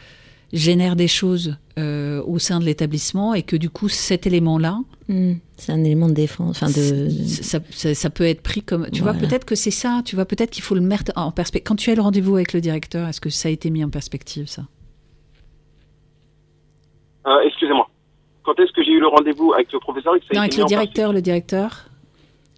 génère 0.51 0.95
des 0.95 1.07
choses 1.07 1.57
euh, 1.77 2.23
au 2.25 2.39
sein 2.39 2.59
de 2.59 2.65
l'établissement 2.65 3.33
et 3.35 3.43
que 3.43 3.55
du 3.55 3.69
coup 3.69 3.87
cet 3.89 4.25
élément-là, 4.27 4.79
Hmm, 5.07 5.37
C'est 5.57 5.71
un 5.71 5.83
élément 5.83 6.07
de 6.07 6.13
défense, 6.13 6.61
enfin 6.61 6.67
de. 6.67 7.09
ça, 7.09 7.59
ça- 7.71 7.95
ça 7.95 8.09
peut 8.11 8.25
être 8.25 8.41
pris 8.43 8.61
comme, 8.61 8.87
tu 8.91 9.01
vois, 9.01 9.15
peut-être 9.15 9.43
que 9.43 9.55
c'est 9.55 9.71
ça, 9.71 10.03
tu 10.05 10.13
vois, 10.15 10.25
peut-être 10.25 10.51
qu'il 10.51 10.61
faut 10.61 10.75
le 10.75 10.81
mettre 10.81 11.11
en 11.15 11.31
perspective. 11.31 11.67
Quand 11.67 11.75
tu 11.75 11.89
as 11.89 11.95
le 11.95 12.01
rendez-vous 12.03 12.35
avec 12.35 12.53
le 12.53 12.61
directeur, 12.61 13.07
est-ce 13.07 13.19
que 13.19 13.31
ça 13.31 13.49
a 13.49 13.51
été 13.51 13.71
mis 13.71 13.83
en 13.83 13.89
perspective 13.89 14.45
ça? 14.47 14.65
Euh, 17.27 17.39
Excusez-moi. 17.45 17.89
Quand 18.43 18.53
est-ce 18.59 18.71
que 18.71 18.83
j'ai 18.83 18.91
eu 18.91 18.99
le 18.99 19.07
rendez-vous 19.07 19.53
avec 19.53 19.71
le 19.73 19.79
professeur 19.79 20.15
et 20.15 20.19
que 20.19 20.25
ça 20.25 20.31
a 20.33 20.35
Non, 20.35 20.43
été 20.43 20.55
avec 20.55 20.57
mis 20.57 20.61
le 20.63 20.67
directeur, 20.67 21.13
le 21.13 21.21
directeur. 21.21 21.89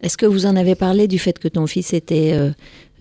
Est-ce 0.01 0.17
que 0.17 0.25
vous 0.25 0.45
en 0.45 0.55
avez 0.55 0.75
parlé 0.75 1.07
du 1.07 1.19
fait 1.19 1.37
que 1.39 1.47
ton 1.47 1.67
fils 1.67 1.93
était 1.93 2.33
euh, 2.33 2.51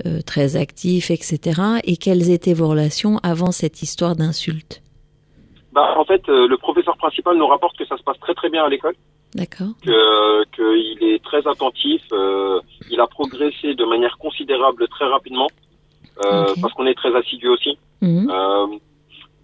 euh, 0.06 0.20
très 0.24 0.56
actif, 0.56 1.10
etc. 1.10 1.60
Et 1.84 1.96
quelles 1.96 2.30
étaient 2.30 2.54
vos 2.54 2.68
relations 2.68 3.18
avant 3.22 3.52
cette 3.52 3.82
histoire 3.82 4.16
d'insulte? 4.16 4.82
Bah, 5.72 5.94
en 5.96 6.04
fait, 6.04 6.28
euh, 6.28 6.48
le 6.48 6.56
professeur 6.56 6.96
principal 6.96 7.36
nous 7.36 7.46
rapporte 7.46 7.76
que 7.76 7.86
ça 7.86 7.96
se 7.96 8.02
passe 8.02 8.18
très 8.20 8.34
très 8.34 8.50
bien 8.50 8.64
à 8.64 8.68
l'école, 8.68 8.94
D'accord. 9.34 9.68
Que 9.84 10.44
qu'il 10.56 11.08
est 11.08 11.22
très 11.22 11.46
attentif, 11.46 12.02
euh, 12.12 12.60
il 12.90 13.00
a 13.00 13.06
progressé 13.06 13.74
de 13.74 13.84
manière 13.84 14.18
considérable 14.18 14.88
très 14.88 15.06
rapidement, 15.06 15.46
parce 16.20 16.72
qu'on 16.74 16.86
est 16.86 16.94
très 16.94 17.14
assidu 17.14 17.48
aussi. 17.48 17.78
Euh, 18.02 18.66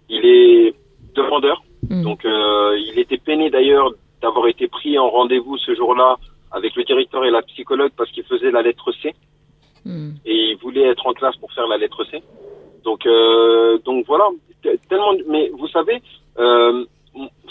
il 0.09 0.25
est 0.25 0.75
demandeur, 1.15 1.63
mhm. 1.89 2.03
donc 2.03 2.25
il 2.25 2.99
était 2.99 3.17
peiné 3.17 3.49
d'ailleurs 3.49 3.91
d'avoir 4.21 4.47
été 4.47 4.67
pris 4.67 4.99
en 4.99 5.09
rendez-vous 5.09 5.57
ce 5.57 5.73
jour-là 5.73 6.17
avec 6.51 6.75
le 6.75 6.83
directeur 6.83 7.23
et 7.23 7.31
la 7.31 7.41
psychologue 7.43 7.91
parce 7.95 8.11
qu'il 8.11 8.23
faisait 8.23 8.51
la 8.51 8.61
lettre 8.61 8.91
C 9.01 9.15
Hmm. 9.85 10.11
Et 10.25 10.51
il 10.51 10.57
voulait 10.57 10.87
être 10.87 11.05
en 11.07 11.13
classe 11.13 11.35
pour 11.37 11.51
faire 11.53 11.67
la 11.67 11.77
lettre 11.77 12.03
C. 12.05 12.21
Donc, 12.83 13.05
euh, 13.05 13.77
donc 13.79 14.05
voilà, 14.05 14.27
tellement. 14.89 15.13
Mais 15.27 15.49
vous 15.49 15.67
savez, 15.67 16.01
euh, 16.39 16.85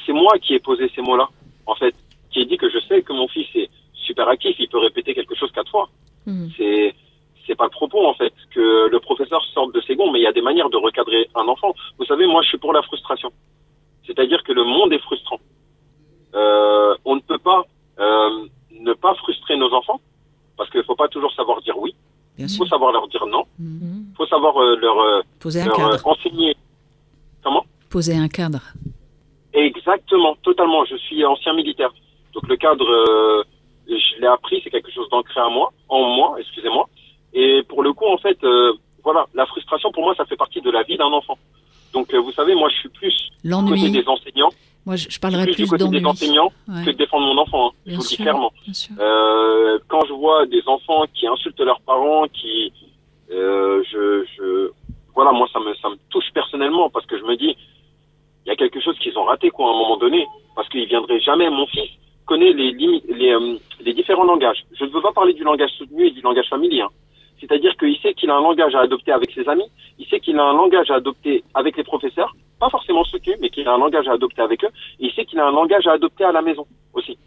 c'est 0.04 0.12
moi 0.12 0.32
qui 0.40 0.54
ai 0.54 0.58
posé 0.58 0.90
ces 0.94 1.02
mots-là, 1.02 1.28
en 1.66 1.74
fait, 1.74 1.94
qui 2.30 2.40
ai 2.40 2.44
dit 2.44 2.56
que 2.56 2.70
je 2.70 2.78
sais 2.88 3.02
que 3.02 3.12
mon 3.12 3.28
fils 3.28 3.46
est 3.54 3.70
super 3.92 4.28
actif, 4.28 4.56
il 4.58 4.68
peut 4.68 4.78
répéter 4.78 5.14
quelque 5.14 5.34
chose 5.34 5.50
quatre 5.52 5.70
fois. 5.70 5.88
Mmh. 6.26 6.48
C'est 6.56 6.94
c'est 7.46 7.54
pas 7.54 7.64
le 7.64 7.70
propos 7.70 8.04
en 8.04 8.14
fait 8.14 8.32
que 8.52 8.88
le 8.88 8.98
professeur 8.98 9.44
sorte 9.54 9.72
de 9.72 9.80
ses 9.82 9.94
gonds, 9.94 10.10
mais 10.10 10.18
il 10.18 10.24
y 10.24 10.26
a 10.26 10.32
des 10.32 10.42
manières 10.42 10.68
de 10.68 10.76
recadrer 10.76 11.28
un 11.36 11.46
enfant. 11.46 11.72
Vous 11.98 12.04
savez, 12.04 12.26
moi, 12.26 12.42
je 12.42 12.48
suis 12.48 12.58
pour 12.58 12.72
la 12.72 12.82
frustration. 12.82 13.30
C'est-à-dire 14.04 14.42
que 14.42 14.52
le 14.52 14.64
monde 14.64 14.92
est 14.92 14.98
frustrant. 14.98 15.38
Euh, 16.34 16.96
on 17.04 17.14
ne 17.14 17.20
peut 17.20 17.38
pas 17.38 17.64
ne 18.86 18.94
pas 18.94 19.14
frustrer 19.14 19.56
nos 19.56 19.72
enfants 19.72 20.00
parce 20.56 20.70
qu'il 20.70 20.80
ne 20.80 20.84
faut 20.84 20.96
pas 20.96 21.08
toujours 21.08 21.32
savoir 21.32 21.60
dire 21.62 21.76
oui 21.78 21.94
leur 22.39 23.09
dire 23.09 23.26
non. 23.26 23.45
Mhm. 23.59 24.07
Il 24.12 24.16
faut 24.16 24.26
savoir 24.26 24.57
euh, 24.61 24.76
leur, 24.76 24.99
euh, 25.01 25.20
Poser 25.41 25.62
un 25.62 25.66
leur 25.66 25.80
euh, 25.80 25.91
cadre. 25.93 26.07
enseigner. 26.07 26.57
Comment? 27.43 27.64
Poser 27.91 28.16
un 28.16 28.28
cadre. 28.28 28.61
Exactement, 29.53 30.37
totalement. 30.43 30.84
Je 30.84 30.97
suis 30.97 31.24
ancien 31.24 31.55
militaire. 31.55 31.93
Donc 32.34 32.47
le 32.49 32.57
cadre, 32.57 32.84
euh, 32.87 33.43
je 33.89 34.20
l'ai 34.20 34.26
appris, 34.26 34.61
c'est 34.62 34.70
quelque 34.70 34.91
chose 34.93 35.09
d'ancré 35.11 35.41
à 35.41 35.49
moi, 35.49 35.72
en 35.89 36.03
moi, 36.05 36.37
excusez-moi. 36.39 36.89
Et 37.32 37.62
pour 37.68 37.82
le 37.82 37.93
coup, 37.93 38.07
en 38.07 38.18
fait, 38.18 38.43
euh, 38.45 38.72
voilà, 39.03 39.26
la 39.34 39.47
frustration 39.47 39.91
pour 39.93 40.03
moi, 40.05 40.14
ça 40.14 40.26
fait 40.26 40.37
partie 40.37 40.61
de 40.61 40.70
la 40.70 40.82
vie 40.82 40.97
d'un 40.99 41.07
enfant. 41.07 41.39
Donc 41.95 42.12
euh, 42.12 42.18
vous 42.20 42.32
savez, 42.32 42.55
moi, 42.55 42.68
je 42.68 42.76
suis 42.76 42.89
plus 42.91 43.30
côté 43.66 43.89
des 43.91 44.07
enseignants, 44.09 44.51
Moi, 44.87 44.97
je, 44.97 45.09
je 45.11 45.18
parlerais 45.18 45.47
plus, 45.47 45.66
plus 45.68 45.78
des 45.91 46.05
enseignants 46.07 46.53
Ouais. 46.68 46.84
que 46.84 46.91
de 46.91 46.97
défendre 46.97 47.26
mon 47.26 47.39
enfant. 47.43 47.68
hein. 47.68 47.72
Je 47.87 47.95
vous 47.97 48.03
le 48.03 48.07
dis 48.09 48.16
clairement. 48.16 48.53
Euh, 49.01 49.78
quand 49.89 50.05
je 50.07 50.12
vois 50.12 50.47
des 50.47 50.62
enfants 50.66 51.05
qui 51.12 51.26
insultent 51.26 51.61
leurs 51.61 51.80
parents, 51.80 52.26
qui, 52.28 52.72
euh, 53.32 53.82
je, 53.91 54.24
je, 54.37 54.70
voilà, 55.14 55.32
moi 55.32 55.49
ça 55.53 55.59
me, 55.61 55.74
ça 55.74 55.89
me 55.89 55.97
touche 56.11 56.30
personnellement 56.32 56.89
parce 56.91 57.05
que 57.07 57.18
je 57.18 57.24
me 57.24 57.37
dis, 57.37 57.57
il 58.45 58.49
y 58.49 58.53
a 58.53 58.57
quelque 58.57 58.80
chose 58.80 58.97
qu'ils 59.01 59.18
ont 59.18 59.24
raté 59.24 59.51
quoi 59.51 59.66
à 59.66 59.70
un 59.70 59.72
moment 59.72 59.97
donné, 59.97 60.24
parce 60.55 60.68
qu'il 60.68 60.87
viendrait 60.87 61.20
jamais. 61.20 61.51
Mon 61.51 61.66
fils 61.66 61.91
connaît 62.26 62.53
les 62.53 62.72
euh, 63.32 63.57
les 63.84 63.93
différents 63.93 64.24
langages. 64.24 64.64
Je 64.78 64.84
ne 64.84 64.91
veux 64.91 65.03
pas 65.03 65.12
parler 65.12 65.34
du 65.34 65.43
langage 65.43 65.70
soutenu 65.78 66.07
et 66.07 66.11
du 66.12 66.20
langage 66.20 66.49
familier. 66.49 66.82
hein. 66.82 66.89
C'est-à-dire 67.41 67.76
qu'il 67.76 67.97
sait 67.99 68.14
qu'il 68.14 68.30
a 68.30 68.37
un 68.37 68.41
langage 68.41 68.74
à 68.74 68.80
adopter 68.80 69.12
avec 69.12 69.30
ses 69.32 69.47
amis, 69.49 69.68
il 69.99 70.07
sait 70.07 70.20
qu'il 70.20 70.39
a 70.39 70.45
un 70.45 70.55
langage 70.55 70.91
à 70.91 70.95
adopter 70.95 71.45
avec 71.55 71.76
les 71.76 71.84
professeurs, 71.84 72.34
pas 72.59 72.70
forcément 72.70 73.04
soutenu, 73.04 73.34
mais 73.40 73.50
qu'il 73.50 73.66
a 73.68 73.74
un 73.74 73.78
langage 73.78 74.09
à 74.09 74.12
adopter 74.12 74.42
avec 74.42 74.64
eux, 74.64 74.70
et 75.00 75.07
il 75.07 75.12
sait 75.12 75.24
qu'il 75.24 75.38
a 75.38 75.46
un 75.46 75.52
langage 75.52 75.86
à 75.86 75.92
adopter 75.92 76.24
à 76.24 76.32
la 76.32 76.42
maison 76.42 76.66
aussi. 76.94 77.18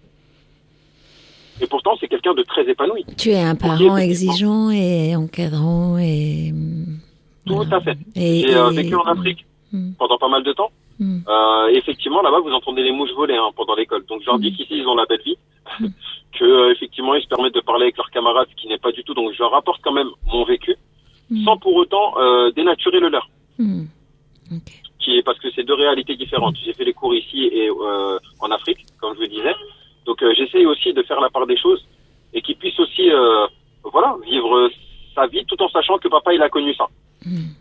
Et 1.62 1.68
pourtant, 1.68 1.92
c'est 2.00 2.08
quelqu'un 2.08 2.34
de 2.34 2.44
très 2.44 2.68
épanoui. 2.70 3.04
Tu 3.18 3.30
es 3.32 3.42
un 3.42 3.56
parent 3.56 3.98
exigeant 3.98 4.70
et 4.72 5.16
encadrant 5.16 5.98
et. 5.98 6.54
Tout 7.46 7.66
à 7.72 7.82
fait. 7.82 7.98
Et, 8.16 8.46
J'ai 8.48 8.56
euh, 8.56 8.72
et- 8.72 8.76
vécu 8.76 8.96
en 8.96 9.04
Afrique 9.04 9.46
Mm. 9.72 9.92
pendant 10.00 10.18
pas 10.18 10.30
mal 10.30 10.44
de 10.44 10.52
temps. 10.54 10.72
Mm. 11.00 11.20
Euh, 11.28 11.68
effectivement, 11.74 12.22
là-bas, 12.24 12.40
vous 12.40 12.52
entendez 12.52 12.82
les 12.82 12.92
mouches 12.92 13.12
voler 13.16 13.36
hein, 13.36 13.50
pendant 13.56 13.76
l'école. 13.76 14.04
Donc, 14.08 14.22
je 14.22 14.26
leur 14.26 14.38
Mm. 14.40 14.42
dis 14.42 14.54
qu'ici, 14.54 14.78
ils 14.80 14.88
ont 14.88 14.96
la 14.96 15.06
belle 15.06 15.22
vie, 15.24 15.38
que 16.40 16.44
euh, 16.44 16.72
effectivement, 16.72 17.14
ils 17.14 17.22
se 17.22 17.28
permettent 17.28 17.54
de 17.54 17.60
parler 17.62 17.84
avec 17.84 17.98
leurs 17.98 18.10
camarades, 18.10 18.48
ce 18.50 18.56
qui 18.60 18.68
n'est 18.68 18.80
pas 18.80 18.92
du 18.92 19.04
tout. 19.04 19.14
Donc, 19.14 19.32
je 19.34 19.40
leur 19.40 19.54
apporte 19.54 19.80
quand 19.84 19.92
même 19.94 20.10
mon 20.34 20.44
vécu, 20.44 20.76
Mm. 21.30 21.44
sans 21.46 21.58
pour 21.58 21.76
autant 21.76 22.14
dénaturer 22.56 23.00
le 23.00 23.10
leur, 23.10 23.30
Mm. 23.60 23.84
Qui 25.10 25.18
est 25.18 25.24
parce 25.24 25.40
que 25.40 25.50
c'est 25.56 25.64
deux 25.64 25.74
réalités 25.74 26.16
différentes. 26.16 26.56
J'ai 26.64 26.74
fait 26.74 26.86
les 26.86 26.94
cours 26.94 27.16
ici 27.16 27.50
et 27.52 27.70
euh, 27.70 28.20
en 28.40 28.52
Afrique, 28.52 28.86
comme 29.00 29.14
je 29.16 29.20
vous 29.20 29.28
disais. 29.28 29.56
Donc, 30.06 30.22
euh, 30.22 30.34
j'essaye 30.36 30.66
aussi 30.66 30.94
de 30.94 31.04
faire 31.04 31.20
la 31.20 31.30
part 31.30 31.48
des 31.48 31.58
choses 31.58 31.84
et 32.34 32.42
qu'ils 32.42 32.58
puissent 32.58 32.80
aussi, 32.80 33.12
euh, 33.12 33.48
voilà, 33.84 34.16
vivre 34.24 34.70
sa 35.16 35.28
vie 35.28 35.46
tout 35.46 35.62
en 35.62 35.70
sachant 35.70 35.98
que 35.98 36.08
papa, 36.08 36.34
il 36.34 36.42
a 36.42 36.50
connu 36.50 36.74
ça. 36.76 36.86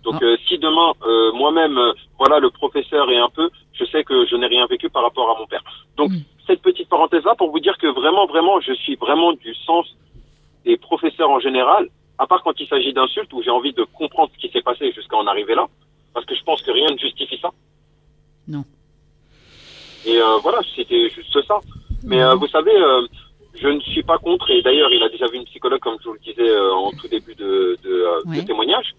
Donc 0.05 0.23
euh, 0.23 0.37
si 0.47 0.57
demain 0.57 0.93
moi-même 1.35 1.79
voilà 2.17 2.39
le 2.39 2.49
professeur 2.49 3.11
est 3.11 3.19
un 3.19 3.29
peu 3.29 3.51
je 3.73 3.85
sais 3.87 4.05
que 4.05 4.25
je 4.27 4.37
n'ai 4.37 4.47
rien 4.47 4.67
vécu 4.67 4.89
par 4.89 5.03
rapport 5.03 5.29
à 5.35 5.39
mon 5.41 5.47
père. 5.47 5.65
Donc 5.97 6.13
cette 6.47 6.63
petite 6.63 6.89
parenthèse 6.89 7.25
là 7.25 7.35
pour 7.35 7.51
vous 7.51 7.59
dire 7.59 7.77
que 7.77 7.89
vraiment 7.89 8.27
vraiment 8.27 8.61
je 8.61 8.73
suis 8.73 8.95
vraiment 8.95 9.33
du 9.33 9.53
sens 9.67 9.85
des 10.65 10.77
professeurs 10.77 11.31
en 11.31 11.41
général 11.41 11.89
à 12.19 12.29
part 12.29 12.45
quand 12.45 12.59
il 12.61 12.69
s'agit 12.69 12.93
d'insultes 12.93 13.33
où 13.33 13.43
j'ai 13.43 13.51
envie 13.51 13.73
de 13.73 13.83
comprendre 13.83 14.31
ce 14.33 14.39
qui 14.39 14.53
s'est 14.53 14.63
passé 14.63 14.93
jusqu'à 14.93 15.17
en 15.17 15.27
arriver 15.27 15.57
là 15.57 15.67
parce 16.19 16.27
que 16.27 16.35
je 16.35 16.43
pense 16.45 16.61
que 16.62 16.71
rien 16.71 16.89
ne 16.91 16.99
justifie 16.99 17.39
ça. 17.41 17.51
Non. 18.47 18.64
Et 20.07 20.16
euh, 20.16 20.39
voilà, 20.43 20.61
c'était 20.75 21.09
juste 21.11 21.37
ça. 21.47 21.59
Mais 22.05 22.21
euh, 22.23 22.35
vous 22.35 22.49
savez 22.49 22.75
euh, 22.75 23.07
je 23.55 23.69
ne 23.69 23.81
suis 23.81 24.03
pas 24.03 24.19
contre, 24.19 24.51
et 24.51 24.62
d'ailleurs 24.62 24.91
il 24.93 25.03
a 25.03 25.09
déjà 25.09 25.27
vu 25.27 25.37
une 25.39 25.45
psychologue, 25.45 25.81
comme 25.81 25.97
je 26.01 26.09
vous 26.09 26.14
le 26.14 26.21
disais 26.21 26.49
euh, 26.49 26.73
en 26.73 26.91
tout 26.93 27.09
début 27.09 27.35
de, 27.35 27.77
de, 27.83 27.91
euh, 27.91 28.23
de 28.25 28.31
Ouais. 28.31 28.45
témoignage. 28.45 28.95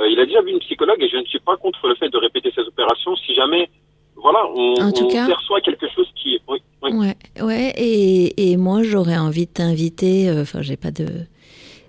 Euh, 0.00 0.08
il 0.08 0.18
a 0.20 0.24
déjà 0.26 0.40
vu 0.42 0.50
une 0.52 0.60
psychologue 0.60 1.02
et 1.02 1.08
je 1.08 1.16
ne 1.16 1.24
suis 1.24 1.40
pas 1.40 1.56
contre 1.56 1.86
le 1.88 1.94
fait 1.96 2.08
de 2.08 2.16
répéter 2.18 2.50
ces 2.54 2.62
opérations 2.62 3.14
si 3.16 3.34
jamais, 3.34 3.68
voilà, 4.16 4.40
on, 4.54 4.74
En 4.80 4.92
tout 4.92 5.04
on 5.04 5.08
cas- 5.08 5.26
perçoit 5.26 5.60
quelque 5.60 5.86
chose 5.94 6.06
qui... 6.14 6.38
Oui, 6.48 6.58
oui. 6.82 6.90
Ouais, 6.92 7.16
ouais, 7.42 7.72
et, 7.76 8.50
et 8.52 8.56
moi 8.56 8.82
j'aurais 8.82 9.18
envie 9.18 9.46
de 9.46 9.52
t'inviter, 9.52 10.28
euh, 10.30 10.42
enfin 10.42 10.62
j'ai 10.62 10.76
pas 10.76 10.90
de 10.92 11.06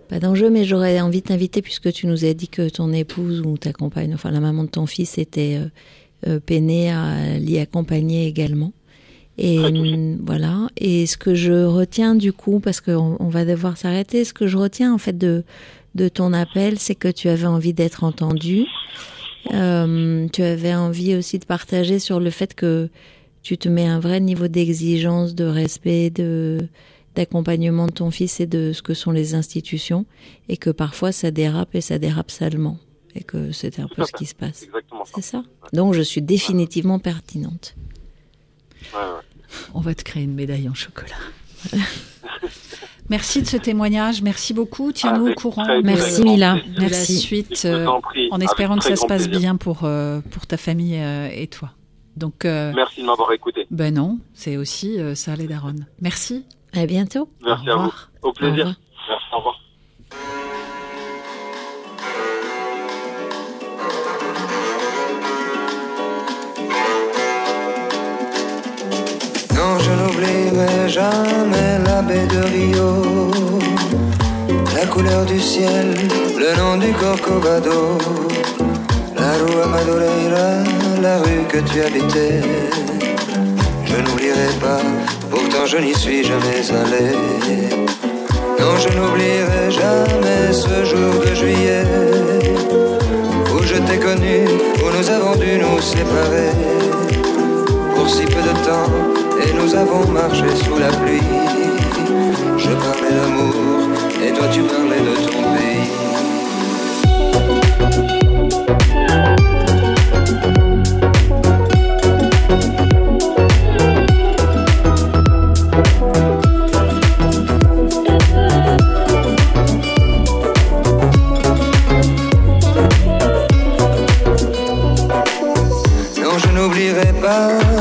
pas 0.09 0.19
d'enjeu, 0.19 0.49
mais 0.49 0.65
j'aurais 0.65 0.99
envie 0.99 1.21
de 1.21 1.27
t'inviter 1.27 1.61
puisque 1.61 1.91
tu 1.93 2.07
nous 2.07 2.25
as 2.25 2.33
dit 2.33 2.47
que 2.47 2.67
ton 2.67 2.91
épouse 2.91 3.41
ou 3.41 3.57
ta 3.57 3.71
compagne, 3.71 4.13
enfin 4.13 4.31
la 4.31 4.39
maman 4.39 4.63
de 4.63 4.69
ton 4.69 4.85
fils 4.85 5.17
était 5.17 5.59
euh, 5.59 5.67
euh, 6.27 6.39
peinée 6.39 6.91
à 6.91 7.37
l'y 7.37 7.59
accompagner 7.59 8.27
également. 8.27 8.73
Et 9.37 9.57
voilà. 10.21 10.67
Et 10.75 11.05
ce 11.05 11.15
que 11.15 11.33
je 11.33 11.63
retiens 11.63 12.13
du 12.13 12.33
coup, 12.33 12.59
parce 12.59 12.81
qu'on 12.81 13.15
on 13.21 13.29
va 13.29 13.45
devoir 13.45 13.77
s'arrêter, 13.77 14.25
ce 14.25 14.33
que 14.33 14.47
je 14.47 14.57
retiens 14.57 14.93
en 14.93 14.97
fait 14.97 15.17
de 15.17 15.45
de 15.95 16.07
ton 16.07 16.33
appel, 16.33 16.77
c'est 16.77 16.95
que 16.95 17.07
tu 17.07 17.29
avais 17.29 17.47
envie 17.47 17.73
d'être 17.73 18.03
entendu. 18.03 18.65
Euh, 19.53 20.27
tu 20.31 20.43
avais 20.43 20.75
envie 20.75 21.15
aussi 21.15 21.39
de 21.39 21.45
partager 21.45 21.99
sur 21.99 22.19
le 22.19 22.29
fait 22.29 22.53
que 22.53 22.89
tu 23.41 23.57
te 23.57 23.69
mets 23.69 23.87
un 23.87 23.99
vrai 23.99 24.19
niveau 24.19 24.47
d'exigence, 24.47 25.33
de 25.33 25.45
respect, 25.45 26.09
de 26.09 26.59
d'accompagnement 27.15 27.87
de 27.87 27.91
ton 27.91 28.11
fils 28.11 28.39
et 28.39 28.45
de 28.45 28.71
ce 28.73 28.81
que 28.81 28.93
sont 28.93 29.11
les 29.11 29.35
institutions, 29.35 30.05
et 30.47 30.57
que 30.57 30.69
parfois 30.69 31.11
ça 31.11 31.31
dérape 31.31 31.75
et 31.75 31.81
ça 31.81 31.97
dérape 31.99 32.31
salement, 32.31 32.77
et 33.15 33.23
que 33.23 33.51
c'est 33.51 33.79
un 33.79 33.87
peu 33.87 34.05
ce 34.05 34.11
qui 34.13 34.25
se 34.25 34.35
passe. 34.35 34.65
C'est 35.15 35.21
ça? 35.21 35.43
Donc 35.73 35.93
je 35.93 36.01
suis 36.01 36.21
définitivement 36.21 36.99
pertinente. 36.99 37.75
Ouais, 38.93 38.99
ouais. 38.99 39.49
On 39.73 39.81
va 39.81 39.95
te 39.95 40.03
créer 40.03 40.23
une 40.23 40.35
médaille 40.35 40.69
en 40.69 40.73
chocolat. 40.73 41.15
Merci 43.09 43.41
de 43.41 43.47
ce 43.47 43.57
témoignage. 43.57 44.21
Merci 44.21 44.53
beaucoup. 44.53 44.91
Tiens-nous 44.91 45.29
au 45.31 45.33
courant. 45.33 45.65
Merci, 45.83 46.21
Mila. 46.21 46.55
de 46.75 46.75
la 46.75 46.89
Merci. 46.89 47.17
suite, 47.17 47.63
euh, 47.65 47.87
en 47.87 48.01
avec 48.35 48.43
espérant 48.43 48.77
que 48.77 48.83
ça 48.83 48.95
se 48.95 49.05
passe 49.07 49.23
plaisir. 49.23 49.39
bien 49.39 49.55
pour, 49.55 49.79
euh, 49.83 50.21
pour 50.29 50.45
ta 50.45 50.57
famille 50.57 50.95
euh, 50.95 51.27
et 51.33 51.47
toi. 51.47 51.71
Donc, 52.15 52.45
euh, 52.45 52.71
Merci 52.75 53.01
de 53.01 53.07
m'avoir 53.07 53.31
écouté. 53.31 53.65
ben 53.71 53.93
non, 53.95 54.19
c'est 54.33 54.57
aussi 54.57 54.99
euh, 54.99 55.15
ça 55.15 55.35
les 55.35 55.47
darons. 55.47 55.73
Merci. 56.01 56.45
À 56.75 56.85
bientôt. 56.85 57.29
Merci 57.45 57.69
Au 57.69 57.73
à 57.73 57.75
vous. 57.77 57.93
Au 58.21 58.31
plaisir. 58.33 58.65
revoir. 58.67 58.75
Merci, 59.09 59.25
au 59.33 59.37
revoir. 59.37 59.55
Non, 69.55 69.77
je 69.79 69.91
n'oublierai 69.91 70.89
jamais 70.89 71.79
la 71.85 72.01
baie 72.01 72.27
de 72.27 72.41
Rio, 72.53 73.31
la 74.75 74.85
couleur 74.85 75.25
du 75.25 75.39
ciel, 75.39 75.93
le 76.37 76.49
nom 76.57 76.77
du 76.77 76.91
Corcovado, 76.93 77.97
la 79.17 79.31
rue 79.39 79.69
Madureira, 79.69 80.49
la 81.01 81.17
rue 81.19 81.43
que 81.49 81.57
tu 81.69 81.81
habitais. 81.81 82.41
Je 83.85 83.95
pourtant 85.29 85.65
je 85.65 85.77
n'y 85.77 85.93
suis 85.93 86.23
jamais 86.23 86.63
allé. 86.69 87.15
Non, 88.59 88.75
je 88.77 88.89
n'oublierai 88.97 89.71
jamais 89.71 90.51
ce 90.51 90.85
jour 90.85 91.13
de 91.25 91.33
juillet 91.33 91.83
où 93.53 93.63
je 93.63 93.75
t'ai 93.75 93.97
connu, 93.97 94.45
où 94.83 94.97
nous 94.97 95.09
avons 95.09 95.35
dû 95.35 95.57
nous 95.57 95.81
séparer 95.81 96.51
pour 97.95 98.09
si 98.09 98.25
peu 98.25 98.41
de 98.41 98.55
temps 98.65 98.91
et 99.43 99.53
nous 99.53 99.75
avons 99.75 100.07
marché 100.11 100.49
sous 100.63 100.77
la 100.77 100.89
pluie. 100.89 101.21
Je 102.57 102.71
parlais 102.85 103.15
d'amour 103.17 103.55
et 104.25 104.31
toi 104.33 104.47
tu 104.51 104.61
parlais 104.61 104.99
de 104.99 105.15
ton 105.25 105.43
pays. 105.55 105.98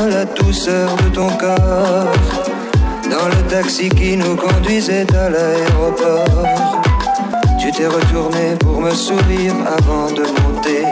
La 0.09 0.25
douceur 0.25 0.95
de 0.97 1.09
ton 1.09 1.27
corps 1.29 2.07
dans 3.09 3.27
le 3.27 3.41
taxi 3.49 3.89
qui 3.89 4.15
nous 4.15 4.35
conduisait 4.35 5.07
à 5.15 5.29
l'aéroport. 5.29 6.45
Tu 7.59 7.71
t'es 7.71 7.87
retourné 7.87 8.55
pour 8.59 8.79
me 8.79 8.91
sourire 8.91 9.55
avant 9.77 10.07
de 10.11 10.23
monter 10.39 10.83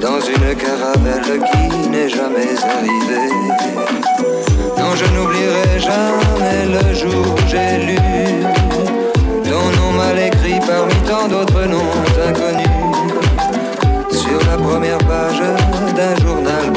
dans 0.00 0.20
une 0.20 0.56
caravelle 0.56 1.40
qui 1.50 1.88
n'est 1.88 2.08
jamais 2.08 2.54
arrivée. 2.76 3.30
Non, 4.78 4.94
je 4.96 5.04
n'oublierai 5.14 5.78
jamais 5.78 6.60
le 6.76 6.94
jour 6.94 7.34
où 7.34 7.48
j'ai 7.48 7.86
lu 7.86 7.98
ton 9.44 9.64
nom 9.78 9.92
mal 9.92 10.18
écrit 10.18 10.60
parmi 10.66 10.94
tant 11.06 11.28
d'autres 11.28 11.66
noms 11.66 11.92
inconnus 12.26 12.72
sur 14.10 14.38
la 14.50 14.56
première 14.56 14.98
page 14.98 15.42
d'un 15.94 16.16
journal 16.24 16.72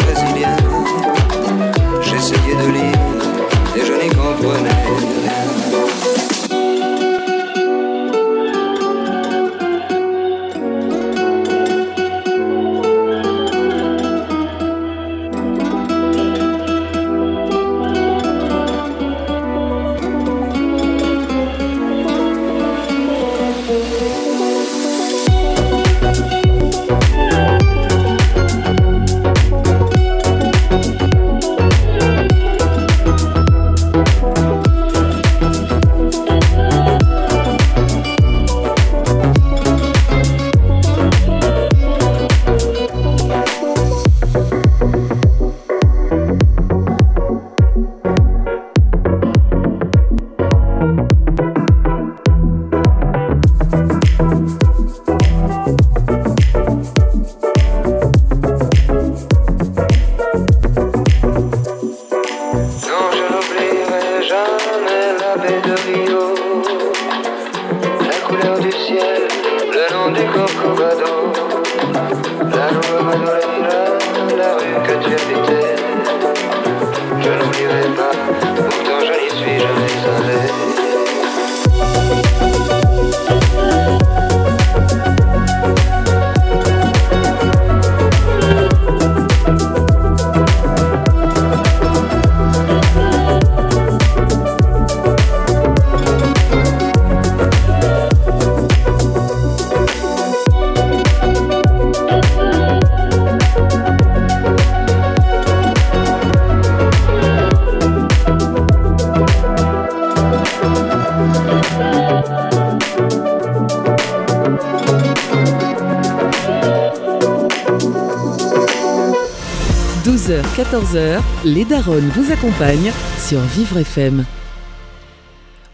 14h, 120.75 121.21
les 121.45 121.63
Daronnes 121.63 122.09
vous 122.09 122.33
accompagnent 122.33 122.91
sur 123.15 123.39
Vivre 123.39 123.77
FM. 123.77 124.25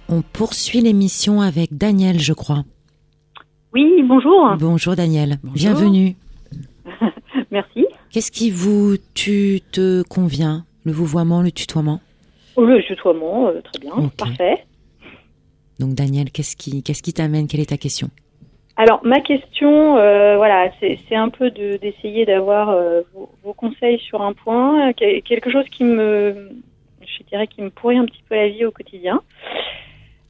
On 0.10 0.22
poursuit 0.22 0.80
l'émission 0.80 1.42
avec 1.42 1.76
Daniel, 1.76 2.20
je 2.20 2.34
crois. 2.34 2.66
Oui, 3.74 4.04
bonjour. 4.08 4.56
Bonjour 4.60 4.96
Daniel, 4.96 5.40
bienvenue. 5.44 6.16
Merci. 7.52 7.88
Qu'est-ce 8.12 8.32
qui 8.32 8.52
vous 8.52 8.98
tu 9.16 9.62
te 9.72 10.04
convient 10.04 10.66
Le 10.84 10.92
vouvoiement, 10.92 11.42
le 11.42 11.52
tutoiement? 11.52 12.00
Oh, 12.56 12.66
le 12.66 12.84
tutoiement, 12.84 13.48
euh, 13.48 13.60
très 13.60 13.80
bien, 13.80 14.08
parfait. 14.10 14.68
Donc 15.80 15.96
Daniel, 15.96 16.30
qu'est-ce 16.30 16.56
qui 16.56 16.84
qu'est-ce 16.84 17.02
qui 17.02 17.14
t'amène? 17.14 17.48
Quelle 17.48 17.62
est 17.62 17.72
ta 17.72 17.78
question? 17.78 18.12
Alors, 18.84 19.02
ma 19.04 19.20
question, 19.20 19.98
euh, 20.00 20.38
voilà, 20.38 20.72
c'est 20.80 21.16
un 21.16 21.30
peu 21.30 21.52
de- 21.52 21.78
d'essayer 21.78 22.26
d'avoir 22.26 22.70
euh, 22.70 23.02
vos, 23.14 23.30
vos 23.44 23.54
conseils 23.54 24.00
sur 24.00 24.24
un 24.24 24.34
point, 24.34 24.92
que- 24.94 25.20
quelque 25.20 25.52
chose 25.52 25.66
qui 25.70 25.84
me, 25.84 26.50
je 27.06 27.24
dirais, 27.30 27.46
qui 27.46 27.62
me 27.62 27.70
pourrit 27.70 28.00
un 28.00 28.06
petit 28.06 28.24
peu 28.28 28.34
la 28.34 28.48
vie 28.48 28.66
au 28.66 28.72
quotidien, 28.72 29.22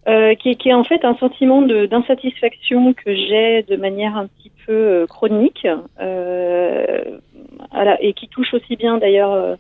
euh, 0.10 0.36
qui, 0.36 0.58
qui 0.58 0.68
est 0.68 0.74
en 0.74 0.84
fait 0.84 1.06
un 1.06 1.16
sentiment 1.16 1.62
d'insatisfaction 1.62 2.92
que 2.94 3.16
j'ai 3.16 3.64
de 3.64 3.78
manière 3.78 4.18
un 4.18 4.28
petit 4.28 4.52
peu 4.66 4.74
euh, 4.74 5.08
chronique, 5.08 5.66
euh, 6.02 7.04
voilà, 7.72 8.04
et 8.04 8.12
qui 8.12 8.28
touche 8.28 8.54
aussi 8.54 8.76
bien 8.76 8.98
d'ailleurs 8.98 9.32
euh, 9.32 9.56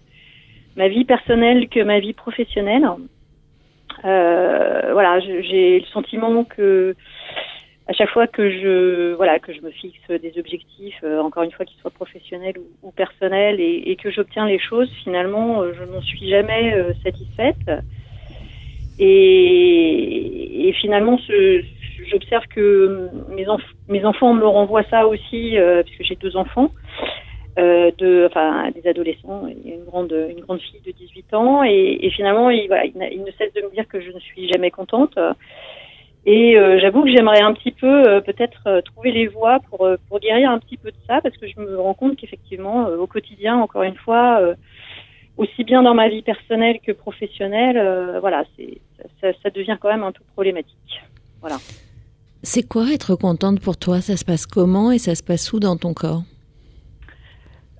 ma 0.75 0.89
vie 0.89 1.05
personnelle 1.05 1.69
que 1.69 1.79
ma 1.79 2.01
vie 2.01 2.11
professionnelle. 2.11 2.85
Voilà, 4.03 5.19
j'ai 5.21 5.79
le 5.79 5.85
sentiment 5.93 6.43
que 6.43 6.93
à 7.87 7.93
chaque 7.93 8.09
fois 8.09 8.27
que 8.27 8.49
je 8.49 9.13
voilà 9.13 9.39
que 9.39 9.53
je 9.53 9.61
me 9.61 9.71
fixe 9.71 10.07
des 10.09 10.33
objectifs, 10.37 10.99
euh, 11.03 11.19
encore 11.19 11.43
une 11.43 11.51
fois 11.51 11.65
qu'ils 11.65 11.79
soient 11.79 11.91
professionnels 11.91 12.57
ou, 12.57 12.87
ou 12.87 12.91
personnels, 12.91 13.59
et, 13.59 13.83
et 13.91 13.95
que 13.95 14.11
j'obtiens 14.11 14.45
les 14.45 14.59
choses, 14.59 14.89
finalement, 15.03 15.61
euh, 15.61 15.73
je 15.77 15.83
n'en 15.83 16.01
suis 16.01 16.29
jamais 16.29 16.73
euh, 16.73 16.93
satisfaite. 17.03 17.69
Et, 18.99 20.67
et 20.67 20.73
finalement, 20.73 21.17
j'observe 22.09 22.45
que 22.47 23.09
mes, 23.29 23.45
enf- 23.45 23.73
mes 23.87 24.05
enfants 24.05 24.33
me 24.33 24.45
renvoient 24.45 24.83
ça 24.89 25.07
aussi, 25.07 25.57
euh, 25.57 25.81
puisque 25.83 26.03
j'ai 26.03 26.15
deux 26.15 26.35
enfants, 26.37 26.71
euh, 27.57 27.91
de, 27.97 28.27
enfin 28.29 28.69
des 28.71 28.87
adolescents, 28.87 29.47
et 29.47 29.73
une 29.73 29.85
grande 29.85 30.11
une 30.29 30.41
grande 30.41 30.61
fille 30.61 30.81
de 30.85 30.91
18 30.91 31.33
ans, 31.33 31.63
et, 31.63 31.97
et 32.01 32.11
finalement, 32.11 32.49
ils, 32.49 32.67
voilà, 32.67 32.85
ils 32.85 33.23
ne 33.23 33.31
cessent 33.31 33.53
de 33.53 33.61
me 33.61 33.71
dire 33.71 33.87
que 33.87 33.99
je 34.01 34.11
ne 34.11 34.19
suis 34.19 34.47
jamais 34.49 34.71
contente. 34.71 35.17
Et 36.25 36.55
euh, 36.55 36.79
j'avoue 36.79 37.03
que 37.03 37.09
j'aimerais 37.09 37.41
un 37.41 37.53
petit 37.53 37.71
peu 37.71 38.07
euh, 38.07 38.21
peut-être 38.21 38.61
euh, 38.67 38.81
trouver 38.81 39.11
les 39.11 39.27
voies 39.27 39.59
pour, 39.69 39.85
euh, 39.85 39.97
pour 40.07 40.19
guérir 40.19 40.51
un 40.51 40.59
petit 40.59 40.77
peu 40.77 40.91
de 40.91 40.97
ça, 41.07 41.19
parce 41.21 41.35
que 41.37 41.47
je 41.47 41.59
me 41.59 41.79
rends 41.79 41.95
compte 41.95 42.15
qu'effectivement, 42.15 42.87
euh, 42.87 42.97
au 42.97 43.07
quotidien, 43.07 43.57
encore 43.57 43.81
une 43.83 43.95
fois, 43.95 44.39
euh, 44.39 44.55
aussi 45.37 45.63
bien 45.63 45.81
dans 45.81 45.95
ma 45.95 46.09
vie 46.09 46.21
personnelle 46.21 46.79
que 46.85 46.91
professionnelle, 46.91 47.77
euh, 47.77 48.19
voilà, 48.19 48.43
c'est 48.55 48.81
ça, 49.19 49.29
ça 49.41 49.49
devient 49.49 49.77
quand 49.81 49.89
même 49.89 50.03
un 50.03 50.11
peu 50.11 50.23
problématique. 50.33 51.01
Voilà. 51.39 51.57
C'est 52.43 52.67
quoi 52.67 52.91
être 52.93 53.15
contente 53.15 53.59
pour 53.59 53.77
toi? 53.77 53.99
Ça 54.01 54.15
se 54.15 54.25
passe 54.25 54.45
comment 54.45 54.91
et 54.91 54.99
ça 54.99 55.15
se 55.15 55.23
passe 55.23 55.51
où 55.53 55.59
dans 55.59 55.75
ton 55.75 55.95
corps? 55.95 56.21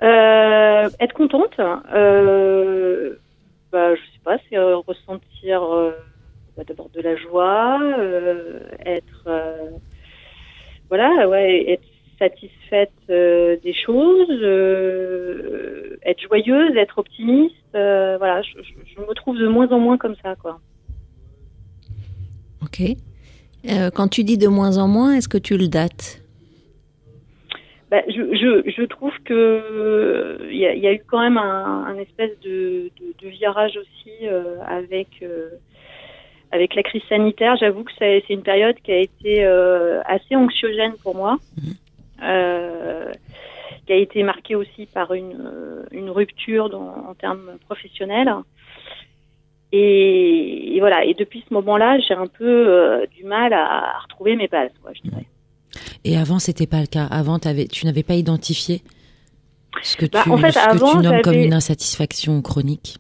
Euh, 0.02 0.90
être 1.00 1.14
contente, 1.14 1.60
euh, 1.94 3.16
bah, 3.72 3.94
je 3.94 4.02
sais 4.02 4.20
pas, 4.24 4.38
c'est 4.50 4.58
ressentir 4.58 5.62
euh, 5.62 5.92
bah, 6.62 6.66
d'abord 6.68 6.90
de 6.94 7.02
la 7.02 7.16
joie, 7.16 7.80
euh, 7.98 8.60
être 8.86 9.24
euh, 9.26 9.70
voilà, 10.90 11.28
ouais, 11.28 11.66
être 11.72 11.84
satisfaite 12.20 12.92
euh, 13.10 13.58
des 13.64 13.74
choses, 13.74 14.30
être 16.04 16.22
joyeuse, 16.22 16.76
être 16.78 17.00
optimiste, 17.00 17.56
voilà, 17.74 18.42
je, 18.44 18.62
je- 18.62 18.94
je 18.96 19.02
me 19.02 19.14
trouve 19.16 19.38
de 19.40 19.48
moins 19.48 19.68
en 19.70 19.80
moins 19.80 19.98
comme 19.98 20.16
ça, 20.22 20.36
quoi. 20.36 20.60
Ok. 22.62 22.82
Quand 23.96 24.08
tu 24.08 24.24
dis 24.24 24.38
de 24.38 24.48
moins 24.48 24.78
en 24.78 24.88
moins, 24.88 25.14
est-ce 25.16 25.30
que 25.30 25.38
tu 25.40 25.58
le 25.58 25.68
dates? 25.68 26.22
Bah, 27.90 28.02
je, 28.08 28.14
je, 28.14 28.72
je 28.72 28.84
trouve 28.86 29.12
que 29.26 30.48
il 30.50 30.58
y, 30.58 30.66
a- 30.66 30.74
il 30.76 30.82
y 30.82 30.88
a 30.88 30.94
eu 30.94 31.02
quand 31.08 31.20
même 31.20 31.38
un, 31.38 31.86
un 31.88 31.98
espèce 31.98 32.32
de, 32.42 32.90
de, 33.00 33.14
de 33.22 33.28
virage 33.30 33.76
aussi 33.78 34.14
euh, 34.24 34.56
avec 34.66 35.08
euh, 35.24 35.50
avec 36.52 36.76
la 36.76 36.84
crise 36.84 37.04
sanitaire. 37.10 37.56
J'avoue 37.58 37.84
que 37.84 37.92
c'est 37.98 38.24
une 38.30 38.44
période 38.44 38.76
qui 38.84 38.92
a 38.92 39.00
été 39.00 39.44
euh, 39.44 40.02
assez 40.06 40.36
anxiogène 40.36 40.94
pour 41.04 41.16
moi, 41.16 41.38
euh, 42.24 43.12
qui 43.86 43.94
a 43.94 43.96
été 43.96 44.24
marquée 44.24 44.56
aussi 44.56 44.86
par 44.94 45.14
une, 45.14 45.42
euh, 45.46 45.84
une 45.92 46.10
rupture 46.10 46.70
dans, 46.70 46.94
en 47.10 47.14
termes 47.16 47.58
professionnels. 47.66 48.32
Et, 49.72 50.76
et 50.76 50.80
voilà. 50.80 51.06
Et 51.06 51.14
depuis 51.14 51.44
ce 51.48 51.54
moment-là, 51.54 51.98
j'ai 52.00 52.14
un 52.14 52.28
peu 52.28 52.46
euh, 52.70 53.06
du 53.16 53.24
mal 53.24 53.54
à, 53.54 53.96
à 53.96 54.00
retrouver 54.00 54.36
mes 54.36 54.48
bases, 54.48 54.72
quoi, 54.82 54.92
je 54.94 55.10
dirais. 55.10 55.26
Et 56.04 56.18
avant, 56.18 56.40
c'était 56.40 56.68
pas 56.68 56.82
le 56.82 56.88
cas. 56.88 57.06
Avant, 57.06 57.40
tu 57.40 57.86
n'avais 57.86 58.04
pas 58.04 58.16
identifié 58.16 58.82
ce 59.82 59.96
que 59.96 60.06
tu, 60.06 60.12
Bah, 60.12 60.24
en 60.30 60.38
fait, 60.38 60.52
ce 60.52 60.60
que 60.60 60.98
tu 60.98 61.04
nommes 61.04 61.22
comme 61.22 61.36
une 61.36 61.54
insatisfaction 61.54 62.42
chronique? 62.42 62.98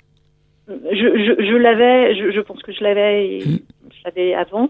Je, 0.91 1.35
je, 1.37 1.45
je 1.45 1.55
l'avais, 1.55 2.15
je, 2.15 2.31
je 2.31 2.41
pense 2.41 2.61
que 2.63 2.71
je 2.71 2.83
l'avais, 2.83 3.27
et 3.27 3.39
je 3.41 4.03
l'avais 4.05 4.33
avant, 4.33 4.69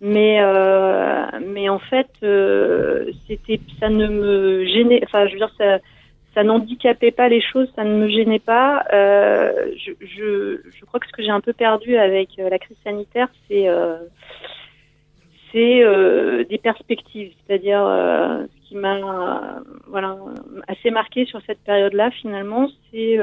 mais 0.00 0.38
euh, 0.40 1.26
mais 1.46 1.68
en 1.68 1.78
fait, 1.78 2.10
euh, 2.22 3.10
c'était, 3.26 3.60
ça 3.80 3.88
ne 3.88 4.06
me 4.08 4.64
gênait, 4.66 5.00
enfin, 5.04 5.26
je 5.26 5.32
veux 5.32 5.38
dire, 5.38 5.54
ça, 5.56 5.78
ça 6.34 6.42
n'handicapait 6.42 7.12
pas 7.12 7.28
les 7.28 7.40
choses, 7.40 7.68
ça 7.76 7.84
ne 7.84 7.94
me 7.94 8.08
gênait 8.08 8.38
pas. 8.38 8.84
Euh, 8.92 9.72
je, 9.78 9.92
je, 10.00 10.60
je 10.70 10.84
crois 10.84 11.00
que 11.00 11.06
ce 11.06 11.12
que 11.12 11.22
j'ai 11.22 11.30
un 11.30 11.40
peu 11.40 11.54
perdu 11.54 11.96
avec 11.96 12.30
la 12.38 12.58
crise 12.58 12.76
sanitaire, 12.84 13.28
c'est 13.48 13.66
c'est 15.52 15.82
des 16.50 16.58
perspectives, 16.58 17.32
c'est-à-dire 17.46 17.80
ce 17.80 18.68
qui 18.68 18.76
m'a 18.76 19.62
voilà 19.86 20.16
assez 20.68 20.90
marqué 20.90 21.24
sur 21.24 21.40
cette 21.46 21.60
période-là 21.64 22.10
finalement, 22.10 22.68
c'est 22.90 23.18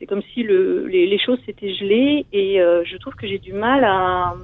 c'est 0.00 0.06
comme 0.06 0.22
si 0.32 0.42
le, 0.42 0.86
les, 0.88 1.06
les 1.06 1.18
choses 1.18 1.38
s'étaient 1.44 1.74
gelées 1.74 2.24
et 2.32 2.60
euh, 2.60 2.82
je 2.86 2.96
trouve 2.96 3.14
que 3.14 3.28
j'ai 3.28 3.38
du 3.38 3.52
mal 3.52 3.84
à 3.84 4.34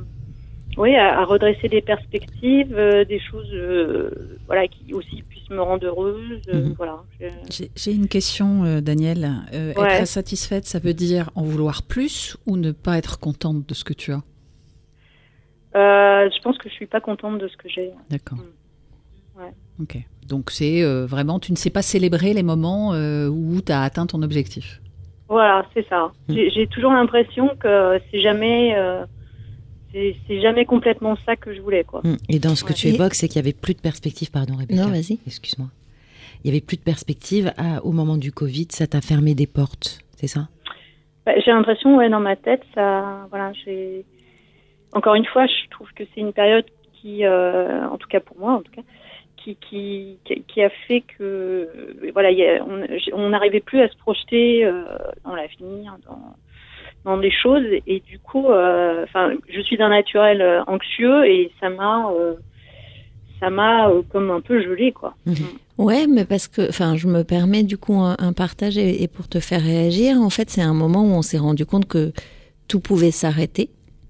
oui 0.76 0.94
à, 0.94 1.18
à 1.20 1.24
redresser 1.24 1.68
des 1.70 1.80
perspectives, 1.80 2.76
euh, 2.76 3.06
des 3.06 3.18
choses 3.18 3.48
euh, 3.54 4.38
voilà 4.46 4.68
qui 4.68 4.92
aussi 4.92 5.22
puissent 5.22 5.48
me 5.48 5.62
rendre 5.62 5.86
heureuse, 5.86 6.42
euh, 6.52 6.68
voilà. 6.76 7.02
J'ai- 7.48 7.92
une 7.92 8.08
question, 8.08 8.80
Daniel. 8.82 9.30
Ouais. 9.50 9.70
Être 9.70 10.02
insatisfaite, 10.02 10.66
ça 10.66 10.78
veut 10.78 10.92
dire 10.92 11.30
en 11.34 11.42
vouloir 11.42 11.82
plus 11.82 12.36
ou 12.46 12.58
ne 12.58 12.72
pas 12.72 12.98
être 12.98 13.18
contente 13.18 13.66
de 13.66 13.72
ce 13.74 13.84
que 13.84 13.94
tu 13.94 14.12
as? 14.12 14.22
Je 15.74 16.42
pense 16.42 16.58
que 16.58 16.68
je 16.68 16.74
suis 16.74 16.86
pas 16.86 17.00
contente 17.00 17.38
de 17.38 17.48
ce 17.48 17.56
que 17.56 17.68
j'ai. 17.68 17.92
D'accord. 18.10 18.38
Ouais. 19.38 19.52
Ok. 19.80 19.96
Donc 20.28 20.50
c'est 20.50 20.82
vraiment, 21.06 21.38
tu 21.38 21.52
ne 21.52 21.56
sais 21.56 21.70
pas 21.70 21.82
célébrer 21.82 22.34
les 22.34 22.42
moments 22.42 22.90
où 22.90 23.60
tu 23.64 23.72
as 23.72 23.80
atteint 23.82 24.06
ton 24.06 24.20
objectif? 24.22 24.80
Voilà, 25.28 25.66
c'est 25.74 25.86
ça. 25.88 26.12
J'ai 26.28 26.50
j'ai 26.50 26.66
toujours 26.66 26.92
l'impression 26.92 27.50
que 27.58 28.00
c'est 28.10 28.20
jamais, 28.20 28.74
euh, 28.76 29.04
c'est 29.92 30.40
jamais 30.40 30.64
complètement 30.64 31.16
ça 31.26 31.36
que 31.36 31.54
je 31.54 31.60
voulais, 31.60 31.84
quoi. 31.84 32.00
Mm. 32.04 32.16
Et 32.28 32.38
dans 32.38 32.54
ce 32.54 32.64
que 32.64 32.72
tu 32.72 32.88
évoques, 32.88 33.14
c'est 33.14 33.28
qu'il 33.28 33.36
y 33.36 33.44
avait 33.44 33.52
plus 33.52 33.74
de 33.74 33.80
perspective. 33.80 34.30
Pardon, 34.30 34.54
Rebecca. 34.56 34.82
Non, 34.82 34.88
vas-y. 34.88 35.18
Excuse-moi. 35.26 35.68
Il 36.44 36.48
y 36.48 36.50
avait 36.50 36.60
plus 36.60 36.76
de 36.76 36.82
perspective 36.82 37.52
à- 37.56 37.84
au 37.84 37.92
moment 37.92 38.16
du 38.16 38.30
Covid. 38.30 38.68
Ça 38.70 38.86
t'a 38.86 39.00
fermé 39.00 39.34
des 39.34 39.46
portes, 39.46 39.98
c'est 40.16 40.28
ça? 40.28 40.48
Bah, 41.24 41.32
j'ai 41.44 41.50
l'impression, 41.50 41.96
ouais, 41.96 42.08
dans 42.08 42.20
ma 42.20 42.36
tête, 42.36 42.62
ça, 42.74 43.26
voilà, 43.30 43.52
j'ai. 43.64 44.04
Encore 44.92 45.16
une 45.16 45.24
fois, 45.26 45.46
je 45.46 45.68
trouve 45.70 45.88
que 45.96 46.04
c'est 46.14 46.20
une 46.20 46.32
période 46.32 46.64
qui, 46.94 47.24
euh, 47.24 47.84
en 47.88 47.96
tout 47.98 48.06
cas 48.08 48.20
pour 48.20 48.38
moi, 48.38 48.52
en 48.52 48.62
tout 48.62 48.70
cas, 48.70 48.82
qui, 49.46 49.56
qui, 49.68 50.18
qui- 50.24 50.42
qui 50.42 50.62
a 50.62 50.70
fait 50.88 51.02
que, 51.02 51.22
euh, 51.22 52.10
voilà, 52.12 52.30
il 52.32 52.38
y 52.38 52.44
a- 52.46 52.64
on 53.14 53.28
n'arrivait 53.28 53.60
plus 53.60 53.80
à 53.80 53.88
se 53.88 53.96
projeter 53.96 54.64
euh, 54.64 54.82
dans 55.24 55.34
l'avenir, 55.34 55.96
dans, 56.06 56.34
dans 57.04 57.16
des 57.18 57.30
choses, 57.30 57.64
et 57.86 58.00
du 58.00 58.18
coup, 58.18 58.48
euh, 58.50 59.04
enfin, 59.04 59.30
je 59.48 59.60
suis 59.60 59.76
d'un 59.76 59.90
naturel 59.90 60.42
anxieux 60.66 61.24
et 61.26 61.52
ça 61.60 61.70
m'a, 61.70 62.10
ça 63.40 63.50
m'a 63.50 63.90
euh, 63.90 64.02
comme 64.10 64.30
un 64.30 64.40
peu 64.40 64.60
gelé, 64.62 64.92
quoi. 64.92 65.14
Ouais, 65.78 66.06
mais 66.06 66.24
parce 66.24 66.48
que, 66.48 66.68
enfin, 66.68 66.96
je 66.96 67.06
me 67.06 67.22
permets 67.22 67.62
du 67.62 67.76
coup 67.76 67.94
un, 67.94 68.16
un 68.18 68.32
partage 68.32 68.78
et, 68.78 69.02
et 69.02 69.08
pour 69.08 69.28
te 69.28 69.40
faire 69.40 69.62
réagir, 69.62 70.16
en 70.20 70.30
fait, 70.30 70.48
c'est 70.50 70.62
un 70.62 70.72
moment 70.74 71.02
où 71.02 71.12
on 71.14 71.22
s'est 71.22 71.38
rendu 71.38 71.66
compte 71.66 71.86
que 71.86 72.12
tout 72.66 72.80
pouvait 72.80 73.10
s'arrêter 73.10 73.68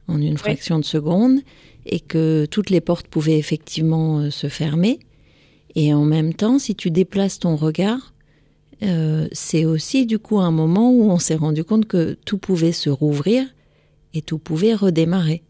en 0.08 0.20
une 0.20 0.38
fraction 0.38 0.78
de 0.78 0.84
seconde 0.84 1.40
et 1.84 1.98
que 2.00 2.46
toutes 2.46 2.70
les 2.70 2.80
portes 2.80 3.08
pouvaient 3.08 3.38
effectivement 3.38 4.20
euh, 4.20 4.30
se 4.30 4.46
fermer. 4.48 5.00
Et 5.76 5.92
en 5.94 6.04
même 6.04 6.32
temps, 6.34 6.58
si 6.58 6.74
tu 6.74 6.90
déplaces 6.90 7.38
ton 7.38 7.54
regard, 7.54 8.14
euh, 8.82 9.28
c'est 9.32 9.64
aussi 9.66 10.06
du 10.06 10.18
coup 10.18 10.38
un 10.40 10.50
moment 10.50 10.90
où 10.90 11.10
on 11.10 11.18
s'est 11.18 11.36
rendu 11.36 11.62
compte 11.64 11.86
que 11.86 12.14
tout 12.24 12.38
pouvait 12.38 12.72
se 12.72 12.90
rouvrir 12.90 13.44
et 14.14 14.22
tout 14.22 14.38
pouvait 14.38 14.74
redémarrer. 14.74 15.42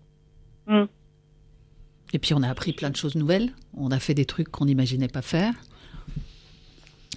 Et 2.12 2.18
puis 2.18 2.34
on 2.34 2.42
a 2.42 2.48
appris 2.48 2.72
plein 2.72 2.90
de 2.90 2.96
choses 2.96 3.14
nouvelles. 3.14 3.50
On 3.76 3.90
a 3.92 3.98
fait 4.00 4.14
des 4.14 4.24
trucs 4.24 4.48
qu'on 4.48 4.64
n'imaginait 4.66 5.08
pas 5.08 5.22
faire. 5.22 5.54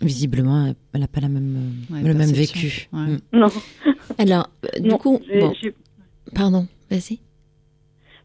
Visiblement, 0.01 0.73
elle 0.93 1.01
n'a 1.01 1.07
pas 1.07 1.19
la 1.19 1.27
même, 1.29 1.73
Ouais, 1.89 2.01
le 2.01 2.13
même 2.13 2.31
vécu. 2.31 2.87
Ouais. 2.93 2.99
Mm. 2.99 3.19
Non. 3.33 3.47
Alors, 4.17 4.49
euh, 4.65 4.79
du 4.79 4.87
Non, 4.89 4.97
coup, 4.97 5.19
bon, 5.39 5.53
pardon, 6.33 6.67
vas-y. 6.89 7.19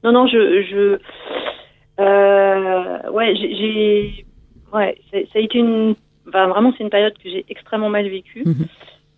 Non, 0.04 0.12
non, 0.12 0.26
je, 0.28 0.62
je, 0.70 2.02
euh, 2.02 3.10
ouais, 3.10 3.34
j'ai- 3.36 4.26
ouais, 4.74 4.98
ça, 5.10 5.18
a 5.34 5.38
été 5.40 5.58
une, 5.58 5.94
enfin, 6.28 6.46
vraiment, 6.48 6.72
c'est 6.76 6.84
une 6.84 6.90
période 6.90 7.14
que 7.14 7.30
j'ai 7.30 7.44
extrêmement 7.48 7.88
mal 7.90 8.08
vécue. 8.08 8.42
Mhm. 8.44 8.66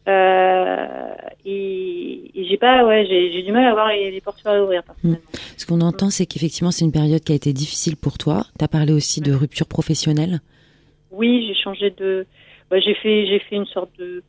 Euh, 0.08 1.14
et, 1.44 2.30
et 2.34 2.44
j'ai 2.44 2.56
pas, 2.58 2.84
ouais, 2.86 3.04
j'ai, 3.08 3.42
du 3.42 3.50
mal 3.50 3.64
à 3.66 3.72
voir 3.72 3.88
les, 3.88 4.10
les 4.12 4.20
portes 4.20 4.40
à 4.46 4.62
ouvrir. 4.62 4.82
personnellement. 4.84 5.18
Ce 5.56 5.66
qu'on 5.66 5.80
entend, 5.80 6.10
c'est 6.10 6.26
qu'effectivement, 6.26 6.70
c'est 6.70 6.84
une 6.84 6.92
période 6.92 7.20
qui 7.22 7.32
a 7.32 7.34
été 7.34 7.52
difficile 7.52 7.96
pour 7.96 8.16
toi. 8.16 8.44
Tu 8.58 8.64
as 8.64 8.68
parlé 8.68 8.92
aussi 8.92 9.20
de 9.20 9.32
rupture 9.32 9.66
professionnelle. 9.66 10.40
Oui, 11.10 11.44
j'ai 11.48 11.54
changé 11.60 11.90
de, 11.90 12.24
ouais, 12.70 12.80
j'ai 12.80 12.94
fait, 12.94 13.26
j'ai 13.26 13.40
fait 13.40 13.56
une 13.56 13.66
sorte 13.66 13.90
de, 13.98 14.22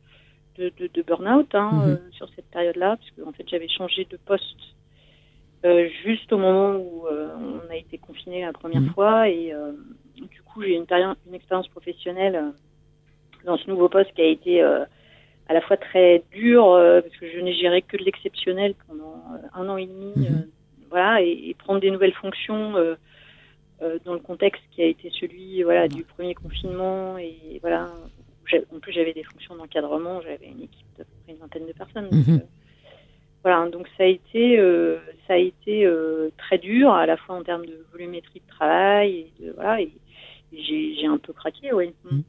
de, 0.58 0.72
de, 0.80 0.90
de 0.92 1.02
burn-out 1.02 1.54
hein, 1.54 1.70
Mhm. 1.72 1.90
euh, 1.90 1.96
sur 2.12 2.28
cette 2.34 2.50
période-là, 2.50 2.96
parce 2.96 3.10
que 3.12 3.22
en 3.28 3.32
fait, 3.32 3.44
j'avais 3.48 3.68
changé 3.68 4.04
de 4.10 4.16
poste 4.26 4.44
euh, 5.64 5.88
juste 6.04 6.32
au 6.32 6.38
moment 6.38 6.74
où 6.76 7.04
on 7.08 7.70
a 7.72 7.76
été 7.76 7.98
confiné 7.98 8.42
la 8.42 8.52
première 8.52 8.80
Mhm. 8.80 8.90
fois, 8.94 9.28
et 9.28 9.52
du 10.20 10.42
coup, 10.42 10.62
j'ai 10.62 10.74
une, 10.74 10.86
une 11.26 11.34
expérience 11.34 11.68
professionnelle 11.68 12.36
euh, 12.36 12.50
dans 13.44 13.56
ce 13.56 13.68
nouveau 13.68 13.88
poste 13.88 14.12
qui 14.14 14.22
a 14.22 14.26
été 14.26 14.62
euh, 14.62 14.84
à 15.48 15.54
la 15.54 15.60
fois 15.60 15.76
très 15.76 16.22
dur, 16.32 16.66
euh, 16.72 17.00
parce 17.00 17.16
que 17.16 17.28
je 17.30 17.38
n'ai 17.40 17.54
géré 17.54 17.82
que 17.82 17.96
de 17.96 18.04
l'exceptionnel 18.04 18.74
pendant 18.86 19.22
un 19.54 19.68
an 19.68 19.76
et 19.76 19.86
demi, 19.86 20.12
Mhm. 20.16 20.48
voilà, 20.90 21.22
et, 21.22 21.30
et 21.50 21.54
prendre 21.54 21.80
des 21.80 21.90
nouvelles 21.90 22.14
fonctions. 22.14 22.74
dans 24.04 24.12
le 24.14 24.18
contexte 24.18 24.62
qui 24.72 24.82
a 24.82 24.86
été 24.86 25.08
celui 25.20 25.62
voilà 25.62 25.86
du 25.86 26.02
premier 26.02 26.34
confinement 26.34 27.16
et 27.16 27.58
voilà 27.60 27.88
en 28.74 28.78
plus 28.80 28.92
j'avais 28.92 29.12
des 29.12 29.22
fonctions 29.22 29.54
d'encadrement 29.54 30.20
j'avais 30.20 30.46
une 30.48 30.62
équipe 30.64 30.86
d'à 30.98 31.04
peu 31.04 31.10
près 31.22 31.32
une 31.34 31.38
vingtaine 31.38 31.66
de 31.66 31.72
personnes 31.72 32.08
donc, 32.10 32.26
Mhm. 32.26 32.42
voilà 33.44 33.68
donc 33.68 33.86
ça 33.96 34.02
a 34.02 34.06
été 34.06 34.58
euh, 34.58 34.98
ça 35.28 35.34
a 35.34 35.36
été 35.36 35.86
euh, 35.86 36.30
très 36.38 36.58
dur 36.58 36.92
à 36.92 37.06
la 37.06 37.16
fois 37.16 37.36
en 37.36 37.44
termes 37.44 37.66
de 37.66 37.86
volumétrie 37.92 38.40
de 38.40 38.48
travail 38.48 39.10
et 39.38 39.44
de, 39.44 39.52
voilà 39.52 39.80
et 39.80 39.92
j'ai 40.52 41.06
un 41.06 41.18
peu 41.18 41.32
craqué 41.32 41.72
oui 41.72 41.92
Mhm. 42.10 42.22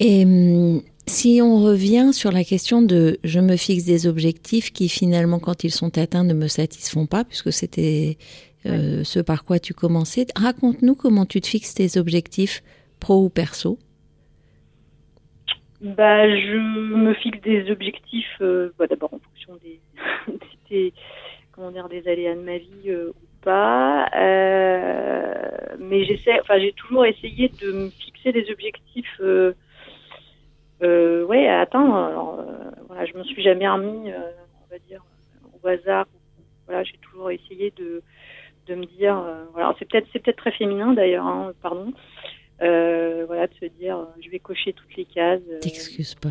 Et 0.00 0.24
hum, 0.24 0.82
si 1.06 1.40
on 1.42 1.62
revient 1.62 2.10
sur 2.12 2.32
la 2.32 2.44
question 2.44 2.82
de 2.82 3.18
je 3.24 3.40
me 3.40 3.56
fixe 3.56 3.84
des 3.84 4.06
objectifs 4.06 4.72
qui 4.72 4.88
finalement 4.88 5.38
quand 5.38 5.64
ils 5.64 5.70
sont 5.70 5.96
atteints 5.98 6.24
ne 6.24 6.34
me 6.34 6.48
satisfont 6.48 7.06
pas 7.06 7.24
puisque 7.24 7.52
c'était 7.52 8.16
euh, 8.66 9.02
ce 9.04 9.18
par 9.20 9.44
quoi 9.44 9.58
tu 9.58 9.74
commençais, 9.74 10.26
raconte-nous 10.36 10.94
comment 10.94 11.26
tu 11.26 11.40
te 11.40 11.46
fixes 11.48 11.74
tes 11.74 11.98
objectifs 11.98 12.62
pro 13.00 13.24
ou 13.24 13.28
perso. 13.28 13.78
Bah, 15.80 16.28
je 16.28 16.56
me 16.56 17.12
fixe 17.14 17.40
des 17.42 17.68
objectifs, 17.70 18.36
euh, 18.40 18.72
bah, 18.78 18.86
d'abord 18.86 19.12
en 19.14 19.18
fonction 19.18 19.56
des, 19.64 19.80
des- 20.70 20.92
comment 21.50 21.72
dire, 21.72 21.88
des 21.88 22.06
aléas 22.06 22.36
de 22.36 22.40
ma 22.40 22.58
vie 22.58 22.88
euh, 22.88 23.10
pas. 23.42 24.08
Euh, 24.16 25.42
mais 25.78 26.04
j'essaie, 26.04 26.40
enfin, 26.40 26.58
j'ai 26.58 26.72
toujours 26.72 27.04
essayé 27.04 27.50
de 27.60 27.72
me 27.72 27.90
fixer 27.90 28.32
des 28.32 28.50
objectifs, 28.50 29.20
euh, 29.20 29.52
euh, 30.82 31.24
ouais, 31.24 31.46
à 31.48 31.60
atteindre. 31.60 31.94
Alors, 31.94 32.40
euh, 32.40 32.70
voilà, 32.88 33.04
je 33.04 33.14
me 33.14 33.24
suis 33.24 33.42
jamais 33.42 33.68
remis, 33.68 34.10
euh, 34.10 34.30
on 34.64 34.70
va 34.70 34.78
dire, 34.78 35.04
au 35.62 35.66
hasard. 35.66 36.06
Voilà, 36.66 36.82
j'ai 36.84 36.96
toujours 37.02 37.30
essayé 37.30 37.72
de, 37.76 38.02
de 38.66 38.74
me 38.74 38.86
dire, 38.86 39.22
voilà, 39.52 39.74
c'est 39.78 39.84
peut-être, 39.84 40.06
c'est 40.12 40.20
peut-être 40.20 40.38
très 40.38 40.52
féminin 40.52 40.92
d'ailleurs, 40.94 41.26
hein, 41.26 41.52
pardon. 41.60 41.92
Voilà, 42.60 43.46
de 43.48 43.54
se 43.54 43.66
dire, 43.66 44.06
je 44.20 44.30
vais 44.30 44.38
cocher 44.38 44.72
toutes 44.72 44.94
les 44.96 45.04
cases. 45.04 45.40
T'excuses 45.60 46.14
pas. 46.14 46.30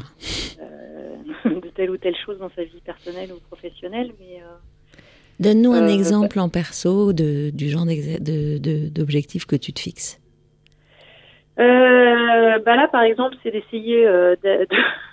de 1.46 1.70
telle 1.70 1.90
ou 1.92 1.98
telle 1.98 2.16
chose 2.16 2.40
dans 2.40 2.50
sa 2.52 2.64
vie 2.64 2.82
personnelle 2.82 3.32
ou 3.34 3.40
professionnelle, 3.40 4.14
mais 4.20 4.42
Donne-nous 5.42 5.74
un 5.74 5.88
Euh, 5.88 5.94
exemple 5.94 6.40
en 6.40 6.50
perso 6.50 7.14
de, 7.14 7.50
du 7.50 7.70
genre 7.70 7.86
d'objectifs 7.86 9.46
que 9.46 9.56
tu 9.56 9.74
te 9.74 9.80
fixes. 9.80 10.20
euh, 11.60 12.60
bah 12.60 12.76
là 12.76 12.88
par 12.88 13.02
exemple 13.04 13.36
c'est 13.44 13.52
d'essayer 13.52 14.06
euh, 14.08 14.36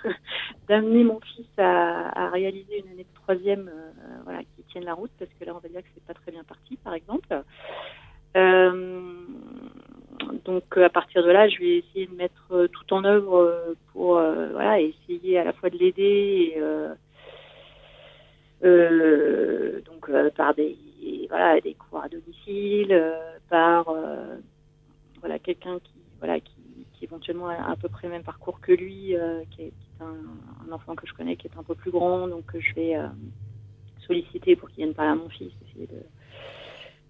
d'amener 0.69 1.03
mon 1.03 1.19
fils 1.35 1.47
à, 1.57 2.25
à 2.27 2.29
réaliser 2.29 2.79
une 2.79 2.91
année 2.93 3.03
de 3.11 3.21
troisième 3.21 3.67
euh, 3.69 3.91
voilà 4.23 4.39
qui 4.39 4.63
tienne 4.71 4.85
la 4.85 4.93
route 4.93 5.11
parce 5.19 5.29
que 5.37 5.45
là 5.45 5.51
on 5.55 5.59
va 5.59 5.67
dire 5.69 5.81
que 5.81 5.87
c'est 5.93 6.05
pas 6.05 6.13
très 6.13 6.31
bien 6.31 6.43
parti 6.43 6.77
par 6.77 6.93
exemple 6.93 7.27
donc 10.45 10.77
à 10.77 10.89
partir 10.89 11.23
de 11.23 11.31
là 11.31 11.49
je 11.49 11.57
vais 11.59 11.77
essayer 11.79 12.05
de 12.07 12.15
mettre 12.15 12.67
tout 12.71 12.93
en 12.93 13.03
œuvre 13.03 13.75
pour 13.91 14.13
voilà 14.53 14.79
essayer 14.79 15.39
à 15.39 15.43
la 15.43 15.53
fois 15.53 15.69
de 15.69 15.77
l'aider 15.77 16.53
et 16.55 16.61
donc 18.61 20.09
euh, 20.09 20.29
par 20.35 20.53
des 20.53 20.77
voilà 21.29 21.59
des 21.61 21.75
cours 21.75 22.03
à 22.03 22.09
domicile, 22.09 22.91
euh, 22.91 23.37
par 23.49 23.89
euh, 23.89 24.37
voilà 25.19 25.39
quelqu'un 25.39 25.79
qui 25.79 25.93
voilà 26.19 26.39
qui, 26.39 26.53
éventuellement 27.01 27.47
a 27.47 27.71
à 27.71 27.75
peu 27.77 27.87
près 27.87 28.07
le 28.07 28.13
même 28.13 28.23
parcours 28.23 28.59
que 28.59 28.73
lui, 28.73 29.15
euh, 29.15 29.41
qui, 29.51 29.61
est, 29.61 29.69
qui 29.69 29.87
est 29.99 30.03
un, 30.03 30.71
enfant 30.73 30.95
que 30.95 31.07
je 31.07 31.13
connais 31.13 31.37
qui 31.37 31.47
est 31.47 31.57
un 31.57 31.63
peu 31.63 31.73
plus 31.73 31.91
grand, 31.91 32.27
donc 32.27 32.43
je 32.53 32.73
vais 32.75 32.97
euh, 32.97 33.07
solliciter 34.05 34.57
pour 34.57 34.67
qu'il 34.67 34.83
vienne 34.83 34.93
parler 34.93 35.11
à 35.11 35.15
mon 35.15 35.29
fils, 35.29 35.53
essayer 35.69 35.87
de 35.87 36.03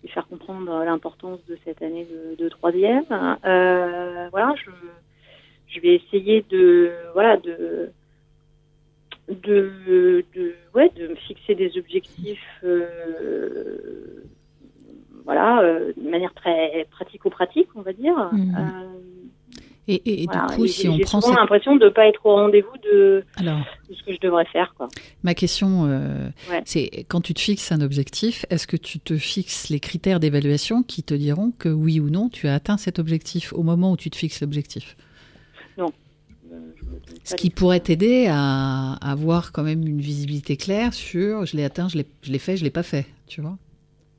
lui 0.04 0.10
faire 0.10 0.28
comprendre 0.28 0.84
l'importance 0.86 1.44
de 1.48 1.58
cette 1.66 1.82
année 1.82 2.06
de, 2.06 2.36
de 2.36 2.50
troisième. 2.50 3.04
Euh, 3.12 4.30
voilà, 4.30 4.54
je 4.64 4.70
je 5.70 5.80
vais 5.80 5.96
essayer 5.96 6.46
de 6.50 6.94
voilà 7.14 7.38
de 7.38 7.92
de, 9.30 10.24
de 10.36 10.54
ouais 10.76 10.92
de 10.98 11.08
me 11.10 11.16
fixer 11.16 11.56
des 11.56 11.72
objectifs 11.78 12.40
euh, 12.64 14.24
voilà 15.26 15.62
euh, 15.62 15.92
de 15.96 16.10
manière 16.10 16.34
très 16.34 16.88
pratico-pratique 16.92 17.70
on 17.76 17.82
va 17.82 17.94
dire 17.94 18.16
Mhm. 18.32 18.56
Euh, 18.58 18.96
Et, 19.92 19.96
et- 19.96 20.22
et 20.22 20.26
voilà. 20.28 20.46
du 20.50 20.56
coup, 20.56 20.66
Et 20.66 20.68
si 20.68 20.84
j'ai- 20.84 20.90
on 20.90 20.98
j'ai 20.98 21.02
prend 21.04 21.20
souvent 21.20 21.34
cette- 21.34 21.40
l'impression 21.42 21.76
de 21.76 21.86
ne 21.86 21.90
pas 21.90 22.08
être 22.08 22.24
au 22.24 22.36
rendez-vous 22.36 22.78
de, 22.84 23.24
Alors, 23.38 23.58
de 23.90 23.96
ce 23.96 24.04
que 24.04 24.14
je 24.14 24.20
devrais 24.20 24.46
faire 24.46 24.76
quoi 24.78 24.88
ma 25.24 25.34
question, 25.34 25.82
Ouais. 25.84 26.62
c'est 26.66 27.06
quand 27.08 27.22
tu 27.22 27.34
te 27.34 27.40
fixes 27.40 27.72
un 27.72 27.82
objectif, 27.82 28.46
est-ce 28.52 28.68
que 28.68 28.78
tu 28.78 29.00
te 29.00 29.16
fixes 29.18 29.70
les 29.70 29.80
critères 29.80 30.20
d'évaluation 30.20 30.84
qui 30.84 31.02
te 31.02 31.16
diront 31.16 31.52
que 31.58 31.70
oui 31.70 32.00
ou 32.00 32.12
non, 32.12 32.30
tu 32.30 32.48
as 32.48 32.54
atteint 32.54 32.78
cet 32.78 33.00
objectif 33.00 33.52
au 33.54 33.64
moment 33.64 33.92
où 33.92 33.98
tu 33.98 34.12
te 34.12 34.16
fixes 34.16 34.42
l'objectif 34.42 34.96
non 35.78 35.88
Euh, 35.88 35.88
je 35.88 35.94
me 35.94 36.38
donne 36.38 36.39
Ce 37.24 37.32
pas 37.32 37.36
qui 37.36 37.50
pourrait 37.50 37.80
t'aider 37.80 38.28
à 38.28 38.94
à 39.02 39.12
avoir 39.12 39.52
quand 39.52 39.64
même 39.64 39.86
une 39.88 40.02
visibilité 40.02 40.58
claire 40.58 40.94
sur 40.94 41.46
je 41.46 41.56
l'ai 41.58 41.64
atteint, 41.64 41.88
je 41.90 41.98
l'ai 41.98 42.06
je 42.22 42.32
l'ai 42.32 42.40
fait, 42.40 42.58
je 42.58 42.64
l'ai 42.64 42.70
pas 42.72 42.84
fait, 42.84 43.06
tu 43.28 43.42
vois? 43.42 43.58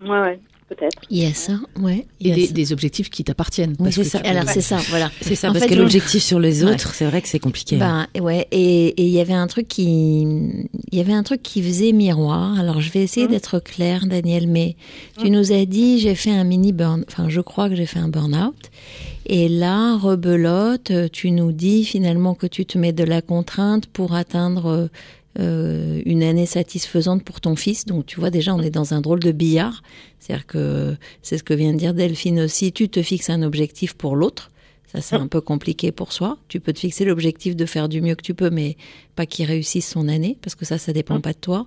Ouais 0.01 0.21
ouais 0.21 0.41
peut-être 0.71 1.03
Il 1.11 1.19
y 1.23 1.27
a 1.27 1.35
ça, 1.35 1.55
ouais. 1.79 2.07
il 2.21 2.29
y 2.29 2.31
Et 2.31 2.33
a 2.33 2.37
des, 2.37 2.49
des 2.49 2.73
objectifs 2.73 3.11
qui 3.11 3.23
t'appartiennent. 3.25 3.77
Oui, 3.79 3.93
c'est 3.93 4.05
ça. 4.05 4.19
Alors 4.25 4.45
c'est 4.49 4.61
ça, 4.63 4.77
voilà. 4.89 5.11
C'est 5.21 5.35
ça, 5.35 5.51
En 5.51 5.53
parce 5.53 5.65
fait, 5.65 5.69
que 5.71 5.75
je- 5.77 5.81
l'objectif 5.83 6.23
sur 6.23 6.41
les 6.41 6.65
Ouais. 6.65 6.73
autres, 6.73 6.95
c'est 6.95 7.05
vrai 7.05 7.21
que 7.21 7.29
c'est 7.29 7.39
compliqué. 7.41 7.77
hein. 7.83 8.07
Ben 8.15 8.23
ouais, 8.23 8.47
et 8.53 8.95
il 9.03 9.11
y 9.11 9.21
avait 9.21 9.35
un 9.35 9.47
truc 9.47 9.69
qui, 9.69 10.23
il 10.23 10.99
y 10.99 11.01
avait 11.01 11.13
un 11.13 11.23
truc 11.23 11.43
qui 11.43 11.63
faisait 11.63 11.93
miroir. 11.93 12.59
Alors 12.59 12.81
je 12.81 12.91
vais 12.91 13.03
essayer 13.03 13.27
Mhm. 13.27 13.33
d'être 13.33 13.59
claire, 13.59 14.07
Daniel, 14.07 14.47
mais 14.49 14.77
tu 15.21 15.29
nous 15.31 15.53
as 15.53 15.67
dit 15.67 15.99
j'ai 15.99 16.15
fait 16.15 16.31
un 16.31 16.45
mini 16.45 16.73
burn, 16.73 17.05
enfin 17.09 17.29
je 17.29 17.41
crois 17.41 17.69
que 17.69 17.75
j'ai 17.75 17.87
fait 17.87 17.99
un 17.99 18.09
burn-out. 18.09 18.55
Et 19.27 19.49
là, 19.49 19.97
rebelote, 19.97 20.91
euh, 20.91 21.09
tu 21.13 21.31
nous 21.31 21.53
dis 21.53 21.85
finalement 21.85 22.35
que 22.35 22.47
tu 22.49 22.65
te 22.67 22.79
mets 22.79 22.93
de 22.93 23.05
la 23.05 23.23
contrainte 23.23 23.87
pour 23.87 24.15
atteindre 24.15 24.89
euh, 25.39 26.03
une 26.07 26.25
année 26.25 26.47
satisfaisante 26.47 27.23
pour 27.23 27.41
ton 27.41 27.55
fils. 27.55 27.85
Donc 27.85 28.07
tu 28.07 28.19
vois 28.19 28.31
déjà, 28.31 28.55
on 28.55 28.61
est 28.63 28.71
dans 28.71 28.95
un 28.95 29.01
drôle 29.01 29.21
de 29.21 29.33
billard. 29.33 29.83
C'est-à-dire 30.19 30.47
que 30.47 30.97
c'est 31.23 31.39
ce 31.39 31.45
que 31.45 31.55
vient 31.55 31.73
de 31.73 31.79
dire 31.79 31.95
Delphine 31.95 32.41
aussi. 32.41 32.73
Tu 32.73 32.89
te 32.89 33.03
fixes 33.03 33.31
un 33.31 33.43
objectif 33.43 33.95
pour 33.95 34.17
l'autre. 34.17 34.51
Ça, 34.93 35.01
c'est 35.01 35.15
un 35.15 35.29
peu 35.29 35.41
compliqué 35.41 35.93
pour 35.93 36.13
soi. 36.13 36.37
Tu 36.49 36.59
peux 36.59 36.73
te 36.73 36.81
fixer 36.81 37.05
l'objectif 37.05 37.55
de 37.55 37.65
faire 37.65 37.89
du 37.89 38.01
mieux 38.01 38.17
que 38.17 38.23
tu 38.23 38.35
peux, 38.35 38.51
mais 38.51 38.77
pas 39.15 39.25
qu'il 39.25 39.47
réussisse 39.47 39.89
son 39.89 40.09
année, 40.09 40.37
parce 40.43 40.57
que 40.57 40.65
ça, 40.65 40.79
ça 40.79 40.93
dépend 40.93 41.21
pas 41.21 41.33
de 41.33 41.39
toi. 41.39 41.65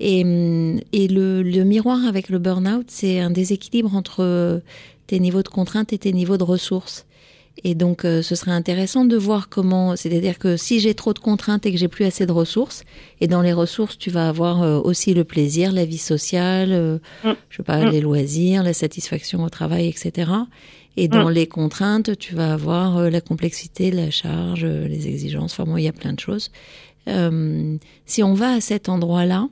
Et, 0.00 0.24
hum, 0.24 0.80
et 0.94 1.06
le, 1.06 1.42
le 1.42 1.64
miroir 1.64 2.02
avec 2.06 2.30
le 2.30 2.38
burn-out, 2.38 2.86
c'est 2.88 3.20
un 3.20 3.30
déséquilibre 3.30 3.94
entre 3.94 4.62
tes 5.06 5.20
niveaux 5.20 5.42
de 5.42 5.48
contrainte 5.48 5.92
et 5.92 5.98
tes 5.98 6.14
niveaux 6.14 6.38
de 6.38 6.44
ressources. 6.44 7.04
Et 7.64 7.74
donc, 7.74 8.04
euh, 8.04 8.22
ce 8.22 8.34
serait 8.34 8.50
intéressant 8.52 9.04
de 9.04 9.16
voir 9.16 9.48
comment, 9.48 9.94
c'est-à-dire 9.94 10.38
que 10.38 10.56
si 10.56 10.80
j'ai 10.80 10.94
trop 10.94 11.12
de 11.12 11.18
contraintes 11.18 11.64
et 11.66 11.70
que 11.72 11.78
j'ai 11.78 11.88
plus 11.88 12.04
assez 12.04 12.26
de 12.26 12.32
ressources, 12.32 12.82
et 13.20 13.28
dans 13.28 13.42
les 13.42 13.52
ressources, 13.52 13.98
tu 13.98 14.10
vas 14.10 14.28
avoir 14.28 14.62
euh, 14.62 14.80
aussi 14.80 15.14
le 15.14 15.24
plaisir, 15.24 15.70
la 15.72 15.84
vie 15.84 15.98
sociale, 15.98 16.72
euh, 16.72 16.98
Mm. 17.24 17.32
je 17.50 17.56
sais 17.58 17.62
pas, 17.62 17.84
Mm. 17.84 17.90
les 17.90 18.00
loisirs, 18.00 18.62
la 18.62 18.72
satisfaction 18.72 19.44
au 19.44 19.48
travail, 19.50 19.86
etc. 19.86 20.30
Et 20.96 21.08
dans 21.08 21.28
Mm. 21.28 21.32
les 21.32 21.46
contraintes, 21.46 22.18
tu 22.18 22.34
vas 22.34 22.52
avoir 22.54 22.96
euh, 22.98 23.10
la 23.10 23.20
complexité, 23.20 23.90
la 23.90 24.10
charge, 24.10 24.64
les 24.64 25.06
exigences. 25.06 25.52
Enfin, 25.52 25.64
bon, 25.70 25.76
il 25.76 25.84
y 25.84 25.88
a 25.88 25.92
plein 25.92 26.12
de 26.14 26.20
choses. 26.20 26.50
Si 28.06 28.22
on 28.22 28.34
va 28.34 28.52
à 28.54 28.60
cet 28.60 28.88
endroit-là, 28.88 29.48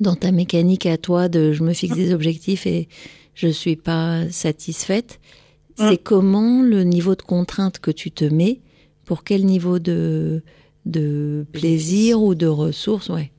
dans 0.00 0.14
ta 0.14 0.30
mécanique 0.32 0.86
à 0.86 0.96
toi 0.96 1.28
de 1.28 1.52
je 1.52 1.62
me 1.62 1.72
fixe 1.72 1.96
des 1.96 2.14
objectifs 2.14 2.66
et 2.66 2.88
je 3.34 3.48
suis 3.48 3.76
pas 3.76 4.30
satisfaite, 4.30 5.18
Mm. 5.20 5.41
C'est 5.76 6.02
comment 6.02 6.62
le 6.62 6.82
niveau 6.84 7.14
de 7.14 7.22
contrainte 7.22 7.78
que 7.78 7.90
tu 7.90 8.10
te 8.10 8.24
mets 8.24 8.60
pour 9.04 9.24
quel 9.24 9.44
niveau 9.44 9.78
de, 9.78 10.42
de 10.86 11.44
plaisir 11.52 12.20
ou 12.22 12.34
de 12.34 12.46
ressources 12.46 13.08
Ouais. 13.08 13.30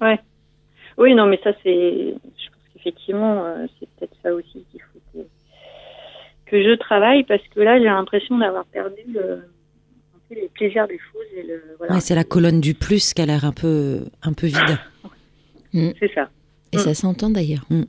Ouais. 0.00 0.18
Oui, 0.98 1.14
non, 1.14 1.26
mais 1.26 1.40
ça, 1.42 1.52
c'est. 1.62 1.70
Je 1.72 2.48
pense 2.50 2.62
qu'effectivement, 2.74 3.44
euh, 3.44 3.66
c'est 3.78 3.88
peut-être 3.96 4.16
ça 4.22 4.34
aussi 4.34 4.64
qu'il 4.70 4.80
faut 4.80 5.00
que, 5.14 5.18
que 6.46 6.62
je 6.62 6.76
travaille 6.76 7.24
parce 7.24 7.42
que 7.54 7.60
là, 7.60 7.78
j'ai 7.78 7.84
l'impression 7.84 8.36
d'avoir 8.38 8.64
perdu 8.66 9.00
le, 9.08 9.34
un 9.34 10.18
peu 10.28 10.34
les 10.34 10.48
plaisirs 10.48 10.86
des 10.88 10.98
choses. 10.98 11.26
Et 11.36 11.42
le, 11.44 11.62
voilà. 11.78 11.94
Ouais, 11.94 12.00
c'est 12.00 12.14
la 12.14 12.24
colonne 12.24 12.60
du 12.60 12.74
plus 12.74 13.14
qui 13.14 13.22
a 13.22 13.26
l'air 13.26 13.44
un 13.44 13.52
peu, 13.52 14.04
un 14.22 14.32
peu 14.32 14.46
vide. 14.46 14.78
C'est 15.72 16.12
ça. 16.14 16.28
Et 16.72 16.78
ça 16.78 16.94
s'entend 16.94 17.30
d'ailleurs. 17.30 17.64
Mm. 17.70 17.82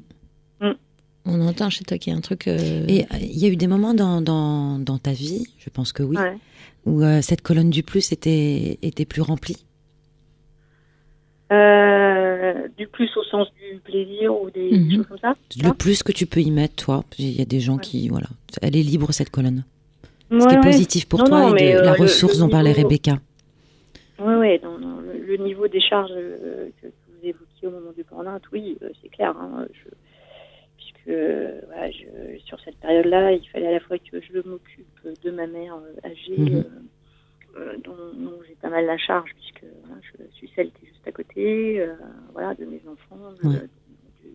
On 1.26 1.40
entend 1.48 1.70
chez 1.70 1.86
toi 1.86 1.98
qu'il 1.98 2.12
y 2.12 2.16
a 2.16 2.18
un 2.18 2.22
truc. 2.22 2.48
euh, 2.48 2.86
Et 2.88 3.04
euh, 3.04 3.18
il 3.22 3.38
y 3.40 3.46
a 3.46 3.50
eu 3.50 3.56
des 3.56 3.68
moments 3.68 3.94
dans, 3.94 4.22
dans, 4.22 4.78
dans 4.80 4.98
ta 4.98 5.12
vie, 5.14 5.46
je 5.58 5.70
pense 5.70 5.94
que 5.94 6.04
oui, 6.04 6.18
Ouais. 6.18 6.38
où 6.86 7.02
euh, 7.02 7.22
cette 7.22 7.42
colonne 7.42 7.70
du 7.70 7.82
plus 7.84 8.12
était, 8.12 8.78
était 8.82 9.06
plus 9.06 9.22
remplie. 9.22 9.58
Euh, 11.52 12.68
du 12.78 12.88
plus 12.88 13.10
au 13.16 13.24
sens 13.24 13.48
du 13.54 13.80
plaisir 13.80 14.34
ou 14.34 14.50
des 14.50 14.72
Mhm. 14.78 14.96
choses 14.98 15.06
comme 15.08 15.18
ça. 15.20 15.34
Le 15.62 15.72
plus 15.74 16.02
que 16.04 16.12
tu 16.12 16.26
peux 16.26 16.42
y 16.42 16.52
mettre, 16.52 16.76
toi. 16.84 17.04
Il 17.20 17.32
y 17.32 17.42
a 17.42 17.46
des 17.46 17.60
gens 17.60 17.78
qui, 17.78 18.10
voilà, 18.10 18.28
elle 18.62 18.76
est 18.76 18.82
libre 18.84 19.12
cette 19.12 19.30
colonne. 19.30 19.64
Ce 20.32 20.36
Ouais, 20.36 20.48
qui 20.48 20.54
est 20.56 20.58
ouais. 20.58 20.64
positif 20.64 21.06
pour 21.08 21.20
Non, 21.20 21.26
toi 21.26 21.50
non, 21.52 21.56
et 21.56 21.74
de 21.74 21.78
euh, 21.78 21.82
la 21.84 21.94
le- 21.94 22.02
ressource 22.02 22.40
dont 22.40 22.50
parlait 22.50 22.72
Rebecca. 22.72 23.20
Oui, 24.20 24.34
oui, 24.36 24.60
le, 24.64 25.26
le 25.38 25.38
niveau 25.44 25.68
des 25.68 25.82
charges 25.82 26.12
euh, 26.16 26.70
que, 26.82 26.88
que 26.88 26.92
vous 27.22 27.28
évoquiez 27.28 27.68
au 27.68 27.72
moment 27.72 27.92
du 27.96 28.04
burn-out, 28.04 28.42
oui, 28.52 28.78
euh, 28.82 28.90
c'est 29.02 29.10
clair. 29.10 29.36
hein, 29.40 29.66
je- 29.74 29.90
voilà, 31.06 31.92
je- 31.92 32.40
sur 32.46 32.60
cette 32.62 32.78
période-là, 32.78 33.32
il 33.34 33.48
fallait 33.50 33.68
à 33.68 33.72
la 33.72 33.80
fois 33.80 33.98
que 33.98 34.22
je 34.22 34.48
m'occupe 34.48 34.88
de 35.24 35.32
ma 35.32 35.48
mère 35.48 35.76
euh, 35.76 36.08
âgée, 36.08 36.38
Mhm. 36.38 36.56
euh, 36.56 36.64
euh, 37.60 37.74
dont, 37.84 37.96
dont 38.16 38.40
j'ai 38.48 38.56
pas 38.56 38.70
mal 38.70 38.86
la 38.86 38.98
charge, 38.98 39.30
puisque 39.40 39.64
voilà, 39.86 40.02
je 40.02 40.36
suis 40.36 40.50
celle 40.56 40.68
qui 40.72 40.86
est 40.86 40.90
juste 40.90 41.08
à 41.08 41.12
côté, 41.12 41.80
euh, 41.82 41.94
voilà, 42.32 42.54
de 42.56 42.66
mes 42.66 42.82
enfants, 42.88 43.20
Ouais. 43.44 43.60
du, 44.22 44.30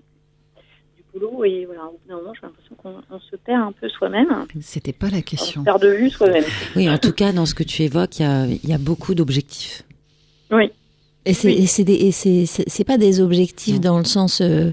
du 0.96 1.02
boulot. 1.12 1.44
Et 1.44 1.64
voilà, 1.64 1.86
au 1.86 1.92
bout 1.92 2.08
d'un 2.08 2.16
moment, 2.16 2.34
j'ai 2.34 2.42
l'impression 2.46 2.74
qu'on 2.76 3.00
on 3.10 3.18
se 3.18 3.36
perd 3.36 3.62
un 3.62 3.72
peu 3.72 3.88
soi-même. 3.88 4.46
C'était 4.60 4.92
pas 4.92 5.08
la 5.10 5.18
On 5.18 5.22
question. 5.22 5.62
se 5.62 5.64
perd 5.64 5.82
de 5.82 5.88
vue 5.88 6.10
soi-même. 6.10 6.44
Oui, 6.76 6.88
en 6.88 6.98
tout 6.98 7.12
cas, 7.12 7.32
dans 7.32 7.46
ce 7.46 7.54
que 7.54 7.62
tu 7.64 7.82
évoques, 7.82 8.18
il 8.20 8.22
y 8.22 8.26
a, 8.26 8.46
il 8.46 8.68
y 8.68 8.72
a 8.72 8.78
beaucoup 8.78 9.14
d'objectifs. 9.14 9.82
Oui. 10.50 10.70
Et 11.28 11.34
c'est 11.34 11.48
Oui. 11.48 12.52
c'est 12.68 12.84
pas 12.84 12.96
des 12.98 13.20
objectifs 13.20 13.80
dans 13.80 13.98
le 13.98 14.04
sens 14.04 14.40
euh, 14.40 14.72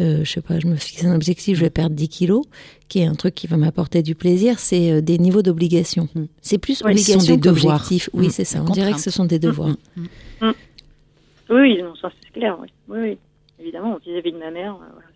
euh, 0.00 0.24
je 0.24 0.30
sais 0.30 0.40
pas 0.40 0.58
je 0.58 0.66
me 0.66 0.76
fixe 0.76 1.04
un 1.04 1.14
objectif 1.14 1.56
je 1.58 1.60
vais 1.62 1.70
perdre 1.70 1.94
10 1.94 2.08
kilos 2.08 2.44
qui 2.88 3.00
est 3.00 3.06
un 3.06 3.14
truc 3.14 3.34
qui 3.34 3.46
va 3.46 3.56
m'apporter 3.58 4.02
du 4.02 4.14
plaisir 4.14 4.58
c'est 4.58 4.90
euh, 4.92 5.00
des 5.02 5.18
niveaux 5.18 5.42
d'obligation 5.42 6.08
Mm. 6.14 6.24
c'est 6.40 6.58
plus 6.58 6.82
Oui, 6.84 6.96
sont 6.98 7.12
obligation 7.12 7.34
des 7.36 7.40
devoirs. 7.40 7.82
qu'objectif 7.82 8.10
oui 8.14 8.28
Mm. 8.28 8.30
c'est 8.30 8.44
ça 8.44 8.62
on 8.66 8.72
dirait 8.72 8.92
que 8.92 9.00
ce 9.00 9.10
sont 9.10 9.26
des 9.26 9.38
devoirs 9.38 9.76
Oui, 10.40 10.48
oui, 11.50 11.82
non, 11.82 11.94
ça 11.96 12.10
c'est 12.22 12.30
clair, 12.32 12.56
oui. 12.62 12.68
Oui, 12.88 12.98
oui. 13.00 13.18
Évidemment, 13.60 13.98
vis-à-vis 14.06 14.30
de 14.32 14.38
ma 14.38 14.50
mère, 14.52 14.74
euh, 14.74 14.86
voilà, 14.94 15.08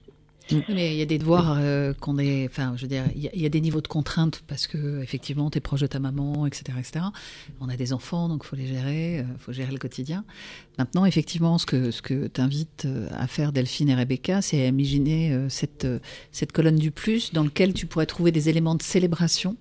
Mais 0.69 0.93
il 0.95 0.99
y 0.99 1.03
a 1.03 1.07
des 1.07 1.17
devoirs 1.19 1.57
euh, 1.59 1.95
qu'on 1.95 2.19
est. 2.19 2.47
Enfin, 2.51 2.75
je 2.77 2.83
veux 2.83 2.89
dire, 2.89 3.05
il 3.17 3.23
y, 3.23 3.29
a- 3.29 3.31
il 3.35 3.41
y 3.41 3.47
a 3.47 3.49
des 3.49 3.63
niveaux 3.63 3.81
de 3.81 3.89
contraintes 3.89 4.43
parce 4.47 4.67
que 4.67 5.03
effectivement, 5.03 5.51
tu 5.51 5.57
es 5.59 5.61
proche 5.61 5.81
de 5.81 5.87
ta 5.87 5.99
maman, 6.01 6.47
etc., 6.47 6.65
etc. 6.79 7.07
On 7.61 7.69
a 7.71 7.77
des 7.77 7.95
enfants, 7.95 8.29
donc 8.29 8.45
faut 8.45 8.55
les 8.57 8.67
gérer, 8.67 9.21
euh, 9.21 9.25
faut 9.39 9.53
gérer 9.55 9.73
le 9.73 9.79
quotidien. 9.79 10.25
Maintenant, 10.79 11.07
effectivement, 11.07 11.57
ce 11.57 11.65
que 11.65 11.91
ce 11.91 12.03
que 12.03 12.27
t'invites 12.27 12.85
euh, 12.85 13.09
à 13.17 13.27
faire 13.27 13.53
Delphine 13.53 13.89
et 13.89 13.95
Rebecca, 13.95 14.43
c'est 14.43 14.61
à 14.63 14.67
imaginer 14.67 15.33
euh, 15.33 15.49
cette 15.49 15.87
cette 16.31 16.53
colonne 16.53 16.77
du 16.77 16.91
plus 16.91 17.33
dans 17.33 17.43
lequel 17.45 17.73
tu 17.73 17.87
pourrais 17.87 18.07
trouver 18.07 18.31
des 18.31 18.49
éléments 18.51 18.75
de 18.75 18.83
célébration 18.83 19.57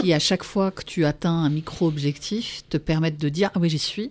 qui, 0.00 0.12
à 0.12 0.18
chaque 0.18 0.44
fois 0.44 0.70
que 0.70 0.84
tu 0.84 1.04
atteins 1.06 1.32
un 1.32 1.50
micro-objectif, 1.50 2.62
te 2.68 2.76
permettent 2.76 3.20
de 3.20 3.28
dire 3.28 3.50
ah 3.54 3.58
oui 3.58 3.68
j'y 3.70 3.78
suis 3.78 4.10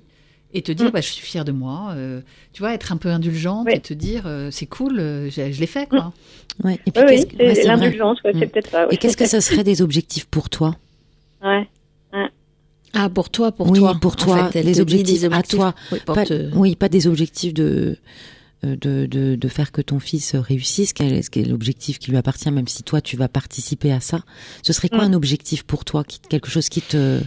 et 0.53 0.61
te 0.61 0.71
dire 0.71 0.87
Mm. 0.87 0.91
bah, 0.91 1.01
je 1.01 1.07
suis 1.09 1.25
fière 1.25 1.45
de 1.45 1.51
moi. 1.51 1.91
euh, 1.95 2.21
tu 2.53 2.61
vois, 2.61 2.73
être 2.73 2.91
un 2.91 2.97
peu 2.97 3.09
indulgente 3.09 3.65
Oui. 3.67 3.73
et 3.75 3.79
te 3.79 3.93
dire 3.93 4.23
euh, 4.25 4.49
c'est 4.51 4.65
cool, 4.65 4.99
euh, 4.99 5.29
je, 5.29 5.51
je 5.51 5.59
l'ai 5.59 5.67
fait 5.67 5.87
quoi. 5.87 6.13
Ouais. 6.63 6.79
Et 6.85 6.91
puis, 6.91 7.03
Oui, 7.07 7.25
oui, 7.39 7.45
ouais, 7.47 7.63
l'indulgence, 7.63 8.21
ouais, 8.23 8.31
c'est 8.33 8.45
Mm. 8.45 8.49
peut-être 8.49 8.69
ça. 8.71 8.87
Et 8.91 8.97
qu'est-ce 8.97 9.17
que 9.17 9.25
ça 9.27 9.41
serait 9.41 9.63
des 9.63 9.81
objectifs 9.81 10.25
pour 10.25 10.49
toi? 10.49 10.75
Ouais. 11.43 11.67
ah 12.93 13.09
pour 13.09 13.29
toi 13.29 13.51
pour 13.51 13.69
Oui, 13.69 13.79
toi 13.79 13.95
pour 13.99 14.13
En 14.13 14.15
toi, 14.15 14.51
fait, 14.51 14.63
les 14.63 14.79
objectifs, 14.81 15.21
des 15.21 15.33
à 15.33 15.41
toi. 15.43 15.73
oui, 15.91 15.99
Pas, 16.05 16.25
te- 16.25 16.53
Oui, 16.55 16.75
pas 16.75 16.89
des 16.89 17.07
objectifs 17.07 17.53
de, 17.53 17.97
de, 18.63 19.05
de, 19.05 19.35
de 19.35 19.47
faire 19.47 19.71
que 19.71 19.81
ton 19.81 19.99
fils 19.99 20.35
réussisse, 20.35 20.91
quel 20.93 21.13
est, 21.13 21.37
est 21.37 21.45
l'objectif 21.45 21.99
qui 21.99 22.11
lui 22.11 22.17
appartient, 22.17 22.51
même 22.51 22.67
si 22.67 22.83
toi 22.83 22.99
tu 23.01 23.15
vas 23.17 23.29
participer 23.29 23.91
à 23.93 24.01
ça. 24.01 24.23
Ce 24.61 24.73
serait 24.73 24.89
quoi 24.89 24.99
Mm. 25.07 25.11
un 25.11 25.13
objectif 25.13 25.63
pour 25.63 25.85
toi, 25.85 26.03
qui, 26.03 26.19
quelque 26.19 26.49
chose 26.49 26.67
qui 26.69 26.81
te, 26.81 27.21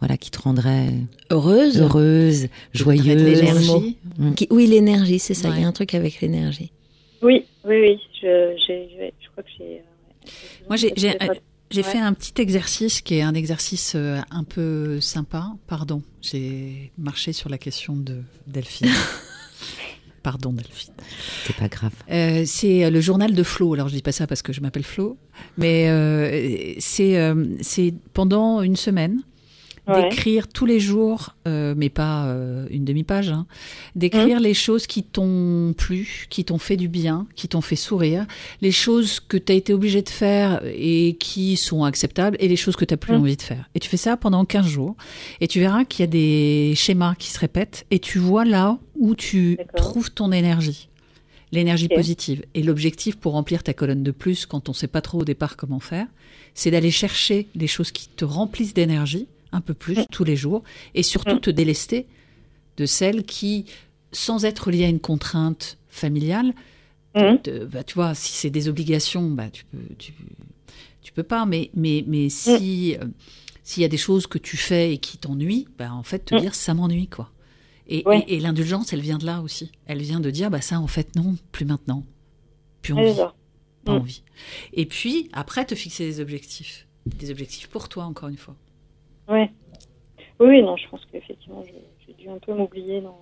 voilà, 0.00 0.16
qui 0.16 0.30
te 0.30 0.38
rendrait 0.40 0.92
heureuse 1.30 1.80
heureuse, 1.80 2.48
joyeuse 2.74 3.22
l'énergie. 3.22 3.96
Mm. 4.18 4.34
Qui- 4.34 4.46
oui 4.50 4.66
l'énergie 4.66 5.18
c'est 5.18 5.34
ça 5.34 5.50
il 5.54 5.60
y 5.62 5.64
a 5.64 5.66
un 5.68 5.72
truc 5.72 5.94
avec 5.94 6.20
l'énergie 6.20 6.70
Oui, 7.22 7.44
oui, 7.64 7.74
oui. 7.80 7.98
Je, 8.20 8.56
j'ai- 8.66 8.88
je, 8.90 9.24
je 9.24 9.30
crois 9.30 9.42
que 9.42 9.48
j'ai. 9.58 9.78
euh, 9.78 10.30
Moi, 10.68 10.76
j'ai- 10.76 10.92
j'ai- 10.96 11.16
Ouais. 11.20 11.40
Ouais. 11.74 11.82
fait 11.82 11.98
un 11.98 12.12
petit 12.12 12.40
exercice 12.40 13.00
qui 13.00 13.14
est 13.16 13.22
un 13.22 13.34
exercice 13.34 13.94
euh, 13.96 14.20
un 14.30 14.44
peu 14.44 15.00
sympa. 15.00 15.48
Pardon, 15.66 16.02
j'ai 16.22 16.92
marché 16.98 17.32
sur 17.32 17.48
la 17.50 17.58
question 17.58 17.96
de 17.96 18.18
Delphine. 18.46 18.88
Pardon 20.22 20.52
Delphine. 20.52 20.92
C'est 21.44 21.56
pas 21.56 21.68
grave. 21.68 21.92
Euh, 22.10 22.42
c'est 22.46 22.90
le 22.90 23.00
journal 23.00 23.32
de 23.32 23.42
Flo. 23.44 23.74
Alors 23.74 23.88
je 23.88 23.94
dis 23.94 24.02
pas 24.02 24.12
ça 24.12 24.26
parce 24.26 24.42
que 24.42 24.52
je 24.52 24.60
m'appelle 24.60 24.82
Flo, 24.84 25.16
mais 25.56 25.88
euh, 25.88 26.74
c'est 26.78 27.16
euh, 27.16 27.44
c'est 27.60 27.94
pendant 28.12 28.60
une 28.62 28.74
semaine 28.76 29.22
Ouais. 29.88 30.08
d'écrire 30.08 30.48
tous 30.48 30.66
les 30.66 30.80
jours, 30.80 31.36
euh, 31.46 31.74
mais 31.76 31.90
pas 31.90 32.26
euh, 32.26 32.66
une 32.70 32.84
demi-page, 32.84 33.28
hein, 33.30 33.46
d'écrire 33.94 34.40
les 34.40 34.52
choses 34.54 34.86
qui 34.88 35.04
t'ont 35.04 35.74
plu, 35.78 36.26
qui 36.28 36.44
t'ont 36.44 36.58
fait 36.58 36.76
du 36.76 36.88
bien, 36.88 37.26
qui 37.36 37.46
t'ont 37.46 37.60
fait 37.60 37.76
sourire, 37.76 38.26
les 38.62 38.72
choses 38.72 39.20
que 39.20 39.36
tu 39.36 39.52
as 39.52 39.54
été 39.54 39.72
obligé 39.72 40.02
de 40.02 40.08
faire 40.08 40.60
et 40.64 41.16
qui 41.20 41.56
sont 41.56 41.84
acceptables, 41.84 42.36
et 42.40 42.48
les 42.48 42.56
choses 42.56 42.74
que 42.74 42.84
tu 42.84 42.94
n'as 42.94 42.98
plus 42.98 43.12
Mm. 43.14 43.20
envie 43.20 43.36
de 43.36 43.42
faire. 43.42 43.70
Et 43.76 43.78
tu 43.78 43.88
fais 43.88 43.96
ça 43.96 44.16
pendant 44.16 44.44
15 44.44 44.66
jours, 44.66 44.96
et 45.40 45.46
tu 45.46 45.60
verras 45.60 45.84
qu'il 45.84 46.00
y 46.00 46.04
a 46.04 46.10
des 46.10 46.72
schémas 46.74 47.14
qui 47.16 47.30
se 47.30 47.38
répètent, 47.38 47.86
et 47.92 48.00
tu 48.00 48.18
vois 48.18 48.44
là 48.44 48.78
où 48.96 49.14
tu 49.14 49.56
trouves 49.76 50.10
ton 50.10 50.32
énergie. 50.32 50.88
L'énergie 51.52 51.86
positive. 51.88 52.42
Et 52.54 52.62
l'objectif 52.64 53.14
pour 53.16 53.32
remplir 53.34 53.62
ta 53.62 53.72
colonne 53.72 54.02
de 54.02 54.10
plus, 54.10 54.46
quand 54.46 54.68
on 54.68 54.72
ne 54.72 54.76
sait 54.76 54.88
pas 54.88 55.00
trop 55.00 55.20
au 55.20 55.24
départ 55.24 55.56
comment 55.56 55.78
faire, 55.78 56.08
c'est 56.54 56.72
d'aller 56.72 56.90
chercher 56.90 57.46
des 57.54 57.68
choses 57.68 57.92
qui 57.92 58.08
te 58.08 58.24
remplissent 58.24 58.74
d'énergie, 58.74 59.28
un 59.56 59.60
peu 59.60 59.74
plus 59.74 59.98
tous 60.12 60.24
les 60.24 60.36
jours, 60.36 60.62
et 60.94 61.02
surtout 61.02 61.36
Mm. 61.36 61.40
te 61.40 61.50
délester 61.50 62.06
de 62.76 62.86
celles 62.86 63.24
qui, 63.24 63.64
sans 64.12 64.44
être 64.44 64.70
liées 64.70 64.84
à 64.84 64.88
une 64.88 65.00
contrainte 65.00 65.78
familiale, 65.88 66.52
te- 67.14 67.64
bah, 67.64 67.82
tu 67.82 67.94
vois, 67.94 68.14
si 68.14 68.32
c'est 68.32 68.50
des 68.50 68.68
obligations, 68.68 69.30
bah, 69.30 69.48
tu 69.50 69.64
peux, 69.64 69.78
tu, 69.98 70.12
tu 71.02 71.12
peux 71.12 71.22
pas. 71.22 71.46
Mais, 71.46 71.70
mais, 71.74 72.04
mais 72.06 72.28
si, 72.28 72.94
euh, 73.00 73.04
s'il 73.62 73.80
y 73.82 73.86
a 73.86 73.88
des 73.88 73.96
choses 73.96 74.26
que 74.26 74.36
tu 74.38 74.56
fais 74.58 74.92
et 74.92 74.98
qui 74.98 75.16
t'ennuient, 75.16 75.66
bah, 75.78 75.92
en 75.94 76.02
fait, 76.02 76.26
te 76.26 76.34
Mm. 76.34 76.40
dire 76.40 76.54
ça 76.54 76.74
m'ennuie, 76.74 77.08
quoi. 77.08 77.30
Et, 77.88 78.02
Ouais. 78.06 78.24
et, 78.28 78.34
et 78.36 78.40
l'indulgence, 78.40 78.92
elle 78.92 79.00
vient 79.00 79.16
de 79.16 79.24
là 79.24 79.40
aussi. 79.40 79.70
Elle 79.86 80.02
vient 80.02 80.20
de 80.20 80.30
dire, 80.30 80.50
bah, 80.50 80.60
ça, 80.60 80.78
en 80.80 80.86
fait, 80.88 81.16
non, 81.16 81.36
plus 81.52 81.64
maintenant. 81.64 82.04
Plus 82.82 82.92
envie. 82.92 83.14
ça. 83.14 83.34
Pas 83.84 83.92
Mm. 83.94 84.00
envie. 84.00 84.22
Et 84.74 84.84
puis, 84.84 85.30
après, 85.32 85.64
te 85.64 85.74
fixer 85.74 86.04
des 86.04 86.20
objectifs. 86.20 86.86
Des 87.06 87.30
objectifs 87.30 87.68
pour 87.68 87.88
toi, 87.88 88.04
encore 88.04 88.28
une 88.28 88.36
fois. 88.36 88.56
Ouais. 89.28 89.50
Oui, 90.40 90.46
oui, 90.48 90.62
non, 90.62 90.76
je 90.76 90.88
pense 90.88 91.00
qu'effectivement, 91.10 91.62
j'ai, 91.66 91.74
j'ai 92.06 92.12
dû 92.14 92.28
un 92.28 92.38
peu 92.38 92.52
m'oublier 92.54 93.00
dans, 93.00 93.18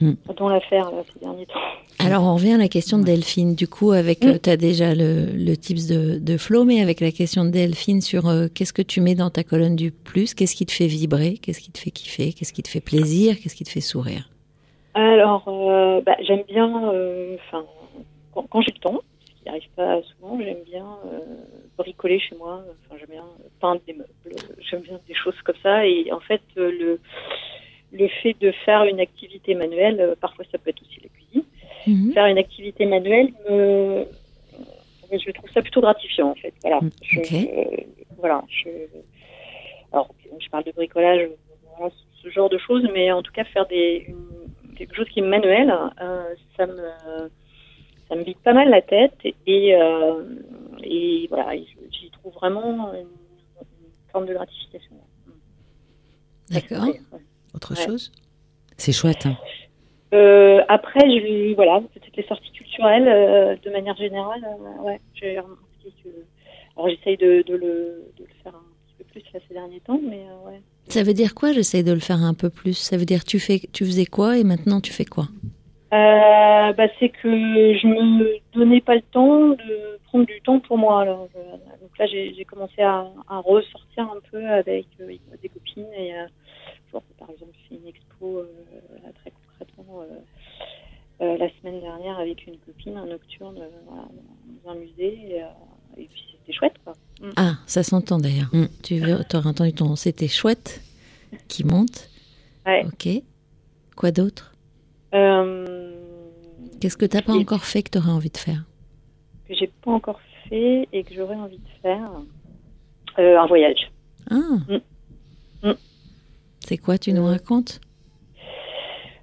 Mm. 0.00 0.14
dans 0.36 0.48
l'affaire 0.48 0.90
là, 0.90 1.04
ces 1.12 1.20
derniers 1.20 1.46
temps. 1.46 1.60
Alors, 2.00 2.24
on 2.24 2.34
revient 2.34 2.54
à 2.54 2.58
la 2.58 2.66
question 2.66 2.98
de 2.98 3.04
Delphine. 3.04 3.54
Du 3.54 3.68
coup, 3.68 3.92
avec, 3.92 4.24
Mm. 4.24 4.38
tu 4.42 4.50
as 4.50 4.56
déjà 4.56 4.92
le, 4.92 5.26
le 5.26 5.56
tips 5.56 5.86
de, 5.86 6.18
de 6.18 6.36
Flo, 6.36 6.64
mais 6.64 6.80
avec 6.80 7.00
la 7.00 7.12
question 7.12 7.44
de 7.44 7.50
Delphine 7.50 8.00
sur 8.00 8.26
euh, 8.28 8.48
qu'est-ce 8.52 8.72
que 8.72 8.82
tu 8.82 9.00
mets 9.00 9.14
dans 9.14 9.30
ta 9.30 9.44
colonne 9.44 9.76
du 9.76 9.92
plus, 9.92 10.34
qu'est-ce 10.34 10.56
qui 10.56 10.66
te 10.66 10.72
fait 10.72 10.88
vibrer, 10.88 11.38
qu'est-ce 11.40 11.60
qui 11.60 11.70
te 11.70 11.78
fait 11.78 11.92
kiffer, 11.92 12.32
qu'est-ce 12.32 12.52
qui 12.52 12.62
te 12.64 12.68
fait 12.68 12.80
plaisir, 12.80 13.36
qu'est-ce 13.40 13.54
qui 13.54 13.62
te 13.64 13.70
fait 13.70 13.80
sourire? 13.80 14.28
Alors, 14.94 15.44
euh, 15.46 16.00
bah, 16.04 16.16
j'aime 16.26 16.42
bien, 16.48 16.92
euh, 16.92 17.36
enfin, 17.46 17.64
quand, 18.32 18.46
quand 18.50 18.62
j'ai 18.62 18.72
le 18.72 18.80
temps, 18.80 19.00
ce 19.44 19.50
qui 19.50 19.50
n'arrive 19.50 19.68
pas 19.76 20.02
souvent, 20.02 20.38
j'aime 20.40 20.62
bien 20.64 20.86
euh, 21.06 21.18
bricoler 21.76 22.18
chez 22.18 22.34
moi. 22.36 22.62
Enfin, 22.86 22.96
j'aime 22.98 23.10
bien 23.10 23.24
peindre 23.60 23.80
des 23.86 23.92
meubles. 23.92 24.08
J'aime 24.58 24.80
bien 24.80 24.98
des 25.06 25.14
choses 25.14 25.38
comme 25.44 25.56
ça. 25.62 25.86
Et 25.86 26.10
en 26.12 26.20
fait, 26.20 26.40
euh, 26.56 26.70
le 26.70 27.00
le 27.92 28.08
fait 28.08 28.34
de 28.40 28.50
faire 28.64 28.84
une 28.84 28.98
activité 29.00 29.54
manuelle, 29.54 30.00
euh, 30.00 30.14
parfois 30.20 30.44
ça 30.50 30.58
peut 30.58 30.70
être 30.70 30.82
aussi 30.82 31.00
la 31.02 31.08
cuisine. 31.10 31.44
Mhm. 31.86 32.12
Faire 32.12 32.26
une 32.26 32.38
activité 32.38 32.86
manuelle, 32.86 33.28
me, 33.48 34.06
je 35.12 35.30
trouve 35.30 35.50
ça 35.52 35.62
plutôt 35.62 35.80
gratifiant 35.80 36.30
en 36.30 36.34
fait. 36.34 36.54
Voilà. 36.62 36.80
Mm, 36.80 36.90
Je- 37.02 37.20
euh, 37.20 37.76
voilà. 38.18 38.42
Je, 38.48 38.68
alors, 39.92 40.08
je 40.40 40.48
parle 40.48 40.64
de 40.64 40.72
bricolage, 40.72 41.28
ce 42.22 42.30
genre 42.30 42.48
de 42.48 42.58
choses, 42.58 42.84
mais 42.92 43.12
en 43.12 43.22
tout 43.22 43.32
cas 43.32 43.44
faire 43.44 43.66
des 43.66 44.06
une- 44.08 44.74
quelque 44.76 44.96
chose 44.96 45.08
qui 45.10 45.20
est 45.20 45.22
manuel, 45.22 45.72
euh, 46.00 46.34
ça 46.56 46.66
me 46.66 46.82
ça 48.08 48.14
me 48.16 48.22
vide 48.24 48.38
pas 48.38 48.52
mal 48.52 48.68
la 48.70 48.82
tête 48.82 49.14
et 49.46 49.74
euh, 49.74 50.22
et 50.82 51.26
voilà, 51.28 51.56
j'y 51.56 52.10
trouve 52.10 52.34
vraiment 52.34 52.92
une, 52.92 53.00
une 53.00 53.06
forme 54.12 54.26
de 54.26 54.34
gratification. 54.34 54.92
D'accord. 56.50 56.86
Autre 57.54 57.74
Ouais. 57.74 57.86
chose? 57.86 58.12
C'est 58.76 58.92
chouette. 58.92 59.26
Hein. 59.26 59.36
Euh, 60.12 60.60
après, 60.68 61.00
je, 61.00 61.54
voilà, 61.54 61.80
peut-être 61.94 62.16
les 62.16 62.24
sorties 62.26 62.50
culturelles, 62.52 63.08
euh, 63.08 63.56
de 63.64 63.70
manière 63.70 63.96
générale, 63.96 64.44
euh, 64.44 64.82
ouais, 64.82 65.00
j'ai 65.14 65.38
remarqué 65.40 65.92
que. 66.02 66.08
Alors, 66.76 66.88
j'essaye 66.88 67.16
de, 67.16 67.42
de, 67.46 67.54
le, 67.54 68.04
de 68.18 68.24
le 68.24 68.34
faire 68.42 68.54
un 68.54 68.62
petit 68.86 68.94
peu 68.98 69.04
plus 69.04 69.22
là, 69.32 69.40
ces 69.48 69.54
derniers 69.54 69.80
temps, 69.80 70.00
mais 70.02 70.24
euh, 70.28 70.48
ouais. 70.50 70.60
Ça 70.88 71.02
veut 71.02 71.14
dire 71.14 71.34
quoi 71.34 71.52
J'essaye 71.52 71.82
de 71.84 71.92
le 71.92 72.00
faire 72.00 72.22
un 72.22 72.34
peu 72.34 72.50
plus? 72.50 72.74
Ça 72.76 72.96
veut 72.96 73.06
dire 73.06 73.24
tu 73.24 73.38
fais, 73.40 73.60
tu 73.72 73.84
faisais 73.86 74.06
quoi 74.06 74.36
et 74.38 74.44
maintenant 74.44 74.80
tu 74.80 74.92
fais 74.92 75.04
quoi? 75.04 75.28
Euh, 75.94 76.72
bah, 76.72 76.88
c'est 76.98 77.10
que 77.10 77.28
je 77.78 77.86
me 77.86 78.38
donnais 78.52 78.80
pas 78.80 78.96
le 78.96 79.02
temps 79.02 79.50
de 79.50 79.98
prendre 80.04 80.26
du 80.26 80.40
temps 80.40 80.58
pour 80.58 80.76
moi. 80.76 81.02
Alors, 81.02 81.28
je- 81.32 81.80
donc 81.80 81.96
là, 81.98 82.06
j'ai 82.06 82.44
commencé 82.44 82.82
à, 82.82 83.06
à 83.28 83.38
ressortir 83.38 84.02
un 84.10 84.18
peu 84.30 84.44
avec, 84.48 84.86
euh, 85.00 85.12
des 85.40 85.48
copines 85.48 85.86
et 85.96 86.14
euh, 86.16 86.26
genre, 86.92 87.02
par 87.18 87.30
exemple, 87.30 87.52
j'ai 87.68 87.76
fait 87.76 87.80
une 87.82 87.88
expo 87.88 88.38
euh, 88.38 88.46
très 89.20 89.30
concrètement 89.30 90.02
euh, 90.02 90.16
euh, 91.20 91.36
la 91.38 91.48
semaine 91.60 91.80
dernière 91.80 92.18
avec 92.18 92.44
une 92.48 92.56
copine, 92.58 92.96
un 92.96 93.06
nocturne 93.06 93.58
euh, 93.60 93.68
voilà, 93.86 94.08
dans 94.64 94.70
un 94.72 94.74
musée 94.74 95.18
et, 95.30 95.42
euh, 95.42 95.46
et 95.96 96.06
puis 96.06 96.24
c'était 96.32 96.52
chouette 96.52 96.74
quoi. 96.82 96.94
Mm. 97.20 97.30
Ah, 97.36 97.52
ça 97.66 97.84
s'entend 97.84 98.18
d'ailleurs. 98.18 98.50
Mm. 98.52 98.64
Tu 98.82 99.00
aurais 99.00 99.46
entendu 99.46 99.72
ton 99.72 99.94
c'était 99.94 100.26
chouette 100.26 100.82
qui 101.46 101.62
monte. 101.64 102.10
Ouais. 102.66 102.84
Ok. 102.84 103.22
Quoi 103.96 104.10
d'autre? 104.10 104.50
Euh, 104.50 104.53
Qu'est-ce 106.80 106.96
que 106.96 107.06
t'as 107.06 107.22
pas 107.22 107.32
encore 107.32 107.64
fait 107.64 107.82
que 107.82 107.90
tu 107.90 107.98
aurais 107.98 108.10
envie 108.10 108.30
de 108.30 108.36
faire? 108.36 108.64
Que 109.48 109.54
j'ai 109.54 109.70
pas 109.82 109.92
encore 109.92 110.20
fait 110.48 110.88
et 110.92 111.02
que 111.04 111.14
j'aurais 111.14 111.36
envie 111.36 111.58
de 111.58 111.68
faire 111.82 112.10
Euh, 113.18 113.38
un 113.38 113.46
voyage. 113.46 113.90
Ah. 114.30 114.34
Mm. 114.68 114.80
Mm. 115.68 115.74
C'est 116.60 116.78
quoi 116.78 116.98
Tu 116.98 117.12
nous 117.12 117.24
racontes? 117.24 117.80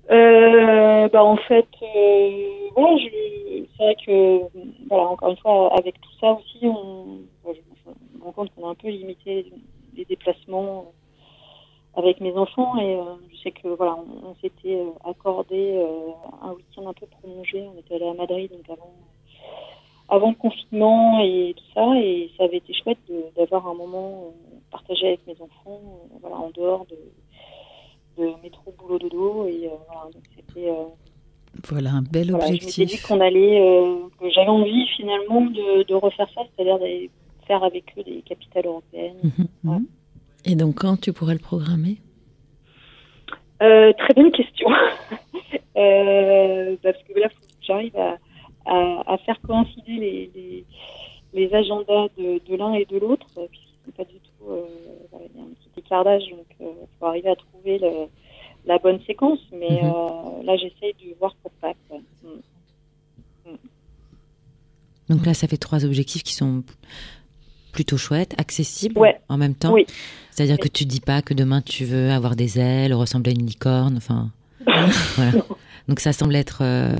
Euh, 0.09 1.07
bah 1.09 1.23
en 1.23 1.37
fait, 1.37 1.67
euh, 1.81 2.97
je, 2.97 3.65
c'est 3.77 3.83
vrai 3.83 3.95
que, 4.05 4.39
voilà, 4.89 5.03
encore 5.09 5.29
une 5.31 5.37
fois, 5.37 5.73
avec 5.77 5.99
tout 6.01 6.09
ça 6.19 6.31
aussi, 6.33 6.59
on, 6.63 7.19
bon, 7.43 7.53
je, 7.53 7.59
je 7.85 8.17
me 8.19 8.23
rends 8.23 8.31
compte 8.31 8.51
qu'on 8.55 8.67
a 8.67 8.71
un 8.71 8.75
peu 8.75 8.89
limité 8.89 9.51
les 9.95 10.05
déplacements 10.05 10.91
avec 11.95 12.21
mes 12.21 12.33
enfants 12.37 12.77
et 12.77 12.95
euh, 12.95 13.03
je 13.31 13.37
sais 13.37 13.51
que 13.51 13.67
voilà, 13.67 13.95
on, 13.97 14.29
on 14.29 14.35
s'était 14.35 14.75
euh, 14.79 14.89
accordé 15.03 15.73
euh, 15.75 16.11
un 16.41 16.51
week-end 16.53 16.87
un 16.87 16.93
peu 16.93 17.05
prolongé. 17.07 17.67
On 17.75 17.77
était 17.79 17.95
allé 17.95 18.07
à 18.07 18.13
Madrid 18.13 18.49
donc 18.51 18.69
avant, 18.69 18.93
avant 20.09 20.29
le 20.29 20.35
confinement 20.35 21.19
et 21.21 21.53
tout 21.57 21.63
ça 21.73 21.85
et 21.99 22.29
ça 22.37 22.45
avait 22.45 22.57
été 22.57 22.73
chouette 22.73 22.99
de- 23.09 23.25
d'avoir 23.37 23.67
un 23.67 23.73
moment 23.73 24.33
partagé 24.71 25.07
avec 25.07 25.27
mes 25.27 25.35
enfants, 25.41 25.81
voilà, 26.21 26.37
en 26.37 26.49
dehors 26.51 26.85
de 26.85 26.97
de 28.17 28.27
métro 28.43 28.73
boulot 28.77 28.99
dodo 28.99 29.45
et 29.47 29.69
voilà 29.87 30.03
donc 30.13 30.23
c'était 30.35 30.69
Voilà 31.69 31.91
un 31.91 32.01
bel 32.01 32.29
voilà, 32.31 32.47
je 32.47 32.51
m'étais 32.53 32.65
dit 32.65 32.81
objectif. 32.83 33.07
qu'on 33.07 33.21
allait 33.21 33.57
que 34.19 34.29
j'avais 34.29 34.49
envie 34.49 34.85
finalement 34.97 35.41
de, 35.41 35.83
de 35.83 35.95
refaire 35.95 36.29
ça 36.35 36.41
c'est-à-dire 36.55 36.77
d'aller 36.79 37.09
faire 37.47 37.63
avec 37.63 37.85
eux 37.97 38.03
des 38.03 38.21
capitales 38.21 38.65
européennes 38.65 39.15
Mhm. 39.23 39.47
Ouais. 39.71 39.77
Et 40.45 40.55
donc 40.55 40.75
quand 40.79 40.97
tu 40.99 41.13
pourrais 41.13 41.33
le 41.33 41.39
programmer 41.39 41.97
Euh, 43.61 43.93
très 43.93 44.13
bonne 44.13 44.31
question 44.31 44.69
Euh, 45.77 46.75
parce 46.83 46.97
que 47.03 47.17
là 47.19 47.27
j'arrive 47.61 47.95
à, 47.95 48.17
à, 48.65 49.13
à 49.13 49.17
faire 49.19 49.39
coïncider 49.41 49.93
les, 49.93 50.31
les, 50.35 50.65
les 51.33 51.53
agendas 51.53 52.07
de, 52.17 52.41
de 52.45 52.55
l'un 52.57 52.73
et 52.73 52.83
de 52.85 52.97
l'autre 52.97 53.25
pas 53.97 54.03
du 54.03 54.15
tout 54.19 54.49
euh, 54.51 54.65
il 55.33 55.37
y 55.37 55.39
a 55.39 55.43
un 55.43 55.47
petit 55.47 55.69
écart 55.79 56.03
d'âge 56.03 56.23
donc 56.29 56.45
il 56.59 56.67
faut 56.99 57.05
arriver 57.05 57.29
à 57.29 57.35
trouver 57.37 57.79
le, 57.79 57.91
la 58.65 58.77
bonne 58.79 58.99
séquence 59.05 59.39
mais 59.53 59.81
Mhm. 59.81 60.45
là 60.45 60.57
j'essaye 60.57 60.93
de 61.03 61.15
voir 61.19 61.33
pour 61.41 61.51
Pâques 61.61 61.77
ouais. 61.89 62.01
Mm. 62.25 63.55
Donc 65.09 65.25
là, 65.25 65.33
ça 65.33 65.47
fait 65.47 65.57
trois 65.57 65.83
objectifs 65.85 66.23
qui 66.23 66.33
sont 66.33 66.63
plutôt 67.73 67.97
chouettes, 67.97 68.33
accessibles 68.39 68.97
Ouais. 68.97 69.19
en 69.27 69.37
même 69.37 69.55
temps. 69.55 69.73
Oui. 69.73 69.85
C'est-à-dire 70.31 70.57
que 70.57 70.67
tu 70.67 70.85
dis 70.85 70.99
pas 71.01 71.21
que 71.21 71.33
demain 71.33 71.61
tu 71.61 71.85
veux 71.85 72.11
avoir 72.11 72.35
des 72.35 72.57
ailes, 72.59 72.93
ressembler 72.93 73.31
à 73.31 73.35
une 73.39 73.45
licorne, 73.45 73.97
enfin. 73.97 74.31
voilà. 75.15 75.31
Donc 75.87 75.99
ça 75.99 76.13
semble 76.13 76.35
être 76.35 76.59
euh, 76.61 76.95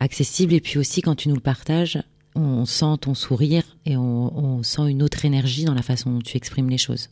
accessible 0.00 0.54
et 0.54 0.60
puis 0.60 0.78
aussi 0.78 1.02
quand 1.02 1.14
tu 1.14 1.28
nous 1.28 1.34
le 1.34 1.40
partages, 1.40 2.02
on 2.34 2.64
sent 2.64 2.96
ton 3.02 3.14
sourire 3.14 3.62
et 3.86 3.96
on, 3.96 4.36
on 4.36 4.62
sent 4.62 4.88
une 4.90 5.02
autre 5.02 5.24
énergie 5.24 5.64
dans 5.64 5.74
la 5.74 5.82
façon 5.82 6.10
dont 6.10 6.18
tu 6.22 6.36
exprimes 6.36 6.68
les 6.70 6.78
choses. 6.78 7.10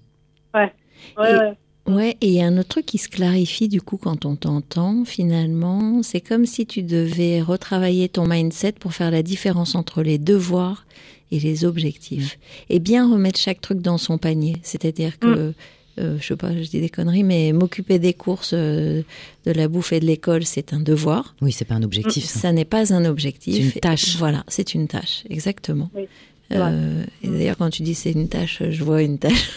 Ouais, 0.55 0.72
ouais, 1.18 1.30
Et- 1.32 1.36
ouais. 1.39 1.59
Ouais, 1.89 2.16
et 2.20 2.28
il 2.28 2.34
y 2.34 2.40
a 2.40 2.47
un 2.47 2.59
autre 2.59 2.68
truc 2.68 2.86
qui 2.86 2.98
se 2.98 3.09
clarifie 3.09 3.66
du 3.68 3.82
coup 3.82 3.97
quand 3.97 4.24
on 4.24 4.36
t'entend, 4.36 5.05
finalement. 5.05 6.01
C'est 6.05 6.20
comme 6.20 6.47
si 6.47 6.64
tu 6.64 6.84
devais 6.84 7.43
retravailler 7.43 8.09
ton 8.09 8.24
mindset 8.24 8.72
pour 8.72 8.93
faire 8.94 9.10
la 9.10 9.24
différence 9.24 9.74
entre 9.74 10.02
les 10.05 10.16
devoirs 10.18 10.86
et 11.32 11.40
les 11.40 11.64
objectifs. 11.64 12.38
Et 12.68 12.78
bien 12.78 13.10
remettre 13.10 13.40
chaque 13.40 13.60
truc 13.60 13.80
dans 13.80 13.98
son 13.98 14.18
panier. 14.18 14.56
C'est-à-dire 14.62 15.18
que, 15.18 15.54
euh, 15.98 16.18
je 16.20 16.24
sais 16.26 16.36
pas, 16.36 16.52
je 16.54 16.68
dis 16.68 16.80
des 16.80 16.90
conneries, 16.90 17.24
mais 17.24 17.52
m'occuper 17.52 17.98
des 17.98 18.12
courses, 18.12 18.52
euh, 18.52 19.02
de 19.46 19.50
la 19.52 19.66
bouffe 19.66 19.92
et 19.92 20.00
de 20.00 20.06
l'école, 20.06 20.44
c'est 20.44 20.72
un 20.74 20.80
devoir. 20.80 21.34
Oui, 21.40 21.50
c'est 21.50 21.64
pas 21.64 21.74
un 21.74 21.82
objectif. 21.82 22.24
ça. 22.24 22.38
Ça 22.40 22.52
n'est 22.52 22.66
pas 22.66 22.94
un 22.94 23.04
objectif. 23.06 23.56
C'est 23.56 23.74
une 23.74 23.80
tâche. 23.80 24.16
Voilà, 24.18 24.44
c'est 24.46 24.74
une 24.74 24.86
tâche, 24.86 25.24
exactement. 25.28 25.90
Oui. 25.94 26.04
Euh, 26.52 27.04
et 27.22 27.28
d'ailleurs, 27.28 27.56
quand 27.56 27.70
tu 27.70 27.82
dis 27.82 27.94
c'est 27.94 28.12
une 28.12 28.28
tâche, 28.28 28.62
je 28.68 28.84
vois 28.84 29.02
une 29.02 29.18
tâche. 29.18 29.50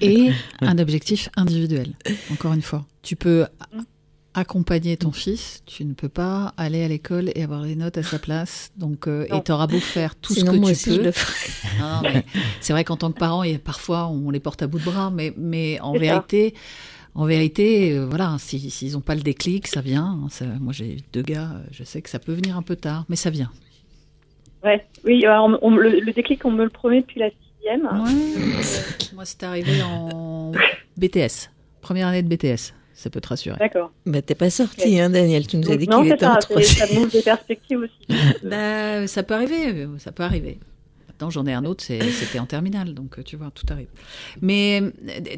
Et 0.00 0.30
un 0.60 0.76
objectif 0.78 1.28
individuel. 1.36 1.92
Encore 2.32 2.52
une 2.52 2.62
fois, 2.62 2.84
tu 3.02 3.14
peux 3.14 3.46
Mm. 3.72 3.80
Accompagner 4.34 4.96
ton 4.96 5.12
fils, 5.12 5.62
tu 5.66 5.84
ne 5.84 5.92
peux 5.94 6.08
pas 6.08 6.54
aller 6.56 6.82
à 6.84 6.88
l'école 6.88 7.30
et 7.34 7.42
avoir 7.42 7.62
les 7.62 7.76
notes 7.76 7.98
à 7.98 8.02
sa 8.02 8.18
place. 8.18 8.72
Donc, 8.76 9.06
euh, 9.06 9.26
et 9.32 9.42
t'auras 9.42 9.66
beau 9.66 9.78
faire 9.78 10.14
tout 10.16 10.32
Sinon, 10.34 10.52
ce 10.52 10.56
que 10.56 10.60
moi 10.60 10.70
tu 10.70 10.76
aussi, 10.76 10.98
peux. 10.98 11.12
c'est 12.60 12.72
vrai 12.72 12.84
qu'en 12.84 12.96
tant 12.96 13.12
que 13.12 13.18
parent, 13.18 13.42
et 13.42 13.58
parfois 13.58 14.08
on 14.08 14.30
les 14.30 14.40
porte 14.40 14.62
à 14.62 14.66
bout 14.66 14.78
de 14.78 14.84
bras, 14.84 15.10
mais, 15.10 15.32
mais 15.36 15.78
en 15.80 15.92
ça. 15.94 15.98
vérité, 16.00 16.54
en 17.14 17.26
vérité, 17.26 17.92
euh, 17.92 18.06
voilà, 18.06 18.36
si- 18.38 18.70
s'ils 18.70 18.92
n'ont 18.92 19.00
pas 19.00 19.14
le 19.14 19.20
déclic, 19.22 19.66
ça 19.68 19.80
vient. 19.82 20.18
hein, 20.24 20.28
ça- 20.30 20.46
moi, 20.60 20.72
j'ai 20.72 20.96
deux 21.12 21.22
gars, 21.22 21.50
euh, 21.54 21.64
je 21.70 21.84
sais 21.84 22.00
que 22.00 22.08
ça 22.08 22.18
peut 22.18 22.32
venir 22.32 22.56
un 22.56 22.62
peu 22.62 22.76
tard, 22.76 23.04
mais 23.08 23.16
ça 23.16 23.28
vient. 23.30 23.50
Ouais, 24.64 24.86
oui, 25.04 25.24
alors, 25.26 25.46
on- 25.46 25.58
on- 25.72 25.76
le, 25.76 26.00
le 26.00 26.12
déclic, 26.12 26.44
on 26.44 26.50
me 26.52 26.64
le 26.64 26.70
promet 26.70 27.00
depuis 27.02 27.20
la 27.20 27.28
sixième. 27.30 27.82
Moi, 29.14 29.24
c'est 29.24 29.42
arrivé 29.42 29.82
en 29.82 30.52
BTS, 30.96 31.50
première 31.80 32.06
année 32.08 32.22
de 32.22 32.28
BTS. 32.28 32.72
Ça 33.02 33.10
peut 33.10 33.20
te 33.20 33.26
rassurer. 33.26 33.56
D'accord. 33.58 33.90
Bah, 34.06 34.22
t'es 34.22 34.36
pas 34.36 34.48
sorti, 34.48 35.00
hein, 35.00 35.10
Daniel. 35.10 35.44
Tu 35.48 35.56
nous 35.56 35.68
as 35.72 35.76
dit 35.76 35.88
qu'il 35.88 36.06
était 36.12 36.24
en 36.24 36.34
ça, 36.34 36.38
troisième. 36.38 36.86
ça 36.88 36.94
m'ouvre 36.94 37.10
des 37.10 37.22
perspectives 37.22 37.78
aussi. 37.80 38.06
Bah, 38.44 39.08
ça 39.08 39.24
peut 39.24 39.34
arriver, 39.34 39.88
ça 39.98 40.12
peut 40.12 40.22
arriver. 40.22 40.60
Maintenant, 41.08 41.28
j'en 41.30 41.44
ai 41.46 41.52
un 41.52 41.64
autre, 41.64 41.82
c'est- 41.82 42.00
c'était 42.12 42.38
en 42.38 42.46
terminale, 42.46 42.94
donc 42.94 43.24
tu 43.24 43.34
vois, 43.34 43.50
tout 43.52 43.66
arrive. 43.70 43.88
Mais 44.40 44.82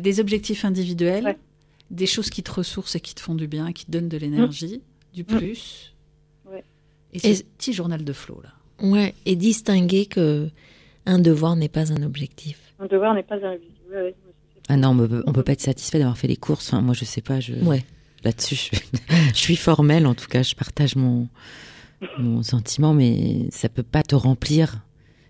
des 0.02 0.20
objectifs 0.20 0.66
individuels, 0.66 1.24
Ouais. 1.24 1.38
des 1.90 2.04
choses 2.04 2.28
qui 2.28 2.42
te 2.42 2.52
ressourcent 2.52 2.96
et 2.96 3.00
qui 3.00 3.14
te 3.14 3.22
font 3.22 3.34
du 3.34 3.46
bien, 3.46 3.72
qui 3.72 3.86
te 3.86 3.90
donnent 3.90 4.10
de 4.10 4.18
l'énergie, 4.18 4.82
du 5.14 5.24
plus. 5.24 5.94
Ouais. 6.44 6.64
Et 7.14 7.18
ce 7.20 7.28
Et- 7.28 7.44
petit 7.56 7.72
journal 7.72 8.04
de 8.04 8.12
flow, 8.12 8.42
là. 8.44 8.50
Ouais, 8.86 9.14
et 9.24 9.36
distinguer 9.36 10.04
que 10.04 10.50
un 11.06 11.18
devoir 11.18 11.56
n'est 11.56 11.70
pas 11.70 11.92
un 11.94 12.02
objectif. 12.02 12.58
Un 12.78 12.86
devoir 12.88 13.14
n'est 13.14 13.22
pas 13.22 13.36
un. 13.36 13.52
Ouais, 13.52 13.58
ouais, 13.94 14.14
Ah 14.68 14.76
non, 14.76 14.90
on 14.90 15.06
peut, 15.08 15.22
on 15.26 15.32
peut 15.32 15.42
pas 15.42 15.52
être 15.52 15.60
satisfait 15.60 15.98
d'avoir 15.98 16.16
fait 16.18 16.28
les 16.28 16.36
courses. 16.36 16.68
Enfin, 16.72 16.80
moi, 16.80 16.94
je 16.94 17.04
sais 17.04 17.20
pas. 17.20 17.40
Je... 17.40 17.54
Ouais. 17.54 17.84
Là-dessus, 18.24 18.54
je, 18.56 18.78
je 19.34 19.38
suis 19.38 19.56
formelle. 19.56 20.06
En 20.06 20.14
tout 20.14 20.26
cas, 20.28 20.42
je 20.42 20.54
partage 20.54 20.96
mon, 20.96 21.28
mon 22.18 22.42
sentiment, 22.42 22.94
mais 22.94 23.46
ça 23.50 23.68
peut 23.68 23.82
pas 23.82 24.02
te 24.02 24.14
remplir. 24.14 24.78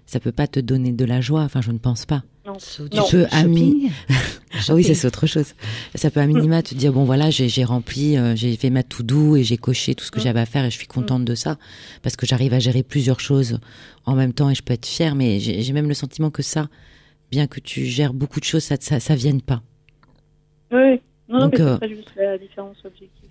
Ça 0.06 0.20
peut 0.20 0.32
pas 0.32 0.46
te 0.46 0.60
donner 0.60 0.92
de 0.92 1.04
la 1.04 1.20
joie. 1.20 1.42
Enfin, 1.42 1.62
je 1.62 1.72
ne 1.72 1.78
pense 1.78 2.04
pas. 2.06 2.22
Non. 2.46 2.56
Tu 2.58 3.00
peux 3.10 3.26
à 3.30 3.44
mi- 3.44 3.90
Ah 4.68 4.74
oui, 4.74 4.84
ça 4.84 4.94
c'est 4.94 5.06
autre 5.08 5.26
chose. 5.26 5.54
Ça 5.96 6.10
peut 6.10 6.20
à 6.20 6.26
Mm. 6.26 6.32
minima 6.34 6.62
te 6.62 6.74
dire 6.74 6.92
bon 6.92 7.04
voilà, 7.04 7.28
j'ai 7.30 7.64
rempli, 7.64 8.16
euh, 8.16 8.36
j'ai 8.36 8.54
fait 8.56 8.70
ma 8.70 8.82
to 8.84 9.02
do 9.02 9.34
et 9.34 9.42
j'ai 9.42 9.56
coché 9.56 9.94
tout 9.96 10.04
ce 10.04 10.10
que 10.12 10.20
Mm. 10.20 10.22
j'avais 10.22 10.40
à 10.40 10.46
faire 10.46 10.64
et 10.64 10.70
je 10.70 10.76
suis 10.76 10.86
contente 10.86 11.24
de 11.24 11.34
ça 11.34 11.56
parce 12.02 12.14
que 12.16 12.24
j'arrive 12.26 12.52
à 12.54 12.60
gérer 12.60 12.82
plusieurs 12.84 13.18
choses 13.18 13.58
en 14.04 14.14
même 14.14 14.32
temps 14.32 14.50
et 14.50 14.54
je 14.54 14.62
peux 14.62 14.74
être 14.74 14.86
fière. 14.86 15.14
Mais 15.16 15.40
j'ai 15.40 15.72
même 15.72 15.88
le 15.88 15.94
sentiment 15.94 16.30
que 16.30 16.42
ça, 16.42 16.68
bien 17.34 17.46
que 17.48 17.58
tu 17.60 17.84
gères 17.84 18.14
beaucoup 18.14 18.38
de 18.40 18.44
choses, 18.44 18.62
ça 18.62 18.76
ça, 18.80 19.00
ça 19.00 19.14
vienne 19.16 19.42
pas. 19.42 19.60
Oui, 20.72 21.00
non, 21.28 21.38
non, 21.38 21.40
Donc, 21.40 21.58
mais 21.58 21.60
euh, 21.64 21.78
pas 21.78 21.88
juste 21.88 22.10
la 22.16 22.38
différence 22.38 22.76
objective. 22.84 23.28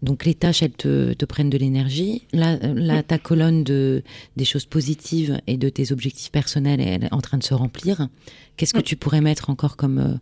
Donc 0.00 0.24
les 0.24 0.34
tâches, 0.34 0.62
elles 0.62 0.70
te, 0.86 1.12
te 1.14 1.24
prennent 1.24 1.50
de 1.50 1.58
l'énergie. 1.58 2.22
Là, 2.32 2.56
euh, 2.62 2.72
là, 2.74 3.02
ta 3.02 3.18
colonne 3.18 3.64
de 3.64 4.04
des 4.36 4.44
choses 4.44 4.64
positives 4.64 5.40
et 5.48 5.56
de 5.56 5.68
tes 5.68 5.90
objectifs 5.90 6.30
personnels, 6.30 6.80
elle 6.80 7.04
est 7.04 7.12
en 7.12 7.20
train 7.20 7.36
de 7.38 7.42
se 7.42 7.52
remplir. 7.54 8.08
Qu'est-ce 8.56 8.74
que 8.74 8.80
tu 8.90 8.94
pourrais 8.94 9.20
mettre 9.20 9.50
encore 9.50 9.76
comme 9.76 9.98
euh, 9.98 10.14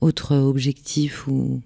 autre 0.00 0.34
objectif 0.36 1.28
ou? 1.28 1.60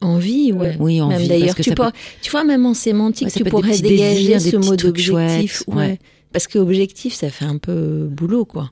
Envie, 0.00 0.52
ouais. 0.52 0.76
Oui, 0.80 1.00
envie, 1.00 1.28
d'ailleurs, 1.28 1.54
tu, 1.54 1.72
pourrais- 1.74 1.92
tu 2.22 2.30
vois, 2.30 2.42
même 2.44 2.66
en 2.66 2.74
sémantique, 2.74 3.26
Ouais, 3.28 3.32
tu 3.32 3.44
peut 3.44 3.50
pourrais 3.50 3.78
dégager 3.78 4.14
désirs, 4.34 4.38
des 4.38 4.50
ce 4.50 4.56
petits 4.56 4.68
mot 4.70 4.76
trucs 4.76 4.96
d'objectif. 4.96 5.52
chouettes, 5.58 5.64
Ouais. 5.68 5.76
ouais. 5.76 5.98
Parce 6.32 6.46
que 6.46 6.58
objectif, 6.58 7.12
ça 7.14 7.30
fait 7.30 7.44
un 7.44 7.58
peu 7.58 8.06
boulot, 8.10 8.44
quoi. 8.44 8.70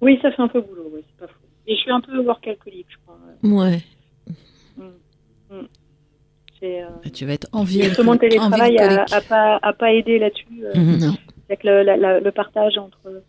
Oui, 0.00 0.18
ça 0.22 0.30
fait 0.32 0.42
un 0.42 0.48
peu 0.48 0.60
boulot, 0.60 0.90
oui, 0.94 1.00
c'est 1.06 1.26
pas 1.26 1.32
faux. 1.32 1.40
Et 1.66 1.74
je 1.74 1.80
suis 1.80 1.90
un 1.90 2.00
peu 2.00 2.18
workaholic, 2.20 2.86
je 2.88 2.96
crois. 3.04 3.18
Ouais. 3.42 3.82
C'est, 6.60 6.82
euh, 6.82 6.88
Bah, 7.04 7.10
Tu 7.10 7.26
vas 7.26 7.32
être 7.34 7.48
envié. 7.52 7.82
justement, 7.84 8.12
le 8.12 8.18
télétravail 8.18 8.78
a, 8.78 8.82
alcoolique. 9.00 9.12
a 9.12 9.20
pas, 9.20 9.58
a 9.62 9.72
pas 9.72 9.92
aidé 9.92 10.18
là-dessus. 10.18 10.46
euh. 10.64 10.72
Non. 10.74 11.14
C'est 11.48 11.56
que 11.58 11.66
le, 11.68 11.82
la- 11.82 11.96
la- 11.96 12.20
le 12.20 12.32
partage 12.32 12.78
entre 12.78 13.22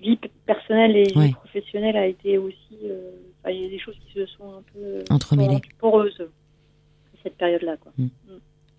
vie 0.00 0.18
personnelle 0.46 0.96
et 0.96 1.04
vie 1.04 1.18
Ouais. 1.18 1.32
professionnelle 1.32 1.96
a 1.96 2.06
été 2.06 2.38
aussi. 2.38 2.78
euh, 2.84 3.10
il 3.48 3.62
y 3.62 3.66
a 3.66 3.68
des 3.68 3.78
choses 3.80 3.96
qui 4.06 4.12
se 4.14 4.26
sont 4.26 4.44
un 4.54 4.62
peu 4.72 4.78
euh, 4.80 5.02
Entremêlées. 5.10 5.60
poreuses 5.80 6.22
cette 7.24 7.36
période-là. 7.36 7.76
Quoi. 7.78 7.92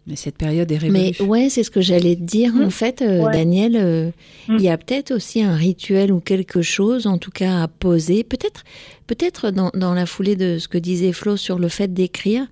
Mais 0.05 0.17
cette 0.17 0.35
période 0.37 0.69
est 0.71 0.77
révolue. 0.77 1.13
Mais 1.19 1.21
ouais, 1.25 1.49
c'est 1.49 1.63
ce 1.63 1.71
que 1.71 1.79
j'allais 1.79 2.15
te 2.17 2.21
dire. 2.23 2.53
En 2.61 2.69
fait, 2.69 3.01
euh, 3.01 3.21
Ouais. 3.23 3.31
Daniel, 3.31 3.77
euh, 3.77 4.11
Mm. 4.49 4.55
il 4.57 4.61
y 4.63 4.67
a 4.69 4.77
peut-être 4.77 5.11
aussi 5.11 5.41
un 5.41 5.55
rituel 5.55 6.11
ou 6.11 6.19
quelque 6.19 6.61
chose, 6.61 7.07
en 7.07 7.17
tout 7.17 7.31
cas 7.31 7.63
à 7.63 7.67
poser. 7.69 8.25
Peut-être, 8.25 8.63
peut-être 9.07 9.49
dans, 9.51 9.71
dans 9.73 9.93
la 9.93 10.05
foulée 10.05 10.35
de 10.35 10.57
ce 10.57 10.67
que 10.67 10.77
disait 10.77 11.13
Flo 11.13 11.37
sur 11.37 11.57
le 11.57 11.69
fait 11.69 11.93
d'écrire, 11.93 12.45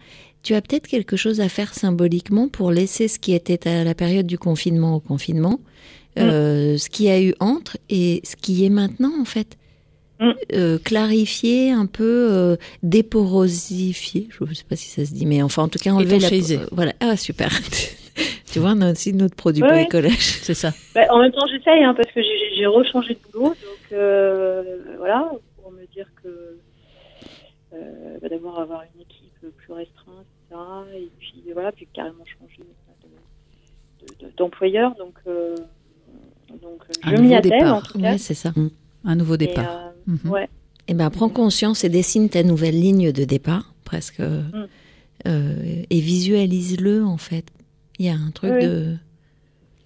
tu 0.43 0.53
as 0.55 0.61
peut-être 0.61 0.87
quelque 0.87 1.17
chose 1.17 1.41
à 1.41 1.49
faire 1.49 1.73
symboliquement 1.73 2.47
pour 2.47 2.71
laisser 2.71 3.07
ce 3.09 3.19
qui 3.19 3.33
était 3.33 3.67
à 3.67 3.83
la 3.83 3.93
période 3.95 4.25
du 4.27 4.37
confinement 4.37 4.95
au 4.95 4.99
confinement, 5.01 5.59
euh, 6.19 6.77
ce 6.77 6.89
qui 6.89 7.09
a 7.09 7.21
eu 7.21 7.35
entre 7.39 7.77
et 7.89 8.21
ce 8.23 8.35
qui 8.37 8.63
est 8.65 8.69
maintenant 8.69 9.11
en 9.19 9.25
fait. 9.25 9.57
Mm. 10.21 10.31
Euh, 10.53 10.77
clarifier 10.77 11.71
un 11.71 11.87
peu, 11.87 12.27
euh, 12.31 12.55
déporosifier, 12.83 14.27
je 14.29 14.43
ne 14.43 14.53
sais 14.53 14.63
pas 14.63 14.75
si 14.75 14.87
ça 14.89 15.03
se 15.03 15.13
dit, 15.13 15.25
mais 15.25 15.41
enfin 15.41 15.63
en 15.63 15.67
tout 15.67 15.79
cas 15.79 15.91
enlever 15.91 16.11
la... 16.19 16.27
Étanchéiser. 16.27 16.59
euh, 16.59 16.65
Voilà, 16.71 16.93
ah 16.99 17.17
super. 17.17 17.49
tu 18.51 18.59
vois, 18.59 18.73
on 18.75 18.81
a 18.81 18.91
aussi 18.91 19.13
notre 19.13 19.35
produit 19.35 19.63
Ouais, 19.63 19.67
pour 19.69 19.77
ouais. 19.77 19.83
les 19.83 19.89
collèges. 19.89 20.39
C'est 20.43 20.53
ça. 20.53 20.71
Bah, 20.93 21.01
en 21.09 21.19
même 21.19 21.31
temps, 21.31 21.47
j'essaye 21.47 21.83
hein, 21.83 21.93
parce 21.95 22.11
que 22.11 22.21
j'ai 22.21 22.55
j'ai 22.55 22.65
rechangé 22.67 23.15
de 23.15 23.19
boulot, 23.33 23.49
donc 23.49 23.91
euh, 23.93 24.63
voilà, 24.99 25.31
pour 25.59 25.71
me 25.71 25.85
dire 25.87 26.07
que 26.23 26.57
euh, 27.73 28.17
bah, 28.21 28.29
d'abord 28.29 28.59
avoir 28.59 28.83
une 28.93 29.01
équipe 29.01 29.31
plus 29.57 29.73
restreinte, 29.73 30.25
etc. 30.49 30.61
Et 30.97 31.09
puis 31.19 31.43
voilà, 31.53 31.71
puis 31.71 31.87
carrément 31.93 32.23
changer 32.25 32.59
de- 32.59 34.05
de- 34.07 34.27
de- 34.27 34.33
d'employeur, 34.37 34.93
donc 34.99 35.15
euh, 35.25 35.55
donc 36.61 36.83
Un 37.03 37.15
je 37.15 37.21
m'y 37.21 37.33
attelle 37.33 37.51
départ. 37.53 37.77
en 37.77 37.81
tout 37.81 37.97
cas. 37.99 38.11
Ouais, 38.11 38.17
c'est 38.19 38.33
ça. 38.35 38.51
Un 39.03 39.15
nouveau 39.15 39.35
Et, 39.35 39.37
départ. 39.37 39.69
euh, 39.69 39.91
Mhm. 40.23 40.29
Ouais. 40.31 40.49
Eh 40.87 40.93
ben, 40.93 41.09
prends 41.09 41.29
conscience 41.29 41.83
et 41.83 41.89
dessine 41.89 42.29
ta 42.29 42.43
nouvelle 42.43 42.79
ligne 42.79 43.11
de 43.11 43.23
départ, 43.23 43.73
presque, 43.85 44.19
Mm. 44.19 44.67
euh, 45.27 45.83
et 45.89 45.99
visualise-le 45.99 47.03
en 47.05 47.17
fait. 47.17 47.45
Il 47.99 48.05
y 48.05 48.09
a 48.09 48.15
un 48.15 48.31
truc 48.31 48.51
Oui. 48.53 48.65
de. 48.65 48.97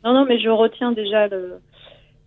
Non, 0.03 0.13
non, 0.13 0.25
mais 0.25 0.39
je 0.39 0.49
retiens 0.49 0.91
déjà 0.93 1.27
le, 1.27 1.59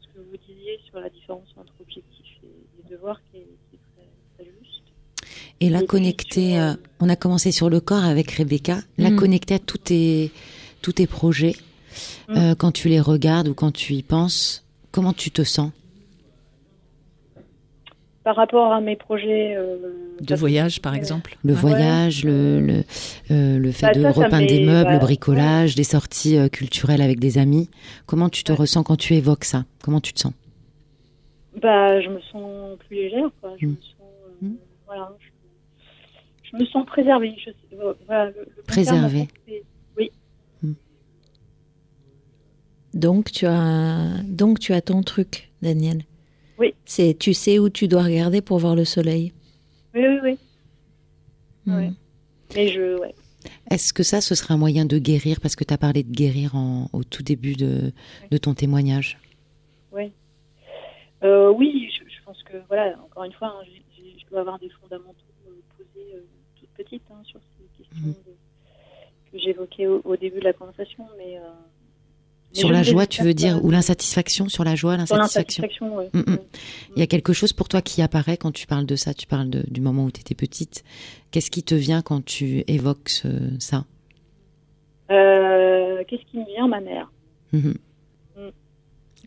ce 0.00 0.06
que 0.08 0.18
vous 0.18 0.36
disiez 0.48 0.78
sur 0.88 1.00
la 1.00 1.08
différence 1.08 1.46
entre 1.56 1.72
objectif 1.80 2.26
et, 2.42 2.46
et 2.46 2.90
devoir 2.94 3.20
qui 3.30 3.38
est, 3.38 3.48
qui 3.70 3.76
est 3.76 3.78
très, 3.94 4.44
très 4.44 4.52
juste. 4.60 4.82
Et 5.60 5.70
la 5.70 5.82
Et 5.82 5.86
connecter, 5.86 6.52
sur, 6.52 6.60
euh, 6.62 6.74
on 7.00 7.08
a 7.08 7.16
commencé 7.16 7.52
sur 7.52 7.70
le 7.70 7.80
corps 7.80 8.04
avec 8.04 8.30
Rebecca, 8.32 8.78
la 8.98 9.10
Mm. 9.10 9.16
connecter 9.16 9.54
à 9.54 9.58
tous 9.58 9.78
tes, 9.78 10.30
tous 10.82 10.92
tes 10.92 11.06
projets, 11.06 11.56
Mm. 12.28 12.36
euh, 12.36 12.54
quand 12.54 12.70
tu 12.72 12.88
les 12.88 13.00
regardes 13.00 13.48
ou 13.48 13.54
quand 13.54 13.72
tu 13.72 13.94
y 13.94 14.02
penses, 14.02 14.64
comment 14.92 15.12
tu 15.14 15.30
te 15.30 15.42
sens? 15.42 15.70
Par 18.28 18.36
rapport 18.36 18.74
à 18.74 18.82
mes 18.82 18.94
projets 18.94 19.56
euh, 19.56 19.78
De 20.20 20.34
voyage, 20.34 20.82
par 20.82 20.94
exemple. 20.94 21.38
Le 21.42 21.54
Ouais. 21.54 21.58
voyage, 21.58 22.24
le, 22.26 22.60
le, 22.60 22.84
euh, 23.30 23.58
le 23.58 23.72
fait 23.72 23.86
Bah, 23.86 23.92
de 23.94 24.02
ça, 24.02 24.12
ça 24.12 24.20
repeindre 24.20 24.46
des 24.46 24.60
meubles, 24.60 24.92
le 24.92 24.98
bricolage, 24.98 25.74
des 25.74 25.82
sorties 25.82 26.36
euh, 26.36 26.50
culturelles 26.50 27.00
avec 27.00 27.20
des 27.20 27.38
amis. 27.38 27.70
Comment 28.04 28.28
tu 28.28 28.44
te 28.44 28.52
Ouais. 28.52 28.58
ressens 28.58 28.82
quand 28.82 28.96
tu 28.96 29.14
évoques 29.14 29.44
ça? 29.44 29.64
Comment 29.82 30.02
tu 30.02 30.12
te 30.12 30.20
sens? 30.20 30.34
Bah, 31.62 32.02
je 32.02 32.10
me 32.10 32.20
sens 32.20 32.76
plus 32.86 32.96
légère, 32.96 33.30
quoi. 33.40 33.54
Je 33.58 33.64
Mm. 33.64 33.70
me 33.70 33.76
sens, 33.76 34.06
euh, 34.42 34.46
voilà, 34.86 35.10
je, 35.18 36.50
je 36.50 36.56
me 36.62 36.66
sens 36.66 36.84
préservée. 36.84 37.34
Je 37.42 37.50
voilà, 38.06 38.26
le, 38.26 38.46
Préservée. 38.66 39.28
Oui, 39.96 40.10
Donc 42.92 43.32
tu 43.32 43.46
as, 43.46 44.22
donc 44.24 44.58
tu 44.58 44.74
as 44.74 44.82
ton 44.82 45.02
truc, 45.02 45.50
Daniel? 45.62 46.02
Oui. 46.58 46.74
C'est, 46.84 47.16
tu 47.18 47.34
sais 47.34 47.58
où 47.58 47.68
tu 47.70 47.86
dois 47.88 48.02
regarder 48.02 48.40
pour 48.42 48.58
voir 48.58 48.74
le 48.74 48.84
soleil. 48.84 49.32
oui, 49.94 50.02
oui, 50.06 50.18
oui. 50.22 50.38
Mm. 51.66 51.76
Ouais. 51.76 51.90
Mais 52.54 52.68
je, 52.68 52.98
ouais. 52.98 53.14
Est-ce 53.70 53.92
que 53.92 54.02
ça, 54.02 54.20
ce 54.20 54.34
serait 54.34 54.54
un 54.54 54.58
moyen 54.58 54.84
de 54.84 54.98
guérir? 54.98 55.40
Parce 55.40 55.54
que 55.56 55.64
tu 55.64 55.72
as 55.72 55.78
parlé 55.78 56.02
de 56.02 56.10
guérir 56.10 56.54
en- 56.56 56.88
au 56.92 57.04
tout 57.04 57.22
début 57.22 57.54
de, 57.54 57.92
de 58.30 58.38
ton 58.38 58.54
témoignage. 58.54 59.18
Oui. 59.92 60.12
Euh, 61.22 61.50
oui, 61.50 61.90
je, 61.92 62.04
je 62.08 62.22
pense 62.24 62.42
que, 62.42 62.56
voilà, 62.68 62.98
encore 63.04 63.24
une 63.24 63.32
fois, 63.32 63.48
hein, 63.60 63.64
je 63.96 64.30
dois 64.30 64.40
avoir 64.40 64.58
des 64.58 64.68
fondamentaux 64.70 65.14
euh, 65.46 65.52
posés 65.76 66.14
euh, 66.14 66.20
toute 66.58 66.68
petite 66.70 67.02
hein, 67.10 67.20
sur 67.24 67.40
ces 67.58 67.82
questions 67.82 68.08
de- 68.08 69.30
que 69.32 69.38
j'évoquais 69.38 69.86
au, 69.86 70.00
au 70.04 70.16
début 70.16 70.38
de 70.40 70.44
la 70.44 70.52
conversation. 70.52 71.06
Mais, 71.18 71.36
euh, 71.36 71.40
mais 71.40 71.67
Sur 72.52 72.70
la 72.72 72.82
joie, 72.82 73.06
tu 73.06 73.22
veux 73.22 73.34
dire. 73.34 73.62
Ou 73.64 73.70
l'insatisfaction 73.70 74.48
Sur 74.48 74.64
la 74.64 74.74
joie, 74.74 74.96
l'insatisfaction 74.96 75.98
oui. 75.98 76.04
Mm, 76.14 76.20
mm. 76.32 76.38
Il 76.96 77.00
y 77.00 77.02
a 77.02 77.06
quelque 77.06 77.32
chose 77.32 77.52
pour 77.52 77.68
toi 77.68 77.82
qui 77.82 78.00
apparaît 78.02 78.36
quand 78.36 78.52
tu 78.52 78.66
parles 78.66 78.86
de 78.86 78.96
ça, 78.96 79.12
tu 79.14 79.26
parles 79.26 79.50
de- 79.50 79.64
du 79.68 79.80
moment 79.80 80.04
où 80.04 80.10
tu 80.10 80.20
étais 80.20 80.34
petite. 80.34 80.82
Qu'est-ce 81.30 81.50
qui 81.50 81.62
te 81.62 81.74
vient 81.74 82.00
quand 82.02 82.24
tu 82.24 82.64
évoques 82.66 83.10
ce- 83.10 83.58
ça? 83.60 83.84
Euh, 85.10 86.02
Qu'est-ce 86.08 86.24
qui 86.30 86.38
me 86.38 86.46
vient, 86.46 86.68
ma 86.68 86.80
mère? 86.80 87.10
Mhm. 87.52 87.74
Mm. 88.36 88.48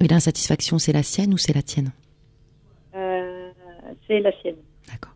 Et 0.03 0.07
l'insatisfaction, 0.07 0.79
c'est 0.79 0.93
la 0.93 1.03
sienne 1.03 1.33
ou 1.33 1.37
c'est 1.37 1.53
la 1.53 1.61
tienne? 1.61 1.91
Euh, 2.95 3.51
C'est 4.07 4.19
la 4.19 4.31
sienne. 4.41 4.55
D'accord. 4.91 5.13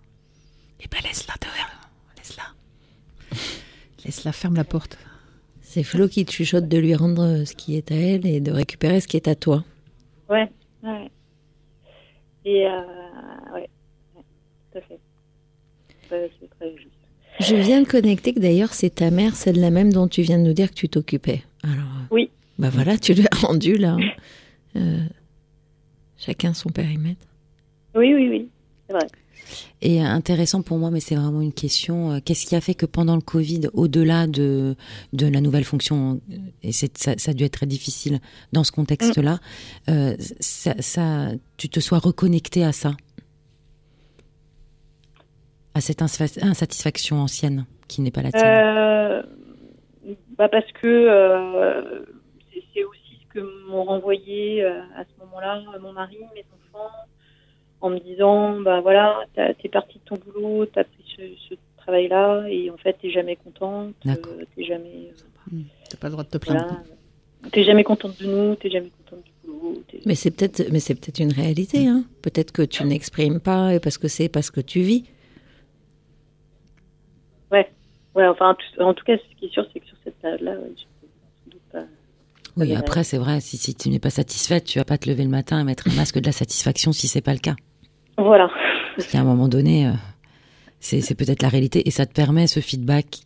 Eh 0.80 0.88
ben, 0.88 1.00
laisse-la 1.04 1.34
dehors. 1.42 1.90
Laisse-la. 2.18 2.44
Laisse-la, 4.06 4.32
ferme 4.32 4.56
la 4.56 4.64
porte. 4.64 4.98
C'est 5.76 5.84
Flo 5.84 6.08
qui 6.08 6.24
te 6.24 6.32
chuchote 6.32 6.70
de 6.70 6.78
lui 6.78 6.96
rendre 6.96 7.44
ce 7.44 7.54
qui 7.54 7.76
est 7.76 7.92
à 7.92 7.96
elle 7.96 8.26
et 8.26 8.40
de 8.40 8.50
récupérer 8.50 9.02
ce 9.02 9.10
qui 9.10 9.18
est 9.18 9.28
à 9.28 9.36
toi. 9.36 9.66
Ouais, 10.30 10.50
ouais. 10.84 11.12
Et, 12.46 12.66
euh, 12.66 12.80
ouais, 13.54 13.70
ouais, 14.16 14.22
tout 14.72 14.78
à 14.78 14.82
fait. 14.82 15.00
Ouais, 16.12 16.32
C'est 16.40 16.50
très 16.52 16.72
juste. 16.78 16.88
Je 17.42 17.56
viens 17.58 17.82
de 17.82 17.88
connecter 17.90 18.34
que 18.34 18.40
d'ailleurs 18.40 18.74
c'est 18.74 18.90
ta 18.90 19.12
mère, 19.12 19.36
celle-là 19.36 19.70
même 19.70 19.92
dont 19.92 20.08
tu 20.08 20.22
viens 20.22 20.38
de 20.40 20.44
nous 20.46 20.54
dire 20.54 20.70
que 20.70 20.76
tu 20.76 20.88
t'occupais. 20.88 21.44
Alors, 21.64 21.76
euh, 21.76 22.08
Oui. 22.10 22.30
Bah 22.58 22.70
voilà, 22.70 22.98
tu 22.98 23.14
l'as 23.14 23.28
rendu 23.42 23.76
là. 23.76 23.98
hein. 24.00 24.10
Euh, 24.78 25.00
chacun 26.16 26.54
son 26.54 26.70
périmètre. 26.70 27.28
Oui, 27.96 28.14
oui, 28.14 28.30
oui, 28.30 28.48
c'est 28.88 28.94
vrai. 28.94 29.08
Et 29.82 30.02
intéressant 30.02 30.62
pour 30.62 30.78
moi, 30.78 30.92
mais 30.92 31.00
c'est 31.00 31.16
vraiment 31.16 31.42
une 31.42 31.54
question. 31.54 32.12
euh, 32.12 32.20
Qu'est-ce 32.24 32.46
qui 32.46 32.56
a 32.56 32.62
fait 32.62 32.74
que 32.76 32.86
pendant 32.86 33.16
le 33.16 33.22
Covid, 33.22 33.70
au-delà 33.74 34.28
de, 34.28 34.76
de 35.14 35.28
la 35.28 35.42
nouvelle 35.42 35.64
fonction, 35.64 36.22
euh, 36.32 36.38
et 36.64 36.72
ça, 36.72 36.88
ça 37.18 37.32
a 37.32 37.34
dû 37.34 37.44
être 37.44 37.54
très 37.54 37.66
difficile 37.66 38.20
dans 38.54 38.64
ce 38.64 38.72
contexte-là, 38.72 39.40
euh, 39.90 40.16
ça, 40.40 40.74
ça, 40.80 41.30
tu 41.58 41.70
te 41.70 41.80
sois 41.80 42.00
reconnecté 42.00 42.64
à 42.64 42.72
ça? 42.72 42.96
À 45.74 45.82
cette 45.82 46.02
insatisfaction 46.02 47.18
ancienne 47.18 47.66
qui 47.90 48.02
n'est 48.02 48.12
pas 48.12 48.22
la 48.22 48.32
tienne? 48.32 48.44
Euh, 48.46 49.24
bah 50.38 50.48
parce 50.50 50.72
que 50.72 50.88
euh, 50.88 52.06
c'est 52.54 52.64
c'est 52.74 52.84
aussi 52.86 53.20
ce 53.22 53.34
que 53.34 53.68
m'ont 53.70 53.84
renvoyé 53.84 54.64
euh, 54.64 54.80
à 54.96 55.04
ce 55.04 55.20
moment-là 55.20 55.62
mon 55.82 55.92
mari, 55.92 56.18
mes 56.34 56.46
enfants, 56.56 56.92
en 57.86 57.92
me 57.92 58.00
disant 58.00 58.60
bah 58.62 58.82
voilà, 58.82 59.20
t'es 59.36 59.70
parti 59.70 60.00
de 60.00 60.04
ton 60.06 60.16
boulot, 60.16 60.66
t'as 60.66 60.84
pris 60.86 61.04
ce, 61.16 61.22
ce 61.50 61.56
travail-là 61.78 62.46
et 62.50 62.72
en 62.72 62.78
fait 62.78 62.94
t'es 63.00 63.12
jamais 63.12 63.36
contente, 63.36 63.94
euh, 64.08 64.16
t'es 64.56 64.64
jamais 64.64 65.12
euh, 65.54 65.58
T'as 65.90 65.98
pas 65.98 66.08
le 66.08 66.14
droit 66.14 66.24
de 66.24 66.30
te 66.30 66.40
plaindre. 66.40 66.66
voilà, 66.66 66.84
t'es 67.52 67.64
jamais 67.64 67.84
contente 67.84 68.20
de 68.20 68.26
nous, 68.26 68.56
t'es 68.56 68.72
jamais 68.72 68.90
contente 68.90 69.24
du 69.24 69.32
boulot. 69.52 69.84
Mais 70.08 70.16
c'est 70.16 70.32
peut-être, 70.32 70.68
mais 70.72 70.80
c'est 70.80 70.96
peut-être 70.96 71.20
une 71.20 71.32
réalité. 71.32 71.88
Hein. 71.88 72.06
Peut-être 72.24 72.52
que 72.52 72.64
tu 72.64 72.84
n'exprimes 72.86 73.40
pas 73.40 73.76
et 73.76 73.80
parce 73.80 74.00
que 74.00 74.08
c'est 74.08 74.30
parce 74.30 74.50
que 74.50 74.62
tu 74.62 74.82
vis. 74.82 75.04
Ouais, 77.52 77.70
ouais, 78.16 78.26
enfin 78.26 78.58
en 78.80 78.94
tout 78.96 79.06
cas 79.06 79.16
ce 79.18 79.36
qui 79.40 79.46
est 79.46 79.50
sûr 79.50 79.64
c'est 79.72 79.80
que 79.80 79.86
sur 79.86 79.98
cette 80.04 80.16
période-là, 80.16 80.54
ouais, 80.54 80.74
je 80.76 81.52
doute 81.52 81.62
pas. 81.72 81.84
Oui, 82.58 82.74
après, 82.74 83.04
c'est 83.04 83.18
vrai, 83.18 83.42
si, 83.42 83.58
si 83.58 83.76
tu 83.76 83.90
n'es 83.90 84.00
pas 84.00 84.10
satisfaite, 84.10 84.64
tu 84.64 84.80
vas 84.80 84.86
pas 84.86 84.98
te 84.98 85.10
lever 85.10 85.24
le 85.24 85.30
matin 85.30 85.60
et 85.60 85.64
mettre 85.66 85.90
un 85.90 85.94
masque 85.94 86.20
de 86.20 86.26
la 86.26 86.32
satisfaction 86.32 86.94
si 86.94 87.08
c'est 87.10 87.22
pas 87.22 87.34
le 87.34 87.40
cas. 87.40 87.56
Voilà. 88.18 88.50
Parce 88.96 89.08
qu'à 89.10 89.20
un 89.20 89.24
moment 89.24 89.48
donné, 89.48 89.88
euh, 89.88 89.92
c'est 90.80 91.16
peut-être 91.16 91.42
la 91.42 91.50
réalité 91.50 91.88
et 91.88 91.92
ça 91.92 92.06
te 92.06 92.14
permet 92.14 92.48
ce 92.48 92.60
feedback 92.60 93.20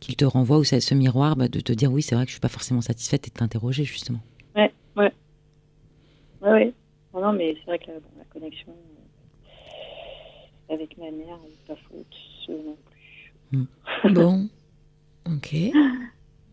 qu'il 0.00 0.16
te 0.16 0.24
renvoie 0.24 0.58
ou 0.58 0.64
ce 0.64 0.78
ce 0.80 0.94
miroir 0.94 1.36
bah, 1.36 1.48
de 1.48 1.60
te 1.60 1.72
dire 1.72 1.90
oui, 1.90 2.02
c'est 2.02 2.14
vrai 2.14 2.24
que 2.24 2.30
je 2.30 2.34
suis 2.34 2.40
pas 2.40 2.48
forcément 2.48 2.82
satisfaite 2.82 3.26
et 3.26 3.30
de 3.30 3.34
t'interroger 3.36 3.84
justement. 3.84 4.20
Ouais, 4.54 4.72
ouais. 4.96 5.12
Ouais, 6.42 6.50
ouais. 6.50 6.74
Non, 7.14 7.22
non, 7.22 7.32
mais 7.32 7.56
c'est 7.58 7.66
vrai 7.66 7.78
que 7.78 7.86
la, 7.86 7.94
bon, 8.00 8.08
la 8.18 8.24
connexion 8.24 8.72
euh, 10.70 10.74
avec 10.74 10.98
ma 10.98 11.10
mère 11.10 11.38
pas 11.66 11.76
faute, 11.88 12.16
non 12.48 12.76
plus. 12.90 14.12
Bon, 14.12 14.48
ok. 15.26 15.54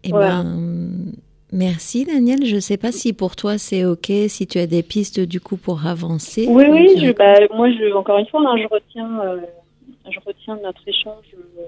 Eh 0.05 0.09
Voilà. 0.09 0.43
ben, 0.43 1.13
Merci 1.53 2.03
Daniel. 2.05 2.43
Je 2.45 2.55
ne 2.55 2.59
sais 2.59 2.77
pas 2.77 2.91
si 2.91 3.13
pour 3.13 3.35
toi 3.35 3.57
c'est 3.59 3.85
ok, 3.85 4.11
si 4.27 4.47
tu 4.47 4.57
as 4.57 4.65
des 4.67 4.81
pistes 4.81 5.19
du 5.19 5.39
coup 5.39 5.55
pour 5.55 5.85
avancer. 5.85 6.47
Oui, 6.49 6.65
oui, 6.69 6.89
je, 6.99 7.11
bah, 7.11 7.35
moi, 7.55 7.69
je, 7.71 7.93
encore 7.93 8.17
une 8.17 8.25
fois, 8.25 8.41
hein, 8.43 8.55
je, 8.59 8.67
retiens, 8.67 9.19
euh, 9.21 9.39
je 10.11 10.19
retiens 10.25 10.55
de 10.57 10.63
notre 10.63 10.81
échange 10.87 11.23
euh, 11.37 11.61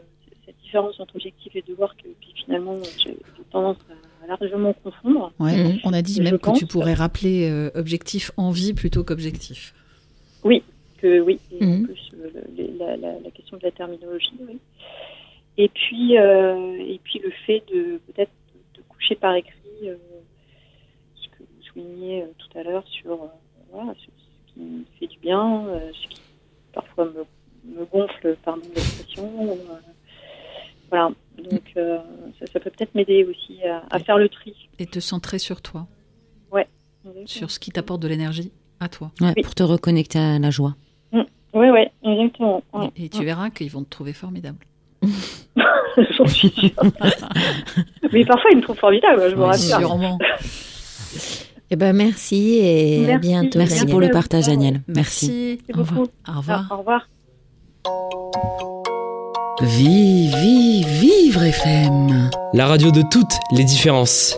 cette 0.45 0.55
différence 0.63 0.99
entre 0.99 1.15
objectif 1.15 1.55
et 1.55 1.63
devoir 1.67 1.95
que 1.97 2.07
puis 2.19 2.33
finalement, 2.43 2.75
j'ai 2.97 3.15
tendance 3.51 3.77
à 4.23 4.27
largement 4.27 4.73
confondre. 4.83 5.31
Ouais, 5.39 5.55
Mhm. 5.55 5.79
On 5.83 5.93
a 5.93 6.01
dit 6.01 6.19
même 6.19 6.31
que 6.39 6.45
pense. 6.47 6.57
tu 6.57 6.65
pourrais 6.65 6.95
rappeler 6.95 7.47
euh, 7.49 7.69
objectif 7.75 8.31
envie 8.37 8.73
plutôt 8.73 9.03
qu'objectif. 9.03 9.75
Oui, 10.43 10.63
que 10.97 11.19
oui, 11.19 11.39
et 11.51 11.63
en 11.63 11.67
Mhm. 11.67 11.83
plus 11.83 12.11
euh, 12.15 12.29
le- 12.57 12.77
la, 12.79 12.97
la, 12.97 13.19
la 13.23 13.29
question 13.31 13.57
de 13.57 13.63
la 13.63 13.71
terminologie, 13.71 14.33
oui. 14.49 14.57
Et 15.59 15.69
puis, 15.69 16.17
euh, 16.17 16.75
et 16.79 16.99
puis 17.03 17.19
le 17.23 17.31
fait 17.45 17.61
de 17.71 17.99
peut-être 18.07 18.31
de 18.75 18.81
coucher 18.89 19.15
par 19.15 19.35
écrit 19.35 19.53
euh, 19.83 19.95
ce 21.15 21.27
que 21.29 21.43
vous 21.43 21.63
souligniez 21.63 22.23
euh, 22.23 22.27
tout 22.37 22.57
à 22.57 22.63
l'heure 22.63 22.85
sur 22.87 23.13
euh, 23.13 23.27
voilà, 23.71 23.93
ce, 23.95 24.05
ce 24.05 24.53
qui 24.53 24.59
me 24.59 24.83
fait 24.99 25.07
du 25.07 25.17
bien, 25.19 25.65
euh, 25.67 25.91
ce 25.93 26.07
qui 26.09 26.21
parfois 26.73 27.05
me, 27.05 27.77
me 27.79 27.85
gonfle, 27.85 28.35
pardon 28.43 28.61
l'expression. 28.75 29.49
euh, 29.51 29.55
voilà, 30.89 31.09
donc 31.37 31.63
euh, 31.77 31.97
ça, 32.39 32.45
ça 32.47 32.59
peut 32.59 32.69
peut-être 32.69 32.93
m'aider 32.95 33.23
aussi 33.25 33.63
à, 33.63 33.83
à 33.89 33.99
faire 33.99 34.17
le 34.17 34.29
tri. 34.29 34.53
Et 34.79 34.85
te 34.85 34.99
centrer 34.99 35.39
sur 35.39 35.61
toi, 35.61 35.87
Exactement. 37.07 37.27
sur 37.27 37.51
ce 37.51 37.59
qui 37.59 37.71
t'apporte 37.71 38.01
de 38.01 38.07
l'énergie 38.07 38.51
à 38.79 38.89
toi. 38.89 39.11
Ouais, 39.21 39.33
Oui. 39.37 39.43
Pour 39.43 39.53
te 39.55 39.61
reconnecter 39.63 40.17
à 40.19 40.39
la 40.39 40.49
joie. 40.51 40.75
Oui, 41.13 41.69
oui, 41.69 41.85
exactement. 42.03 42.61
Ouais. 42.73 42.89
Et 42.97 43.07
tu 43.09 43.23
verras 43.23 43.49
qu'ils 43.49 43.69
vont 43.71 43.83
te 43.83 43.89
trouver 43.89 44.11
formidable. 44.11 44.57
J'en 46.17 46.27
suis 46.27 46.49
sûre. 46.49 46.71
Mais 48.11 48.25
parfois, 48.25 48.49
ils 48.51 48.57
me 48.57 48.61
trouvent 48.61 48.77
formidable, 48.77 49.29
je 49.29 49.35
vous 49.35 49.45
rassure. 49.45 49.79
sûrement. 49.79 50.17
Eh 51.71 51.75
ben 51.77 51.95
merci 51.95 52.59
et 52.61 53.11
à 53.11 53.17
bientôt. 53.17 53.57
Merci 53.57 53.79
Daniel. 53.79 53.91
pour 53.91 53.99
le 53.99 54.09
partage, 54.11 54.45
Daniel. 54.45 54.81
Merci. 54.87 55.59
Merci. 55.75 55.91
Au 56.27 56.37
revoir. 56.37 56.67
Au 56.69 56.77
revoir. 56.77 57.09
Vive, 59.61 60.35
vive, 60.35 60.87
vivre 60.87 61.43
FM. 61.43 62.29
La 62.53 62.67
radio 62.67 62.91
de 62.91 63.01
toutes 63.09 63.39
les 63.51 63.63
différences. 63.63 64.37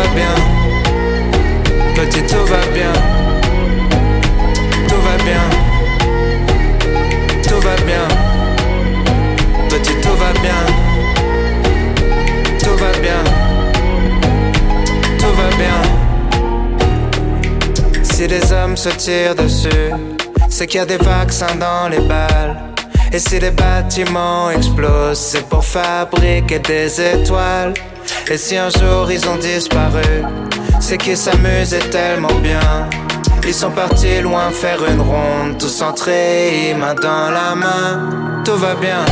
va 0.00 0.06
bien. 0.14 0.34
Petit, 1.94 2.22
tout 2.22 2.46
va 2.46 2.62
bien, 2.72 2.92
tout 4.88 5.00
va 5.06 5.16
bien, 5.28 5.44
tout 7.48 7.60
va 7.60 7.76
bien. 7.88 8.06
Petit, 9.68 9.94
tout 10.00 10.16
va 10.22 10.32
bien, 10.44 10.62
tout 12.58 12.76
va 12.82 12.92
bien, 13.04 13.22
tout 15.18 15.34
va 15.40 15.48
bien. 15.62 15.80
Si 18.02 18.26
les 18.26 18.52
hommes 18.52 18.76
se 18.76 18.90
tirent 18.90 19.34
dessus, 19.34 19.90
c'est 20.48 20.66
qu'il 20.66 20.78
y 20.78 20.82
a 20.82 20.86
des 20.86 20.98
vaccins 20.98 21.56
dans 21.58 21.88
les 21.90 22.00
balles. 22.00 22.56
Et 23.12 23.18
si 23.18 23.40
les 23.40 23.50
bâtiments 23.50 24.50
explosent, 24.50 25.18
c'est 25.18 25.46
pour 25.48 25.64
fabriquer 25.64 26.60
des 26.60 27.00
étoiles. 27.00 27.74
Et 28.32 28.36
si 28.36 28.56
un 28.56 28.70
jour 28.70 29.10
ils 29.10 29.28
ont 29.28 29.36
disparu, 29.38 30.22
c'est 30.78 30.98
qu'ils 30.98 31.16
s'amusaient 31.16 31.90
tellement 31.90 32.32
bien. 32.40 32.88
Ils 33.44 33.52
sont 33.52 33.72
partis 33.72 34.20
loin 34.20 34.50
faire 34.52 34.78
une 34.88 35.00
ronde, 35.00 35.58
tous 35.58 35.68
centrés, 35.68 36.72
main 36.78 36.94
dans 36.94 37.30
la 37.30 37.56
main. 37.56 38.42
Tout 38.44 38.56
va 38.56 38.76
bien, 38.76 39.04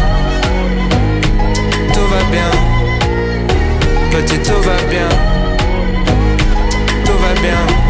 tout 1.92 2.06
va 2.14 2.22
bien. 2.30 2.50
Petit, 4.12 4.38
tout 4.38 4.62
va 4.62 4.76
bien, 4.88 5.08
tout 7.04 7.18
va 7.18 7.40
bien, 7.42 7.87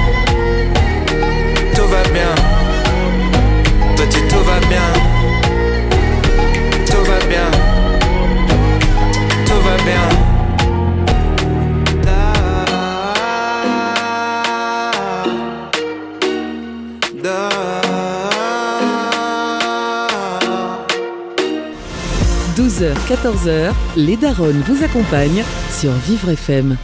14h, 23.09 23.73
les 23.97 24.19
Daronnes 24.19 24.61
vous 24.67 24.85
accompagnent 24.85 25.43
sur 25.71 25.91
Vivre 25.93 26.29
FM. 26.29 26.77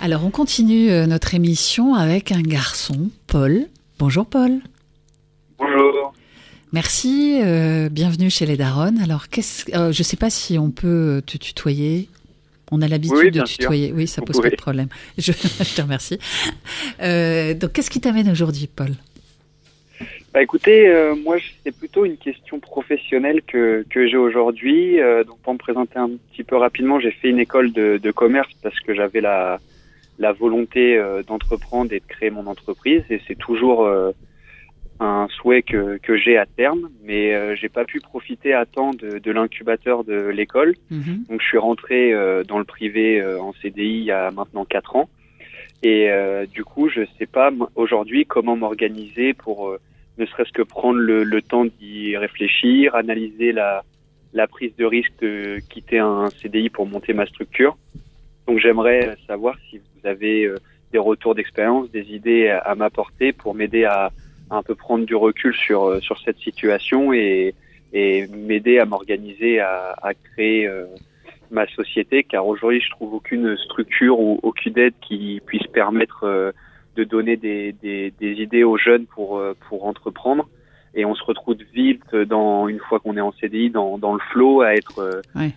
Alors, 0.00 0.24
on 0.24 0.30
continue 0.30 0.90
euh, 0.92 1.06
notre 1.06 1.34
émission 1.34 1.94
avec 1.96 2.30
un 2.30 2.40
garçon, 2.40 3.10
Paul. 3.26 3.66
Bonjour, 3.98 4.26
Paul. 4.26 4.60
Bonjour. 5.58 6.12
Merci, 6.72 7.40
euh, 7.42 7.88
bienvenue 7.88 8.30
chez 8.30 8.46
les 8.46 8.56
Daronnes. 8.56 9.00
Alors, 9.02 9.28
qu'est-ce, 9.28 9.64
euh, 9.76 9.90
je 9.90 10.00
ne 10.00 10.04
sais 10.04 10.16
pas 10.16 10.30
si 10.30 10.56
on 10.56 10.70
peut 10.70 11.20
te 11.26 11.36
tutoyer. 11.36 12.08
On 12.70 12.80
a 12.80 12.86
l'habitude 12.86 13.18
Oui, 13.18 13.30
de 13.32 13.44
sûr. 13.44 13.58
tutoyer. 13.58 13.92
Oui, 13.92 14.06
ça 14.06 14.20
Vous 14.20 14.26
pose 14.26 14.40
pas 14.40 14.50
de 14.50 14.54
problème. 14.54 14.88
Je, 15.18 15.32
je 15.58 15.74
te 15.74 15.82
remercie. 15.82 16.18
Euh, 17.02 17.54
donc, 17.54 17.72
qu'est-ce 17.72 17.90
qui 17.90 18.00
t'amène 18.00 18.30
aujourd'hui, 18.30 18.68
Paul? 18.68 18.94
Bah 20.34 20.42
écoutez, 20.42 20.88
euh, 20.88 21.14
moi 21.14 21.36
c'est 21.62 21.70
plutôt 21.70 22.04
une 22.04 22.16
question 22.16 22.58
professionnelle 22.58 23.40
que, 23.42 23.86
que 23.88 24.08
j'ai 24.08 24.16
aujourd'hui. 24.16 25.00
Euh, 25.00 25.22
donc 25.22 25.38
pour 25.42 25.52
me 25.52 25.58
présenter 25.58 25.96
un 25.96 26.10
petit 26.32 26.42
peu 26.42 26.56
rapidement, 26.56 26.98
j'ai 26.98 27.12
fait 27.12 27.30
une 27.30 27.38
école 27.38 27.72
de, 27.72 28.00
de 28.02 28.10
commerce 28.10 28.50
parce 28.60 28.78
que 28.80 28.94
j'avais 28.94 29.20
la, 29.20 29.60
la 30.18 30.32
volonté 30.32 30.98
euh, 30.98 31.22
d'entreprendre 31.22 31.92
et 31.92 32.00
de 32.00 32.04
créer 32.04 32.30
mon 32.30 32.48
entreprise 32.48 33.04
et 33.10 33.20
c'est 33.28 33.38
toujours 33.38 33.84
euh, 33.84 34.10
un 34.98 35.28
souhait 35.30 35.62
que, 35.62 35.98
que 35.98 36.16
j'ai 36.16 36.36
à 36.36 36.46
terme, 36.46 36.90
mais 37.04 37.32
euh, 37.32 37.54
j'ai 37.54 37.68
pas 37.68 37.84
pu 37.84 38.00
profiter 38.00 38.54
à 38.54 38.66
temps 38.66 38.90
de, 38.90 39.20
de 39.20 39.30
l'incubateur 39.30 40.02
de 40.02 40.30
l'école. 40.34 40.74
Mhm. 40.90 41.26
Donc 41.30 41.42
je 41.42 41.46
suis 41.46 41.58
rentré 41.58 42.12
euh, 42.12 42.42
dans 42.42 42.58
le 42.58 42.64
privé 42.64 43.20
euh, 43.20 43.40
en 43.40 43.52
CDI 43.62 43.98
il 43.98 44.04
y 44.04 44.10
a 44.10 44.32
maintenant 44.32 44.64
quatre 44.64 44.96
ans. 44.96 45.08
Et 45.84 46.10
euh, 46.10 46.44
du 46.46 46.64
coup, 46.64 46.88
je 46.88 47.02
sais 47.20 47.26
pas 47.26 47.52
aujourd'hui 47.76 48.26
comment 48.26 48.56
m'organiser 48.56 49.32
pour 49.32 49.68
euh, 49.68 49.78
ne 50.18 50.26
serait-ce 50.26 50.52
que 50.52 50.62
prendre 50.62 50.98
le, 50.98 51.24
le 51.24 51.42
temps 51.42 51.64
d'y 51.64 52.16
réfléchir, 52.16 52.94
analyser 52.94 53.52
la, 53.52 53.82
la 54.32 54.46
prise 54.46 54.74
de 54.76 54.84
risque 54.84 55.12
de 55.20 55.60
quitter 55.70 55.98
un 55.98 56.28
CDI 56.42 56.68
pour 56.68 56.86
monter 56.86 57.12
ma 57.14 57.26
structure. 57.26 57.76
Donc 58.46 58.58
j'aimerais 58.58 59.16
savoir 59.26 59.56
si 59.70 59.78
vous 59.78 60.06
avez 60.06 60.44
euh, 60.44 60.56
des 60.92 60.98
retours 60.98 61.34
d'expérience, 61.34 61.90
des 61.90 62.12
idées 62.12 62.48
à, 62.48 62.74
m'apporter 62.74 63.32
pour 63.32 63.54
m'aider 63.54 63.84
à, 63.84 64.10
un 64.50 64.62
peu 64.62 64.74
prendre 64.74 65.06
du 65.06 65.14
recul 65.14 65.54
sur, 65.54 65.84
euh, 65.84 66.00
sur 66.00 66.20
cette 66.20 66.38
situation 66.38 67.12
et, 67.12 67.54
et 67.92 68.26
m'aider 68.26 68.78
à 68.78 68.84
m'organiser, 68.84 69.60
à, 69.60 69.94
à 70.02 70.14
créer 70.14 70.66
euh, 70.66 70.84
ma 71.50 71.66
société, 71.68 72.24
car 72.24 72.46
aujourd'hui, 72.46 72.80
je 72.80 72.90
trouve 72.90 73.14
aucune 73.14 73.56
structure 73.56 74.18
ou 74.18 74.40
aucune 74.42 74.78
aide 74.78 74.94
qui 75.00 75.40
puisse 75.46 75.66
permettre 75.68 76.52
de 76.96 77.04
donner 77.04 77.36
des, 77.36 77.72
des, 77.82 78.12
des, 78.20 78.32
idées 78.42 78.64
aux 78.64 78.76
jeunes 78.78 79.06
pour, 79.06 79.38
euh, 79.38 79.54
pour 79.68 79.84
entreprendre. 79.86 80.48
Et 80.94 81.04
on 81.04 81.14
se 81.14 81.24
retrouve 81.24 81.56
vite, 81.74 82.14
dans, 82.14 82.68
une 82.68 82.78
fois 82.78 83.00
qu'on 83.00 83.16
est 83.16 83.20
en 83.20 83.32
CDI, 83.32 83.70
dans, 83.70 83.98
dans 83.98 84.14
le 84.14 84.20
flow, 84.32 84.60
à 84.62 84.74
être, 84.74 84.98
euh, 85.00 85.20
Ouais. 85.34 85.52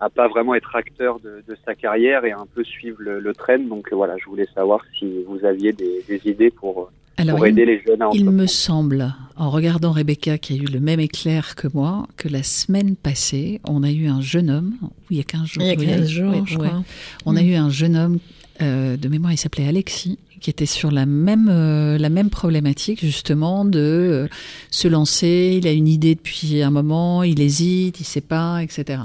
à 0.00 0.10
pas 0.10 0.28
vraiment 0.28 0.54
être 0.54 0.76
acteur 0.76 1.18
de, 1.20 1.42
de 1.48 1.56
sa 1.64 1.74
carrière 1.74 2.24
et 2.26 2.32
un 2.32 2.46
peu 2.54 2.62
suivre 2.62 2.98
le, 3.00 3.18
le 3.20 3.32
trend. 3.34 3.58
Donc 3.60 3.88
euh, 3.92 3.96
voilà, 3.96 4.16
je 4.18 4.26
voulais 4.26 4.48
savoir 4.54 4.80
si 4.98 5.06
vous 5.26 5.44
aviez 5.46 5.72
des, 5.72 6.04
des 6.08 6.20
idées 6.28 6.50
pour, 6.50 6.90
Alors, 7.16 7.36
pour 7.36 7.46
il- 7.46 7.50
aider 7.52 7.64
les 7.64 7.80
jeunes 7.80 8.02
à 8.02 8.10
Il 8.12 8.28
me 8.28 8.46
semble, 8.46 9.14
en 9.36 9.48
regardant 9.48 9.92
Rebecca, 9.92 10.36
qui 10.36 10.52
a 10.52 10.56
eu 10.56 10.66
le 10.66 10.80
même 10.80 11.00
éclair 11.00 11.54
que 11.54 11.68
moi, 11.72 12.06
que 12.18 12.28
la 12.28 12.42
semaine 12.42 12.94
passée, 12.96 13.60
on 13.66 13.82
a 13.84 13.90
eu 13.90 14.08
un 14.08 14.20
jeune 14.20 14.50
homme, 14.50 14.74
oui, 14.82 14.90
il 15.12 15.16
y 15.16 15.20
a 15.20 15.24
15 15.24 15.46
jours. 15.46 15.62
Il 15.62 15.68
y 15.68 15.72
a 15.72 15.78
oui, 15.78 15.86
15 15.86 16.08
jours, 16.10 16.46
je 16.46 16.58
ouais. 16.58 16.68
crois. 16.68 16.82
On 17.24 17.34
a 17.36 17.40
Mm. 17.42 17.46
eu 17.46 17.54
un 17.54 17.70
jeune 17.70 17.96
homme, 17.96 18.18
euh, 18.60 18.98
de 18.98 19.08
mémoire, 19.08 19.32
il 19.32 19.38
s'appelait 19.38 19.66
Alexis, 19.68 20.18
qui 20.42 20.50
était 20.50 20.66
sur 20.66 20.90
la 20.90 21.06
même, 21.06 21.48
euh, 21.48 21.96
la 21.96 22.10
même 22.10 22.28
problématique, 22.28 23.00
justement, 23.00 23.64
de 23.64 23.78
euh, 23.78 24.28
se 24.70 24.88
lancer. 24.88 25.54
Il 25.58 25.66
a 25.66 25.72
une 25.72 25.88
idée 25.88 26.14
depuis 26.14 26.62
un 26.62 26.70
moment, 26.70 27.22
il 27.22 27.40
hésite, 27.40 28.00
il 28.00 28.04
sait 28.04 28.20
pas, 28.20 28.62
etc. 28.62 29.02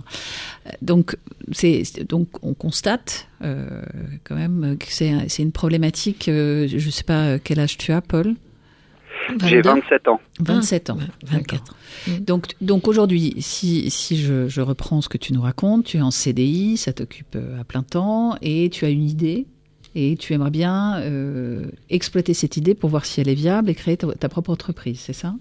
Euh, 0.66 0.70
Donc, 0.82 1.16
c'est, 1.52 1.84
donc 2.10 2.28
on 2.42 2.54
constate 2.54 3.28
euh, 3.44 3.82
quand 4.26 4.36
même 4.36 4.78
que 4.80 4.88
c'est, 4.90 5.14
c'est 5.30 5.44
une 5.44 5.52
problématique. 5.54 6.28
euh, 6.28 6.68
je 6.68 6.90
sais 6.90 7.04
pas 7.04 7.40
quel 7.40 7.60
âge 7.60 7.78
tu 7.78 7.92
as, 7.94 8.02
Paul? 8.02 8.36
J'ai 9.46 9.62
27 9.62 10.08
ans. 10.08 10.20
27 10.40 10.90
ans. 10.90 10.98
24. 11.26 11.76
Donc, 12.22 12.48
donc 12.62 12.88
aujourd'hui, 12.88 13.36
si, 13.40 13.90
si 13.90 14.18
je, 14.18 14.48
je 14.48 14.62
reprends 14.62 15.02
ce 15.02 15.10
que 15.10 15.18
tu 15.18 15.34
nous 15.34 15.42
racontes, 15.42 15.86
tu 15.86 15.98
es 15.98 16.02
en 16.02 16.12
CDI, 16.12 16.78
ça 16.78 16.94
t'occupe 16.94 17.38
à 17.60 17.64
plein 17.64 17.84
temps, 17.84 18.38
et 18.42 18.70
tu 18.70 18.86
as 18.86 18.90
une 18.90 19.04
idée, 19.04 19.46
et 19.98 20.16
tu 20.16 20.34
aimerais 20.34 20.52
bien 20.52 21.02
euh, 21.02 21.66
exploiter 21.90 22.36
cette 22.36 22.56
idée 22.56 22.76
pour 22.76 22.92
voir 22.92 23.04
si 23.04 23.20
elle 23.20 23.30
est 23.30 23.34
viable 23.34 23.72
et 23.72 23.74
créer 23.74 23.98
ta, 23.98 24.30
propre 24.30 24.52
entreprise, 24.52 25.00
c'est 25.00 25.14
ça? 25.14 25.34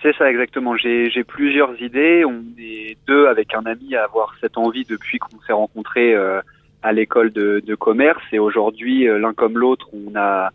C'est 0.00 0.14
ça 0.16 0.30
exactement. 0.30 0.76
J'ai 0.76 1.24
plusieurs 1.24 1.82
idées. 1.82 2.24
On 2.24 2.44
est 2.56 2.96
deux 3.08 3.26
avec 3.26 3.52
un 3.52 3.66
ami 3.66 3.96
à 3.96 4.04
avoir 4.04 4.36
cette 4.40 4.58
envie 4.58 4.84
depuis 4.84 5.18
qu'on 5.18 5.40
s'est 5.44 5.52
rencontrés 5.52 6.14
euh, 6.14 6.40
à 6.84 6.92
l'école 6.92 7.32
de, 7.32 7.60
de 7.66 7.74
commerce. 7.74 8.22
Et 8.30 8.38
aujourd'hui, 8.38 9.08
euh, 9.08 9.18
l'un 9.18 9.32
comme 9.32 9.58
l'autre, 9.58 9.88
on 9.92 10.14
a 10.14 10.50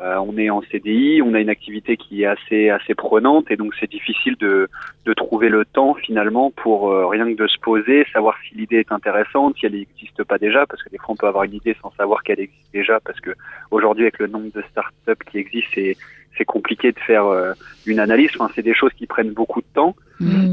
euh, 0.00 0.16
on 0.16 0.36
est 0.38 0.50
en 0.50 0.62
CDI, 0.62 1.20
on 1.22 1.34
a 1.34 1.40
une 1.40 1.50
activité 1.50 1.96
qui 1.96 2.22
est 2.22 2.26
assez 2.26 2.70
assez 2.70 2.94
prenante 2.94 3.50
et 3.50 3.56
donc 3.56 3.74
c'est 3.78 3.90
difficile 3.90 4.36
de 4.40 4.68
de 5.04 5.12
trouver 5.12 5.48
le 5.48 5.64
temps 5.64 5.94
finalement 5.94 6.50
pour 6.50 6.90
euh, 6.90 7.06
rien 7.06 7.30
que 7.30 7.40
de 7.40 7.46
se 7.46 7.58
poser, 7.58 8.06
savoir 8.12 8.36
si 8.48 8.54
l'idée 8.54 8.78
est 8.78 8.90
intéressante, 8.90 9.56
si 9.58 9.66
elle 9.66 9.72
n'existe 9.72 10.24
pas 10.24 10.38
déjà, 10.38 10.66
parce 10.66 10.82
que 10.82 10.88
des 10.88 10.98
fois 10.98 11.10
on 11.10 11.16
peut 11.16 11.26
avoir 11.26 11.44
une 11.44 11.54
idée 11.54 11.76
sans 11.82 11.92
savoir 11.92 12.22
qu'elle 12.22 12.40
existe 12.40 12.72
déjà, 12.72 13.00
parce 13.00 13.20
que 13.20 13.30
aujourd'hui 13.70 14.04
avec 14.04 14.18
le 14.18 14.28
nombre 14.28 14.50
de 14.52 14.62
startups 14.70 15.24
qui 15.30 15.38
existent, 15.38 15.70
c'est 15.74 15.96
c'est 16.36 16.44
compliqué 16.44 16.92
de 16.92 16.98
faire 17.00 17.26
euh, 17.26 17.52
une 17.86 17.98
analyse. 17.98 18.30
Enfin, 18.34 18.50
c'est 18.54 18.62
des 18.62 18.74
choses 18.74 18.92
qui 18.94 19.06
prennent 19.06 19.32
beaucoup 19.32 19.60
de 19.60 19.66
temps. 19.74 19.94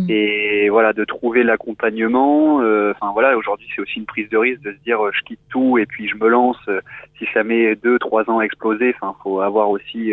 Et 0.10 0.70
voilà, 0.70 0.94
de 0.94 1.04
trouver 1.06 1.44
l'accompagnement. 1.44 2.62
euh, 2.62 2.94
Enfin 2.96 3.12
voilà, 3.14 3.38
aujourd'hui 3.38 3.68
c'est 3.76 3.82
aussi 3.82 3.98
une 4.00 4.06
prise 4.06 4.30
de 4.30 4.38
risque 4.38 4.62
de 4.62 4.72
se 4.72 4.78
dire 4.84 5.04
euh, 5.06 5.12
je 5.14 5.22
quitte 5.24 5.40
tout 5.50 5.78
et 5.78 5.86
puis 5.86 6.08
je 6.08 6.16
me 6.16 6.28
lance. 6.28 6.58
euh, 6.68 6.82
si 7.18 7.26
ça 7.34 7.44
met 7.44 7.76
deux, 7.76 8.00
trois 8.00 8.30
ans 8.30 8.40
à 8.40 8.44
exploser, 8.46 8.94
enfin 9.00 9.16
faut 9.24 9.42
avoir 9.42 9.70
aussi 9.70 10.12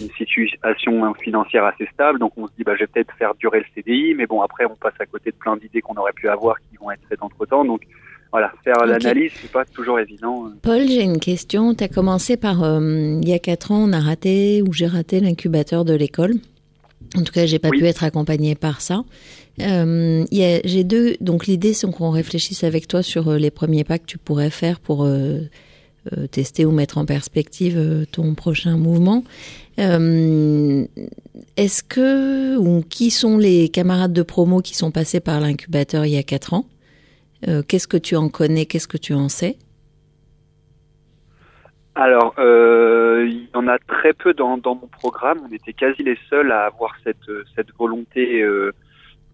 une 0.00 0.10
situation 0.18 1.14
financière 1.14 1.64
assez 1.64 1.86
stable. 1.94 2.18
Donc 2.18 2.32
on 2.36 2.46
se 2.46 2.52
dit 2.56 2.64
bah 2.64 2.72
je 2.74 2.80
vais 2.80 2.86
peut-être 2.88 3.14
faire 3.18 3.34
durer 3.36 3.60
le 3.60 3.66
CDI, 3.74 4.14
mais 4.16 4.26
bon 4.26 4.42
après 4.42 4.64
on 4.64 4.74
passe 4.76 4.94
à 4.98 5.06
côté 5.06 5.30
de 5.30 5.36
plein 5.36 5.56
d'idées 5.56 5.80
qu'on 5.80 5.94
aurait 5.94 6.12
pu 6.12 6.28
avoir 6.28 6.56
qui 6.70 6.76
vont 6.80 6.90
être 6.90 7.02
faites 7.08 7.22
entre 7.22 7.46
temps. 7.46 7.64
Donc 7.64 7.82
voilà, 8.32 8.52
faire 8.64 8.76
Ok. 8.80 8.86
l'analyse 8.88 9.32
c'est 9.40 9.50
pas 9.50 9.64
toujours 9.64 9.98
évident. 10.00 10.44
Paul, 10.62 10.82
j'ai 10.88 11.02
une 11.02 11.18
question. 11.18 11.74
Tu 11.74 11.82
as 11.84 11.88
commencé 11.88 12.36
par, 12.36 12.62
euh, 12.62 12.80
il 13.22 13.28
y 13.28 13.32
a 13.32 13.38
quatre 13.38 13.72
ans, 13.72 13.84
on 13.88 13.92
a 13.92 13.98
raté, 14.00 14.62
ou 14.62 14.72
j'ai 14.72 14.86
raté 14.86 15.18
l'incubateur 15.20 15.84
de 15.84 15.94
l'école. 15.94 16.34
En 17.16 17.22
tout 17.22 17.32
cas, 17.32 17.44
j'ai 17.46 17.58
pas 17.58 17.70
pu 17.78 17.86
être 17.86 18.04
accompagnée 18.04 18.54
par 18.54 18.80
ça. 18.80 19.02
Euh, 19.60 20.24
il 20.30 20.38
y 20.38 20.44
a- 20.44 20.60
j'ai 20.64 20.84
deux, 20.84 21.16
donc 21.20 21.46
l'idée, 21.46 21.74
c'est 21.74 21.90
qu'on 21.90 22.10
réfléchisse 22.10 22.62
avec 22.64 22.86
toi 22.86 23.02
sur 23.02 23.28
euh, 23.28 23.38
les 23.38 23.50
premiers 23.50 23.84
pas 23.84 23.98
que 23.98 24.06
tu 24.06 24.16
pourrais 24.16 24.50
faire 24.50 24.78
pour 24.78 25.04
euh, 25.04 25.40
euh, 26.16 26.26
tester 26.28 26.64
ou 26.64 26.70
mettre 26.70 26.98
en 26.98 27.04
perspective 27.04 27.76
euh, 27.76 28.04
ton 28.10 28.34
prochain 28.34 28.76
mouvement. 28.76 29.24
Euh, 29.80 30.86
Est-ce 31.56 31.82
que, 31.82 32.56
ou 32.56 32.82
qui 32.88 33.10
sont 33.10 33.38
les 33.38 33.68
camarades 33.68 34.12
de 34.12 34.22
promo 34.22 34.60
qui 34.60 34.74
sont 34.76 34.90
passés 34.90 35.20
par 35.20 35.40
l'incubateur 35.40 36.06
il 36.06 36.12
y 36.12 36.16
a 36.16 36.22
quatre 36.22 36.54
ans? 36.54 36.64
Euh, 37.48 37.62
Qu'est-ce 37.66 37.88
que 37.88 37.96
tu 37.96 38.16
en 38.16 38.28
connais? 38.28 38.66
Qu'est-ce 38.66 38.88
que 38.88 38.98
tu 38.98 39.14
en 39.14 39.28
sais? 39.28 39.56
Alors, 42.00 42.34
euh, 42.38 43.26
il 43.28 43.44
y 43.44 43.50
en 43.52 43.68
a 43.68 43.78
très 43.78 44.14
peu 44.14 44.32
dans, 44.32 44.56
dans 44.56 44.74
mon 44.74 44.86
programme. 44.86 45.38
On 45.46 45.52
était 45.52 45.74
quasi 45.74 46.02
les 46.02 46.18
seuls 46.30 46.50
à 46.50 46.64
avoir 46.64 46.96
cette, 47.04 47.28
euh, 47.28 47.44
cette 47.54 47.74
volonté 47.78 48.40
euh, 48.40 48.72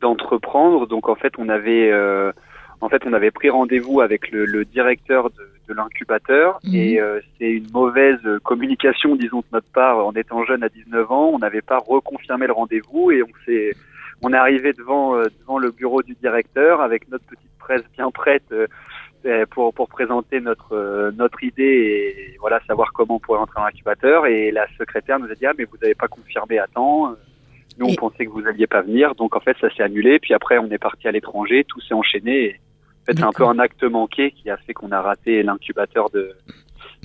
d'entreprendre. 0.00 0.88
Donc, 0.88 1.08
en 1.08 1.14
fait, 1.14 1.32
on 1.38 1.48
avait, 1.48 1.92
euh, 1.92 2.32
en 2.80 2.88
fait, 2.88 3.02
on 3.06 3.12
avait 3.12 3.30
pris 3.30 3.50
rendez-vous 3.50 4.00
avec 4.00 4.32
le, 4.32 4.46
le 4.46 4.64
directeur 4.64 5.30
de, 5.30 5.48
de 5.68 5.74
l'incubateur 5.74 6.58
Mhm. 6.64 6.74
et 6.74 7.00
euh, 7.00 7.20
c'est 7.38 7.50
une 7.50 7.70
mauvaise 7.70 8.18
communication, 8.42 9.14
disons 9.14 9.40
de 9.40 9.46
notre 9.52 9.70
part, 9.72 10.04
en 10.04 10.12
étant 10.14 10.44
jeune 10.44 10.64
à 10.64 10.68
19 10.68 11.12
ans. 11.12 11.30
On 11.32 11.38
n'avait 11.38 11.62
pas 11.62 11.78
reconfirmé 11.78 12.48
le 12.48 12.52
rendez-vous 12.52 13.12
et 13.12 13.22
on 13.22 13.30
s'est, 13.44 13.74
on 14.22 14.32
est 14.32 14.36
arrivé 14.36 14.72
devant, 14.72 15.14
euh, 15.14 15.26
devant 15.40 15.58
le 15.58 15.70
bureau 15.70 16.02
du 16.02 16.14
directeur 16.14 16.80
avec 16.80 17.08
notre 17.10 17.26
petite 17.26 17.46
presse 17.60 17.84
bien 17.96 18.10
prête. 18.10 18.52
Euh, 19.26 19.44
pour, 19.50 19.74
pour 19.74 19.88
présenter 19.88 20.40
notre, 20.40 20.72
euh, 20.72 21.10
notre 21.12 21.42
idée 21.42 21.62
et 21.62 22.36
voilà 22.38 22.60
savoir 22.66 22.92
comment 22.92 23.16
on 23.16 23.18
pourrait 23.18 23.40
entrer 23.40 23.60
dans 23.60 23.64
l'incubateur. 23.64 24.26
Et 24.26 24.50
la 24.50 24.66
secrétaire 24.78 25.18
nous 25.18 25.30
a 25.30 25.34
dit 25.34 25.46
ah 25.46 25.52
mais 25.58 25.64
vous 25.64 25.76
n'avez 25.82 25.94
pas 25.94 26.08
confirmé 26.08 26.58
à 26.58 26.66
temps. 26.66 27.14
Nous 27.78 27.86
on 27.86 27.94
pensait 27.94 28.24
que 28.24 28.30
vous 28.30 28.46
alliez 28.46 28.66
pas 28.66 28.82
venir, 28.82 29.14
donc 29.14 29.34
en 29.34 29.40
fait 29.40 29.56
ça 29.60 29.68
s'est 29.74 29.82
annulé. 29.82 30.18
Puis 30.18 30.32
après 30.32 30.58
on 30.58 30.70
est 30.70 30.78
parti 30.78 31.08
à 31.08 31.12
l'étranger, 31.12 31.64
tout 31.64 31.80
s'est 31.80 31.94
enchaîné. 31.94 32.44
Et, 32.44 32.60
en 33.02 33.04
fait 33.06 33.18
c'est 33.18 33.24
un 33.24 33.32
peu 33.32 33.44
un 33.44 33.58
acte 33.58 33.82
manqué 33.84 34.30
qui 34.30 34.48
a 34.48 34.56
fait 34.58 34.74
qu'on 34.74 34.92
a 34.92 35.00
raté 35.00 35.42
l'incubateur 35.42 36.08
de 36.10 36.32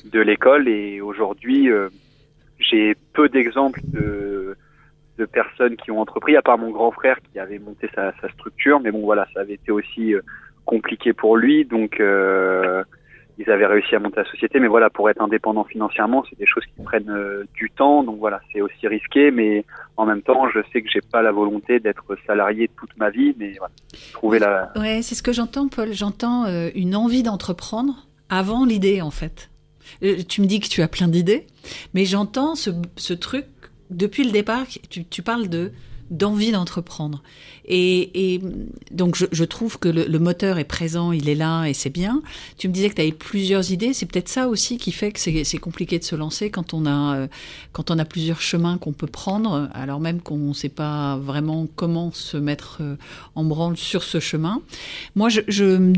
de 0.05 0.19
l'école. 0.19 0.67
Et 0.67 1.01
aujourd'hui 1.01 1.71
euh, 1.71 1.89
j'ai 2.59 2.95
peu 3.13 3.29
d'exemples 3.29 3.81
de 3.83 4.55
de 5.17 5.25
personnes 5.25 5.75
qui 5.75 5.91
ont 5.91 5.99
entrepris, 5.99 6.35
à 6.35 6.41
part 6.41 6.57
mon 6.57 6.71
grand 6.71 6.91
frère 6.91 7.17
qui 7.31 7.39
avait 7.39 7.59
monté 7.59 7.89
sa, 7.93 8.11
sa 8.21 8.29
structure. 8.29 8.79
Mais 8.79 8.91
bon, 8.91 9.01
voilà, 9.01 9.27
ça 9.33 9.41
avait 9.41 9.53
été 9.53 9.71
aussi 9.71 10.15
euh, 10.15 10.21
compliqué 10.65 11.13
pour 11.13 11.37
lui. 11.37 11.65
Donc, 11.65 11.99
euh, 11.99 12.83
ils 13.37 13.49
avaient 13.49 13.65
réussi 13.65 13.95
à 13.95 13.99
monter 13.99 14.17
la 14.17 14.29
société. 14.29 14.59
Mais 14.59 14.67
voilà, 14.67 14.89
pour 14.89 15.09
être 15.09 15.21
indépendant 15.21 15.63
financièrement, 15.63 16.23
c'est 16.29 16.37
des 16.37 16.45
choses 16.45 16.63
qui 16.65 16.83
prennent 16.83 17.09
euh, 17.09 17.45
du 17.53 17.69
temps. 17.69 18.03
Donc 18.03 18.19
voilà, 18.19 18.41
c'est 18.51 18.61
aussi 18.61 18.87
risqué. 18.87 19.31
Mais 19.31 19.65
en 19.97 20.05
même 20.05 20.21
temps, 20.21 20.49
je 20.49 20.59
sais 20.71 20.81
que 20.81 20.89
j'ai 20.89 21.01
pas 21.01 21.21
la 21.21 21.31
volonté 21.31 21.79
d'être 21.79 22.15
salarié 22.27 22.69
toute 22.77 22.95
ma 22.97 23.09
vie. 23.09 23.35
Mais 23.37 23.53
voilà, 23.57 23.73
trouver 24.13 24.39
la, 24.39 24.71
Ouais, 24.75 25.01
c'est 25.01 25.15
ce 25.15 25.23
que 25.23 25.33
j'entends, 25.33 25.67
Paul. 25.67 25.93
J'entends 25.93 26.45
euh, 26.45 26.69
une 26.75 26.95
envie 26.95 27.23
d'entreprendre 27.23 28.07
avant 28.29 28.65
l'idée, 28.65 29.01
en 29.01 29.11
fait. 29.11 29.49
Tu 30.29 30.41
me 30.41 30.45
dis 30.45 30.61
que 30.61 30.67
tu 30.67 30.81
as 30.81 30.87
plein 30.87 31.09
d'idées, 31.09 31.47
mais 31.93 32.05
j'entends 32.05 32.55
ce, 32.55 32.69
ce 32.95 33.13
truc 33.13 33.45
depuis 33.89 34.23
le 34.23 34.31
départ. 34.31 34.65
Tu, 34.89 35.03
tu 35.03 35.21
parles 35.21 35.49
de 35.49 35.71
d'envie 36.11 36.51
d'entreprendre. 36.51 37.23
Et, 37.65 38.33
et 38.35 38.41
donc, 38.91 39.15
je, 39.15 39.25
je 39.31 39.43
trouve 39.45 39.79
que 39.79 39.87
le, 39.87 40.05
le 40.05 40.19
moteur 40.19 40.57
est 40.59 40.65
présent, 40.65 41.11
il 41.13 41.29
est 41.29 41.35
là 41.35 41.65
et 41.65 41.73
c'est 41.73 41.89
bien. 41.89 42.21
Tu 42.57 42.67
me 42.67 42.73
disais 42.73 42.89
que 42.89 42.95
tu 42.95 43.01
avais 43.01 43.11
plusieurs 43.13 43.71
idées. 43.71 43.93
C'est 43.93 44.05
peut-être 44.05 44.27
ça 44.29 44.49
aussi 44.49 44.77
qui 44.77 44.91
fait 44.91 45.11
que 45.13 45.19
c'est 45.19 45.57
compliqué 45.57 45.97
de 45.97 46.03
se 46.03 46.15
lancer 46.15 46.49
quand 46.49 46.73
on 46.73 46.85
a, 46.85 47.15
euh, 47.15 47.27
quand 47.71 47.89
on 47.89 47.97
a 47.97 48.03
plusieurs 48.03 48.41
chemins 48.41 48.77
qu'on 48.77 48.91
peut 48.91 49.07
prendre, 49.07 49.69
alors 49.73 50.01
même 50.01 50.19
qu'on 50.21 50.37
ne 50.37 50.53
sait 50.53 50.69
pas 50.69 51.17
vraiment 51.17 51.65
comment 51.75 52.11
se 52.11 52.35
mettre 52.35 52.79
euh, 52.81 52.97
en 53.35 53.45
branle 53.45 53.77
sur 53.77 54.03
ce 54.03 54.19
chemin. 54.19 54.61
Moi, 55.15 55.29
je, 55.29 55.39
je, 55.47 55.93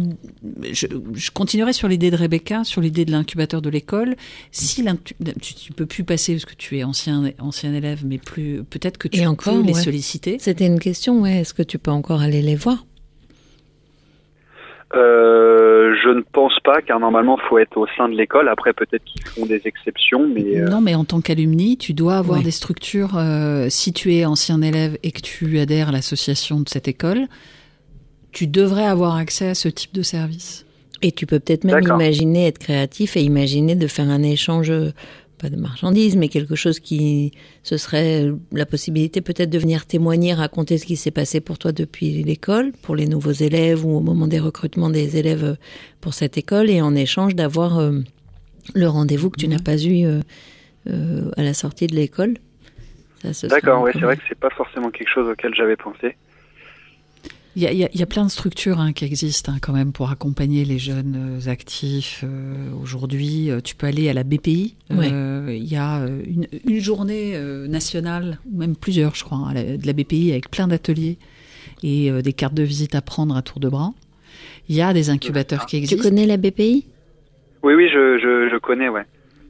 je, 0.71 0.85
je 1.15 1.31
continuerai 1.31 1.73
sur 1.73 1.87
l'idée 1.87 2.11
de 2.11 2.17
Rebecca, 2.17 2.63
sur 2.63 2.81
l'idée 2.81 3.05
de 3.05 3.11
l'incubateur 3.11 3.63
de 3.63 3.69
l'école. 3.69 4.15
Si 4.51 4.85
tu, 5.03 5.15
tu 5.55 5.73
peux 5.73 5.87
plus 5.87 6.03
passer 6.03 6.33
parce 6.33 6.45
que 6.45 6.55
tu 6.55 6.77
es 6.77 6.83
ancien, 6.83 7.31
ancien 7.39 7.73
élève, 7.73 8.05
mais 8.05 8.19
plus 8.19 8.63
peut-être 8.69 8.99
que 8.99 9.07
tu 9.07 9.21
Et 9.21 9.25
encore, 9.25 9.55
peux 9.55 9.61
les 9.63 9.73
ouais. 9.73 9.81
solliciter. 9.81 10.02
C'était 10.39 10.67
une 10.67 10.79
question, 10.79 11.21
ouais. 11.21 11.39
Est-ce 11.39 11.53
que 11.53 11.63
tu 11.63 11.79
peux 11.79 11.91
encore 11.91 12.21
aller 12.21 12.41
les 12.41 12.55
voir? 12.55 12.85
Euh, 14.95 15.95
je 16.03 16.09
ne 16.09 16.21
pense 16.21 16.59
pas, 16.63 16.81
car 16.83 16.99
normalement, 16.99 17.37
faut 17.49 17.57
être 17.57 17.77
au 17.77 17.87
sein 17.97 18.09
de 18.09 18.13
l'école. 18.15 18.47
Après, 18.47 18.73
peut-être 18.73 19.03
qu'ils 19.05 19.25
font 19.25 19.45
des 19.47 19.61
exceptions, 19.65 20.27
mais 20.27 20.59
euh, 20.59 20.67
Non, 20.67 20.81
mais 20.81 20.93
en 20.93 21.03
tant 21.03 21.19
qu'alumni, 21.19 21.77
tu 21.77 21.93
dois 21.93 22.17
avoir 22.17 22.43
des 22.43 22.51
structures. 22.51 23.17
euh, 23.17 23.67
si 23.69 23.91
tu 23.91 24.13
es 24.13 24.25
ancien 24.25 24.61
élève 24.61 24.97
et 25.01 25.11
que 25.11 25.21
tu 25.21 25.57
adhères 25.57 25.89
à 25.89 25.91
l'association 25.91 26.59
de 26.59 26.69
cette 26.69 26.87
école, 26.87 27.21
tu 28.31 28.45
devrais 28.45 28.85
avoir 28.85 29.15
accès 29.15 29.49
à 29.49 29.55
ce 29.55 29.67
type 29.67 29.93
de 29.95 30.03
service. 30.03 30.65
Et 31.01 31.11
tu 31.11 31.25
peux 31.25 31.39
peut-être 31.39 31.63
même 31.63 31.83
imaginer 31.83 32.47
être 32.47 32.59
créatif 32.59 33.17
et 33.17 33.21
imaginer 33.21 33.75
de 33.75 33.87
faire 33.87 34.09
un 34.09 34.23
échange, 34.23 34.69
euh, 34.69 34.91
pas 35.43 35.49
de 35.49 35.57
marchandises, 35.57 36.15
mais 36.15 36.29
quelque 36.29 36.55
chose 36.55 36.79
qui, 36.79 37.33
ce 37.63 37.75
serait 37.75 38.31
la 38.53 38.65
possibilité 38.65 39.19
peut-être 39.19 39.49
de 39.49 39.59
venir 39.59 39.85
témoigner, 39.85 40.33
raconter 40.33 40.77
ce 40.77 40.85
qui 40.85 40.95
s'est 40.95 41.11
passé 41.11 41.41
pour 41.41 41.57
toi 41.57 41.73
depuis 41.73 42.23
l'école, 42.23 42.71
pour 42.81 42.95
les 42.95 43.07
nouveaux 43.07 43.33
élèves 43.33 43.85
ou 43.85 43.97
au 43.97 43.99
moment 43.99 44.27
des 44.27 44.39
recrutements 44.39 44.89
des 44.89 45.17
élèves 45.17 45.57
pour 45.99 46.13
cette 46.13 46.37
école, 46.37 46.69
et 46.69 46.81
en 46.81 46.95
échange 46.95 47.35
d'avoir 47.35 47.77
euh, 47.77 47.99
le 48.73 48.87
rendez-vous 48.87 49.29
que 49.29 49.37
tu 49.37 49.49
n'as 49.49 49.59
pas 49.59 49.75
eu 49.75 50.05
euh, 50.05 50.21
euh, 50.87 51.29
à 51.35 51.43
la 51.43 51.53
sortie 51.53 51.87
de 51.87 51.95
l'école. 51.95 52.35
D'accord, 53.43 53.81
ouais, 53.81 53.91
c'est 53.93 53.99
vrai 53.99 54.15
que 54.15 54.23
c'est 54.29 54.39
pas 54.39 54.49
forcément 54.49 54.91
quelque 54.91 55.11
chose 55.13 55.29
auquel 55.29 55.53
j'avais 55.53 55.75
pensé. 55.75 56.15
Il 57.55 57.61
y 57.61 57.67
a, 57.67 57.71
il 57.71 57.77
y 57.77 57.83
a- 57.83 57.89
il 57.93 57.99
y 57.99 58.03
a 58.03 58.07
plein 58.07 58.25
de 58.25 58.31
structures 58.31 58.79
hein, 58.79 58.93
qui 58.93 59.05
existent 59.05 59.51
hein, 59.51 59.57
quand 59.61 59.73
même 59.73 59.91
pour 59.91 60.09
accompagner 60.09 60.65
les 60.65 60.79
jeunes 60.79 61.39
euh, 61.45 61.49
actifs. 61.51 62.23
euh, 62.23 62.71
Aujourd'hui, 62.81 63.51
euh, 63.51 63.59
tu 63.61 63.75
peux 63.75 63.85
aller 63.85 64.09
à 64.09 64.13
la 64.13 64.23
BPI. 64.23 64.75
Ouais. 64.89 65.09
Euh, 65.11 65.53
Il 65.55 65.65
y 65.71 65.75
a 65.75 65.99
une, 66.25 66.47
une 66.67 66.79
journée 66.79 67.37
nationale, 67.67 68.39
ou 68.51 68.57
même 68.57 68.75
plusieurs, 68.75 69.13
je 69.15 69.23
crois, 69.23 69.37
hein, 69.37 69.53
de 69.53 69.85
la 69.85 69.93
BPI 69.93 70.31
avec 70.31 70.49
plein 70.49 70.67
d'ateliers 70.67 71.17
et 71.83 72.09
euh, 72.09 72.21
des 72.23 72.33
cartes 72.33 72.55
de 72.55 72.63
visite 72.63 72.95
à 72.95 73.01
prendre 73.01 73.35
à 73.37 73.41
tour 73.43 73.59
de 73.59 73.69
bras. 73.69 73.93
Il 74.69 74.75
y 74.75 74.81
a 74.81 74.93
des 74.93 75.09
incubateurs 75.11 75.65
qui 75.67 75.77
Tu 75.77 75.83
existent. 75.83 76.03
connais 76.09 76.25
la 76.25 76.37
BPI 76.37 76.85
Oui, 77.61 77.73
oui, 77.75 77.87
je, 77.93 78.17
je, 78.17 78.49
je 78.51 78.57
connais, 78.57 78.89
ouais. 78.89 79.03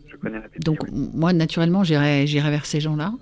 Je 0.09 0.17
connais 0.17 0.39
la 0.39 0.47
Donc 0.65 0.79
moi, 0.91 1.31
naturellement, 1.31 1.83
j'irai 1.85 2.27
j'irai 2.27 2.49
vers 2.49 2.65
ces 2.65 2.81
gens-là. 2.81 3.13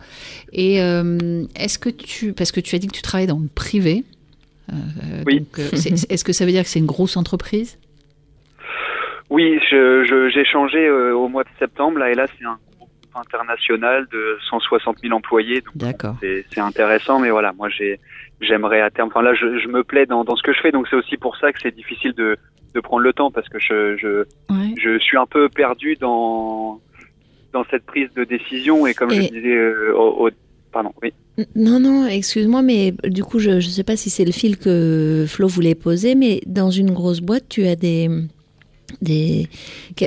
Et 0.53 0.81
euh, 0.81 1.45
est-ce 1.55 1.77
que 1.77 1.89
tu, 1.89 2.33
parce 2.33 2.51
que 2.51 2.59
tu 2.61 2.75
as 2.75 2.79
dit 2.79 2.87
que 2.87 2.95
tu 2.95 3.01
travailles 3.03 3.27
dans 3.27 3.39
le 3.39 3.47
privé, 3.47 4.03
euh, 4.03 4.20
Oui. 5.26 5.45
euh, 5.60 5.68
c'est- 5.76 6.10
est-ce 6.11 6.23
que 6.23 6.34
ça 6.34 6.45
veut 6.45 6.52
dire 6.52 6.64
que 6.64 6.69
c'est 6.69 6.80
une 6.80 6.85
grosse 6.85 7.18
entreprise? 7.18 7.77
Oui, 9.30 9.60
j'ai 9.69 10.45
changé 10.45 10.85
euh, 10.88 11.14
au 11.15 11.27
mois 11.30 11.43
de 11.43 11.49
septembre. 11.60 11.99
Là, 11.99 12.11
et 12.11 12.15
là, 12.15 12.26
c'est 12.38 12.45
un 12.45 12.57
groupe 12.77 12.89
international 13.15 14.07
de 14.11 14.38
160 14.49 14.99
000 14.99 15.14
employés. 15.14 15.64
D'accord. 15.76 16.15
c'est, 16.22 16.60
intéressant, 16.60 17.19
mais 17.19 17.30
voilà, 17.30 17.53
moi, 17.53 17.69
j'ai, 17.69 17.99
j'aimerais 18.41 18.81
à 18.81 18.89
terme. 18.89 19.07
Enfin, 19.10 19.22
là, 19.22 19.34
je, 19.34 19.57
je 19.60 19.68
me 19.68 19.84
plais 19.84 20.06
dans, 20.06 20.23
dans 20.26 20.35
ce 20.35 20.43
que 20.43 20.52
je 20.53 20.60
fais, 20.60 20.72
donc 20.72 20.88
c'est 20.89 20.95
aussi 20.98 21.18
pour 21.18 21.38
ça 21.38 21.53
que 21.53 21.60
c'est 21.61 21.73
difficile 21.76 22.14
de, 22.14 22.38
de 22.73 22.80
prendre 22.81 23.03
le 23.03 23.14
temps 23.14 23.31
parce 23.31 23.48
que 23.48 23.60
je, 23.60 23.95
je, 23.98 24.26
Ouais. 24.53 24.73
je 24.77 24.99
suis 24.99 25.18
un 25.18 25.26
peu 25.26 25.48
perdu 25.49 25.95
dans 25.95 26.80
dans 27.53 27.65
cette 27.69 27.85
prise 27.85 28.07
de 28.15 28.23
décision 28.23 28.88
et 28.88 28.93
comme 28.93 29.11
Et- 29.11 29.23
je 29.23 29.30
disais 29.30 29.56
euh, 29.56 29.93
au, 29.93 30.27
au- 30.27 30.31
pardon, 30.72 30.93
oui. 31.02 31.11
Non, 31.55 31.80
non, 31.80 32.07
excuse-moi, 32.07 32.61
mais 32.61 32.93
du 33.05 33.23
coup, 33.23 33.39
je 33.39 33.51
ne 33.51 33.59
sais 33.61 33.84
pas 33.84 33.95
si 33.97 34.09
c'est 34.09 34.26
le 34.26 34.31
fil 34.31 34.57
que 34.57 35.26
Flo 35.27 35.47
voulait 35.47 35.76
poser, 35.76 36.15
mais 36.15 36.41
dans 36.47 36.72
une 36.72 36.91
grosse 36.91 37.19
boîte, 37.22 37.45
tu 37.49 37.65
as 37.68 37.76
des. 37.76 38.09
des 39.01 39.47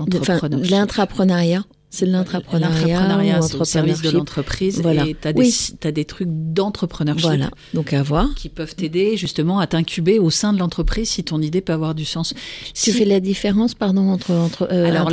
de- 0.01 0.19
de 0.67 0.71
l'intrapreneuriat. 0.71 1.65
C'est 1.95 2.07
de. 2.07 2.13
L'entrepreneuriat, 2.13 3.41
c'est 3.43 3.55
au 3.61 3.65
service 3.65 4.03
de 4.03 4.11
l'entreprise 4.11 4.83
Voilà. 4.83 5.07
et 5.07 5.15
tu 5.15 5.29
as, 5.29 5.33
Oui. 5.37 5.53
des 5.93 6.05
trucs 6.05 6.29
d'entrepreneurship 6.29 7.25
Voilà, 7.25 7.51
donc 7.73 7.93
à 7.93 8.03
voir. 8.03 8.35
qui 8.35 8.49
peuvent 8.49 8.75
t'aider 8.75 9.17
justement 9.17 9.61
à 9.61 9.67
t'incuber 9.67 10.19
au 10.19 10.29
sein 10.31 10.53
de 10.53 10.59
l'entreprise 10.59 11.09
si 11.11 11.23
ton 11.23 11.41
idée 11.41 11.61
peut 11.61 11.73
avoir 11.73 11.95
du 11.95 12.05
sens. 12.05 12.35
Tu 12.35 12.71
Si- 12.75 12.93
fais 12.93 13.05
la 13.05 13.21
différence, 13.21 13.75
pardon, 13.75 14.09
entre, 14.11 14.33
entre 14.33 14.69
euh, 14.73 14.87
Alors. 14.87 15.11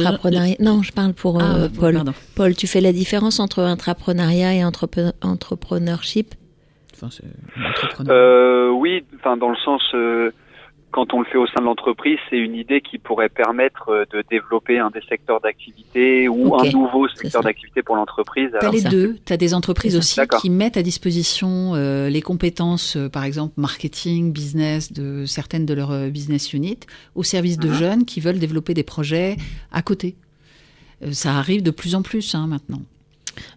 Non, 0.59 0.81
je 0.81 0.91
parle 0.91 1.13
pour 1.13 1.39
Ah, 1.41 1.55
euh, 1.55 1.69
Paul. 1.69 1.93
pardon. 1.95 2.13
Paul, 2.35 2.55
tu 2.55 2.65
fais 2.67 2.81
la 2.81 2.93
différence 2.93 3.39
entre 3.39 3.59
intrapreneuriat 3.59 4.55
et 4.55 4.61
entrepe- 4.63 5.13
entrepreneurship? 5.21 6.33
Enfin. 7.03 7.09
Euh, 8.09 8.69
oui, 8.71 9.03
enfin 9.19 9.37
dans 9.37 9.49
le 9.49 9.55
sens 9.65 9.81
euh, 9.95 10.31
quand 10.91 11.13
on 11.13 11.19
le 11.19 11.25
fait 11.25 11.37
au 11.37 11.47
sein 11.47 11.61
de 11.61 11.65
l'entreprise, 11.65 12.17
c'est 12.29 12.37
une 12.37 12.55
idée 12.55 12.81
qui 12.81 12.97
pourrait 12.97 13.29
permettre 13.29 13.89
euh, 13.89 14.05
de 14.11 14.23
développer 14.29 14.79
un 14.79 14.89
des 14.89 15.01
secteurs 15.07 15.39
d'activité 15.41 16.27
ou 16.27 16.55
un 16.55 16.69
nouveau 16.69 17.07
secteur 17.07 17.43
d'activité 17.43 17.81
pour 17.81 17.95
l'entreprise. 17.95 18.49
T'as 18.51 18.59
Alors, 18.59 18.73
les 18.73 18.81
deux. 18.81 19.17
T'as 19.25 19.37
des 19.37 19.53
entreprises 19.53 19.95
aussi 19.95 20.19
qui 20.39 20.49
mettent 20.49 20.77
à 20.77 20.83
disposition 20.83 21.75
euh, 21.75 22.09
les 22.09 22.21
compétences, 22.21 22.97
euh, 22.97 23.09
par 23.09 23.23
exemple 23.23 23.53
marketing, 23.57 24.31
business 24.33 24.91
de 24.91 25.25
certaines 25.25 25.65
de 25.65 25.73
leurs 25.73 26.09
business 26.09 26.53
units, 26.53 26.79
au 27.15 27.23
service 27.23 27.57
de 27.57 27.69
Mhm. 27.69 27.73
jeunes 27.73 28.05
qui 28.05 28.19
veulent 28.19 28.39
développer 28.39 28.73
des 28.73 28.83
projets 28.83 29.37
à 29.71 29.81
côté. 29.81 30.15
Euh, 31.03 31.11
ça 31.11 31.35
arrive 31.35 31.63
de 31.63 31.71
plus 31.71 31.95
en 31.95 32.01
plus 32.01 32.35
hein, 32.35 32.47
maintenant. 32.47 32.81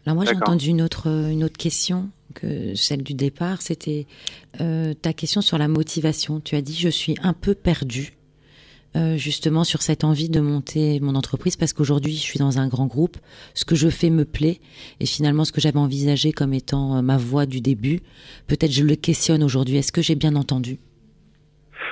Alors 0.07 0.17
moi 0.17 0.25
j'ai 0.25 0.37
entendu 0.37 0.69
une 0.69 0.83
autre 0.83 1.09
une 1.09 1.43
autre 1.43 1.57
question 1.57 2.09
que 2.35 2.75
celle 2.75 3.03
du 3.03 3.15
départ, 3.15 3.63
c'était 3.63 4.07
euh, 4.61 4.93
ta 4.95 5.13
question 5.13 5.41
sur 5.41 5.59
la 5.59 5.69
motivation. 5.69 6.41
Tu 6.41 6.57
as 6.57 6.61
dit 6.63 6.75
je 6.79 6.89
suis 6.89 7.15
un 7.23 7.33
peu 7.33 7.55
perdue 7.55 8.11
euh, 8.97 9.17
justement 9.17 9.65
sur 9.65 9.83
cette 9.83 10.05
envie 10.05 10.29
de 10.29 10.41
monter 10.41 11.01
mon 11.01 11.15
entreprise 11.17 11.57
parce 11.57 11.73
qu'aujourd'hui 11.73 12.13
je 12.13 12.21
suis 12.21 12.39
dans 12.39 12.59
un 12.59 12.69
grand 12.69 12.87
groupe, 12.87 13.17
ce 13.55 13.65
que 13.65 13.75
je 13.75 13.89
fais 13.89 14.11
me 14.11 14.25
plaît 14.25 14.61
et 15.01 15.07
finalement 15.07 15.45
ce 15.45 15.51
que 15.53 15.61
j'avais 15.61 15.79
envisagé 15.79 16.33
comme 16.33 16.53
étant 16.55 16.97
euh, 16.99 17.03
ma 17.03 17.17
voie 17.17 17.47
du 17.47 17.61
début, 17.61 18.01
peut-être 18.47 18.71
je 18.73 18.85
le 18.85 18.95
questionne 18.95 19.43
aujourd'hui. 19.43 19.79
Est-ce 19.79 19.91
que 19.93 20.03
j'ai 20.03 20.15
bien 20.15 20.37
entendu? 20.37 20.79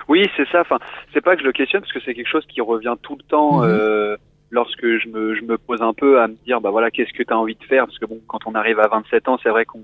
Oui, 0.08 0.26
c'est 0.36 0.48
ça. 0.50 0.60
Enfin, 0.62 0.78
c'est 1.12 1.20
pas 1.20 1.34
que 1.36 1.42
je 1.42 1.46
le 1.46 1.52
questionne 1.52 1.80
parce 1.80 1.92
que 1.92 2.00
c'est 2.04 2.14
quelque 2.14 2.30
chose 2.30 2.44
qui 2.48 2.60
revient 2.60 2.94
tout 3.02 3.16
le 3.16 3.22
temps 3.24 3.62
Mhm. 3.62 3.68
euh, 3.68 4.16
lorsque 4.50 4.82
je 4.84 5.08
me, 5.08 5.34
je 5.34 5.42
me 5.42 5.56
pose 5.58 5.80
un 5.82 5.94
peu 5.94 6.20
à 6.20 6.28
me 6.28 6.34
dire, 6.44 6.60
bah 6.60 6.70
voilà, 6.70 6.90
qu'est-ce 6.90 7.12
que 7.12 7.22
tu 7.22 7.32
as 7.32 7.38
envie 7.38 7.54
de 7.54 7.64
faire? 7.64 7.86
Parce 7.86 7.98
que 7.98 8.06
bon, 8.06 8.20
quand 8.26 8.40
on 8.46 8.54
arrive 8.54 8.78
à 8.80 8.88
27 8.88 9.28
ans, 9.28 9.38
c'est 9.42 9.48
vrai 9.48 9.64
qu'on 9.64 9.82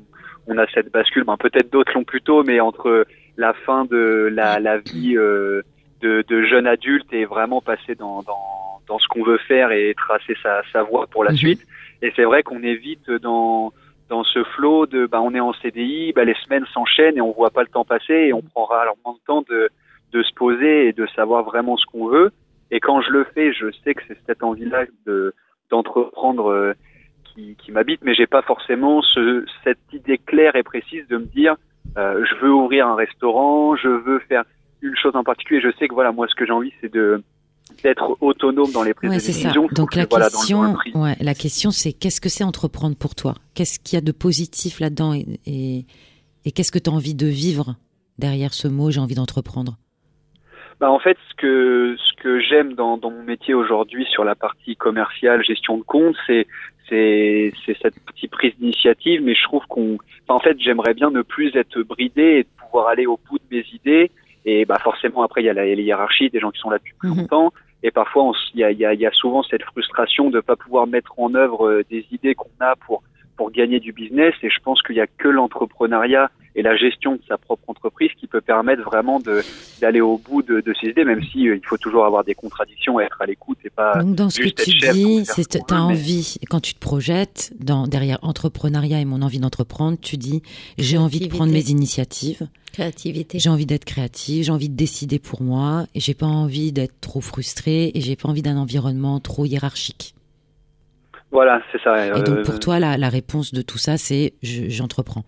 on 0.49 0.59
a 0.59 0.67
cette 0.75 0.91
bascule. 0.91 1.25
Ben, 1.25 1.37
peut-être 1.37 1.71
d'autres 1.71 1.93
l'ont 1.95 2.05
plus 2.05 2.23
tôt, 2.23 2.43
mais 2.43 2.59
entre 2.61 3.07
la 3.37 3.53
fin 3.53 3.85
de 3.85 4.29
la, 4.33 4.59
la 4.59 4.79
vie 4.79 5.17
euh, 5.17 5.63
de, 6.01 6.25
de 6.27 6.43
jeune 6.45 6.67
adulte 6.67 7.13
et 7.13 7.25
vraiment 7.25 7.61
passer 7.61 7.95
dans, 7.95 8.23
dans, 8.23 8.81
dans 8.89 8.99
ce 8.99 9.07
qu'on 9.09 9.23
veut 9.23 9.39
faire 9.39 9.71
et 9.71 9.95
tracer 9.95 10.35
sa, 10.43 10.63
sa 10.73 10.83
voie 10.83 11.07
pour 11.07 11.23
la 11.25 11.31
Mhm. 11.33 11.37
suite. 11.37 11.63
Et 12.03 12.13
c'est 12.17 12.25
vrai 12.25 12.43
qu'on 12.43 12.63
est 12.63 12.75
vite 12.77 13.11
dans 13.11 13.73
dans 14.09 14.25
ce 14.25 14.43
flot 14.43 14.87
de 14.87 15.07
bah 15.07 15.21
on 15.21 15.35
est 15.35 15.41
en 15.41 15.53
CDI, 15.53 16.13
bah 16.15 16.25
les 16.25 16.35
semaines 16.47 16.65
s'enchaînent 16.73 17.19
et 17.19 17.21
on 17.21 17.33
voit 17.33 17.51
pas 17.51 17.61
le 17.61 17.69
temps 17.69 17.85
passer 17.85 18.15
et 18.15 18.33
on 18.33 18.41
prend 18.41 18.65
rarement 18.65 19.19
le 19.19 19.27
temps 19.27 19.43
de 19.51 19.69
de 20.13 20.23
se 20.23 20.33
poser 20.35 20.89
et 20.89 20.93
de 20.95 21.07
savoir 21.15 21.45
vraiment 21.45 21.77
ce 21.77 21.85
qu'on 21.85 22.07
veut. 22.09 22.31
Et 22.71 22.81
quand 22.81 23.03
je 23.03 23.11
le 23.11 23.25
fais, 23.35 23.53
je 23.53 23.67
sais 23.85 23.93
que 23.95 24.03
c'est 24.09 24.17
cette 24.27 24.43
envie-là 24.43 24.87
de 25.07 25.35
d'entreprendre 25.71 26.51
euh, 26.51 26.73
qui, 27.39 27.55
qui 27.57 27.73
m'habite, 27.73 28.01
mais 28.03 28.15
j'ai 28.15 28.27
pas 28.27 28.43
forcément 28.43 29.01
ce, 29.03 29.45
cette 29.65 29.79
idée 29.93 30.19
claire 30.19 30.57
et 30.57 30.63
précise 30.65 31.07
de 31.09 31.19
me 31.19 31.27
dire 31.27 31.55
euh, 31.97 32.25
je 32.29 32.35
veux 32.45 32.53
ouvrir 32.53 32.87
un 32.89 32.97
restaurant, 32.97 33.77
je 33.77 33.89
veux 33.89 34.19
faire 34.29 34.43
une 34.83 34.97
chose 34.97 35.15
en 35.15 35.25
particulier. 35.25 35.61
Je 35.61 35.71
sais 35.79 35.89
que 35.89 35.95
voilà, 35.95 36.13
moi 36.13 36.27
ce 36.29 36.35
que 36.35 36.45
j'ai 36.47 36.53
envie 36.53 36.73
c'est 36.81 36.93
de 36.93 37.23
d'être 37.85 38.17
autonome 38.23 38.73
dans 38.73 38.83
les 38.83 38.95
prises 38.95 39.11
Ouais, 39.11 39.17
de 39.17 39.21
ça. 39.21 39.27
décision. 39.29 39.69
Donc 39.73 39.91
que, 39.93 39.99
la 39.99 40.07
voilà, 40.11 40.29
dans 40.31 40.41
le- 40.41 40.49
dans 40.55 40.63
le 40.73 40.79
question, 40.83 41.03
ouais, 41.03 41.17
la 41.21 41.35
question 41.35 41.71
c'est 41.71 41.93
qu'est-ce 41.93 42.21
que 42.21 42.29
c'est 42.29 42.45
entreprendre 42.45 42.97
pour 42.97 43.15
toi? 43.15 43.35
Qu'est-ce 43.55 43.79
qu'il 43.79 43.97
y 43.97 43.99
a 43.99 44.05
de 44.05 44.13
positif 44.13 44.81
là-dedans 44.81 45.13
et, 45.15 45.27
et, 45.47 45.85
et 46.45 46.51
qu'est-ce 46.53 46.73
que 46.73 46.79
tu 46.79 46.91
as 46.91 46.93
envie 46.93 47.15
de 47.15 47.27
vivre 47.27 47.77
derrière 48.19 48.53
ce 48.55 48.69
mot 48.69 48.91
j'ai 48.91 49.01
envie 49.01 49.15
d'entreprendre? 49.15 49.77
Bah 50.81 50.91
en 50.93 50.99
fait, 51.01 51.19
ce 51.31 51.35
que 51.35 51.97
ce 51.99 52.23
que 52.23 52.41
j'aime 52.41 52.75
dans, 52.75 52.97
dans 52.99 53.11
mon 53.11 53.23
métier 53.25 53.53
aujourd'hui 53.53 54.07
sur 54.11 54.23
la 54.25 54.35
partie 54.37 54.77
commerciale, 54.77 55.43
gestion 55.45 55.77
de 55.77 55.83
compte, 55.83 56.15
c'est 56.27 56.47
c'est 56.89 57.53
c'est 57.65 57.77
cette 57.83 57.99
petite 58.05 58.31
prise 58.31 58.55
d'initiative. 58.59 59.23
Mais 59.23 59.35
je 59.35 59.43
trouve 59.43 59.65
qu'on, 59.69 59.99
enfin, 60.27 60.35
en 60.35 60.41
fait, 60.41 60.57
j'aimerais 60.61 60.95
bien 60.95 61.11
ne 61.11 61.23
plus 61.23 61.55
être 61.57 61.81
bridé 61.83 62.23
et 62.23 62.43
de 62.45 62.49
pouvoir 62.59 62.89
aller 62.89 63.07
au 63.07 63.19
bout 63.29 63.39
de 63.39 63.45
mes 63.57 63.65
idées. 63.73 64.11
Et 64.45 64.65
bah 64.65 64.79
forcément, 64.83 65.23
après, 65.23 65.43
il 65.43 65.47
y 65.47 65.51
a 65.51 65.53
la, 65.55 65.65
la 65.67 65.73
hiérarchie, 65.73 66.31
des 66.31 66.41
gens 66.41 66.51
qui 66.51 66.59
sont 66.61 66.71
là 66.71 66.79
depuis 66.79 66.95
plus 66.99 67.11
Mhm. 67.11 67.19
longtemps. 67.19 67.53
Et 67.83 67.91
parfois, 67.91 68.33
il 68.55 68.61
y 68.61 68.65
a, 68.65 68.73
y, 68.73 68.85
a, 68.85 68.93
y 68.95 69.07
a 69.07 69.13
souvent 69.13 69.43
cette 69.43 69.63
frustration 69.63 70.31
de 70.31 70.41
pas 70.41 70.57
pouvoir 70.57 70.87
mettre 70.87 71.13
en 71.19 71.35
œuvre 71.35 71.69
euh, 71.69 71.85
des 71.91 72.05
idées 72.11 72.35
qu'on 72.35 72.51
a 72.61 72.75
pour 72.77 73.03
pour 73.39 73.51
gagner 73.51 73.81
du 73.81 73.93
business. 73.93 74.35
Et 74.43 74.51
je 74.51 74.61
pense 74.63 74.83
qu'il 74.83 74.97
y 74.97 75.01
a 75.01 75.07
que 75.07 75.29
l'entrepreneuriat 75.29 76.31
et 76.55 76.63
la 76.63 76.77
gestion 76.77 77.13
de 77.13 77.21
sa 77.29 77.39
propre 77.39 77.63
entreprise 77.69 78.11
qui 78.19 78.27
peut 78.27 78.41
permettre 78.41 78.83
vraiment 78.83 79.21
d'aller 79.81 80.01
au 80.01 80.19
bout 80.19 80.43
de, 80.43 80.61
de 80.61 80.75
ses 80.81 80.89
idées, 80.89 81.05
même 81.05 81.23
si 81.31 81.49
euh, 81.49 81.57
il 81.57 81.65
faut 81.65 81.77
toujours 81.79 82.05
avoir 82.05 82.25
des 82.25 82.35
contradictions 82.35 82.99
et 82.99 83.05
être 83.05 83.23
à 83.23 83.27
l'écoute 83.27 83.59
et 83.65 83.71
pas 83.71 84.03
Donc 84.03 84.17
dans 84.17 84.29
ce 84.29 84.39
que 84.39 84.43
juste 84.45 84.57
tu 84.65 84.71
être 84.71 84.81
chef 84.81 84.89
pour 84.91 84.97
dis, 84.97 85.25
c'est 85.25 85.43
ce 85.45 85.59
qu'on 85.59 85.65
tu 85.65 85.75
as 85.75 85.77
veut, 85.79 85.87
mais- 85.89 85.93
envie 85.95 86.37
quand 86.51 86.61
tu 86.61 86.75
te 86.75 86.81
projettes 86.81 87.53
dans 87.61 87.87
derrière 87.87 88.19
entrepreneuriat 88.23 89.01
et 89.01 89.05
mon 89.05 89.23
envie 89.23 89.39
d'entreprendre, 89.39 89.99
tu 90.03 90.17
dis 90.17 90.43
j'ai 90.79 90.99
envie 90.99 91.21
de 91.21 91.29
prendre 91.29 91.53
mes 91.53 91.71
initiatives, 91.71 92.49
Créativité. 92.73 93.39
j'ai 93.39 93.51
envie 93.51 93.67
d'être 93.67 93.85
créative, 93.85 94.43
j'ai 94.45 94.53
envie 94.53 94.69
de 94.69 94.77
décider 94.77 95.21
pour 95.21 95.43
moi 95.43 95.87
et 95.95 96.01
j'ai 96.01 96.15
pas 96.15 96.27
envie 96.27 96.73
d'être 96.73 97.01
trop 97.01 97.21
frustrée 97.21 97.93
et 97.95 98.01
j'ai 98.01 98.17
pas 98.17 98.29
envie 98.29 98.43
d'un 98.43 98.57
environnement 98.57 99.21
trop 99.21 99.45
hiérarchique. 99.45 100.15
Voilà, 101.31 101.61
c'est 101.71 101.81
ça. 101.83 102.07
Et 102.07 102.11
donc 102.11 102.29
euh, 102.39 102.43
pour 102.45 102.59
toi 102.59 102.79
la, 102.79 102.97
la 102.97 103.09
réponse 103.09 103.53
de 103.53 103.63
tout 103.63 103.79
ça 103.79 103.97
c'est 103.99 104.35
je- 104.43 104.69
j'entreprends. 104.69 105.25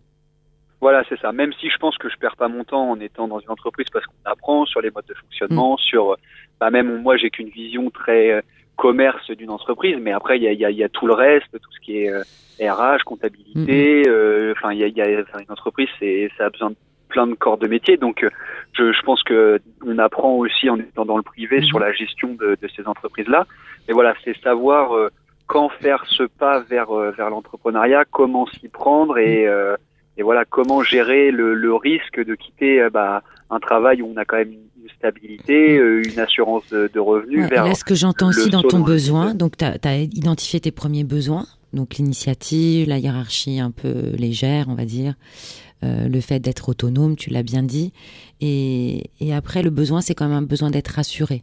Voilà, 0.80 1.02
c'est 1.10 1.20
ça. 1.20 1.30
Même 1.32 1.52
si 1.60 1.68
je 1.68 1.76
pense 1.76 1.98
que 1.98 2.08
je 2.08 2.16
perds 2.16 2.36
pas 2.36 2.48
mon 2.48 2.64
temps 2.64 2.90
en 2.90 2.98
étant 3.00 3.28
dans 3.28 3.38
une 3.38 3.50
entreprise 3.50 3.86
parce 3.92 4.06
qu'on 4.06 4.14
apprend 4.30 4.64
sur 4.64 4.80
les 4.80 4.90
modes 4.90 5.04
de 5.06 5.14
fonctionnement, 5.14 5.76
sur, 5.76 6.16
bah 6.58 6.70
même 6.70 7.02
moi 7.02 7.18
j'ai 7.18 7.28
qu'une 7.28 7.50
vision 7.50 7.90
très 7.90 8.30
euh, 8.32 8.40
commerce 8.76 9.30
d'une 9.32 9.50
entreprise, 9.50 9.98
mais 10.00 10.12
après 10.12 10.38
il 10.38 10.42
y 10.42 10.48
a, 10.48 10.52
y, 10.54 10.64
a, 10.64 10.70
y 10.70 10.82
a 10.82 10.88
tout 10.88 11.06
le 11.06 11.12
reste, 11.12 11.48
tout 11.52 11.70
ce 11.72 11.80
qui 11.80 11.98
est 11.98 12.08
euh, 12.10 12.22
RH, 12.62 13.04
comptabilité. 13.04 14.04
euh, 14.08 14.54
Enfin, 14.56 14.72
il 14.72 14.78
y 14.78 14.84
a, 14.84 14.88
y 14.88 15.02
a 15.02 15.06
une 15.20 15.50
entreprise, 15.50 15.88
c'est 15.98 16.30
ça 16.38 16.46
a 16.46 16.50
besoin 16.50 16.70
de 16.70 16.76
plein 17.10 17.26
de 17.26 17.34
corps 17.34 17.58
de 17.58 17.66
métier. 17.66 17.96
Donc, 17.98 18.22
euh, 18.24 18.30
je, 18.72 18.90
je 18.92 19.02
pense 19.02 19.22
que 19.22 19.60
on 19.84 19.98
apprend 19.98 20.32
aussi 20.36 20.70
en 20.70 20.78
étant 20.78 21.04
dans 21.04 21.16
le 21.18 21.22
privé 21.22 21.58
Mhm. 21.58 21.64
sur 21.64 21.78
la 21.78 21.92
gestion 21.92 22.34
de, 22.34 22.56
de 22.60 22.68
ces 22.74 22.86
entreprises-là. 22.86 23.46
Mais 23.86 23.92
voilà, 23.92 24.14
c'est 24.24 24.34
savoir 24.40 24.94
euh, 24.96 25.08
quand 25.50 25.68
faire 25.68 26.04
ce 26.08 26.22
pas 26.22 26.60
vers 26.60 26.92
euh, 26.92 27.10
vers 27.10 27.28
l'entrepreneuriat, 27.28 28.04
comment 28.12 28.46
s'y 28.46 28.68
prendre 28.68 29.18
et 29.18 29.48
euh, 29.48 29.74
et 30.16 30.22
voilà 30.22 30.44
comment 30.44 30.80
gérer 30.84 31.32
le, 31.32 31.54
le 31.54 31.74
risque 31.74 32.24
de 32.24 32.36
quitter 32.36 32.80
euh, 32.80 32.88
bah, 32.88 33.24
un 33.50 33.58
travail 33.58 34.00
où 34.00 34.12
on 34.14 34.16
a 34.16 34.24
quand 34.24 34.36
même 34.36 34.52
une 34.52 34.88
stabilité, 34.96 35.76
euh, 35.76 36.02
une 36.08 36.20
assurance 36.20 36.68
de, 36.70 36.88
de 36.94 37.00
revenus 37.00 37.40
Ouais, 37.40 37.46
et 37.46 37.48
vers 37.48 37.64
là, 37.64 37.74
ce 37.74 37.82
que 37.82 37.96
j'entends 37.96 38.28
aussi 38.28 38.48
dans 38.48 38.62
ton 38.62 38.78
besoin, 38.78 39.34
donc 39.34 39.56
tu 39.56 39.64
as, 39.64 39.98
identifié 39.98 40.60
tes 40.60 40.70
premiers 40.70 41.02
besoins, 41.02 41.46
donc 41.72 41.96
l'initiative, 41.96 42.88
la 42.88 42.98
hiérarchie 42.98 43.58
un 43.58 43.72
peu 43.72 44.12
légère, 44.16 44.66
on 44.68 44.74
va 44.74 44.84
dire, 44.84 45.14
euh, 45.82 46.06
le 46.08 46.20
fait 46.20 46.38
d'être 46.38 46.68
autonome, 46.68 47.16
tu 47.16 47.30
l'as 47.30 47.42
bien 47.42 47.64
dit, 47.64 47.92
et, 48.40 49.10
et 49.18 49.34
après 49.34 49.64
le 49.64 49.70
besoin, 49.70 50.00
c'est 50.00 50.14
quand 50.14 50.28
même 50.28 50.36
un 50.36 50.42
besoin 50.42 50.70
d'être 50.70 50.94
rassuré. 50.94 51.42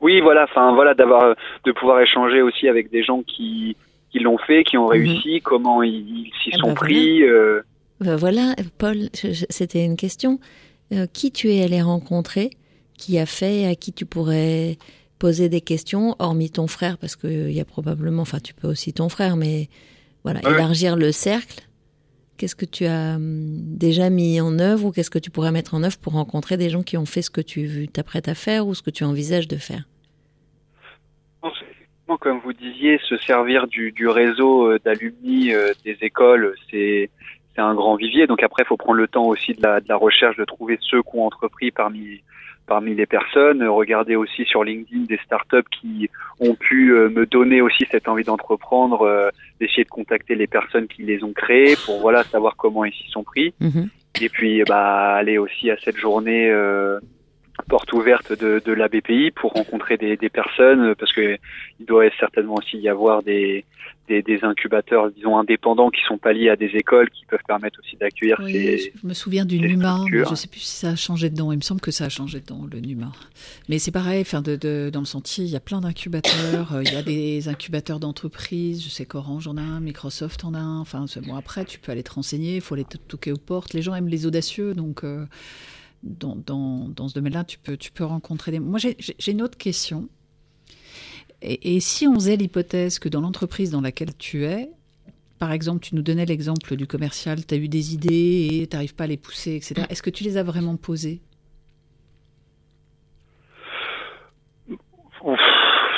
Oui, 0.00 0.20
voilà, 0.20 0.44
enfin 0.44 0.74
voilà, 0.74 0.94
d'avoir, 0.94 1.22
euh, 1.24 1.34
de 1.64 1.72
pouvoir 1.72 2.00
échanger 2.00 2.42
aussi 2.42 2.68
avec 2.68 2.90
des 2.90 3.02
gens 3.02 3.22
qui 3.22 3.76
qui 4.12 4.20
l'ont 4.20 4.38
fait, 4.38 4.62
qui 4.64 4.78
ont 4.78 4.86
réussi, 4.86 5.40
comment 5.42 5.82
ils 5.82 6.30
s'y 6.42 6.50
Ah 6.54 6.58
sont 6.58 6.68
bah 6.68 6.74
pris. 6.74 7.22
euh, 7.22 7.60
Euh, 8.06 8.16
voilà, 8.16 8.54
Paul, 8.78 8.96
c'était 9.12 9.84
une 9.84 9.96
question. 9.96 10.38
Euh, 10.92 11.06
qui 11.12 11.32
tu 11.32 11.50
es 11.52 11.62
allé 11.64 11.82
rencontrer, 11.82 12.50
qui 12.96 13.18
a 13.18 13.26
fait, 13.26 13.66
à 13.66 13.74
qui 13.74 13.92
tu 13.92 14.06
pourrais 14.06 14.76
poser 15.18 15.48
des 15.48 15.60
questions, 15.60 16.14
hormis 16.18 16.50
ton 16.50 16.66
frère, 16.68 16.96
parce 16.98 17.16
qu'il 17.16 17.50
y 17.50 17.60
a 17.60 17.64
probablement, 17.64 18.22
enfin 18.22 18.38
tu 18.38 18.54
peux 18.54 18.68
aussi 18.68 18.92
ton 18.92 19.08
frère, 19.08 19.36
mais 19.36 19.68
voilà, 20.24 20.40
Ouais. 20.44 20.52
élargir 20.54 20.94
le 20.96 21.10
cercle. 21.10 21.65
Qu'est-ce 22.38 22.56
que 22.56 22.64
tu 22.64 22.84
as 22.84 23.16
hum, 23.16 23.76
déjà 23.76 24.10
mis 24.10 24.40
en 24.40 24.58
œuvre 24.58 24.86
ou 24.86 24.92
qu'est-ce 24.92 25.10
que 25.10 25.18
tu 25.18 25.30
pourrais 25.30 25.52
mettre 25.52 25.74
en 25.74 25.82
œuvre 25.82 25.98
pour 25.98 26.12
rencontrer 26.14 26.56
des 26.56 26.70
gens 26.70 26.82
qui 26.82 26.96
ont 26.96 27.06
fait 27.06 27.22
ce 27.22 27.30
que 27.30 27.40
tu 27.40 27.88
t'apprêtes 27.88 28.28
à 28.28 28.34
faire 28.34 28.66
ou 28.66 28.74
ce 28.74 28.82
que 28.82 28.90
tu 28.90 29.04
envisages 29.04 29.48
de 29.48 29.56
faire? 29.56 29.84
Comme 32.20 32.38
vous 32.38 32.52
disiez, 32.52 32.98
se 33.08 33.16
servir 33.16 33.66
du, 33.66 34.08
réseau 34.08 34.70
euh, 34.70 34.78
d'alumni 34.84 35.52
euh, 35.52 35.72
des 35.84 35.98
écoles, 36.02 36.54
c'est 36.70 37.10
un 37.56 37.74
grand 37.74 37.96
vivier. 37.96 38.26
Donc 38.26 38.42
après, 38.42 38.62
il 38.62 38.66
faut 38.66 38.76
prendre 38.76 38.98
le 38.98 39.08
temps 39.08 39.26
aussi 39.26 39.54
de 39.54 39.62
la, 39.62 39.96
recherche, 39.96 40.36
de 40.36 40.44
trouver 40.44 40.78
ceux 40.80 41.02
qui 41.02 41.08
ont 41.14 41.26
entrepris 41.26 41.70
parmi 41.72 42.22
parmi 42.66 42.94
les 42.94 43.06
personnes. 43.06 43.62
Euh, 43.62 43.70
Regarder 43.70 44.14
aussi 44.14 44.44
sur 44.44 44.62
LinkedIn 44.62 45.04
des 45.04 45.18
startups 45.24 45.68
qui 45.70 46.08
ont 46.40 46.54
pu 46.54 46.92
me 46.92 47.26
donner 47.26 47.60
aussi 47.60 47.86
cette 47.90 48.08
envie 48.08 48.24
d'entreprendre, 48.24 49.30
d'essayer 49.60 49.84
de 49.84 49.88
contacter 49.88 50.34
les 50.34 50.46
personnes 50.46 50.86
qui 50.88 51.02
les 51.02 51.22
ont 51.24 51.32
créées 51.32 51.76
pour 51.84 52.00
voilà 52.00 52.24
savoir 52.24 52.56
comment 52.56 52.84
ils 52.84 52.92
s'y 52.92 53.08
sont 53.10 53.24
pris. 53.24 53.54
Mhm. 53.60 53.88
Et 54.20 54.28
puis 54.28 54.62
bah 54.64 55.14
aller 55.14 55.38
aussi 55.38 55.70
à 55.70 55.76
cette 55.78 55.96
journée 55.96 56.48
euh, 56.50 56.98
porte 57.68 57.92
ouverte 57.92 58.32
de, 58.32 58.60
de 58.64 58.72
la 58.72 58.88
BPI 58.88 59.30
pour 59.32 59.52
rencontrer 59.52 59.96
des, 59.96 60.16
des 60.16 60.28
personnes 60.28 60.80
euh, 60.90 60.94
parce 60.94 61.12
que 61.12 61.36
il 61.80 61.86
doit 61.86 62.04
certainement 62.18 62.54
aussi 62.54 62.78
y 62.78 62.88
avoir 62.88 63.22
des, 63.22 63.64
des, 64.08 64.22
des 64.22 64.44
incubateurs 64.44 65.10
disons 65.10 65.36
indépendants 65.38 65.90
qui 65.90 66.00
sont 66.06 66.18
pas 66.18 66.32
liés 66.32 66.48
à 66.50 66.56
des 66.56 66.70
écoles 66.74 67.10
qui 67.10 67.24
peuvent 67.26 67.40
permettre 67.46 67.80
aussi 67.80 67.96
d'accueillir 67.96 68.36
Oui, 68.42 68.52
ces 68.52 68.92
je 69.02 69.06
me 69.06 69.14
souviens 69.14 69.44
du 69.44 69.58
NUMA, 69.58 70.04
mais 70.10 70.24
je 70.28 70.34
sais 70.34 70.48
plus 70.48 70.60
si 70.60 70.76
ça 70.76 70.90
a 70.90 70.96
changé 70.96 71.28
dedans. 71.30 71.50
Il 71.52 71.56
me 71.56 71.62
semble 71.62 71.80
que 71.80 71.90
ça 71.90 72.04
a 72.04 72.08
changé 72.08 72.40
dedans, 72.40 72.66
le 72.70 72.80
NUMA. 72.80 73.10
Mais 73.68 73.78
c'est 73.78 73.90
pareil, 73.90 74.20
enfin, 74.20 74.42
de, 74.42 74.56
de- 74.56 74.90
dans 74.92 75.00
le 75.00 75.06
sentier, 75.06 75.44
il 75.44 75.50
y 75.50 75.56
a 75.56 75.60
plein 75.60 75.80
d'incubateurs. 75.80 76.72
euh, 76.74 76.82
il 76.84 76.92
y 76.92 76.96
a 76.96 77.02
des 77.02 77.48
incubateurs 77.48 77.98
d'entreprises. 78.00 78.84
Je 78.84 78.88
sais 78.90 79.06
qu'Orange 79.06 79.48
en 79.48 79.56
a 79.56 79.62
un, 79.62 79.80
Microsoft 79.80 80.44
en 80.44 80.54
a 80.54 80.58
un. 80.58 80.80
Enfin, 80.80 81.04
bon, 81.26 81.34
après, 81.34 81.64
tu 81.64 81.78
peux 81.78 81.90
aller 81.92 82.02
te 82.02 82.12
renseigner, 82.12 82.56
il 82.56 82.60
faut 82.60 82.74
aller 82.74 82.84
te 82.84 82.96
toquer 82.98 83.32
aux 83.32 83.36
portes. 83.38 83.74
Les 83.74 83.82
gens 83.82 83.94
aiment 83.94 84.08
les 84.08 84.26
audacieux, 84.26 84.74
donc 84.74 85.02
euh, 85.04 85.24
dans, 86.06 86.36
dans, 86.36 87.08
ce 87.08 87.14
domaine-là, 87.14 87.44
tu 87.44 87.58
peux, 87.58 87.76
tu 87.76 87.92
peux 87.92 88.04
rencontrer 88.04 88.52
des. 88.52 88.60
Moi, 88.60 88.78
j'ai 88.78 89.32
une 89.32 89.42
autre 89.42 89.58
question. 89.58 90.08
Et, 91.42 91.80
si 91.80 92.06
on 92.06 92.14
faisait 92.14 92.36
l'hypothèse 92.36 92.98
que 92.98 93.08
dans 93.08 93.20
l'entreprise 93.20 93.70
dans 93.70 93.80
laquelle 93.80 94.16
tu 94.16 94.44
es, 94.44 94.70
par 95.38 95.52
exemple, 95.52 95.80
tu 95.80 95.94
nous 95.94 96.02
donnais 96.02 96.24
l'exemple 96.24 96.76
du 96.76 96.86
commercial, 96.86 97.44
tu 97.44 97.54
as 97.54 97.58
eu 97.58 97.68
des 97.68 97.92
idées 97.92 98.48
et 98.52 98.66
tu 98.66 98.74
n'arrives 98.74 98.94
pas 98.94 99.04
à 99.04 99.08
les 99.08 99.18
pousser, 99.18 99.56
etc. 99.56 99.86
Est-ce 99.90 100.02
que 100.02 100.10
tu 100.10 100.24
les 100.24 100.38
as 100.38 100.42
vraiment 100.42 100.76
posées? 100.76 101.20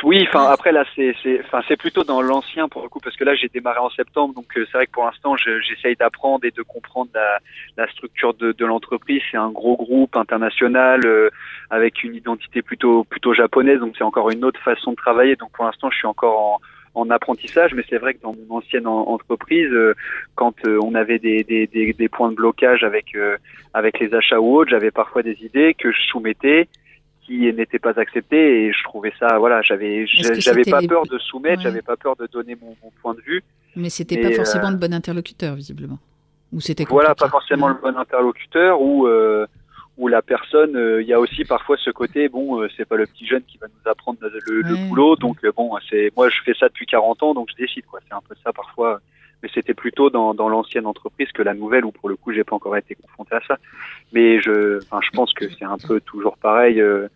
Oui, 0.04 0.24
enfin 0.28 0.50
après 0.50 0.70
là 0.70 0.84
c'est 0.94 1.14
c'est 1.22 1.40
enfin 1.44 1.60
c'est 1.66 1.76
plutôt 1.76 2.04
dans 2.04 2.22
l'ancien 2.22 2.68
pour 2.68 2.82
le 2.82 2.88
coup 2.88 3.00
parce 3.00 3.16
que 3.16 3.24
là 3.24 3.34
j'ai 3.34 3.48
démarré 3.48 3.78
en 3.80 3.90
septembre 3.90 4.34
donc 4.34 4.46
euh, 4.56 4.64
c'est 4.70 4.78
vrai 4.78 4.86
que 4.86 4.92
pour 4.92 5.04
l'instant 5.04 5.36
je- 5.36 5.60
j'essaye 5.60 5.96
d'apprendre 5.96 6.44
et 6.44 6.50
de 6.50 6.62
comprendre 6.62 7.10
la, 7.14 7.38
la 7.76 7.90
structure 7.90 8.34
de, 8.34 8.52
de 8.52 8.64
l'entreprise. 8.64 9.22
C'est 9.30 9.36
un 9.38 9.50
gros 9.50 9.76
groupe 9.76 10.14
international 10.16 11.00
euh, 11.04 11.30
avec 11.70 12.04
une 12.04 12.14
identité 12.14 12.62
plutôt 12.62 13.04
plutôt 13.04 13.34
japonaise 13.34 13.80
donc 13.80 13.94
c'est 13.98 14.04
encore 14.04 14.30
une 14.30 14.44
autre 14.44 14.60
façon 14.60 14.92
de 14.92 14.96
travailler. 14.96 15.36
Donc 15.36 15.50
pour 15.52 15.64
l'instant 15.64 15.90
je 15.90 15.96
suis 15.96 16.06
encore 16.06 16.38
en 16.40 16.60
en 16.94 17.10
apprentissage, 17.10 17.74
mais 17.74 17.84
c'est 17.88 17.98
vrai 17.98 18.14
que 18.14 18.22
dans 18.22 18.34
mon 18.34 18.56
ancienne 18.56 18.86
en- 18.88 19.08
entreprise, 19.10 19.70
euh, 19.70 19.94
quand 20.34 20.54
euh, 20.66 20.80
on 20.82 20.94
avait 20.96 21.20
des, 21.20 21.44
des, 21.44 21.68
des, 21.68 21.92
des 21.92 22.08
points 22.08 22.30
de 22.30 22.34
blocage 22.34 22.82
avec 22.82 23.14
euh, 23.14 23.36
avec 23.72 24.00
les 24.00 24.12
achats 24.14 24.40
ou 24.40 24.56
autres, 24.56 24.70
j'avais 24.70 24.90
parfois 24.90 25.22
des 25.22 25.36
idées 25.44 25.74
que 25.74 25.92
je 25.92 26.00
soumettais 26.10 26.66
qui 27.28 27.52
n'étaient 27.52 27.78
pas 27.78 28.00
acceptées 28.00 28.64
et 28.64 28.72
je 28.72 28.82
trouvais 28.84 29.12
ça 29.20 29.38
voilà 29.38 29.60
j'avais 29.60 30.06
j'avais 30.06 30.64
pas 30.64 30.80
peur 30.80 31.04
de 31.06 31.18
soumettre 31.18 31.58
Ouais. 31.58 31.62
j'avais 31.62 31.82
pas 31.82 31.96
peur 31.96 32.16
de 32.16 32.26
donner 32.26 32.56
mon, 32.60 32.74
mon 32.82 32.90
point 33.02 33.14
de 33.14 33.20
vue. 33.20 33.42
Mais 33.76 33.90
c'était 33.90 34.20
pas 34.20 34.32
forcément 34.32 34.68
euh, 34.68 34.72
le 34.72 34.76
bon 34.76 34.92
interlocuteur, 34.94 35.54
visiblement. 35.54 35.98
Ou 36.52 36.60
c'était 36.60 36.84
voilà 36.84 37.14
pas 37.14 37.28
forcément 37.28 37.68
le 37.68 37.74
bon 37.74 37.96
interlocuteur 37.96 38.80
ou 38.80 39.06
euh, 39.06 39.46
ou 39.98 40.08
la 40.08 40.22
personne 40.22 40.76
euh, 40.76 41.02
il 41.02 41.08
y 41.08 41.12
a 41.12 41.20
aussi 41.20 41.44
parfois 41.44 41.76
ce 41.76 41.90
côté 41.90 42.28
bon 42.28 42.60
euh, 42.60 42.68
c'est 42.76 42.86
pas 42.86 42.96
le 42.96 43.06
petit 43.06 43.26
jeune 43.26 43.42
qui 43.42 43.58
va 43.58 43.66
nous 43.66 43.90
apprendre 43.90 44.18
le, 44.22 44.88
boulot 44.88 45.16
donc 45.16 45.44
euh, 45.44 45.52
bon 45.54 45.72
c'est 45.90 46.10
moi 46.16 46.30
je 46.30 46.40
fais 46.44 46.54
ça 46.54 46.68
depuis 46.68 46.86
40 46.86 47.22
ans 47.22 47.34
donc 47.34 47.48
je 47.50 47.56
décide 47.56 47.84
quoi. 47.84 48.00
C'est 48.08 48.14
un 48.14 48.22
peu 48.26 48.34
ça 48.42 48.52
parfois. 48.52 49.00
Mais 49.40 49.48
c'était 49.54 49.74
plutôt 49.74 50.10
dans, 50.10 50.34
dans 50.34 50.48
l'ancienne 50.48 50.84
entreprise 50.84 51.30
que 51.30 51.42
la 51.42 51.54
nouvelle 51.54 51.84
où 51.84 51.92
pour 51.92 52.08
le 52.08 52.16
coup 52.16 52.32
j'ai 52.32 52.42
pas 52.42 52.56
encore 52.56 52.76
été 52.76 52.96
confronté 52.96 53.36
à 53.36 53.40
ça. 53.46 53.56
Mais 54.12 54.40
je 54.40 54.78
enfin 54.78 55.00
je 55.00 55.10
pense 55.10 55.32
que 55.32 55.44
c'est 55.50 55.64
un 55.64 55.78
peu 55.78 56.00
toujours 56.00 56.36
pareil 56.38 56.80
euh, 56.80 57.08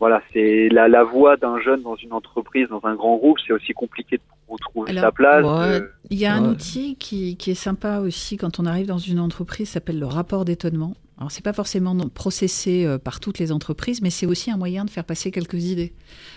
voilà 0.00 0.22
c'est 0.32 0.68
la, 0.70 0.88
la 0.88 1.04
voie 1.04 1.36
d'un 1.36 1.58
jeune 1.60 1.82
dans 1.82 1.96
une 1.96 2.12
entreprise 2.12 2.68
dans 2.68 2.84
un 2.84 2.94
grand 2.94 3.16
groupe 3.16 3.38
c'est 3.46 3.52
aussi 3.52 3.72
compliqué 3.72 4.16
de 4.16 4.22
trouver 4.56 4.90
Alors, 4.90 5.04
sa 5.04 5.12
place 5.12 5.44
ouais, 5.44 5.80
euh, 5.80 5.88
Il 6.10 6.18
y 6.18 6.26
a 6.26 6.34
un 6.34 6.42
ouais. 6.42 6.48
outil 6.50 6.96
qui, 6.96 7.36
qui 7.36 7.50
est 7.50 7.54
sympa 7.54 7.98
aussi 7.98 8.36
quand 8.36 8.58
on 8.60 8.66
arrive 8.66 8.86
dans 8.86 8.98
une 8.98 9.20
entreprise, 9.20 9.68
s'appelle 9.68 9.98
le 9.98 10.06
rapport 10.06 10.44
d'étonnement. 10.44 10.94
Alors, 11.18 11.32
c'est 11.32 11.42
pas 11.42 11.52
forcément 11.52 11.96
processé 12.10 12.84
euh, 12.86 12.96
par 12.96 13.18
toutes 13.18 13.40
les 13.40 13.50
entreprises, 13.50 14.00
mais 14.02 14.10
c'est 14.10 14.24
aussi 14.24 14.52
un 14.52 14.56
moyen 14.56 14.84
de 14.84 14.90
faire 14.90 15.02
passer 15.02 15.32
quelques 15.32 15.64
idées. 15.64 15.92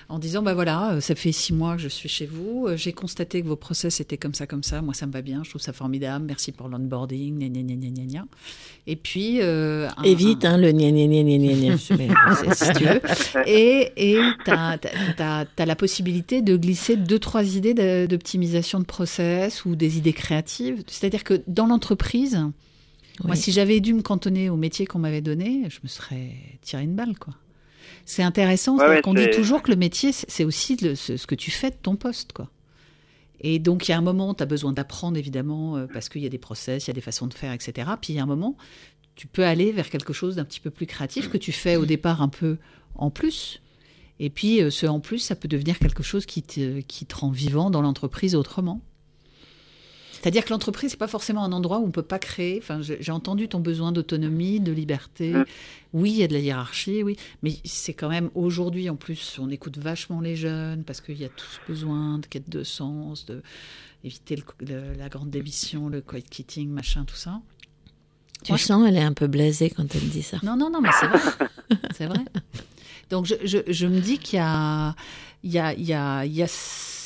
En 0.09 0.17
disant, 0.17 0.41
bah 0.41 0.55
voilà, 0.55 0.93
euh, 0.93 1.01
ça 1.01 1.13
fait 1.13 1.31
six 1.31 1.53
mois 1.53 1.75
que 1.75 1.81
je 1.83 1.87
suis 1.87 2.09
chez 2.09 2.25
vous, 2.25 2.65
euh, 2.67 2.75
j'ai 2.77 2.91
constaté 2.91 3.43
que 3.43 3.47
vos 3.47 3.55
process 3.55 3.99
étaient 3.99 4.17
comme 4.17 4.33
ça, 4.33 4.47
comme 4.47 4.63
ça, 4.63 4.81
moi 4.81 4.95
ça 4.95 5.05
me 5.05 5.11
va 5.11 5.21
bien, 5.21 5.43
je 5.43 5.51
trouve 5.51 5.61
ça 5.61 5.71
formidable, 5.71 6.25
merci 6.25 6.51
pour 6.51 6.67
l'onboarding, 6.67 7.37
gna 7.37 7.47
gna 7.47 7.61
gna 7.61 7.89
gna 7.91 8.05
gna. 8.05 8.25
Et 8.87 8.95
puis. 8.95 9.37
euh, 9.41 9.87
un- 9.97 10.03
Évite 10.03 10.45
hein, 10.45 10.57
le 10.57 10.71
gna 10.71 10.89
gna 10.89 11.05
gna 11.05 11.23
gna 11.37 11.55
gna 11.55 11.77
si 12.55 12.73
tu 12.73 12.83
veux. 12.85 13.01
Et 13.45 13.91
et 14.15 14.19
t'as 14.45 14.77
as, 15.19 15.65
la 15.65 15.75
possibilité 15.75 16.41
de 16.41 16.57
glisser 16.57 16.97
deux 16.97 17.19
trois 17.19 17.55
idées 17.55 18.07
d'optimisation 18.07 18.79
de 18.79 18.85
process 18.85 19.63
ou 19.65 19.75
des 19.75 19.99
idées 19.99 20.13
créatives. 20.13 20.81
C'est-à-dire 20.87 21.23
que 21.23 21.41
dans 21.47 21.67
l'entreprise, 21.67 22.39
moi, 23.23 23.35
si 23.35 23.51
j'avais 23.51 23.79
dû 23.79 23.93
me 23.93 24.01
cantonner 24.01 24.49
au 24.49 24.57
métier 24.57 24.85
qu'on 24.85 24.99
m'avait 24.99 25.21
donné, 25.21 25.63
je 25.69 25.79
me 25.83 25.88
serais 25.88 26.31
tiré 26.61 26.83
une 26.83 26.95
balle, 26.95 27.17
quoi. 27.19 27.33
C'est 28.05 28.23
intéressant, 28.23 28.77
Ouais, 28.89 29.01
qu'on 29.01 29.13
dit 29.13 29.29
toujours 29.29 29.61
que 29.61 29.69
le 29.71 29.77
métier, 29.77 30.11
c'est 30.11 30.43
aussi 30.43 30.75
le- 30.77 30.95
ce, 30.95 31.17
ce 31.17 31.27
que 31.27 31.35
tu 31.35 31.51
fais 31.51 31.69
de 31.69 31.75
ton 31.81 31.95
poste, 31.95 32.33
quoi. 32.33 32.49
Et 33.41 33.59
donc, 33.59 33.88
il 33.88 33.91
y 33.91 33.93
a 33.93 33.97
un 33.97 34.01
moment, 34.01 34.33
tu 34.33 34.43
as 34.43 34.45
besoin 34.45 34.71
d'apprendre, 34.71 35.17
évidemment, 35.17 35.75
euh, 35.77 35.88
parce 35.91 36.09
qu'il 36.09 36.21
y 36.21 36.25
a 36.25 36.29
des 36.29 36.38
process, 36.38 36.85
il 36.85 36.89
y 36.89 36.91
a 36.91 36.93
des 36.93 37.01
façons 37.01 37.27
de 37.27 37.33
faire, 37.33 37.51
etc. 37.53 37.89
Puis, 38.01 38.13
il 38.13 38.15
y 38.15 38.19
a 38.19 38.23
un 38.23 38.27
moment, 38.27 38.55
tu 39.15 39.27
peux 39.27 39.45
aller 39.45 39.71
vers 39.71 39.89
quelque 39.89 40.13
chose 40.13 40.35
d'un 40.35 40.45
petit 40.45 40.59
peu 40.59 40.69
plus 40.69 40.85
créatif 40.85 41.29
que 41.29 41.38
tu 41.38 41.51
fais 41.51 41.75
au 41.75 41.85
départ 41.85 42.21
un 42.21 42.27
peu 42.29 42.57
en 42.95 43.09
plus. 43.09 43.61
Et 44.19 44.29
puis, 44.29 44.61
euh, 44.61 44.69
ce 44.69 44.85
en 44.85 44.99
plus, 44.99 45.17
ça 45.19 45.35
peut 45.35 45.47
devenir 45.47 45.79
quelque 45.79 46.03
chose 46.03 46.25
qui 46.27 46.43
te, 46.43 46.81
qui 46.81 47.05
te 47.07 47.15
rend 47.15 47.31
vivant 47.31 47.69
dans 47.71 47.81
l'entreprise 47.81 48.35
autrement. 48.35 48.79
C'est-à-dire 50.22 50.45
que 50.45 50.52
l'entreprise, 50.52 50.91
c'est 50.91 50.98
pas 50.98 51.07
forcément 51.07 51.43
un 51.43 51.52
endroit 51.52 51.80
où 51.80 51.85
on 51.88 51.91
peut 51.91 52.03
pas 52.03 52.19
créer. 52.19 52.60
Enfin, 52.61 52.80
j'ai 52.81 53.11
entendu 53.11 53.48
ton 53.48 53.60
besoin 53.60 53.91
d'autonomie, 53.91 54.60
de 54.60 54.72
liberté. 54.72 55.34
Mm. 55.34 55.45
Oui, 55.93 56.11
il 56.11 56.18
y 56.18 56.23
a 56.23 56.27
de 56.27 56.34
la 56.34 56.39
hiérarchie, 56.39 57.02
oui, 57.03 57.18
mais 57.41 57.56
c'est 57.65 57.93
quand 57.93 58.07
même 58.07 58.30
aujourd'hui 58.35 58.89
en 58.89 58.95
plus, 58.95 59.38
on 59.39 59.49
écoute 59.49 59.77
vachement 59.77 60.22
les 60.22 60.35
jeunes 60.35 60.84
parce 60.84 61.02
qu'il 61.02 61.19
y 61.19 61.26
a 61.26 61.30
tout 61.30 61.45
ce 61.45 61.60
besoin 61.72 62.19
de 62.19 62.26
quête 62.27 62.49
de 62.49 62.64
sens, 62.64 63.26
de 63.26 63.41
éviter 64.03 64.35
le- 64.38 64.65
le- 64.68 64.93
la 64.93 65.10
grande 65.10 65.30
démission, 65.31 65.89
le 65.89 66.02
quiet 66.02 66.22
quitting, 66.22 66.69
machin, 66.69 67.03
tout 67.06 67.15
ça. 67.15 67.41
Tu 68.43 68.52
Moi, 68.52 68.57
sens, 68.57 68.85
elle 68.88 68.95
est 68.98 69.02
un 69.03 69.14
peu 69.14 69.27
blasée 69.27 69.69
quand 69.69 69.93
elle 69.95 70.07
dit 70.10 70.23
ça. 70.23 70.38
non, 70.43 70.56
non, 70.56 70.69
non, 70.72 70.81
mais 70.81 70.89
c'est 70.99 71.07
vrai. 71.07 71.19
c'est 71.95 72.06
vrai. 72.07 72.23
Donc, 73.10 73.26
je, 73.26 73.35
je, 73.43 73.57
je 73.68 73.85
me 73.88 73.99
dis 73.99 74.18
qu'il 74.18 74.38
y 74.38 74.41
a, 74.41 74.95
il 75.43 75.52
y 75.52 75.60
a, 75.60 75.73
il 75.73 75.84
y 75.84 75.93
a, 75.93 76.26
il 76.26 76.34
y 76.34 76.41
a 76.41 76.48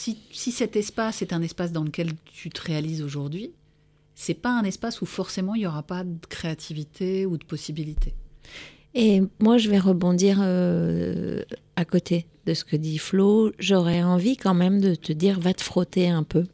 si, 0.05 0.17
si 0.31 0.51
cet 0.51 0.75
espace 0.75 1.23
est 1.23 1.33
un 1.33 1.41
espace 1.41 1.71
dans 1.71 1.83
lequel 1.83 2.11
tu 2.25 2.49
te 2.49 2.61
réalises 2.61 3.01
aujourd'hui, 3.01 3.51
c'est 4.13 4.35
pas 4.35 4.51
un 4.51 4.63
espace 4.63 5.01
où 5.01 5.05
forcément 5.07 5.55
il 5.55 5.61
y 5.61 5.67
aura 5.67 5.81
pas 5.81 6.03
de 6.03 6.25
créativité 6.29 7.25
ou 7.25 7.37
de 7.37 7.43
possibilité. 7.43 8.13
Et 8.93 9.23
moi, 9.39 9.57
je 9.57 9.67
vais 9.69 9.79
rebondir 9.79 10.37
euh, 10.41 11.41
à 11.75 11.85
côté 11.85 12.27
de 12.45 12.53
ce 12.53 12.63
que 12.63 12.75
dit 12.75 12.99
Flo. 12.99 13.51
J'aurais 13.57 14.03
envie 14.03 14.37
quand 14.37 14.53
même 14.53 14.79
de 14.79 14.93
te 14.93 15.11
dire, 15.11 15.39
va 15.39 15.53
te 15.53 15.63
frotter 15.63 16.07
un 16.07 16.23
peu 16.23 16.45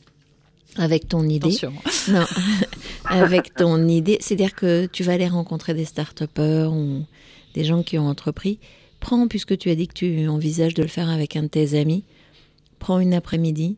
avec 0.78 1.10
ton 1.10 1.28
idée. 1.28 1.50
Attention. 1.50 1.74
Non, 2.08 2.26
avec 3.06 3.54
ton 3.54 3.88
idée. 3.88 4.18
C'est-à-dire 4.22 4.56
que 4.56 4.88
tu 4.88 5.04
vas 5.04 5.12
aller 5.12 5.28
rencontrer 5.28 5.74
des 5.74 5.86
start-upers 5.86 6.72
ou 6.72 7.06
des 7.54 7.66
gens 7.66 7.84
qui 7.84 8.00
ont 8.00 8.08
entrepris. 8.08 8.60
Prends, 9.02 9.28
puisque 9.28 9.58
tu 9.58 9.70
as 9.70 9.76
dit 9.76 9.88
que 9.88 9.94
tu 9.94 10.28
envisages 10.28 10.74
de 10.74 10.82
le 10.82 10.88
faire 10.88 11.10
avec 11.10 11.36
un 11.36 11.44
de 11.44 11.48
tes 11.48 11.78
amis, 11.78 12.06
prends 12.82 13.00
une 13.00 13.14
après-midi, 13.14 13.78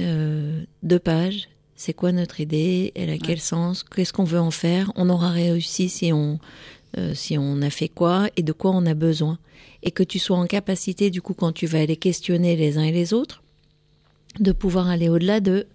euh, 0.00 0.64
deux 0.82 0.98
pages. 0.98 1.48
C'est 1.76 1.92
quoi 1.92 2.10
notre 2.10 2.40
idée 2.40 2.90
Elle 2.96 3.10
a 3.10 3.18
quel 3.18 3.38
sens 3.40 3.84
Qu'est-ce 3.84 4.12
qu'on 4.12 4.24
veut 4.24 4.40
en 4.40 4.50
faire 4.50 4.90
On 4.96 5.08
aura 5.10 5.30
réussi 5.30 5.88
si 5.88 6.12
on, 6.12 6.40
euh, 6.96 7.14
si 7.14 7.38
on 7.38 7.62
a 7.62 7.70
fait 7.70 7.88
quoi 7.88 8.28
et 8.36 8.42
de 8.42 8.50
quoi 8.52 8.72
on 8.72 8.84
a 8.86 8.94
besoin. 8.94 9.38
Et 9.84 9.92
que 9.92 10.02
tu 10.02 10.18
sois 10.18 10.36
en 10.36 10.46
capacité, 10.46 11.10
du 11.10 11.22
coup, 11.22 11.34
quand 11.34 11.52
tu 11.52 11.66
vas 11.66 11.78
aller 11.80 11.96
questionner 11.96 12.56
les 12.56 12.78
uns 12.78 12.82
et 12.82 12.90
les 12.90 13.12
autres, 13.12 13.42
de 14.40 14.50
pouvoir 14.50 14.88
aller 14.88 15.08
au-delà 15.08 15.38
de 15.38 15.66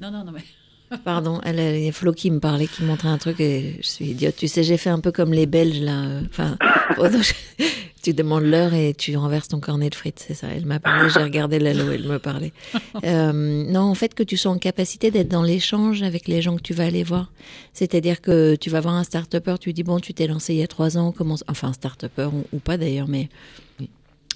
Non, 0.00 0.10
non, 0.10 0.24
non, 0.24 0.32
mais. 0.32 0.42
Pardon, 1.04 1.40
elle, 1.44 1.60
il 1.78 1.84
y 1.84 1.88
a 1.88 1.92
Flo 1.92 2.12
qui 2.12 2.30
me 2.32 2.40
parlait, 2.40 2.66
qui 2.66 2.82
montrait 2.82 3.08
un 3.08 3.16
truc 3.18 3.38
et 3.40 3.76
je 3.80 3.86
suis 3.86 4.06
idiote. 4.06 4.34
Tu 4.36 4.48
sais, 4.48 4.64
j'ai 4.64 4.76
fait 4.76 4.90
un 4.90 4.98
peu 5.00 5.12
comme 5.12 5.32
les 5.32 5.46
Belges 5.46 5.80
là. 5.80 6.02
euh, 6.04 6.22
Enfin, 6.28 6.58
tu 8.02 8.14
demandes 8.14 8.44
l'heure 8.44 8.74
et 8.74 8.94
tu 8.94 9.16
renverses 9.16 9.48
ton 9.48 9.60
cornet 9.60 9.90
de 9.90 9.94
frites, 9.94 10.24
c'est 10.26 10.34
ça. 10.34 10.48
Elle 10.48 10.66
m'a 10.66 10.80
parlé, 10.80 11.10
j'ai 11.10 11.22
regardé 11.22 11.58
Lalo, 11.58 11.90
elle 11.90 12.06
me 12.06 12.18
parlait. 12.18 12.52
Euh, 13.04 13.32
non, 13.32 13.82
en 13.82 13.94
fait, 13.94 14.14
que 14.14 14.22
tu 14.22 14.36
sois 14.36 14.52
en 14.52 14.58
capacité 14.58 15.10
d'être 15.10 15.28
dans 15.28 15.42
l'échange 15.42 16.02
avec 16.02 16.28
les 16.28 16.42
gens 16.42 16.56
que 16.56 16.62
tu 16.62 16.74
vas 16.74 16.84
aller 16.84 17.02
voir. 17.02 17.32
C'est-à-dire 17.72 18.20
que 18.20 18.56
tu 18.56 18.68
vas 18.68 18.80
voir 18.80 18.94
un 18.94 19.04
start-upper, 19.04 19.54
tu 19.58 19.72
dis 19.72 19.82
bon, 19.82 20.00
tu 20.00 20.12
t'es 20.12 20.26
lancé 20.26 20.54
il 20.54 20.58
y 20.58 20.62
a 20.62 20.66
trois 20.66 20.98
ans, 20.98 21.12
comment, 21.12 21.36
enfin 21.48 21.68
un 21.68 21.72
start-upper 21.72 22.28
ou, 22.32 22.44
ou 22.52 22.58
pas 22.58 22.76
d'ailleurs, 22.76 23.08
mais 23.08 23.28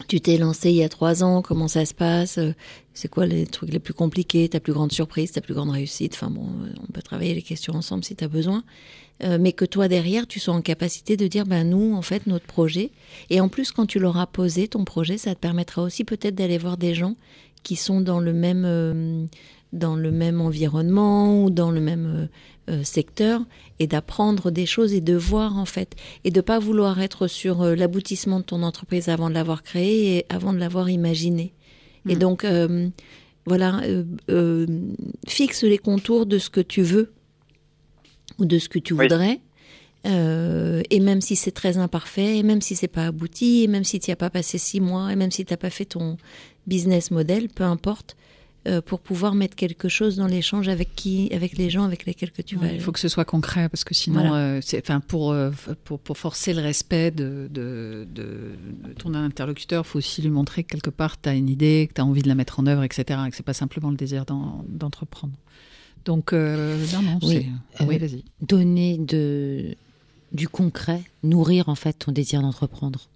tu 0.08 0.20
t'es 0.20 0.38
lancé 0.38 0.70
il 0.70 0.76
y 0.76 0.82
a 0.82 0.88
trois 0.88 1.22
ans, 1.22 1.40
comment 1.40 1.68
ça 1.68 1.84
se 1.84 1.94
passe? 1.94 2.40
C'est 2.94 3.08
quoi 3.08 3.26
les 3.26 3.46
trucs 3.46 3.70
les 3.70 3.78
plus 3.78 3.94
compliqués? 3.94 4.48
Ta 4.48 4.60
plus 4.60 4.72
grande 4.72 4.92
surprise, 4.92 5.32
ta 5.32 5.40
plus 5.40 5.54
grande 5.54 5.70
réussite? 5.70 6.14
Enfin 6.14 6.30
bon, 6.30 6.48
on 6.82 6.92
peut 6.92 7.02
travailler 7.02 7.34
les 7.34 7.42
questions 7.42 7.74
ensemble 7.74 8.04
si 8.04 8.16
tu 8.16 8.24
as 8.24 8.28
besoin. 8.28 8.64
Euh, 9.22 9.38
mais 9.40 9.52
que 9.52 9.64
toi 9.64 9.86
derrière, 9.86 10.26
tu 10.26 10.40
sois 10.40 10.54
en 10.54 10.60
capacité 10.60 11.16
de 11.16 11.26
dire, 11.28 11.46
ben 11.46 11.68
nous, 11.68 11.94
en 11.94 12.02
fait, 12.02 12.26
notre 12.26 12.46
projet. 12.46 12.90
Et 13.30 13.40
en 13.40 13.48
plus, 13.48 13.70
quand 13.70 13.86
tu 13.86 13.98
l'auras 14.00 14.26
posé, 14.26 14.66
ton 14.66 14.84
projet, 14.84 15.18
ça 15.18 15.34
te 15.34 15.40
permettra 15.40 15.82
aussi 15.82 16.04
peut-être 16.04 16.34
d'aller 16.34 16.58
voir 16.58 16.76
des 16.76 16.94
gens 16.94 17.14
qui 17.62 17.76
sont 17.76 18.00
dans 18.00 18.18
le 18.18 18.32
même, 18.32 18.64
euh, 18.66 19.24
dans 19.72 19.96
le 19.96 20.10
même 20.10 20.40
environnement 20.40 21.44
ou 21.44 21.50
dans 21.50 21.70
le 21.70 21.80
même 21.80 22.28
euh, 22.70 22.72
euh, 22.72 22.84
secteur 22.84 23.42
et 23.78 23.86
d'apprendre 23.86 24.50
des 24.50 24.66
choses 24.66 24.94
et 24.94 25.00
de 25.00 25.14
voir 25.14 25.58
en 25.58 25.64
fait 25.64 25.94
et 26.24 26.30
de 26.30 26.40
pas 26.40 26.58
vouloir 26.58 27.00
être 27.00 27.26
sur 27.26 27.62
euh, 27.62 27.74
l'aboutissement 27.74 28.40
de 28.40 28.44
ton 28.44 28.62
entreprise 28.62 29.08
avant 29.08 29.28
de 29.28 29.34
l'avoir 29.34 29.62
créée 29.62 30.16
et 30.18 30.26
avant 30.28 30.52
de 30.52 30.58
l'avoir 30.58 30.90
imaginée. 30.90 31.54
Et 32.08 32.16
Mm. 32.16 32.18
donc 32.18 32.44
euh, 32.44 32.88
voilà, 33.46 33.80
euh, 33.84 34.04
euh, 34.30 34.66
fixe 35.28 35.64
les 35.64 35.78
contours 35.78 36.26
de 36.26 36.38
ce 36.38 36.50
que 36.50 36.60
tu 36.60 36.82
veux 36.82 37.12
ou 38.38 38.44
de 38.44 38.58
ce 38.58 38.68
que 38.68 38.78
tu 38.78 38.94
Oui. 38.94 39.06
voudrais. 39.08 39.40
Euh, 40.06 40.82
et 40.90 41.00
même 41.00 41.20
si 41.22 41.34
c'est 41.34 41.50
très 41.52 41.78
imparfait, 41.78 42.36
et 42.38 42.42
même 42.42 42.60
si 42.60 42.76
c'est 42.76 42.88
pas 42.88 43.06
abouti, 43.06 43.62
et 43.64 43.68
même 43.68 43.84
si 43.84 43.98
tu 44.00 44.10
n'y 44.10 44.12
as 44.12 44.16
pas 44.16 44.28
passé 44.30 44.58
six 44.58 44.80
mois, 44.80 45.10
et 45.12 45.16
même 45.16 45.30
si 45.30 45.44
tu 45.46 45.52
n'as 45.52 45.56
pas 45.56 45.70
fait 45.70 45.86
ton 45.86 46.18
business 46.66 47.10
model, 47.10 47.48
peu 47.48 47.64
importe, 47.64 48.14
euh, 48.66 48.80
pour 48.82 49.00
pouvoir 49.00 49.34
mettre 49.34 49.56
quelque 49.56 49.88
chose 49.88 50.16
dans 50.16 50.26
l'échange 50.26 50.68
avec 50.68 50.94
qui, 50.94 51.30
avec 51.32 51.56
les 51.58 51.68
gens 51.70 51.84
avec 51.84 52.04
lesquels 52.06 52.32
que 52.32 52.40
tu 52.42 52.56
vas. 52.56 52.70
Il 52.72 52.80
faut 52.80 52.92
que 52.92 53.00
ce 53.00 53.08
soit 53.08 53.24
concret 53.26 53.68
parce 53.70 53.84
que 53.84 53.94
sinon, 53.94 54.28
Voilà. 54.28 54.36
euh, 54.36 54.60
c'est, 54.62 54.78
enfin, 54.78 55.00
pour, 55.00 55.32
euh, 55.32 55.50
pour 55.84 55.98
pour 55.98 56.16
forcer 56.18 56.52
le 56.54 56.60
respect 56.62 57.10
de, 57.10 57.46
de, 57.50 58.06
de, 58.10 58.52
de 58.88 58.92
ton 58.94 59.12
interlocuteur, 59.14 59.84
il 59.86 59.88
faut 59.88 59.98
aussi 59.98 60.20
lui 60.22 60.30
montrer 60.30 60.64
que 60.64 60.72
quelque 60.72 60.90
part 60.90 61.20
tu 61.20 61.28
as 61.30 61.34
une 61.34 61.48
idée, 61.50 61.86
que 61.88 61.94
tu 61.94 62.00
as 62.00 62.04
envie 62.06 62.22
de 62.22 62.28
la 62.28 62.34
mettre 62.34 62.58
en 62.60 62.66
œuvre, 62.66 62.84
etc. 62.84 63.20
Et 63.26 63.30
que 63.30 63.36
c'est 63.36 63.42
pas 63.42 63.52
simplement 63.54 63.90
le 63.90 63.96
désir 63.96 64.24
d'en- 64.26 64.64
d'entreprendre. 64.68 65.34
Donc, 66.04 66.32
euh, 66.32 66.76
non, 66.92 67.02
non, 67.02 67.18
Oui, 67.22 67.46
c'est. 67.78 67.82
euh, 67.82 67.86
oui, 67.88 67.98
vas-y. 67.98 68.24
Donner 68.42 68.98
de, 68.98 69.74
du 70.32 70.48
concret, 70.48 71.00
nourrir 71.22 71.68
en 71.68 71.74
fait 71.74 71.94
ton 71.94 72.12
désir 72.12 72.42
d'entreprendre. 72.42 73.08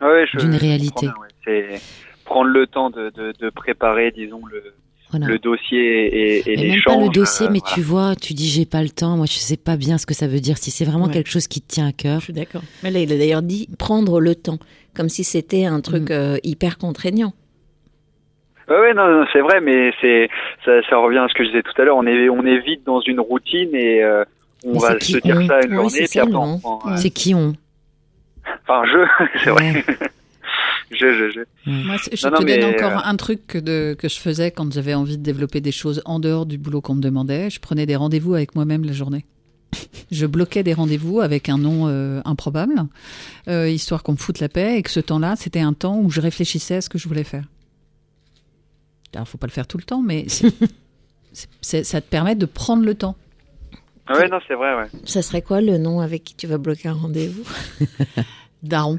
Ouais, 0.00 0.24
je- 0.32 0.38
D'une 0.38 0.54
réalité. 0.54 1.06
ouais. 1.06 1.12
C'est 1.44 1.80
prendre 2.24 2.50
le 2.50 2.66
temps 2.66 2.90
de, 2.90 3.10
de, 3.10 3.32
de 3.40 3.50
préparer, 3.50 4.10
disons, 4.10 4.44
le, 4.46 4.74
Voilà. 5.10 5.26
le 5.26 5.38
dossier 5.38 5.78
et, 5.78 6.38
et 6.38 6.52
Et 6.64 6.68
même 6.70 6.80
pas 6.84 6.96
le 7.00 7.08
dossier, 7.08 7.46
euh, 7.46 7.50
mais 7.52 7.60
voilà. 7.60 7.74
tu 7.74 7.80
vois, 7.82 8.16
tu 8.16 8.34
dis 8.34 8.48
j'ai 8.48 8.64
pas 8.66 8.82
le 8.82 8.88
temps. 8.90 9.16
Moi, 9.16 9.26
je 9.26 9.34
sais 9.34 9.56
pas 9.56 9.76
bien 9.76 9.96
ce 9.98 10.06
que 10.06 10.14
ça 10.14 10.26
veut 10.26 10.40
dire. 10.40 10.58
Si 10.58 10.70
c'est 10.70 10.84
vraiment 10.84 11.06
Ouais. 11.06 11.12
quelque 11.12 11.30
chose 11.30 11.46
qui 11.46 11.60
te 11.60 11.72
tient 11.72 11.86
à 11.86 11.92
cœur. 11.92 12.18
Je 12.20 12.24
suis 12.24 12.32
d'accord. 12.32 12.62
Mais 12.82 12.90
là, 12.90 13.00
il 13.00 13.12
a 13.12 13.16
d'ailleurs 13.18 13.42
dit 13.42 13.68
prendre 13.78 14.20
le 14.20 14.34
temps, 14.34 14.58
comme 14.94 15.08
si 15.08 15.24
c'était 15.24 15.66
un 15.66 15.80
truc 15.80 16.10
euh, 16.10 16.38
hyper 16.42 16.78
contraignant. 16.78 17.32
Ouais, 18.68 18.80
ouais, 18.80 18.94
non, 18.94 19.06
non, 19.08 19.26
c'est 19.32 19.40
vrai, 19.40 19.60
mais 19.60 19.92
c'est 20.00 20.28
ça, 20.64 20.72
ça 20.90 20.96
revient 20.98 21.18
à 21.18 21.28
ce 21.28 21.34
que 21.34 21.44
je 21.44 21.50
disais 21.50 21.62
tout 21.62 21.80
à 21.80 21.84
l'heure. 21.84 21.96
On 21.96 22.06
est 22.06 22.28
on 22.28 22.44
est 22.44 22.58
vite 22.58 22.84
dans 22.84 23.00
une 23.00 23.20
routine 23.20 23.74
et 23.74 24.02
euh, 24.02 24.24
on 24.64 24.72
Mais 24.74 24.78
va 24.80 24.98
se 25.00 25.18
dire 25.18 25.36
on 25.36 25.46
ça 25.46 25.60
une 25.62 25.70
Oui, 25.70 25.76
journée, 25.76 25.90
c'est 25.90 25.98
puis 26.00 26.08
ça, 26.08 26.20
après 26.22 26.30
le 26.32 26.36
on 26.38 26.54
on. 26.54 26.58
prend, 26.58 26.80
euh, 26.92 26.96
C'est 26.96 27.10
qui 27.10 27.34
on 27.34 27.54
Enfin, 28.62 28.82
je, 28.86 28.98
c'est 29.44 29.50
vrai. 29.50 29.84
je, 30.90 30.96
je, 30.96 31.30
je. 31.30 31.40
Moi, 31.70 31.96
c'est- 31.98 32.16
je 32.16 32.26
Non, 32.26 32.32
non, 32.32 32.38
te 32.40 32.44
mais, 32.44 32.58
donne 32.58 32.74
encore 32.74 32.98
euh, 32.98 33.08
un 33.10 33.16
truc 33.16 33.46
que, 33.46 33.58
de, 33.58 33.94
que 33.98 34.08
je 34.08 34.18
faisais 34.18 34.50
quand 34.50 34.72
j'avais 34.72 34.94
envie 34.94 35.16
de 35.18 35.22
développer 35.22 35.60
des 35.60 35.72
choses 35.72 36.02
en 36.04 36.18
dehors 36.20 36.46
du 36.46 36.58
boulot 36.58 36.80
qu'on 36.80 36.94
me 36.94 37.00
demandait. 37.02 37.50
Je 37.50 37.60
prenais 37.60 37.86
des 37.86 37.96
rendez-vous 37.96 38.34
avec 38.34 38.54
moi-même 38.56 38.84
la 38.84 38.92
journée. 38.92 39.24
Je 40.12 40.26
bloquais 40.26 40.62
des 40.62 40.74
rendez-vous 40.74 41.20
avec 41.20 41.48
un 41.48 41.58
nom 41.58 41.86
euh, 41.88 42.20
improbable, 42.24 42.74
euh, 43.48 43.68
histoire 43.68 44.02
qu'on 44.04 44.12
me 44.12 44.16
foute 44.16 44.38
la 44.40 44.48
paix, 44.48 44.78
et 44.78 44.82
que 44.82 44.90
ce 44.90 45.00
temps-là, 45.00 45.34
c'était 45.36 45.60
un 45.60 45.72
temps 45.72 45.98
où 45.98 46.08
je 46.10 46.20
réfléchissais 46.20 46.76
à 46.76 46.80
ce 46.80 46.88
que 46.88 46.98
je 46.98 47.08
voulais 47.08 47.24
faire. 47.24 47.44
Alors, 49.16 49.26
faut 49.28 49.38
pas 49.38 49.46
le 49.46 49.52
faire 49.52 49.66
tout 49.66 49.78
le 49.78 49.82
temps, 49.82 50.02
mais 50.02 50.26
ça 51.60 52.00
te 52.00 52.08
permet 52.08 52.34
de 52.34 52.46
prendre 52.46 52.84
le 52.84 52.94
temps. 52.94 53.16
Ah 54.06 54.16
ouais, 54.18 54.28
non, 54.28 54.38
c'est 54.46 54.54
vrai, 54.54 54.74
ouais. 54.76 54.86
Ça 55.04 55.20
serait 55.22 55.42
quoi 55.42 55.60
le 55.60 55.78
nom 55.78 56.00
avec 56.00 56.22
qui 56.22 56.36
tu 56.36 56.46
vas 56.46 56.58
bloquer 56.58 56.88
un 56.88 56.94
rendez-vous? 56.94 57.44
Daron. 58.62 58.98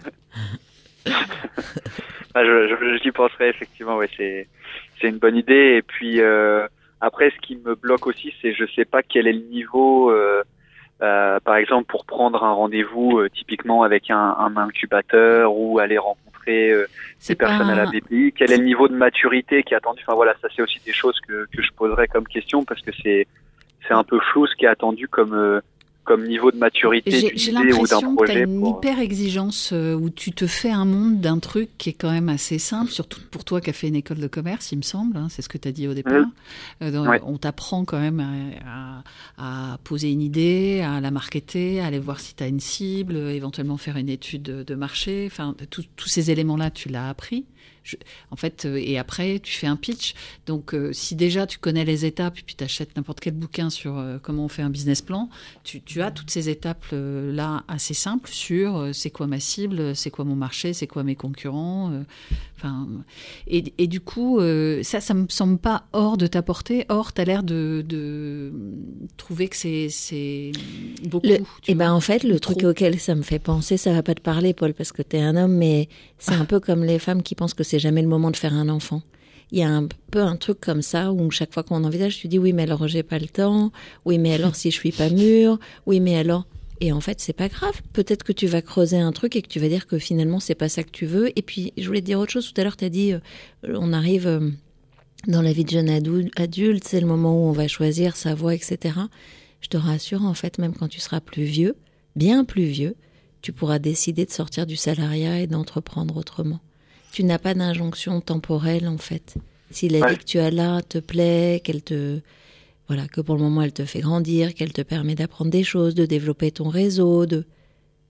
Ah, 2.36 2.44
je, 2.46 3.00
j'y 3.02 3.12
penserai 3.12 3.50
effectivement. 3.50 3.98
Ouais, 3.98 4.10
c'est 4.16 4.48
c'est 5.02 5.08
une 5.08 5.18
bonne 5.18 5.36
idée. 5.36 5.78
Et 5.78 5.82
puis 5.82 6.22
euh, 6.22 6.68
après, 7.02 7.32
ce 7.32 7.38
qui 7.48 7.56
me 7.56 7.74
bloque 7.74 8.06
aussi, 8.06 8.32
c'est 8.42 8.54
je 8.54 8.64
sais 8.76 8.86
pas 8.86 9.02
quel 9.02 9.26
est 9.28 9.34
le 9.34 9.42
niveau. 9.50 10.12
euh, 10.12 10.44
euh, 11.02 11.40
par 11.40 11.56
exemple, 11.56 11.86
pour 11.88 12.06
prendre 12.06 12.44
un 12.44 12.52
rendez-vous 12.54 13.18
euh, 13.18 13.30
typiquement 13.30 13.82
avec 13.82 14.12
un, 14.12 14.36
un 14.38 14.56
incubateur 14.58 15.56
ou 15.56 15.80
aller 15.80 15.98
rencontrer 15.98 16.27
euh, 16.50 16.84
des 16.84 16.88
C'est 17.20 17.36
personnes 17.36 17.70
à 17.70 17.76
la 17.76 17.86
BPI, 17.86 18.34
quel 18.36 18.52
est 18.52 18.58
le 18.58 18.64
niveau 18.64 18.88
de 18.88 18.96
maturité 18.96 19.64
qui 19.64 19.74
est 19.74 19.78
attendu? 19.78 20.02
Enfin 20.06 20.16
voilà, 20.16 20.36
ça 20.42 20.48
c'est 20.56 20.62
aussi 20.62 20.80
des 20.86 20.94
choses 20.94 21.20
que, 21.28 21.48
que 21.54 21.62
je 21.62 21.72
poserais 21.74 22.08
comme 22.08 22.28
question 22.28 22.64
parce 22.64 22.82
que 22.82 22.92
c'est 23.04 23.28
c'est 23.88 23.94
un 23.94 24.04
peu 24.04 24.20
flou 24.32 24.48
ce 24.48 24.56
qui 24.56 24.66
est 24.66 24.70
attendu 24.70 25.08
comme 25.08 25.34
euh, 25.34 25.62
comme 26.08 26.26
niveau 26.28 26.52
de 26.52 26.58
maturité 26.58 27.12
J'ai 27.12 27.30
d'une 27.30 27.38
j'ai 27.38 27.52
idée 27.52 27.60
ou 27.60 27.86
d'un 27.86 28.00
l'impression 28.00 28.16
que 28.16 28.26
tu 28.26 28.32
as 28.32 28.34
projet. 28.36 28.44
une 28.46 28.60
pour- 28.62 28.78
hyper 28.80 29.00
exigence 29.00 29.72
euh, 29.74 29.94
où 29.94 30.10
tu 30.10 30.32
te 30.32 30.48
fais 30.48 30.72
un 30.72 30.86
monde 30.86 31.20
d'un 31.22 31.40
truc 31.40 31.70
qui 31.78 31.90
est 31.90 31.94
quand 31.94 32.10
même 32.12 32.30
assez 32.30 32.58
simple, 32.60 32.90
surtout 32.92 33.20
pour 33.30 33.44
toi 33.46 33.62
qui 33.62 33.70
as 33.70 33.74
fait 33.74 33.88
une 33.90 33.96
école 33.96 34.18
de 34.20 34.28
commerce, 34.28 34.72
il 34.72 34.78
me 34.78 34.82
semble, 34.84 35.18
hein, 35.18 35.28
c'est 35.30 35.42
ce 35.42 35.50
que 35.50 35.58
tu 35.58 35.68
as 35.68 35.72
dit 35.72 35.88
au 35.88 35.94
départ. 35.94 36.26
Euh, 36.82 36.92
donc, 36.92 37.08
Ouais. 37.08 37.20
On 37.26 37.38
t'apprend 37.38 37.86
quand 37.86 38.00
même 38.00 38.20
à, 38.66 39.04
à- 39.38 39.74
à 39.74 39.78
poser 39.80 40.12
une 40.12 40.22
idée, 40.22 40.82
à 40.82 41.00
la 41.02 41.12
marketer, 41.12 41.80
à 41.82 41.86
aller 41.88 42.00
voir 42.00 42.20
si 42.20 42.34
tu 42.36 42.44
as 42.44 42.48
une 42.48 42.60
cible, 42.60 43.16
euh, 43.16 43.34
éventuellement 43.34 43.78
faire 43.78 43.98
une 43.98 44.10
étude 44.10 44.44
de, 44.44 44.64
de 44.64 44.76
marché. 44.76 45.28
Enfin, 45.30 45.56
tous 45.70 46.08
ces 46.08 46.32
éléments-là, 46.32 46.72
tu 46.72 46.90
l'as 46.90 47.10
appris. 47.10 47.46
Je- 47.84 47.96
en 48.32 48.36
fait, 48.36 48.66
euh, 48.66 48.76
et 48.76 48.98
après, 48.98 49.40
tu 49.40 49.54
fais 49.54 49.68
un 49.68 49.78
pitch. 49.78 50.14
Donc, 50.46 50.74
euh, 50.74 50.92
si 50.92 51.16
déjà 51.16 51.48
tu 51.48 51.58
connais 51.58 51.86
les 51.86 52.04
étapes 52.06 52.38
et 52.38 52.42
puis 52.46 52.54
tu 52.56 52.64
achètes 52.64 52.96
n'importe 52.98 53.22
quel 53.22 53.34
bouquin 53.34 53.70
sur 53.70 53.98
euh, 53.98 54.18
comment 54.22 54.44
on 54.44 54.50
fait 54.50 54.62
un 54.62 54.70
business 54.70 55.02
plan, 55.02 55.30
tu, 55.64 55.82
tu 55.82 56.02
as 56.02 56.12
toutes 56.12 56.30
ces 56.30 56.50
étapes-là 56.50 57.64
assez 57.70 57.94
simples 57.94 58.30
sur 58.30 58.90
c'est 58.94 59.10
quoi 59.10 59.26
ma 59.28 59.40
cible, 59.40 59.96
c'est 59.96 60.10
quoi 60.12 60.26
mon 60.26 60.36
marché, 60.36 60.74
c'est 60.74 60.88
quoi 60.88 61.04
mes 61.04 61.16
concurrents. 61.16 61.92
Enfin, 62.58 62.88
et, 63.48 63.72
et 63.78 63.88
du 63.88 64.02
coup, 64.02 64.40
ça, 64.82 65.00
ça 65.00 65.14
me 65.14 65.28
semble 65.30 65.58
pas 65.60 65.86
hors 65.94 66.18
de 66.18 66.28
ta 66.28 66.42
portée. 66.42 66.86
Or, 66.90 67.14
tu 67.14 67.22
as 67.22 67.26
l'air 67.26 67.44
de, 67.44 67.86
de 67.88 68.52
trouver 69.16 69.48
que 69.48 69.56
c'est 69.56 70.52
beaucoup. 71.06 71.28
Le- 71.28 71.38
tu 71.62 71.72
Eh 71.72 71.76
ben 71.76 71.92
en 71.94 72.00
fait, 72.02 72.24
le 72.24 72.40
truc 72.40 72.64
auquel 72.64 73.00
ça 73.00 73.16
me 73.16 73.22
fait 73.22 73.40
penser, 73.40 73.78
ça 73.78 73.94
va 73.94 74.04
pas 74.04 74.16
te 74.16 74.22
parler, 74.22 74.54
Paul, 74.54 74.74
parce 74.74 74.92
que 74.92 75.02
t'es 75.02 75.20
un 75.20 75.36
homme, 75.36 75.56
mais 75.56 75.88
c'est 76.18 76.34
un 76.34 76.46
peu 76.46 76.60
comme 76.60 76.84
les 76.84 77.00
femmes 77.00 77.22
qui 77.24 77.36
pensent 77.36 77.54
que 77.58 77.64
c'est 77.64 77.80
jamais 77.80 78.02
le 78.02 78.08
moment 78.08 78.32
de 78.32 78.38
faire 78.38 78.54
un 78.54 78.70
enfant. 78.70 79.02
Il 79.52 79.60
y 79.60 79.64
a 79.64 79.70
un 79.70 79.88
peu 80.12 80.22
un 80.22 80.36
truc 80.36 80.60
comme 80.60 80.82
ça 80.82 81.12
où 81.12 81.32
chaque 81.32 81.54
fois 81.54 81.64
qu'on 81.64 81.84
envisage, 81.84 82.18
tu 82.18 82.28
dis 82.28 82.40
oui, 82.40 82.54
mais 82.54 82.64
alors 82.64 82.88
j'ai 82.88 83.04
pas 83.04 83.20
le 83.20 83.28
temps. 83.28 83.72
Oui, 84.06 84.18
mais 84.18 84.34
alors 84.34 84.56
si 84.56 84.72
je 84.72 84.76
suis 84.76 84.92
pas 84.92 85.10
mûre. 85.10 85.58
Oui, 85.86 86.00
mais 86.00 86.18
alors. 86.18 86.46
Et 86.80 86.92
en 86.92 87.02
fait, 87.02 87.20
c'est 87.20 87.34
pas 87.34 87.48
grave. 87.48 87.82
Peut-être 87.92 88.24
que 88.24 88.34
tu 88.34 88.46
vas 88.46 88.62
creuser 88.62 89.00
un 89.00 89.12
truc 89.12 89.36
et 89.36 89.42
que 89.42 89.48
tu 89.48 89.60
vas 89.60 89.68
dire 89.68 89.88
que 89.88 89.98
finalement 89.98 90.40
c'est 90.40 90.54
pas 90.54 90.70
ça 90.70 90.84
que 90.84 90.92
tu 90.92 91.06
veux. 91.06 91.38
Et 91.38 91.42
puis, 91.42 91.74
je 91.78 91.88
voulais 91.88 92.02
te 92.02 92.06
dire 92.06 92.20
autre 92.20 92.32
chose. 92.32 92.54
Tout 92.54 92.62
à 92.62 92.64
l'heure, 92.64 92.78
t'as 92.78 92.90
dit, 92.90 93.14
euh, 93.14 93.20
on 93.64 93.94
arrive 93.94 94.28
euh, 94.28 94.52
dans 95.28 95.42
la 95.42 95.54
vie 95.54 95.64
de 95.64 95.70
jeune 95.72 95.90
adu- 95.90 96.30
adulte, 96.36 96.84
c'est 96.84 97.02
le 97.02 97.08
moment 97.08 97.34
où 97.34 97.50
on 97.50 97.52
va 97.52 97.68
choisir 97.68 98.16
sa 98.16 98.36
voie, 98.36 98.54
etc. 98.54 98.96
Je 99.62 99.70
te 99.70 99.78
rassure, 99.78 100.24
en 100.24 100.34
fait, 100.36 100.60
même 100.60 100.74
quand 100.74 100.88
tu 100.88 101.00
seras 101.00 101.20
plus 101.20 101.46
vieux, 101.46 101.76
bien 102.16 102.46
plus 102.46 102.66
vieux, 102.66 102.96
tu 103.42 103.54
pourras 103.54 103.80
décider 103.80 104.26
de 104.26 104.32
sortir 104.32 104.68
du 104.68 104.76
salariat 104.76 105.40
et 105.40 105.48
d'entreprendre 105.48 106.18
autrement. 106.18 106.60
Tu 107.18 107.24
n'as 107.24 107.40
pas 107.40 107.56
d'injonction 107.56 108.22
temporelle 108.22 108.88
en 108.88 109.00
fait. 109.00 109.38
Si 109.72 109.90
la 109.90 110.02
Ouais. 110.02 110.12
vie 110.12 110.18
que 110.20 110.24
tu 110.24 110.38
as 110.38 110.52
là 110.52 110.84
te 110.84 111.00
plaît, 111.00 111.62
qu'elle 111.64 111.82
te 111.82 112.20
voilà, 112.88 113.08
que 113.08 113.22
pour 113.22 113.34
le 113.38 113.42
moment 113.42 113.64
elle 113.64 113.74
te 113.74 113.86
fait 113.86 114.02
grandir, 114.02 114.54
qu'elle 114.54 114.72
te 114.72 114.84
permet 114.84 115.16
d'apprendre 115.16 115.50
des 115.50 115.64
choses, 115.64 115.96
de 115.96 116.06
développer 116.06 116.52
ton 116.52 116.70
réseau, 116.70 117.26
de 117.26 117.48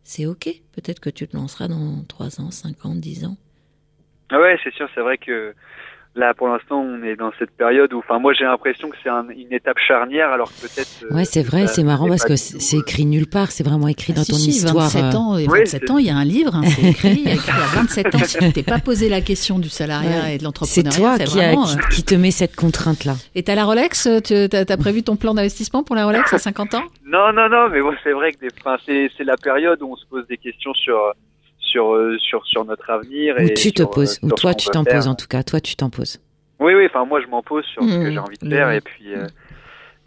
c'est 0.04 0.26
ok. 0.26 0.50
Peut-être 0.74 1.00
que 1.00 1.10
tu 1.10 1.26
te 1.26 1.38
lanceras 1.38 1.70
dans 1.70 2.04
3 2.04 2.42
ans, 2.42 2.52
5 2.52 2.86
ans, 2.86 2.96
10 2.96 3.24
ans. 3.24 3.38
Ah 4.30 4.42
ouais, 4.42 4.58
c'est 4.62 4.74
sûr, 4.74 4.90
c'est 4.94 5.00
vrai 5.00 5.18
que 5.18 5.56
là, 6.18 6.34
pour 6.34 6.48
l'instant, 6.50 6.80
on 6.82 7.04
est 7.04 7.16
dans 7.16 7.32
cette 7.40 7.52
période 7.52 7.94
où, 7.94 8.00
enfin, 8.00 8.20
moi, 8.20 8.34
j'ai 8.34 8.44
l'impression 8.46 8.90
que 8.90 8.98
c'est 9.04 9.10
un- 9.10 9.30
une 9.30 9.54
étape 9.54 9.78
charnière, 9.80 10.30
alors 10.32 10.50
que 10.50 10.62
peut-être. 10.62 11.04
euh, 11.10 11.16
Ouais, 11.16 11.26
c'est 11.26 11.44
vrai, 11.44 11.68
c'est 11.68 11.84
marrant 11.84 12.06
c'est 12.06 12.10
parce 12.10 12.26
que 12.26 12.36
c'est 12.36 12.60
c'est 12.60 12.78
écrit 12.78 13.06
nulle 13.06 13.28
part, 13.28 13.52
c'est 13.52 13.64
vraiment 13.64 13.88
écrit 13.88 14.14
dans 14.14 14.24
Si, 14.24 14.32
ton 14.32 14.38
si, 14.38 14.50
histoire. 14.50 14.90
27 14.90 15.04
euh. 15.04 15.18
ans, 15.18 15.38
et 15.38 15.48
Oui, 15.48 15.60
27 15.60 15.82
c'est- 15.86 15.92
ans, 15.92 15.98
il 15.98 16.06
y 16.08 16.10
a 16.10 16.16
un 16.16 16.26
livre, 16.26 16.56
hein, 16.56 16.64
c'est 16.66 16.82
écrit, 16.90 17.22
il 17.24 17.28
y 17.28 17.30
a 17.30 17.34
écrit 17.36 17.52
à 17.52 17.76
27 17.76 18.16
ans. 18.16 18.20
Si 18.26 18.38
tu 18.40 18.52
t'es 18.54 18.64
pas 18.64 18.80
posé 18.80 19.08
la 19.10 19.22
question 19.22 19.60
du 19.60 19.70
salariat 19.70 20.10
Ouais. 20.24 20.36
et 20.36 20.38
de 20.38 20.40
C'est 20.40 20.44
l'entrepreneuriat, 20.46 21.18
toi 21.18 21.26
qui, 21.26 21.40
a- 21.40 21.48
vraiment, 21.48 21.66
qui, 21.66 21.78
euh, 21.78 21.82
qui 21.92 22.04
te 22.04 22.16
met 22.16 22.32
cette 22.32 22.56
contrainte-là. 22.56 23.14
Et 23.36 23.44
t'as 23.44 23.56
la 23.56 23.66
Rolex 23.66 24.08
Tu 24.26 24.34
as, 24.34 24.78
prévu 24.78 25.04
ton 25.04 25.16
plan 25.16 25.34
d'investissement 25.34 25.84
pour 25.84 25.96
la 25.96 26.06
Rolex 26.06 26.34
à 26.34 26.38
50 26.40 26.74
ans? 26.74 26.84
Non, 27.06 27.32
non, 27.34 27.48
non, 27.50 27.70
mais 27.72 27.82
bon, 27.82 27.94
c'est 28.04 28.12
vrai 28.12 28.32
que 28.34 28.40
des, 28.40 28.48
enfin, 28.60 28.78
c'est, 28.86 29.10
c'est 29.18 29.24
la 29.24 29.38
période 29.38 29.82
où 29.82 29.92
on 29.92 29.96
se 29.96 30.06
pose 30.08 30.26
des 30.28 30.38
questions 30.38 30.74
sur, 30.74 30.96
sur, 31.68 31.94
euh, 31.94 32.18
sur, 32.20 32.46
sur 32.48 32.66
notre 32.66 32.90
avenir. 32.90 33.36
Ou 33.38 33.42
et 33.42 33.54
tu 33.54 33.72
te 33.72 33.82
sur, 33.82 33.90
euh, 33.90 33.94
poses, 33.94 34.20
ou 34.24 34.30
toi 34.32 34.54
tu 34.54 34.70
t'en 34.70 34.84
poses 34.84 35.08
en 35.08 35.16
tout 35.16 35.28
cas, 35.28 35.44
toi 35.44 35.60
tu 35.60 35.76
t'en 35.76 35.90
poses. 35.90 36.20
Oui, 36.60 36.74
oui, 36.74 36.86
enfin, 36.88 37.06
moi, 37.06 37.22
je 37.22 37.28
m'en 37.28 37.44
pose 37.44 37.64
sur 37.66 37.84
ce 37.84 37.88
que 37.88 38.08
Mmh, 38.10 38.12
j'ai 38.12 38.20
envie 38.20 38.38
de 38.40 38.50
faire, 38.50 38.72
et 38.72 38.82
puis, 38.82 39.14
euh, 39.14 39.28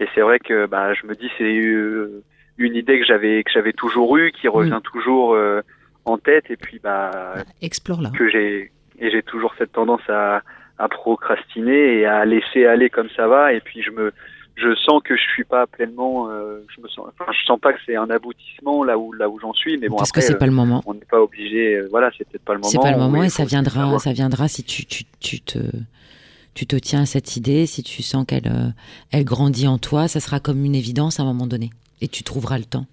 et 0.01 0.07
c'est 0.15 0.21
vrai 0.23 0.41
que, 0.41 0.67
bah, 0.67 0.95
je 0.95 1.07
me 1.07 1.15
dis, 1.15 1.29
c'est 1.39 1.45
euh, 1.45 2.25
une 2.59 2.75
idée 2.75 2.99
que 2.99 3.07
j'avais, 3.07 3.45
que 3.45 3.51
j'avais 3.53 3.73
toujours 3.73 4.17
eue, 4.17 4.33
qui 4.33 4.49
revient 4.49 4.81
toujours 4.83 5.35
euh, 5.35 5.61
en 6.07 6.19
tête, 6.19 6.51
et 6.51 6.57
puis, 6.57 6.81
bah, 6.83 7.35
Explore 7.63 8.03
là. 8.03 8.11
que 8.19 8.29
j'ai 8.29 8.73
et 9.03 9.11
j'ai 9.11 9.23
toujours 9.23 9.55
cette 9.57 9.73
tendance 9.73 10.03
à, 10.09 10.43
à 10.79 10.89
procrastiner 10.89 11.99
et 12.01 12.05
à 12.07 12.25
laisser 12.25 12.67
aller 12.67 12.91
comme 12.91 13.09
ça 13.17 13.27
va 13.29 13.53
et 13.53 13.61
puis 13.61 13.83
je 13.83 13.91
me 13.91 14.13
je 14.57 14.75
sens 14.75 15.03
que 15.03 15.17
je 15.17 15.23
suis 15.23 15.45
pas 15.45 15.67
pleinement 15.67 16.29
euh, 16.29 16.59
je 16.77 16.83
me 16.83 16.89
sens 16.89 17.07
enfin 17.09 17.31
je 17.33 17.45
sens 17.47 17.59
pas 17.59 17.73
que 17.73 17.79
c'est 17.87 17.97
un 17.97 18.11
aboutissement 18.11 18.85
là 18.85 18.99
où 18.99 19.13
là 19.15 19.31
où 19.31 19.39
j'en 19.41 19.55
suis 19.55 19.79
mais 19.79 19.89
bon 19.89 19.97
Parce 19.97 20.13
que 20.13 20.19
après, 20.19 20.27
c'est 20.27 20.35
euh, 20.35 20.39
pas 20.39 20.45
le 20.47 20.53
moment. 20.53 20.83
on 20.85 20.95
pas 21.11 21.21
obligé 21.21 21.77
euh, 21.77 21.89
voilà 21.91 22.11
c'est 22.17 22.29
peut-être 22.29 22.45
pas 22.45 22.55
le 22.55 22.61
moment 22.61 22.71
C'est 22.71 22.79
pas 22.79 22.93
le 22.93 22.99
moment 22.99 23.23
et 23.23 23.29
ça 23.29 23.45
viendra, 23.45 23.83
savoir. 23.83 24.01
ça 24.01 24.13
viendra 24.13 24.49
si 24.49 24.65
tu, 24.65 24.85
tu, 24.87 25.05
tu 25.21 25.41
te 25.41 25.59
tu 26.53 26.67
te 26.67 26.77
tiens 26.77 27.03
à 27.03 27.07
cette 27.07 27.37
idée, 27.37 27.67
si 27.67 27.83
tu 27.83 28.03
sens 28.03 28.27
qu'elle 28.27 28.49
euh, 28.49 28.71
elle 29.13 29.25
grandit 29.25 29.69
en 29.69 29.79
toi, 29.79 30.09
ça 30.09 30.21
sera 30.21 30.41
comme 30.41 30.65
une 30.65 30.75
évidence 30.75 31.21
à 31.21 31.23
un 31.23 31.27
moment 31.27 31.47
donné 31.47 31.71
et 32.01 32.09
tu 32.09 32.25
trouveras 32.25 32.59
le 32.59 32.65
temps. 32.65 32.87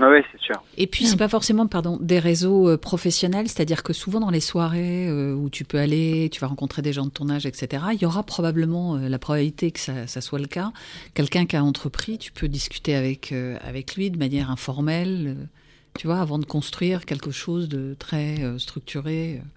ah 0.00 0.10
ouais 0.10 0.24
c'est 0.32 0.40
sûr 0.40 0.62
Et 0.76 0.86
puis, 0.86 1.06
c'est 1.06 1.16
pas 1.16 1.28
forcément, 1.28 1.66
pardon, 1.66 1.98
des 2.00 2.18
réseaux 2.18 2.68
euh, 2.68 2.76
professionnels, 2.76 3.48
c'est-à-dire 3.48 3.82
que 3.82 3.92
souvent 3.92 4.18
dans 4.18 4.30
les 4.30 4.40
soirées 4.40 5.08
où 5.10 5.50
tu 5.50 5.64
peux 5.64 5.78
aller, 5.78 6.28
tu 6.32 6.40
vas 6.40 6.48
rencontrer 6.48 6.82
des 6.82 6.92
gens 6.92 7.04
de 7.04 7.10
ton 7.10 7.28
âge, 7.30 7.46
etc., 7.46 7.84
il 7.92 8.02
y 8.02 8.06
aura 8.06 8.22
probablement 8.22 8.96
la 8.96 9.18
probabilité 9.18 9.70
que 9.70 9.80
ça, 9.80 10.06
ça 10.06 10.20
soit 10.20 10.40
le 10.40 10.46
cas. 10.46 10.72
Quelqu'un 11.14 11.46
qui 11.46 11.56
a 11.56 11.62
entrepris, 11.62 12.18
tu 12.18 12.32
peux 12.32 12.48
discuter 12.48 12.94
avec, 12.96 13.32
avec 13.62 13.94
lui 13.96 14.10
de 14.10 14.18
manière 14.18 14.50
informelle, 14.50 15.36
euh, 15.38 15.44
tu 15.98 16.06
vois, 16.06 16.20
avant 16.20 16.38
de 16.38 16.44
construire 16.44 17.04
quelque 17.06 17.30
chose 17.30 17.68
de 17.68 17.94
très 17.98 18.42
euh, 18.42 18.58
structuré 18.58 19.38
euh, 19.38 19.48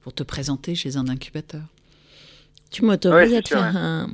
pour 0.00 0.12
te 0.12 0.22
présenter 0.22 0.74
chez 0.74 0.96
un 0.96 1.08
incubateur. 1.08 1.62
Tu 2.70 2.84
m'autorises 2.84 3.30
Ouais, 3.30 3.36
à 3.36 3.42
te 3.42 3.48
sûr, 3.48 3.58
faire 3.58 3.76
un, 3.76 4.10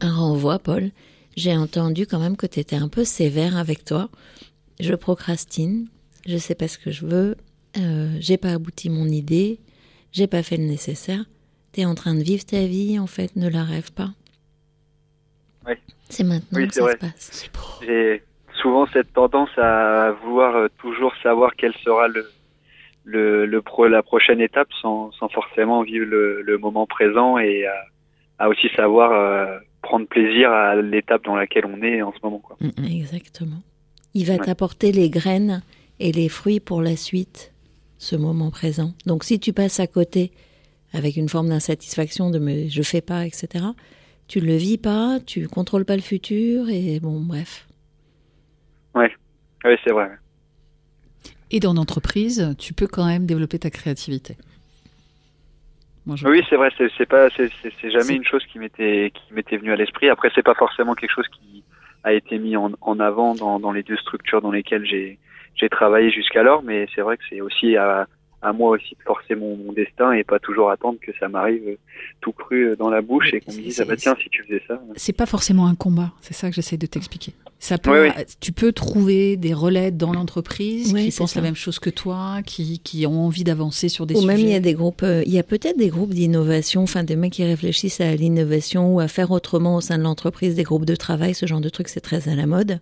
un 0.00 0.14
renvoi, 0.14 0.58
Paul. 0.58 0.90
J'ai 1.36 1.56
entendu 1.56 2.06
quand 2.06 2.18
même 2.18 2.36
que 2.36 2.46
tu 2.46 2.58
étais 2.60 2.76
un 2.76 2.88
peu 2.88 3.04
sévère 3.04 3.56
avec 3.56 3.84
toi. 3.84 4.10
Je 4.80 4.94
procrastine, 4.94 5.86
je 6.26 6.36
sais 6.36 6.54
pas 6.54 6.66
ce 6.68 6.78
que 6.78 6.90
je 6.90 7.06
veux, 7.06 7.36
euh, 7.76 8.16
j'ai 8.18 8.36
pas 8.36 8.52
abouti 8.52 8.88
mon 8.90 9.06
idée, 9.06 9.60
j'ai 10.12 10.26
pas 10.26 10.42
fait 10.42 10.56
le 10.56 10.64
nécessaire. 10.64 11.24
Tu 11.72 11.82
es 11.82 11.84
en 11.84 11.94
train 11.94 12.14
de 12.14 12.22
vivre 12.22 12.44
ta 12.44 12.66
vie, 12.66 12.98
en 12.98 13.06
fait, 13.06 13.36
ne 13.36 13.48
la 13.48 13.62
rêve 13.62 13.92
pas. 13.92 14.12
Ouais. 15.66 15.78
C'est 16.08 16.24
maintenant 16.24 16.58
Oui, 16.58 16.66
que 16.68 16.74
ça 16.74 16.82
vrai. 16.82 16.92
se 16.94 16.98
passe. 16.98 17.50
j'ai 17.82 18.22
souvent 18.60 18.86
cette 18.92 19.12
tendance 19.12 19.50
à 19.58 20.12
vouloir 20.22 20.56
euh, 20.56 20.68
toujours 20.78 21.12
savoir 21.22 21.52
quel 21.56 21.72
sera 21.84 22.08
le 22.08 22.24
le, 23.04 23.46
le 23.46 23.62
pro, 23.62 23.86
la 23.88 24.02
prochaine 24.02 24.40
étape 24.42 24.68
sans, 24.82 25.10
sans 25.12 25.28
forcément 25.30 25.82
vivre 25.82 26.04
le, 26.06 26.42
le 26.42 26.58
moment 26.58 26.86
présent 26.86 27.38
et 27.38 27.66
à, 27.66 27.74
à 28.38 28.48
aussi 28.50 28.68
savoir 28.76 29.10
euh, 29.12 29.58
prendre 29.82 30.06
plaisir 30.06 30.50
à 30.52 30.76
l'étape 30.76 31.24
dans 31.24 31.34
laquelle 31.34 31.64
on 31.64 31.82
est 31.82 32.02
en 32.02 32.12
ce 32.12 32.18
moment 32.22 32.38
quoi. 32.40 32.56
Mm, 32.60 32.84
Exactement. 33.00 33.62
Il 34.14 34.26
va 34.26 34.34
Ouais. 34.34 34.40
t'apporter 34.44 34.92
les 34.92 35.08
graines 35.08 35.62
et 35.98 36.12
les 36.12 36.28
fruits 36.28 36.60
pour 36.60 36.82
la 36.82 36.94
suite, 36.94 37.52
ce 37.98 38.16
moment 38.16 38.50
présent. 38.50 38.92
Donc 39.06 39.24
si 39.24 39.40
tu 39.40 39.52
passes 39.54 39.80
à 39.80 39.86
côté 39.86 40.30
avec 40.92 41.16
une 41.16 41.28
forme 41.28 41.48
d'insatisfaction 41.48 42.30
de 42.30 42.38
mais 42.38 42.68
je 42.68 42.82
fais 42.82 43.00
pas, 43.00 43.24
etc., 43.24 43.64
tu 44.28 44.40
le 44.40 44.54
vis 44.56 44.78
pas, 44.78 45.18
tu 45.26 45.48
contrôles 45.48 45.84
pas 45.86 45.96
le 45.96 46.02
futur 46.02 46.68
et 46.68 47.00
bon, 47.00 47.18
bref. 47.20 47.66
Ouais, 48.94 49.14
ouais 49.64 49.78
c'est 49.84 49.92
vrai. 49.92 50.10
Et 51.50 51.60
dans 51.60 51.74
l'entreprise, 51.74 52.54
tu 52.58 52.74
peux 52.74 52.86
quand 52.86 53.06
même 53.06 53.26
développer 53.26 53.58
ta 53.58 53.70
créativité. 53.70 54.36
Moi, 56.06 56.16
je 56.16 56.26
Oui, 56.26 56.42
c'est 56.48 56.56
vrai, 56.56 56.70
c'est 56.76 57.06
pas, 57.06 57.28
c'est 57.30 57.90
jamais 57.90 58.14
une 58.14 58.24
chose 58.24 58.44
qui 58.46 58.58
m'était 58.58 59.12
qui 59.14 59.34
m'était 59.34 59.56
venue 59.56 59.72
à 59.72 59.76
l'esprit. 59.76 60.08
Après, 60.08 60.30
c'est 60.34 60.42
pas 60.42 60.54
forcément 60.54 60.94
quelque 60.94 61.12
chose 61.12 61.28
qui 61.28 61.62
a 62.04 62.12
été 62.12 62.38
mis 62.38 62.56
en, 62.56 62.70
en 62.80 63.00
avant 63.00 63.34
dans, 63.34 63.60
dans 63.60 63.72
les 63.72 63.82
deux 63.82 63.96
structures 63.96 64.40
dans 64.40 64.50
lesquelles 64.50 64.86
j'ai 64.86 65.18
j'ai 65.54 65.68
travaillé 65.68 66.10
jusqu'alors, 66.10 66.62
mais 66.62 66.88
c'est 66.94 67.02
vrai 67.02 67.16
que 67.16 67.24
c'est 67.28 67.40
aussi 67.40 67.76
à, 67.76 68.06
à 68.42 68.52
moi 68.52 68.70
aussi 68.70 68.94
de 68.98 69.02
forcer 69.04 69.34
mon, 69.34 69.56
mon 69.56 69.72
destin 69.72 70.12
et 70.12 70.24
pas 70.24 70.38
toujours 70.38 70.70
attendre 70.70 70.98
que 71.00 71.12
ça 71.20 71.28
m'arrive 71.28 71.62
euh, 71.68 71.76
tout 72.20 72.32
cru 72.32 72.68
euh, 72.68 72.76
dans 72.76 72.88
la 72.88 73.02
bouche 73.02 73.32
et 73.34 73.40
qu'on 73.40 73.52
me 73.52 73.58
dise 73.60 73.80
ah 73.80 73.84
bah 73.84 73.96
tiens 73.96 74.16
si 74.22 74.28
tu 74.30 74.42
faisais 74.44 74.62
ça. 74.66 74.80
c'est 74.96 75.12
pas 75.12 75.26
forcément 75.26 75.66
un 75.66 75.74
combat, 75.74 76.12
c'est 76.22 76.34
ça 76.34 76.48
que 76.48 76.54
j'essaie 76.54 76.76
de 76.78 76.86
t'expliquer. 76.86 77.32
Ça 77.62 77.76
peut, 77.76 77.90
Oui, 78.04 78.08
oui. 78.16 78.24
tu 78.40 78.52
peux 78.52 78.72
trouver 78.72 79.36
des 79.36 79.52
relais 79.52 79.90
dans 79.90 80.14
l'entreprise 80.14 80.94
qui 80.94 81.12
pensent 81.14 81.32
ça. 81.34 81.40
la 81.40 81.44
même 81.46 81.54
chose 81.54 81.78
que 81.78 81.90
toi, 81.90 82.38
qui, 82.46 82.78
qui 82.78 83.06
ont 83.06 83.26
envie 83.26 83.44
d'avancer 83.44 83.90
sur 83.90 84.06
des 84.06 84.14
Ou 84.14 84.20
sujets. 84.22 84.32
même 84.32 84.40
il 84.40 84.48
y 84.48 84.54
a 84.54 84.60
des 84.60 84.72
groupes, 84.72 85.02
euh, 85.02 85.22
il 85.26 85.32
y 85.34 85.38
a 85.38 85.42
peut-être 85.42 85.76
des 85.76 85.88
groupes 85.90 86.14
d'innovation, 86.14 86.82
enfin 86.82 87.04
des 87.04 87.16
mecs 87.16 87.34
qui 87.34 87.44
réfléchissent 87.44 88.00
à 88.00 88.14
l'innovation 88.16 88.94
ou 88.94 89.00
à 89.00 89.08
faire 89.08 89.30
autrement 89.30 89.76
au 89.76 89.82
sein 89.82 89.98
de 89.98 90.02
l'entreprise, 90.02 90.54
des 90.54 90.62
groupes 90.62 90.86
de 90.86 90.96
travail, 90.96 91.34
ce 91.34 91.44
genre 91.44 91.60
de 91.60 91.68
trucs, 91.68 91.88
c'est 91.88 92.00
très 92.00 92.30
à 92.30 92.34
la 92.34 92.46
mode, 92.46 92.80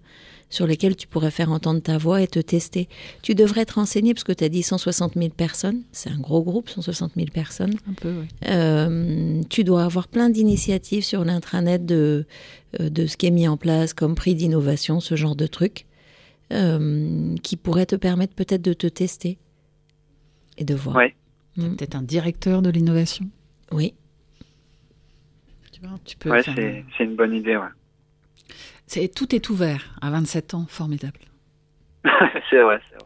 sur 0.51 0.66
lesquels 0.66 0.97
tu 0.97 1.07
pourrais 1.07 1.31
faire 1.31 1.51
entendre 1.53 1.81
ta 1.81 1.99
voix 1.99 2.23
et 2.23 2.27
te 2.27 2.39
tester. 2.39 2.89
Tu 3.23 3.35
devrais 3.35 3.65
te 3.65 3.75
renseigner 3.75 4.15
parce 4.15 4.25
que 4.25 4.33
tu 4.33 4.45
as 4.45 4.49
dit 4.49 4.62
160 4.62 5.15
000 5.15 5.29
personnes, 5.31 5.83
c'est 5.93 6.11
un 6.11 6.19
gros 6.19 6.43
groupe, 6.43 6.69
160 6.69 7.12
000 7.16 7.27
personnes. 7.33 7.75
Un 7.89 7.93
peu, 7.93 8.12
oui. 8.20 8.27
Euh, 8.49 9.43
tu 9.51 9.65
dois 9.65 9.85
avoir 9.85 10.09
plein 10.09 10.31
d'initiatives 10.31 11.05
sur 11.05 11.25
l'intranet 11.25 11.85
de, 11.85 12.27
euh, 12.81 12.89
de 12.89 13.07
ce 13.07 13.16
qui 13.16 13.27
est 13.27 13.31
mis 13.31 13.49
en 13.49 13.57
place 13.57 13.93
comme 13.93 14.15
prix 14.15 14.35
d'innovation, 14.35 15.01
ce 15.01 15.16
genre 15.16 15.37
de 15.37 15.47
trucs, 15.47 15.87
euh, 16.53 17.35
qui 17.43 17.57
pourraient 17.57 17.87
te 17.87 17.97
permettre 17.97 18.35
peut-être 18.35 18.62
de 18.62 18.73
te 18.73 18.87
tester 18.87 19.39
et 20.57 20.65
de 20.65 20.75
voir. 20.75 20.97
Ouais. 20.97 21.15
Mm. 21.57 21.77
Peut-être 21.77 21.95
un 21.95 22.03
directeur 22.03 22.62
de 22.62 22.70
l'innovation. 22.70 23.27
Oui. 23.70 23.93
Tu 25.73 25.81
vois, 25.83 25.99
tu 26.05 26.16
peux 26.16 26.31
Ouais, 26.31 26.43
c'est 26.43 27.05
une 27.05 27.16
bonne 27.16 27.35
idée. 27.35 27.57
Ouais. 27.57 27.69
C'est 28.89 29.06
tout 29.15 29.35
est 29.35 29.48
ouvert 29.51 29.94
à 30.02 30.10
27 30.10 30.55
ans, 30.55 30.66
formidable. 30.69 31.20
c'est 32.51 32.60
vrai, 32.62 32.81
c'est 32.90 32.97
vrai. 32.97 33.05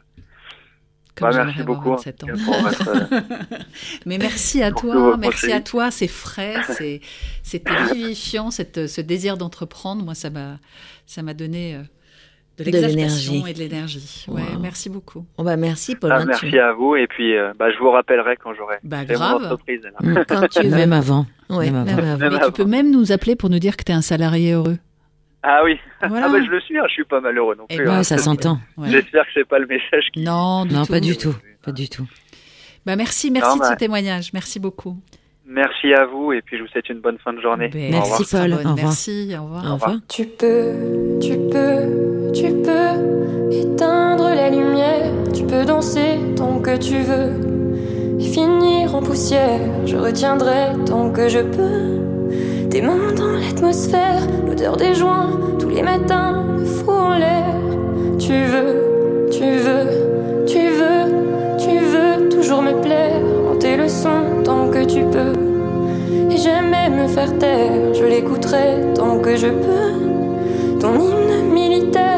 Comme 1.14 1.30
Bah, 1.30 1.44
merci 1.44 1.60
avoir 1.60 1.76
beaucoup, 1.78 1.90
27 1.90 2.24
ans. 2.24 2.26
hein, 2.30 2.34
votre, 2.62 2.88
euh, 3.12 3.58
Mais 4.06 4.16
merci 4.16 4.62
à 4.62 4.72
toi, 4.72 5.16
merci 5.18 5.52
à 5.52 5.60
toi, 5.60 5.90
c'est 5.90 6.08
frais, 6.08 6.54
c'est 6.68 7.00
c'était 7.42 7.70
vivifiant 7.92 8.50
cette, 8.50 8.86
ce 8.86 9.00
désir 9.02 9.36
d'entreprendre. 9.36 10.02
Moi, 10.04 10.14
ça 10.14 10.30
m'a 10.30 10.58
ça 11.04 11.22
m'a 11.22 11.34
donné 11.34 11.74
euh, 11.74 11.82
de 12.56 12.64
l'exaltation 12.64 13.32
l'énergie. 13.34 13.44
et 13.50 13.52
de 13.52 13.58
l'énergie. 13.58 14.24
Ouais, 14.28 14.40
Wow. 14.54 14.58
merci 14.60 14.88
beaucoup. 14.88 15.26
Oh 15.36 15.42
bah 15.44 15.56
merci 15.58 15.96
Paul. 15.96 16.12
ah, 16.12 16.20
tu- 16.22 16.28
merci 16.28 16.58
à 16.58 16.72
vous 16.72 16.96
et 16.96 17.06
puis 17.06 17.36
euh, 17.36 17.52
bah, 17.58 17.70
je 17.70 17.78
vous 17.78 17.90
rappellerai 17.90 18.36
quand 18.42 18.54
j'aurai 18.54 18.76
Bah, 18.82 18.98
mon 19.00 19.12
grave. 19.12 19.42
entreprise. 19.44 19.82
Mm, 20.00 20.14
Quand 20.26 20.48
tu 20.48 20.62
veux. 20.66 20.70
Même 20.70 20.94
avant. 20.94 21.26
Ouais, 21.50 21.66
Même 21.70 21.76
avant. 21.76 21.84
même 21.84 21.98
avant. 21.98 22.18
Même 22.18 22.30
Mais 22.32 22.36
avant. 22.38 22.46
tu 22.46 22.52
peux 22.52 22.64
même 22.68 22.90
nous 22.90 23.12
appeler 23.12 23.36
pour 23.36 23.50
nous 23.50 23.58
dire 23.58 23.76
que 23.76 23.84
tu 23.84 23.92
es 23.92 23.94
un 23.94 24.00
salarié 24.00 24.52
heureux. 24.52 24.78
Ah 25.44 25.62
oui, 25.64 25.78
Voilà. 26.06 26.26
ah 26.26 26.32
bah, 26.32 26.38
je 26.44 26.50
le 26.50 26.60
suis, 26.60 26.78
hein, 26.78 26.84
je 26.88 26.92
suis 26.92 27.04
pas 27.04 27.20
malheureux 27.20 27.56
non 27.56 27.64
Eh 27.68 27.76
plus. 27.76 27.84
ben, 27.84 27.94
hein. 27.98 28.02
Ça 28.04 28.16
s'entend. 28.18 28.58
Ouais. 28.76 28.88
J'espère 28.90 29.24
que 29.24 29.30
c'est 29.34 29.44
pas 29.48 29.58
le 29.58 29.66
message 29.66 30.04
qui. 30.12 30.22
Non, 30.22 30.64
du 30.66 30.74
Non, 30.74 30.84
tout. 30.84 30.92
pas 30.92 31.00
du 31.00 31.16
tout. 31.16 31.34
Pas 31.64 31.72
du 31.72 31.88
tout. 31.88 32.06
Bah, 32.86 32.94
merci, 32.96 33.30
merci 33.30 33.48
Non, 33.48 33.54
de 33.56 33.60
bah- 33.60 33.70
ce 33.72 33.76
témoignage. 33.76 34.32
Merci 34.32 34.60
beaucoup. 34.60 34.96
Merci 35.44 35.92
à 35.92 36.06
vous 36.06 36.32
et 36.32 36.40
puis 36.42 36.56
je 36.56 36.62
vous 36.62 36.68
souhaite 36.68 36.88
une 36.88 37.00
bonne 37.00 37.18
fin 37.18 37.32
de 37.32 37.40
journée. 37.40 37.68
Ben. 37.68 37.90
Merci, 37.90 38.24
Paul. 38.30 38.52
Au 38.52 38.56
revoir. 38.58 38.74
Merci, 38.76 39.34
au 39.38 39.42
revoir. 39.42 39.64
Au 39.70 39.74
revoir. 39.74 39.96
Tu 40.08 40.24
peux, 40.26 40.72
tu 41.20 41.36
peux, 41.50 42.32
tu 42.32 42.52
peux 42.62 43.50
éteindre 43.52 44.28
la 44.34 44.48
lumière, 44.48 45.10
tu 45.34 45.44
peux 45.44 45.64
danser 45.64 46.18
tant 46.36 46.60
que 46.60 46.76
tu 46.78 46.98
veux 47.02 48.18
et 48.20 48.24
finir 48.32 48.94
en 48.94 49.02
poussière. 49.02 49.60
Je 49.86 49.96
retiendrai 49.96 50.72
tant 50.86 51.10
que 51.12 51.28
je 51.28 51.40
peux 51.40 52.21
tes 52.72 52.80
mains 52.80 53.12
dans 53.14 53.32
l'atmosphère, 53.32 54.26
l'odeur 54.46 54.78
des 54.78 54.94
joints, 54.94 55.28
tous 55.58 55.68
les 55.68 55.82
matins, 55.82 56.42
le 56.58 56.64
froid 56.64 56.94
en 56.94 57.18
l'air. 57.18 57.54
Tu 58.18 58.32
veux, 58.32 59.28
tu 59.30 59.44
veux, 59.44 60.46
tu 60.46 60.70
veux, 60.78 61.58
tu 61.58 61.78
veux 61.78 62.30
toujours 62.30 62.62
me 62.62 62.72
plaire, 62.80 63.20
en 63.52 63.58
tes 63.58 63.76
leçons 63.76 64.42
tant 64.42 64.70
que 64.70 64.86
tu 64.86 65.04
peux. 65.04 65.34
Et 66.30 66.38
jamais 66.38 66.88
me 66.88 67.08
faire 67.08 67.36
taire, 67.36 67.92
je 67.92 68.04
l'écouterai 68.04 68.94
tant 68.94 69.18
que 69.18 69.36
je 69.36 69.48
peux. 69.48 70.78
Ton 70.80 70.94
hymne 70.94 71.52
militaire. 71.52 72.11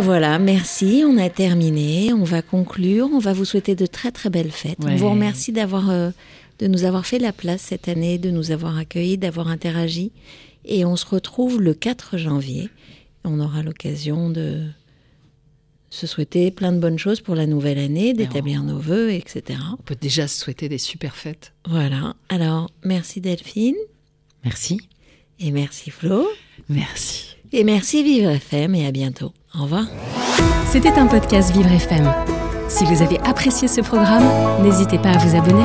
Ben 0.00 0.06
voilà, 0.06 0.38
merci, 0.38 1.04
on 1.06 1.18
a 1.18 1.28
terminé, 1.28 2.14
on 2.14 2.24
va 2.24 2.40
conclure, 2.40 3.10
on 3.12 3.18
va 3.18 3.34
vous 3.34 3.44
souhaiter 3.44 3.74
de 3.74 3.84
très 3.84 4.10
très 4.10 4.30
belles 4.30 4.50
fêtes. 4.50 4.78
On 4.82 4.96
vous 4.96 5.10
remercie 5.10 5.52
d'avoir 5.52 5.90
euh, 5.90 6.08
de 6.58 6.68
nous 6.68 6.84
avoir 6.84 7.04
fait 7.04 7.18
la 7.18 7.32
place 7.32 7.60
cette 7.60 7.86
année, 7.86 8.16
de 8.16 8.30
nous 8.30 8.50
avoir 8.50 8.78
accueillis, 8.78 9.18
d'avoir 9.18 9.48
interagi 9.48 10.10
et 10.64 10.86
on 10.86 10.96
se 10.96 11.04
retrouve 11.04 11.60
le 11.60 11.74
4 11.74 12.16
janvier. 12.16 12.70
On 13.24 13.40
aura 13.40 13.62
l'occasion 13.62 14.30
de 14.30 14.62
se 15.90 16.06
souhaiter 16.06 16.50
plein 16.50 16.72
de 16.72 16.78
bonnes 16.78 16.98
choses 16.98 17.20
pour 17.20 17.34
la 17.34 17.46
nouvelle 17.46 17.78
année, 17.78 18.14
d'établir 18.14 18.62
nos 18.62 18.78
vœux, 18.78 19.12
etc. 19.12 19.58
On 19.78 19.82
peut 19.82 19.98
déjà 20.00 20.28
se 20.28 20.40
souhaiter 20.40 20.70
des 20.70 20.78
super 20.78 21.14
fêtes. 21.14 21.52
Voilà. 21.68 22.16
Alors, 22.30 22.70
merci 22.84 23.20
Delphine. 23.20 23.76
Merci. 24.44 24.80
Et 25.40 25.50
merci 25.50 25.90
Flo. 25.90 26.26
Merci. 26.70 27.36
Et 27.52 27.64
merci 27.64 28.02
Vivre 28.02 28.30
FM 28.30 28.74
et 28.74 28.86
à 28.86 28.92
bientôt. 28.92 29.34
Au 29.60 29.64
revoir. 29.64 29.84
C'était 30.70 30.98
un 30.98 31.06
podcast 31.06 31.52
Vivre 31.52 31.70
FM. 31.70 32.10
Si 32.68 32.86
vous 32.86 33.02
avez 33.02 33.20
apprécié 33.20 33.68
ce 33.68 33.82
programme, 33.82 34.24
n'hésitez 34.62 34.98
pas 34.98 35.10
à 35.10 35.18
vous 35.18 35.36
abonner. 35.36 35.64